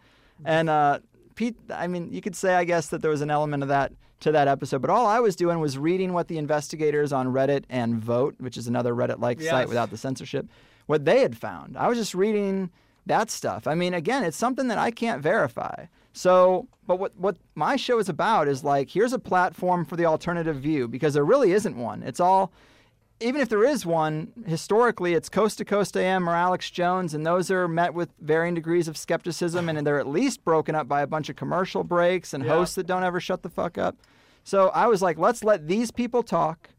And 0.45 0.69
uh, 0.71 1.01
Pete, 1.35 1.57
I 1.71 1.87
mean, 1.87 2.13
you 2.13 2.21
could 2.21 2.37
say, 2.37 2.55
I 2.55 2.65
guess, 2.65 2.89
that 2.89 3.03
there 3.03 3.11
was 3.11 3.21
an 3.21 3.31
element 3.31 3.63
of 3.63 3.69
that 3.69 3.93
to 4.21 4.33
that 4.33 4.47
episode, 4.49 4.81
but 4.81 4.91
all 4.91 5.07
I 5.07 5.19
was 5.19 5.35
doing 5.35 5.59
was 5.59 5.77
reading 5.77 6.13
what 6.13 6.29
the 6.29 6.39
investigators 6.39 7.13
on 7.13 7.29
Reddit 7.29 7.65
and 7.69 7.97
Voat, 7.97 8.37
which 8.39 8.57
is 8.57 8.69
another 8.69 8.95
Reddit 8.95 9.19
like 9.19 9.41
Yes. 9.41 9.51
site 9.51 9.69
without 9.69 9.91
the 9.91 9.97
censorship, 9.97 10.47
what 10.87 11.05
they 11.05 11.21
had 11.21 11.37
found. 11.37 11.77
I 11.77 11.89
was 11.89 11.99
just 11.99 12.15
reading 12.15 12.71
that 13.07 13.31
stuff. 13.31 13.67
I 13.67 13.75
mean, 13.75 13.95
again, 13.95 14.23
it's 14.23 14.37
something 14.37 14.69
that 14.69 14.79
I 14.79 14.93
can't 14.93 15.21
verify. 15.21 15.87
So, 16.13 16.69
but 16.87 17.01
what, 17.01 17.17
what 17.17 17.37
my 17.57 17.75
show 17.75 17.99
is 17.99 18.09
about 18.09 18.47
is 18.47 18.63
like, 18.63 18.91
here's 18.91 19.13
a 19.13 19.19
platform 19.19 19.85
for 19.85 19.97
the 19.97 20.05
alternative 20.07 20.57
view 20.57 20.87
because 20.87 21.15
there 21.15 21.25
really 21.25 21.53
isn't 21.53 21.77
one. 21.77 22.03
It's 22.05 22.21
all, 22.21 22.53
even 23.23 23.41
if 23.41 23.49
there 23.49 23.65
is 23.65 23.87
one, 23.87 24.33
historically, 24.47 25.15
it's 25.15 25.29
Coast 25.29 25.59
to 25.59 25.65
Coast 25.65 25.97
AM 25.97 26.29
or 26.29 26.35
Alex 26.35 26.71
Jones, 26.71 27.15
and 27.15 27.25
those 27.25 27.51
are 27.51 27.67
met 27.69 27.95
with 27.95 28.11
varying 28.21 28.55
degrees 28.55 28.89
of 28.89 28.97
skepticism, 28.97 29.69
and 29.69 29.87
they're 29.87 29.99
at 30.01 30.09
least 30.09 30.45
broken 30.45 30.75
up 30.75 30.89
by 30.89 31.01
a 31.03 31.07
bunch 31.07 31.29
of 31.29 31.37
commercial 31.37 31.85
breaks 31.85 32.35
and 32.35 32.45
Yeah. 32.45 32.51
hosts 32.53 32.75
that 32.75 32.87
don't 32.87 33.05
ever 33.05 33.21
shut 33.21 33.43
the 33.43 33.49
fuck 33.49 33.79
up. 33.79 33.97
So 34.45 34.69
I 34.71 34.87
was 34.89 35.03
like, 35.03 35.19
let's 35.19 35.45
let 35.45 35.69
these 35.69 35.91
people 35.91 36.23
talk 36.23 36.71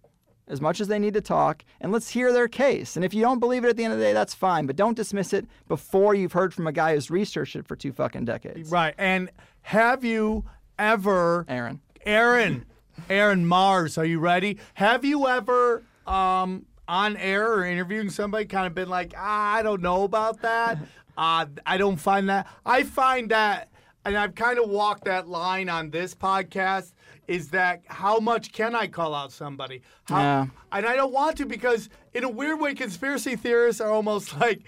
as 0.48 0.60
much 0.60 0.82
as 0.82 0.90
they 0.90 1.00
need 1.00 1.14
to 1.14 1.22
talk, 1.22 1.64
and 1.80 1.92
let's 1.92 2.10
hear 2.10 2.34
their 2.34 2.50
case. 2.50 2.98
And 2.98 3.06
if 3.06 3.14
you 3.14 3.22
don't 3.22 3.40
believe 3.40 3.64
it 3.64 3.70
at 3.70 3.78
the 3.78 3.86
end 3.86 3.94
of 3.94 4.00
the 4.00 4.06
day, 4.06 4.12
that's 4.14 4.34
fine, 4.34 4.66
but 4.66 4.76
don't 4.76 4.96
dismiss 4.98 5.32
it 5.32 5.46
before 5.70 6.14
you've 6.14 6.34
heard 6.34 6.54
from 6.54 6.68
a 6.68 6.74
guy 6.74 6.94
who's 6.96 7.10
researched 7.10 7.56
it 7.56 7.66
for 7.66 7.78
two 7.78 7.94
fucking 7.94 8.26
decades. 8.26 8.70
Right. 8.70 8.94
And 8.98 9.30
have 9.62 10.04
you 10.04 10.44
ever, 10.78 11.46
Aaron. 11.48 11.80
Aaron, 12.06 12.66
Aaron 13.10 13.46
Mars, 13.48 13.98
are 13.98 14.04
you 14.06 14.20
ready? 14.20 14.58
Have 14.74 15.06
you 15.06 15.28
ever, 15.30 15.84
um, 16.08 16.66
on 16.88 17.18
air 17.18 17.54
or 17.54 17.66
interviewing 17.66 18.10
somebody, 18.10 18.46
kind 18.46 18.68
of 18.68 18.74
been 18.74 18.90
like, 18.90 19.14
ah, 19.18 19.56
I 19.56 19.64
don't 19.64 19.82
know 19.82 20.04
about 20.04 20.42
that. 20.42 20.78
Uh, 21.16 21.46
I 21.64 21.78
don't 21.78 21.98
find 21.98 22.28
that. 22.30 22.48
I 22.66 22.82
find 22.82 23.30
that, 23.30 23.70
and 24.04 24.18
I've 24.18 24.34
kind 24.34 24.58
of 24.58 24.68
walked 24.68 25.06
that 25.06 25.28
line 25.28 25.70
on 25.70 25.92
this 25.92 26.16
podcast. 26.16 26.94
Is 27.28 27.50
that 27.50 27.84
how 27.86 28.20
much 28.20 28.52
can 28.52 28.74
I 28.74 28.88
call 28.88 29.14
out 29.14 29.32
somebody? 29.32 29.84
How, 30.06 30.18
Yeah. 30.20 30.48
And 30.72 30.88
I 30.88 30.96
don't 30.96 31.14
want 31.14 31.38
to 31.38 31.46
because, 31.46 31.90
in 32.16 32.24
a 32.24 32.30
weird 32.30 32.60
way, 32.60 32.74
conspiracy 32.74 33.36
theorists 33.36 33.80
are 33.80 33.92
almost 33.92 34.36
like 34.40 34.64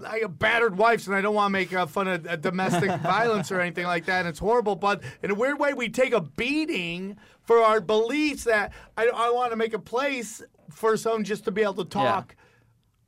like 0.00 0.22
battered 0.38 0.76
wives, 0.76 1.06
and 1.06 1.16
I 1.16 1.20
don't 1.20 1.34
want 1.34 1.50
to 1.50 1.52
make 1.52 1.72
uh, 1.72 1.86
fun 1.86 2.08
of 2.08 2.26
uh, 2.26 2.36
domestic 2.36 2.90
violence 3.02 3.52
or 3.52 3.60
anything 3.60 3.86
like 3.86 4.06
that. 4.06 4.20
And 4.20 4.28
it's 4.28 4.38
horrible, 4.38 4.76
but 4.76 5.02
in 5.22 5.30
a 5.30 5.34
weird 5.34 5.58
way, 5.58 5.74
we 5.74 5.88
take 5.88 6.12
a 6.12 6.20
beating 6.20 7.16
for 7.44 7.58
our 7.58 7.80
beliefs 7.80 8.44
that 8.44 8.72
I, 8.96 9.08
I 9.08 9.30
want 9.30 9.52
to 9.52 9.56
make 9.56 9.74
a 9.74 9.78
place 9.78 10.42
for 10.72 10.96
someone 10.96 11.24
just 11.24 11.44
to 11.44 11.50
be 11.50 11.62
able 11.62 11.74
to 11.74 11.84
talk. 11.84 12.36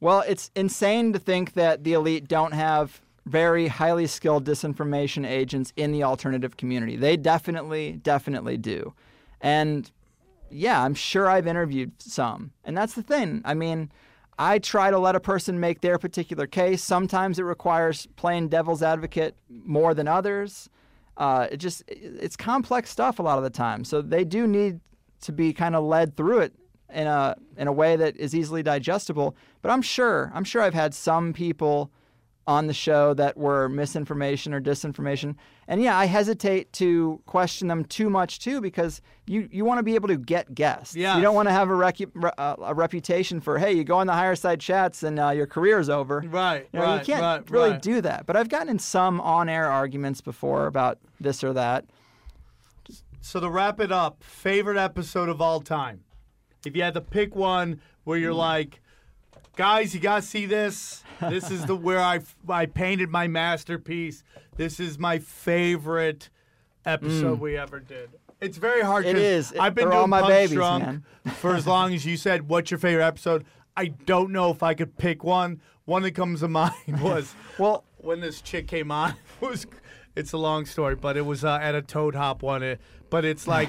Well, 0.00 0.22
it's 0.26 0.50
insane 0.54 1.12
to 1.12 1.18
think 1.18 1.54
that 1.54 1.84
the 1.84 1.94
elite 1.94 2.28
don't 2.28 2.52
have 2.52 3.00
very 3.26 3.68
highly 3.68 4.06
skilled 4.06 4.44
disinformation 4.44 5.26
agents 5.26 5.72
in 5.76 5.92
the 5.92 6.02
alternative 6.02 6.56
community. 6.56 6.96
They 6.96 7.16
definitely, 7.16 7.92
definitely 8.02 8.58
do. 8.58 8.92
And 9.40 9.90
yeah, 10.50 10.82
I'm 10.82 10.94
sure 10.94 11.28
I've 11.28 11.46
interviewed 11.46 11.92
some. 11.98 12.52
And 12.64 12.76
that's 12.76 12.94
the 12.94 13.02
thing. 13.02 13.40
I 13.44 13.54
mean, 13.54 13.90
I 14.38 14.58
try 14.58 14.90
to 14.90 14.98
let 14.98 15.14
a 15.14 15.20
person 15.20 15.58
make 15.58 15.80
their 15.80 15.98
particular 15.98 16.46
case. 16.46 16.82
Sometimes 16.82 17.38
it 17.38 17.44
requires 17.44 18.06
playing 18.16 18.48
devil's 18.48 18.82
advocate 18.82 19.36
more 19.48 19.94
than 19.94 20.08
others. 20.08 20.68
Uh, 21.16 21.46
it 21.50 21.58
just 21.58 21.82
it's 21.86 22.36
complex 22.36 22.90
stuff 22.90 23.18
a 23.18 23.22
lot 23.22 23.38
of 23.38 23.44
the 23.44 23.50
time. 23.50 23.84
So 23.84 24.02
they 24.02 24.24
do 24.24 24.46
need 24.46 24.80
to 25.22 25.32
be 25.32 25.52
kind 25.52 25.76
of 25.76 25.84
led 25.84 26.16
through 26.16 26.40
it 26.40 26.52
in 26.94 27.06
a 27.06 27.36
in 27.56 27.68
a 27.68 27.72
way 27.72 27.96
that 27.96 28.16
is 28.16 28.34
easily 28.34 28.62
digestible. 28.62 29.36
But 29.62 29.70
I'm 29.70 29.82
sure 29.82 30.30
I'm 30.34 30.44
sure 30.44 30.62
I've 30.62 30.74
had 30.74 30.94
some 30.94 31.32
people 31.32 31.90
on 32.46 32.66
the 32.66 32.74
show 32.74 33.14
that 33.14 33.36
were 33.36 33.68
misinformation 33.68 34.52
or 34.52 34.60
disinformation. 34.60 35.34
And 35.66 35.82
yeah, 35.82 35.96
I 35.96 36.04
hesitate 36.04 36.72
to 36.74 37.20
question 37.26 37.68
them 37.68 37.84
too 37.84 38.10
much 38.10 38.38
too 38.38 38.60
because 38.60 39.00
you, 39.26 39.48
you 39.50 39.64
want 39.64 39.78
to 39.78 39.82
be 39.82 39.94
able 39.94 40.08
to 40.08 40.18
get 40.18 40.54
guests. 40.54 40.94
You 40.94 41.22
don't 41.22 41.34
want 41.34 41.48
to 41.48 41.52
have 41.52 41.70
a, 41.70 41.72
recu- 41.72 42.32
uh, 42.36 42.56
a 42.60 42.74
reputation 42.74 43.40
for, 43.40 43.58
hey, 43.58 43.72
you 43.72 43.82
go 43.82 43.96
on 43.96 44.06
the 44.06 44.12
Higherside 44.12 44.60
Chats 44.60 45.02
and 45.02 45.18
uh, 45.18 45.30
your 45.30 45.46
career's 45.46 45.88
over. 45.88 46.22
Right, 46.26 46.68
You, 46.72 46.80
know, 46.80 46.84
right, 46.84 46.98
you 46.98 47.14
can't 47.14 47.22
right, 47.22 47.50
really 47.50 47.70
right. 47.70 47.82
do 47.82 48.02
that. 48.02 48.26
But 48.26 48.36
I've 48.36 48.50
gotten 48.50 48.68
in 48.68 48.78
some 48.78 49.20
on 49.22 49.48
air 49.48 49.70
arguments 49.70 50.20
before 50.20 50.66
about 50.66 50.98
this 51.18 51.42
or 51.42 51.54
that. 51.54 51.86
So 53.22 53.40
to 53.40 53.48
wrap 53.48 53.80
it 53.80 53.90
up, 53.90 54.22
favorite 54.22 54.76
episode 54.76 55.30
of 55.30 55.40
all 55.40 55.60
time. 55.60 56.03
If 56.66 56.76
you 56.76 56.82
had 56.82 56.94
to 56.94 57.00
pick 57.00 57.34
one 57.34 57.80
where 58.04 58.18
you're 58.18 58.34
like, 58.34 58.80
guys, 59.56 59.94
you 59.94 60.00
gotta 60.00 60.22
see 60.22 60.46
this. 60.46 61.02
This 61.20 61.50
is 61.50 61.64
the 61.66 61.76
where 61.88 62.00
I 62.00 62.20
I 62.48 62.66
painted 62.66 63.08
my 63.10 63.28
masterpiece. 63.28 64.24
This 64.56 64.80
is 64.80 64.98
my 64.98 65.18
favorite 65.18 66.28
episode 66.84 67.40
we 67.40 67.56
ever 67.56 67.80
did. 67.80 68.10
It's 68.40 68.58
very 68.58 68.82
hard. 68.82 69.04
Mm. 69.06 69.10
It 69.10 69.12
'cause 69.14 69.22
is. 69.22 69.52
It- 69.52 69.60
I've 69.60 69.74
been 69.74 69.84
they're 69.84 69.92
doing 69.92 70.00
all 70.02 70.06
my 70.08 70.20
Punch 70.20 70.32
babies, 70.34 70.54
Drunk 70.54 70.84
man. 70.84 71.04
for 71.36 71.54
as 71.54 71.66
long 71.66 71.94
as 71.94 72.04
you 72.04 72.16
said. 72.16 72.48
What's 72.48 72.70
your 72.70 72.78
favorite 72.78 73.04
episode? 73.04 73.44
I 73.76 73.86
don't 73.86 74.30
know 74.30 74.50
if 74.50 74.62
I 74.62 74.74
could 74.74 74.96
pick 74.98 75.24
one. 75.24 75.60
One 75.86 76.02
that 76.02 76.12
comes 76.12 76.40
to 76.40 76.48
mind 76.60 77.00
was 77.00 77.34
Well, 77.58 77.84
when 77.98 78.20
this 78.20 78.40
chick 78.40 78.66
came 78.68 78.90
on 78.90 79.10
it 79.40 79.46
was 79.46 79.66
it's 80.16 80.32
a 80.32 80.38
long 80.38 80.64
story 80.66 80.94
but 80.94 81.16
it 81.16 81.22
was 81.26 81.44
uh, 81.44 81.58
at 81.60 81.74
a 81.74 81.82
toad 81.82 82.14
hop 82.14 82.42
one 82.42 82.62
it, 82.62 82.80
but 83.10 83.24
it's 83.24 83.46
like 83.48 83.68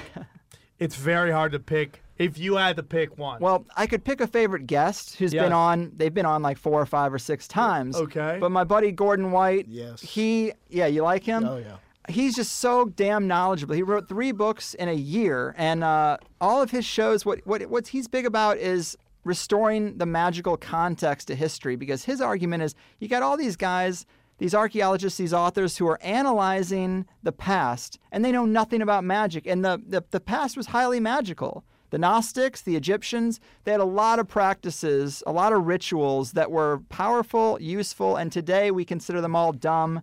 it's 0.78 0.94
very 0.94 1.30
hard 1.30 1.52
to 1.52 1.58
pick 1.58 2.02
if 2.18 2.38
you 2.38 2.56
had 2.56 2.76
to 2.76 2.82
pick 2.82 3.18
one 3.18 3.40
Well, 3.40 3.66
I 3.76 3.86
could 3.86 4.04
pick 4.04 4.20
a 4.20 4.26
favorite 4.26 4.66
guest 4.66 5.16
who's 5.16 5.32
Yes. 5.32 5.44
been 5.44 5.52
on. 5.52 5.92
They've 5.96 6.12
been 6.14 6.26
on 6.26 6.42
like 6.42 6.58
four 6.58 6.80
or 6.80 6.86
five 6.86 7.12
or 7.12 7.18
six 7.18 7.46
times. 7.46 7.96
Okay. 7.96 8.38
But 8.40 8.50
my 8.50 8.64
buddy 8.64 8.92
Gordon 8.92 9.32
White. 9.32 9.66
Yes. 9.68 10.00
He, 10.00 10.52
yeah, 10.68 10.86
you 10.86 11.02
like 11.02 11.24
him? 11.24 11.44
Oh, 11.46 11.56
yeah. 11.58 11.76
He's 12.08 12.36
just 12.36 12.52
so 12.58 12.84
damn 12.86 13.26
knowledgeable. 13.26 13.74
He 13.74 13.82
wrote 13.82 14.08
three 14.08 14.30
books 14.32 14.74
in 14.74 14.88
a 14.88 14.94
year, 14.94 15.54
and 15.58 15.82
uh, 15.82 16.18
all 16.40 16.62
of 16.62 16.70
his 16.70 16.84
shows. 16.84 17.26
What 17.26 17.44
what 17.46 17.62
what 17.66 17.88
he's 17.88 18.06
big 18.06 18.24
about 18.26 18.58
is 18.58 18.96
restoring 19.24 19.98
the 19.98 20.06
magical 20.06 20.56
context 20.56 21.26
to 21.28 21.34
history. 21.34 21.74
Because 21.74 22.04
his 22.04 22.20
argument 22.20 22.62
is, 22.62 22.76
you 23.00 23.08
got 23.08 23.22
all 23.24 23.36
these 23.36 23.56
guys. 23.56 24.06
These 24.38 24.54
archaeologists, 24.54 25.16
these 25.18 25.32
authors 25.32 25.78
who 25.78 25.88
are 25.88 25.98
analyzing 26.02 27.06
the 27.22 27.32
past, 27.32 27.98
and 28.12 28.24
they 28.24 28.30
know 28.30 28.44
nothing 28.44 28.82
about 28.82 29.02
magic. 29.02 29.46
And 29.46 29.64
the, 29.64 29.82
the, 29.88 30.04
the 30.10 30.20
past 30.20 30.56
was 30.58 30.66
highly 30.66 31.00
magical. 31.00 31.64
The 31.90 31.98
Gnostics, 31.98 32.62
the 32.62 32.76
Egyptians, 32.76 33.40
they 33.64 33.72
had 33.72 33.80
a 33.80 33.84
lot 33.84 34.18
of 34.18 34.28
practices, 34.28 35.22
a 35.26 35.32
lot 35.32 35.52
of 35.52 35.66
rituals 35.66 36.32
that 36.32 36.50
were 36.50 36.80
powerful, 36.88 37.58
useful, 37.60 38.16
and 38.16 38.32
today 38.32 38.70
we 38.70 38.84
consider 38.84 39.20
them 39.20 39.36
all 39.36 39.52
dumb 39.52 40.02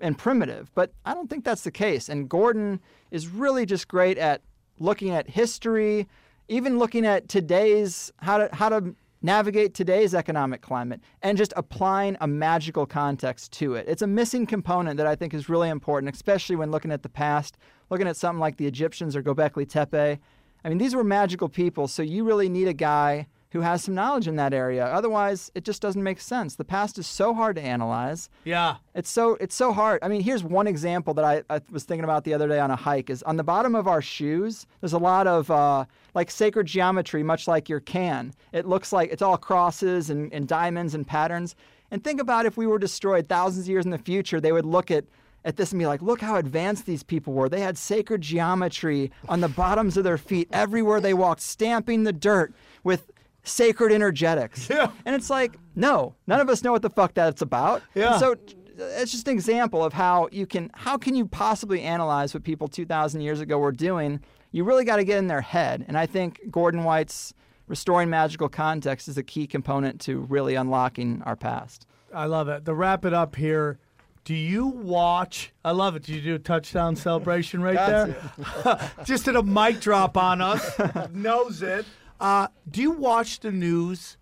and 0.00 0.16
primitive. 0.16 0.70
But 0.74 0.92
I 1.04 1.14
don't 1.14 1.28
think 1.28 1.44
that's 1.44 1.64
the 1.64 1.70
case. 1.70 2.08
And 2.08 2.28
Gordon 2.28 2.80
is 3.10 3.28
really 3.28 3.66
just 3.66 3.88
great 3.88 4.18
at 4.18 4.42
looking 4.78 5.10
at 5.10 5.28
history, 5.28 6.08
even 6.48 6.78
looking 6.78 7.04
at 7.04 7.28
today's 7.28 8.12
how 8.18 8.38
to 8.38 8.48
how 8.54 8.68
to 8.68 8.94
navigate 9.20 9.74
today's 9.74 10.14
economic 10.14 10.60
climate 10.62 11.00
and 11.22 11.36
just 11.36 11.52
applying 11.56 12.16
a 12.20 12.26
magical 12.26 12.86
context 12.86 13.52
to 13.52 13.74
it. 13.74 13.84
It's 13.88 14.02
a 14.02 14.06
missing 14.06 14.46
component 14.46 14.96
that 14.96 15.06
I 15.06 15.16
think 15.16 15.34
is 15.34 15.48
really 15.48 15.68
important, 15.68 16.14
especially 16.14 16.56
when 16.56 16.70
looking 16.70 16.92
at 16.92 17.02
the 17.02 17.08
past, 17.08 17.58
looking 17.90 18.06
at 18.06 18.16
something 18.16 18.38
like 18.38 18.56
the 18.56 18.66
Egyptians 18.66 19.16
or 19.16 19.22
Gobekli 19.22 19.68
Tepe. 19.68 20.20
I 20.64 20.68
mean, 20.68 20.78
these 20.78 20.94
were 20.94 21.04
magical 21.04 21.48
people, 21.48 21.88
so 21.88 22.02
you 22.02 22.24
really 22.24 22.48
need 22.48 22.68
a 22.68 22.72
guy 22.72 23.26
who 23.50 23.60
has 23.62 23.82
some 23.82 23.94
knowledge 23.94 24.28
in 24.28 24.36
that 24.36 24.52
area. 24.52 24.84
Otherwise, 24.84 25.50
it 25.54 25.64
just 25.64 25.80
doesn't 25.80 26.02
make 26.02 26.20
sense. 26.20 26.56
The 26.56 26.64
past 26.64 26.98
is 26.98 27.06
so 27.06 27.32
hard 27.32 27.56
to 27.56 27.62
analyze. 27.62 28.28
yeah 28.44 28.76
It's 28.94 29.08
so 29.08 29.36
it's 29.40 29.54
so 29.54 29.72
hard. 29.72 30.00
I 30.02 30.08
mean, 30.08 30.20
here's 30.20 30.44
one 30.44 30.66
example 30.66 31.14
that 31.14 31.24
I, 31.24 31.42
I 31.48 31.60
was 31.70 31.84
thinking 31.84 32.04
about 32.04 32.24
the 32.24 32.34
other 32.34 32.46
day 32.46 32.58
on 32.58 32.70
a 32.70 32.76
hike. 32.76 33.08
Is 33.08 33.22
on 33.22 33.36
the 33.36 33.44
bottom 33.44 33.74
of 33.74 33.88
our 33.88 34.02
shoes. 34.02 34.66
There's 34.80 34.92
a 34.92 34.98
lot 34.98 35.26
of 35.26 35.50
uh, 35.50 35.86
like 36.14 36.30
sacred 36.30 36.66
geometry, 36.66 37.22
much 37.22 37.48
like 37.48 37.68
your 37.68 37.80
can. 37.80 38.34
It 38.52 38.66
looks 38.66 38.92
like 38.92 39.10
it's 39.10 39.22
all 39.22 39.38
crosses 39.38 40.10
and, 40.10 40.32
and 40.32 40.46
diamonds 40.46 40.94
and 40.94 41.06
patterns. 41.06 41.54
And 41.90 42.04
think 42.04 42.20
about 42.20 42.44
if 42.44 42.58
we 42.58 42.66
were 42.66 42.78
destroyed 42.78 43.28
thousands 43.28 43.64
of 43.64 43.70
years 43.70 43.86
in 43.86 43.90
the 43.90 43.98
future, 43.98 44.40
they 44.40 44.52
would 44.52 44.66
look 44.66 44.90
at 44.90 45.04
at 45.48 45.56
this 45.56 45.72
and 45.72 45.78
be 45.78 45.86
like, 45.86 46.02
look 46.02 46.20
how 46.20 46.36
advanced 46.36 46.84
these 46.84 47.02
people 47.02 47.32
were. 47.32 47.48
They 47.48 47.62
had 47.62 47.78
sacred 47.78 48.20
geometry 48.20 49.10
on 49.30 49.40
the 49.40 49.48
bottoms 49.48 49.96
of 49.96 50.04
their 50.04 50.18
feet 50.18 50.46
everywhere 50.52 51.00
they 51.00 51.14
walked, 51.14 51.40
stamping 51.40 52.04
the 52.04 52.12
dirt 52.12 52.52
with 52.84 53.10
sacred 53.44 53.90
energetics. 53.90 54.68
Yeah. 54.68 54.90
And 55.06 55.16
it's 55.16 55.30
like, 55.30 55.56
no, 55.74 56.14
none 56.26 56.40
of 56.40 56.50
us 56.50 56.62
know 56.62 56.72
what 56.72 56.82
the 56.82 56.90
fuck 56.90 57.14
that's 57.14 57.40
about. 57.40 57.82
And 57.94 58.02
Yeah. 58.04 58.18
so 58.18 58.36
it's 58.76 59.10
just 59.10 59.26
an 59.26 59.32
example 59.32 59.82
of 59.82 59.94
how 59.94 60.28
you 60.30 60.46
can 60.46 60.70
how 60.74 60.98
can 60.98 61.14
you 61.16 61.26
possibly 61.26 61.80
analyze 61.82 62.32
what 62.34 62.44
people 62.44 62.68
2000 62.68 63.20
years 63.22 63.40
ago 63.40 63.58
were 63.58 63.72
doing 63.72 64.20
you 64.52 64.62
really 64.62 64.84
got 64.84 64.96
to 64.96 65.04
get 65.04 65.18
in 65.18 65.26
their 65.26 65.40
head 65.40 65.84
and 65.88 65.98
i 65.98 66.06
think 66.06 66.40
gordon 66.48 66.84
white's 66.84 67.34
restoring 67.66 68.08
magical 68.08 68.48
context 68.48 69.08
is 69.08 69.18
a 69.18 69.22
key 69.24 69.48
component 69.48 70.00
to 70.00 70.20
really 70.20 70.54
unlocking 70.54 71.20
our 71.26 71.34
past 71.34 71.88
i 72.14 72.24
love 72.24 72.48
it 72.48 72.64
to 72.64 72.72
wrap 72.72 73.04
it 73.04 73.12
up 73.12 73.34
here 73.34 73.80
do 74.24 74.34
you 74.34 74.66
watch 74.66 75.52
i 75.64 75.70
love 75.70 75.96
it 75.96 76.02
did 76.02 76.14
you 76.16 76.20
do 76.20 76.34
a 76.34 76.38
touchdown 76.38 76.94
celebration 76.96 77.62
right 77.62 77.74
there? 77.76 78.90
just 79.04 79.24
did 79.24 79.36
a 79.36 79.42
mic 79.42 79.80
drop 79.80 80.16
on 80.16 80.40
us. 80.40 80.78
Knows 81.12 81.62
it. 81.62 81.86
Uh, 82.20 82.48
do 82.70 82.82
you 82.82 82.90
watch 82.90 83.40
the 83.40 83.50
news 83.52 84.16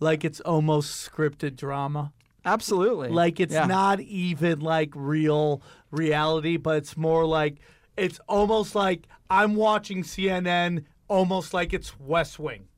like 0.00 0.24
it's 0.24 0.40
almost 0.40 1.10
scripted 1.10 1.56
drama? 1.56 2.12
Absolutely. 2.44 3.08
Like 3.10 3.40
it's 3.40 3.52
Yeah. 3.52 3.66
not 3.66 4.00
even 4.00 4.60
like 4.60 4.90
real 4.94 5.62
reality, 5.90 6.56
but 6.56 6.76
it's 6.78 6.96
more 6.96 7.24
like 7.26 7.56
it's 7.96 8.18
almost 8.28 8.74
like 8.74 9.06
I'm 9.28 9.54
watching 9.54 10.02
CNN, 10.02 10.84
almost 11.08 11.52
like 11.54 11.72
it's 11.72 11.98
West 12.00 12.38
Wing. 12.38 12.68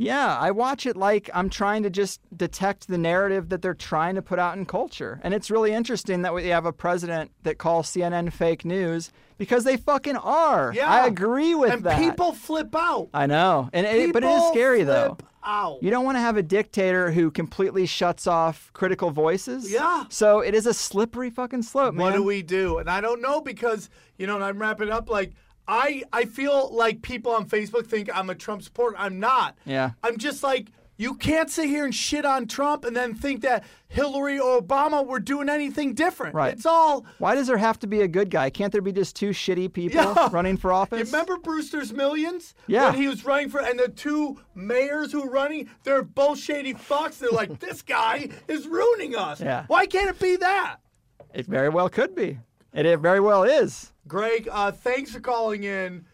Yeah, 0.00 0.38
I 0.38 0.50
watch 0.50 0.86
it 0.86 0.96
like 0.96 1.28
I'm 1.34 1.50
trying 1.50 1.82
to 1.82 1.90
just 1.90 2.20
detect 2.34 2.88
the 2.88 2.96
narrative 2.96 3.50
that 3.50 3.60
they're 3.60 3.74
trying 3.74 4.14
to 4.14 4.22
put 4.22 4.38
out 4.38 4.56
in 4.56 4.64
culture. 4.64 5.20
And 5.22 5.34
it's 5.34 5.50
really 5.50 5.72
interesting 5.72 6.22
that 6.22 6.32
we 6.32 6.46
have 6.46 6.64
a 6.64 6.72
president 6.72 7.32
that 7.42 7.58
calls 7.58 7.86
CNN 7.88 8.32
fake 8.32 8.64
news 8.64 9.12
because 9.36 9.64
they 9.64 9.76
fucking 9.76 10.16
are. 10.16 10.72
Yeah, 10.74 10.88
I 10.88 11.06
agree 11.06 11.54
with 11.54 11.68
that. 11.68 11.76
and 11.76 11.84
that. 11.84 11.98
people 11.98 12.32
flip 12.32 12.74
out. 12.74 13.10
I 13.12 13.26
know. 13.26 13.68
And 13.74 13.86
it, 13.86 14.14
but 14.14 14.24
it 14.24 14.28
is 14.28 14.48
scary 14.48 14.84
though. 14.84 15.18
Out. 15.44 15.82
You 15.82 15.90
don't 15.90 16.06
want 16.06 16.16
to 16.16 16.20
have 16.20 16.38
a 16.38 16.42
dictator 16.42 17.10
who 17.10 17.30
completely 17.30 17.84
shuts 17.84 18.26
off 18.26 18.70
critical 18.72 19.10
voices. 19.10 19.70
Yeah. 19.70 20.04
So 20.08 20.40
it 20.40 20.54
is 20.54 20.66
a 20.66 20.74
slippery 20.74 21.28
fucking 21.28 21.62
slope, 21.62 21.94
man. 21.94 22.04
What 22.04 22.14
do 22.14 22.22
we 22.22 22.42
do? 22.42 22.78
And 22.78 22.90
I 22.90 23.02
don't 23.02 23.20
know 23.20 23.42
because 23.42 23.90
you 24.16 24.26
know, 24.26 24.36
and 24.36 24.44
I'm 24.44 24.58
wrapping 24.58 24.90
up 24.90 25.10
like 25.10 25.32
I 25.70 26.02
I 26.12 26.24
feel 26.24 26.70
like 26.74 27.00
people 27.00 27.30
on 27.32 27.48
Facebook 27.48 27.86
think 27.86 28.10
I'm 28.12 28.28
a 28.28 28.34
Trump 28.34 28.62
supporter. 28.62 28.96
I'm 28.98 29.20
not. 29.20 29.56
Yeah. 29.64 29.92
I'm 30.02 30.18
just 30.18 30.42
like 30.42 30.72
you 30.96 31.14
can't 31.14 31.48
sit 31.48 31.66
here 31.66 31.84
and 31.86 31.94
shit 31.94 32.26
on 32.26 32.46
Trump 32.46 32.84
and 32.84 32.94
then 32.94 33.14
think 33.14 33.40
that 33.40 33.64
Hillary 33.88 34.38
or 34.38 34.60
Obama 34.60 35.06
were 35.06 35.18
doing 35.20 35.48
anything 35.48 35.94
different. 35.94 36.34
Right. 36.34 36.52
It's 36.52 36.66
all 36.66 37.06
Why 37.18 37.34
does 37.36 37.46
there 37.46 37.56
have 37.56 37.78
to 37.78 37.86
be 37.86 38.00
a 38.02 38.08
good 38.08 38.30
guy? 38.30 38.50
Can't 38.50 38.70
there 38.72 38.82
be 38.82 38.92
just 38.92 39.14
two 39.16 39.30
shitty 39.30 39.72
people 39.72 40.02
Yeah. 40.02 40.28
running 40.32 40.56
for 40.56 40.72
office? 40.72 40.98
You 40.98 41.04
remember 41.06 41.38
Brewster's 41.38 41.92
Millions? 41.92 42.54
Yeah. 42.66 42.90
When 42.90 43.00
he 43.00 43.06
was 43.08 43.24
running 43.24 43.48
for, 43.48 43.60
and 43.62 43.78
the 43.78 43.88
two 43.88 44.40
mayors 44.56 45.12
who 45.12 45.22
were 45.22 45.30
running, 45.30 45.70
they're 45.84 46.02
both 46.02 46.38
shady 46.38 46.74
fucks. 46.74 47.18
They're 47.18 47.30
like, 47.30 47.60
this 47.66 47.80
guy 47.80 48.28
is 48.48 48.66
ruining 48.66 49.14
us. 49.16 49.40
Yeah. 49.40 49.64
Why 49.68 49.86
can't 49.86 50.10
it 50.10 50.18
be 50.18 50.36
that? 50.36 50.78
It 51.32 51.46
very 51.46 51.68
well 51.68 51.88
could 51.88 52.14
be. 52.14 52.40
It, 52.72 52.86
it 52.86 52.98
very 53.00 53.20
well 53.20 53.42
is. 53.44 53.92
Greg, 54.06 54.48
uh, 54.50 54.70
thanks 54.72 55.10
for 55.12 55.20
calling 55.20 55.64
in. 55.64 56.04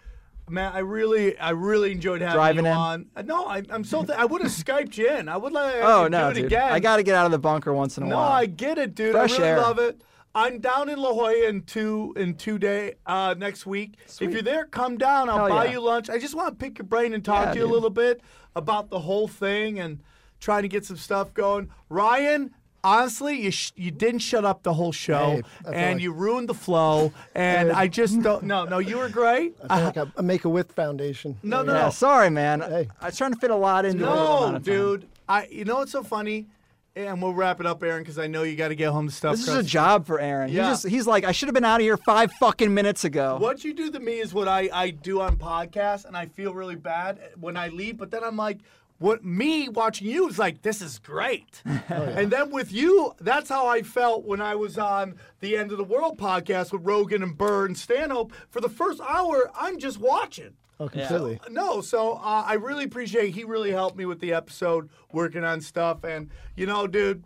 Man, 0.49 0.73
I 0.73 0.79
really, 0.79 1.37
I 1.39 1.51
really 1.51 1.91
enjoyed 1.91 2.21
having 2.21 2.35
Driving 2.37 2.65
you 2.67 2.71
in? 2.71 2.77
on. 2.77 3.07
Uh, 3.17 3.23
No, 3.23 3.47
I, 3.47 3.63
I'm 3.69 3.83
so. 3.83 4.05
Th- 4.05 4.17
I 4.17 4.25
would 4.25 4.43
have 4.43 4.53
skyped 4.53 4.97
you 4.97 5.09
in. 5.11 5.29
I 5.29 5.37
would 5.37 5.53
let 5.53 5.83
Oh 5.83 6.07
no, 6.07 6.27
do 6.33 6.39
it 6.39 6.43
dude! 6.43 6.45
again. 6.47 6.73
I 6.73 6.79
got 6.79 6.97
to 6.97 7.03
get 7.03 7.17
out 7.17 7.27
of 7.27 7.33
the 7.33 7.39
bunker 7.39 7.73
once 7.73 7.97
in 7.99 8.05
a 8.05 8.07
while. 8.07 8.15
No, 8.17 8.23
while. 8.23 8.33
I 8.33 8.47
get 8.47 8.79
it, 8.79 8.95
dude. 8.95 9.13
Fresh 9.13 9.33
I 9.35 9.37
really 9.39 9.49
air. 9.49 9.61
love 9.61 9.79
it. 9.81 10.03
I'm 10.37 10.61
down 10.61 10.89
in 10.89 11.01
La 11.01 11.13
Jolla 11.13 11.49
in 11.49 11.63
two 11.63 12.13
in 12.17 12.35
two 12.37 12.59
day 12.59 12.95
uh, 13.07 13.35
next 13.37 13.67
week. 13.67 13.95
If 14.21 14.21
you're 14.33 14.43
there, 14.43 14.67
come 14.67 14.99
down. 14.99 15.29
I'll 15.29 15.39
Hell 15.39 15.49
buy 15.49 15.65
yeah. 15.65 15.73
you 15.73 15.81
lunch. 15.81 16.11
I 16.11 16.19
just 16.19 16.35
want 16.37 16.49
to 16.57 16.65
pick 16.65 16.79
your 16.79 16.87
brain 16.87 17.13
and 17.13 17.25
talk 17.25 17.47
Yeah, 17.47 17.53
to 17.55 17.59
you 17.59 17.65
a 17.65 17.67
dude. 17.67 17.75
little 17.75 17.91
bit 17.91 18.21
about 18.55 18.89
the 18.91 19.01
whole 19.01 19.27
thing 19.27 19.81
and 19.81 20.01
trying 20.39 20.63
to 20.63 20.69
get 20.69 20.85
some 20.85 20.97
stuff 20.99 21.35
going. 21.35 21.71
Ryan, 21.89 22.55
honestly, 22.87 23.41
you 23.43 23.51
sh- 23.51 23.73
you 23.77 23.91
didn't 23.91 24.21
shut 24.21 24.45
up 24.45 24.63
the 24.63 24.73
whole 24.75 24.93
show, 24.93 25.43
Hey, 25.65 25.73
and 25.73 25.95
like- 25.95 26.03
you 26.03 26.13
ruined 26.13 26.49
the 26.49 26.55
flow. 26.55 27.13
And 27.35 27.73
I 27.73 27.89
just 27.89 28.23
don't. 28.23 28.45
No, 28.45 28.65
no, 28.65 28.79
you 28.79 28.99
were 28.99 29.09
great. 29.09 29.57
I 29.69 29.77
feel 29.77 29.85
like 29.87 29.97
a, 29.97 30.13
a 30.17 30.23
Make 30.23 30.45
a 30.45 30.49
Wish 30.49 30.67
Foundation. 30.69 31.37
No, 31.43 31.63
no, 31.63 31.75
yeah, 31.75 31.83
no. 31.85 31.91
sorry, 31.91 32.31
man. 32.31 32.61
Hey. 32.61 32.89
I 33.01 33.07
was 33.07 33.17
trying 33.19 33.33
to 33.35 33.39
fit 33.39 33.51
a 33.51 33.57
lot 33.57 33.85
into 33.85 34.05
a 34.05 34.09
little 34.09 34.25
No, 34.25 34.37
amount 34.45 34.57
of 34.57 34.65
time. 34.65 34.75
dude. 34.75 35.09
I. 35.29 35.47
You 35.47 35.65
know 35.65 35.77
what's 35.77 35.93
so 35.93 36.03
funny? 36.03 36.47
And 36.95 37.21
we'll 37.21 37.35
wrap 37.35 37.61
it 37.61 37.67
up, 37.67 37.83
Aaron, 37.83 38.03
because 38.03 38.19
I 38.19 38.27
know 38.27 38.43
you 38.43 38.57
got 38.57 38.69
to 38.69 38.75
get 38.75 38.91
home 38.91 39.07
to 39.09 39.13
stuff. 39.15 39.37
This 39.37 39.49
is 39.49 39.55
a 39.57 39.63
job 39.63 40.07
for 40.07 40.19
Aaron. 40.19 40.51
Yeah. 40.51 40.63
He 40.63 40.69
just 40.71 40.87
he's 40.89 41.07
like, 41.07 41.25
I 41.25 41.33
should 41.33 41.47
have 41.49 41.55
been 41.55 41.63
out 41.65 41.79
of 41.79 41.83
here 41.83 41.99
five 41.99 42.33
fucking 42.41 42.73
minutes 42.73 43.05
ago. 43.05 43.37
What 43.39 43.65
you 43.65 43.75
do 43.75 43.91
to 43.91 44.01
me 44.01 44.15
is 44.19 44.33
what 44.33 44.49
I, 44.49 44.71
I 44.73 44.91
do 44.91 45.21
on 45.21 45.37
podcasts, 45.37 46.07
and 46.07 46.17
I 46.17 46.25
feel 46.25 46.55
really 46.55 46.75
bad 46.77 47.19
when 47.39 47.55
I 47.59 47.69
leave. 47.69 47.99
But 47.99 48.11
then 48.11 48.25
I'm 48.25 48.39
like, 48.39 48.61
what 48.99 49.25
me 49.25 49.69
watching 49.69 50.09
you 50.09 50.29
is 50.29 50.39
like, 50.39 50.63
this 50.63 50.81
is 50.81 50.99
great. 50.99 51.63
And 51.89 52.31
then 52.33 52.51
with 52.51 52.73
you, 52.73 53.15
that's 53.21 53.49
how 53.49 53.67
I 53.67 53.83
felt 53.83 54.25
when 54.25 54.41
I 54.41 54.55
was 54.55 54.77
on 54.79 55.17
the 55.41 55.57
End 55.57 55.71
of 55.71 55.79
the 55.79 55.85
World 55.85 56.19
podcast 56.19 56.73
with 56.73 56.83
Rogan 56.85 57.23
and 57.23 57.37
Burr 57.37 57.67
and 57.67 57.77
Stanhope. 57.77 58.33
For 58.51 58.61
the 58.61 58.69
first 58.69 59.01
hour, 59.01 59.51
I'm 59.55 59.79
just 59.79 59.99
watching. 59.99 60.55
Oh, 60.79 60.89
completely. 60.89 61.41
No, 61.51 61.81
so 61.81 62.15
uh, 62.15 62.45
I 62.47 62.55
really 62.55 62.85
appreciate. 62.85 63.35
He 63.35 63.45
really 63.45 63.71
helped 63.71 63.97
me 63.97 64.05
with 64.05 64.21
the 64.21 64.35
episode, 64.35 64.91
working 65.13 65.45
on 65.45 65.61
stuff, 65.61 66.05
and 66.05 66.31
you 66.55 66.67
know, 66.67 66.87
dude. 66.87 67.25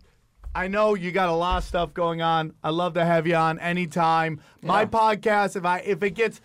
I 0.53 0.67
know 0.67 0.95
you 0.95 1.13
got 1.13 1.29
a 1.29 1.33
lot 1.33 1.59
of 1.59 1.63
stuff 1.63 1.93
going 1.93 2.21
on. 2.21 2.53
I 2.61 2.71
love 2.71 2.95
to 2.95 3.05
have 3.05 3.25
you 3.25 3.35
on 3.35 3.57
anytime. 3.59 4.41
My 4.61 4.85
podcast, 4.85 5.55
if 5.55 5.63
I 5.63 5.79
if 5.79 6.03
it 6.03 6.09
gets 6.11 6.41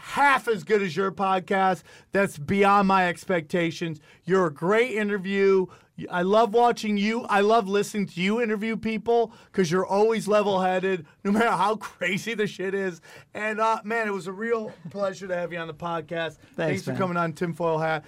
half 0.00 0.48
as 0.48 0.64
good 0.64 0.82
as 0.82 0.96
your 0.96 1.12
podcast, 1.12 1.82
that's 2.12 2.38
beyond 2.38 2.88
my 2.88 3.08
expectations. 3.08 4.00
You're 4.24 4.46
a 4.46 4.52
great 4.52 4.92
interview. 4.92 5.66
I 6.10 6.22
love 6.22 6.54
watching 6.54 6.96
you. 6.96 7.24
I 7.24 7.40
love 7.40 7.68
listening 7.68 8.06
to 8.06 8.20
you 8.20 8.40
interview 8.40 8.76
people 8.76 9.32
because 9.52 9.70
you're 9.70 9.86
always 9.86 10.26
level 10.26 10.60
headed, 10.60 11.06
no 11.24 11.32
matter 11.32 11.50
how 11.50 11.76
crazy 11.76 12.34
the 12.34 12.46
shit 12.46 12.74
is. 12.74 13.00
And 13.34 13.60
uh, 13.60 13.80
man, 13.84 14.08
it 14.08 14.12
was 14.12 14.26
a 14.26 14.32
real 14.32 14.72
pleasure 14.90 15.28
to 15.28 15.36
have 15.36 15.52
you 15.52 15.58
on 15.58 15.66
the 15.66 15.74
podcast. 15.74 16.38
Thanks, 16.54 16.82
for 16.82 16.90
man. 16.90 16.98
coming 16.98 17.16
on 17.16 17.32
Tinfoil 17.34 17.78
Hat. 17.78 18.04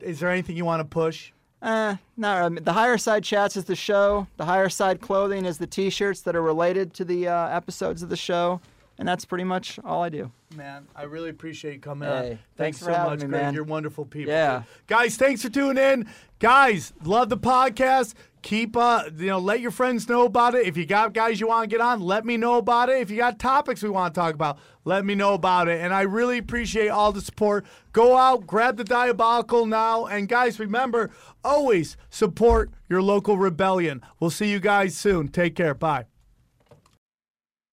Is 0.00 0.20
there 0.20 0.30
anything 0.30 0.56
you 0.56 0.64
want 0.64 0.80
to 0.80 0.84
push? 0.84 1.32
Uh, 1.62 1.96
no, 2.16 2.30
I 2.30 2.48
mean, 2.48 2.62
the 2.62 2.72
Higherside 2.72 3.24
Chats 3.24 3.56
is 3.56 3.64
the 3.64 3.74
show. 3.74 4.26
The 4.36 4.44
higher 4.44 4.68
side 4.68 5.00
clothing 5.00 5.46
is 5.46 5.58
the 5.58 5.66
T-shirts 5.66 6.20
that 6.22 6.36
are 6.36 6.42
related 6.42 6.92
to 6.94 7.04
the 7.04 7.28
uh, 7.28 7.48
episodes 7.48 8.02
of 8.02 8.08
the 8.08 8.16
show, 8.16 8.60
and 8.98 9.06
that's 9.06 9.24
pretty 9.24 9.44
much 9.44 9.78
all 9.84 10.02
I 10.02 10.08
do. 10.08 10.30
Man, 10.54 10.86
I 10.94 11.02
really 11.04 11.30
appreciate 11.30 11.74
you 11.74 11.80
coming 11.80 12.08
Hey, 12.08 12.38
thanks 12.56 12.78
Thanks 12.78 12.80
so 12.80 13.04
much, 13.04 13.20
me, 13.20 13.28
Greg. 13.28 13.42
man. 13.42 13.54
You're 13.54 13.64
wonderful 13.64 14.04
people. 14.04 14.32
Yeah. 14.32 14.62
Guys, 14.86 15.16
thanks 15.16 15.42
for 15.42 15.50
tuning 15.50 15.82
in. 15.82 16.08
Guys, 16.38 16.92
love 17.04 17.28
the 17.28 17.36
podcast. 17.36 18.14
Keep 18.42 18.76
uh 18.76 19.04
you 19.16 19.26
know, 19.26 19.38
let 19.38 19.58
your 19.60 19.72
friends 19.72 20.08
know 20.08 20.24
about 20.24 20.54
it. 20.54 20.66
If 20.66 20.76
you 20.76 20.86
got 20.86 21.12
guys 21.12 21.40
you 21.40 21.48
want 21.48 21.68
to 21.68 21.74
get 21.76 21.80
on, 21.80 22.00
let 22.00 22.24
me 22.24 22.36
know 22.36 22.58
about 22.58 22.88
it. 22.88 23.00
If 23.00 23.10
you 23.10 23.16
got 23.16 23.40
topics 23.40 23.82
we 23.82 23.88
want 23.90 24.14
to 24.14 24.20
talk 24.20 24.34
about, 24.34 24.58
let 24.84 25.04
me 25.04 25.16
know 25.16 25.34
about 25.34 25.66
it. 25.66 25.80
And 25.80 25.92
I 25.92 26.02
really 26.02 26.38
appreciate 26.38 26.88
all 26.88 27.10
the 27.10 27.20
support. 27.20 27.66
Go 27.92 28.16
out, 28.16 28.46
grab 28.46 28.76
the 28.76 28.84
diabolical 28.84 29.66
now. 29.66 30.06
And 30.06 30.28
guys, 30.28 30.60
remember, 30.60 31.10
always 31.42 31.96
support 32.08 32.70
your 32.88 33.02
local 33.02 33.36
rebellion. 33.36 34.00
We'll 34.20 34.30
see 34.30 34.48
you 34.48 34.60
guys 34.60 34.96
soon. 34.96 35.26
Take 35.28 35.56
care. 35.56 35.74
Bye. 35.74 36.06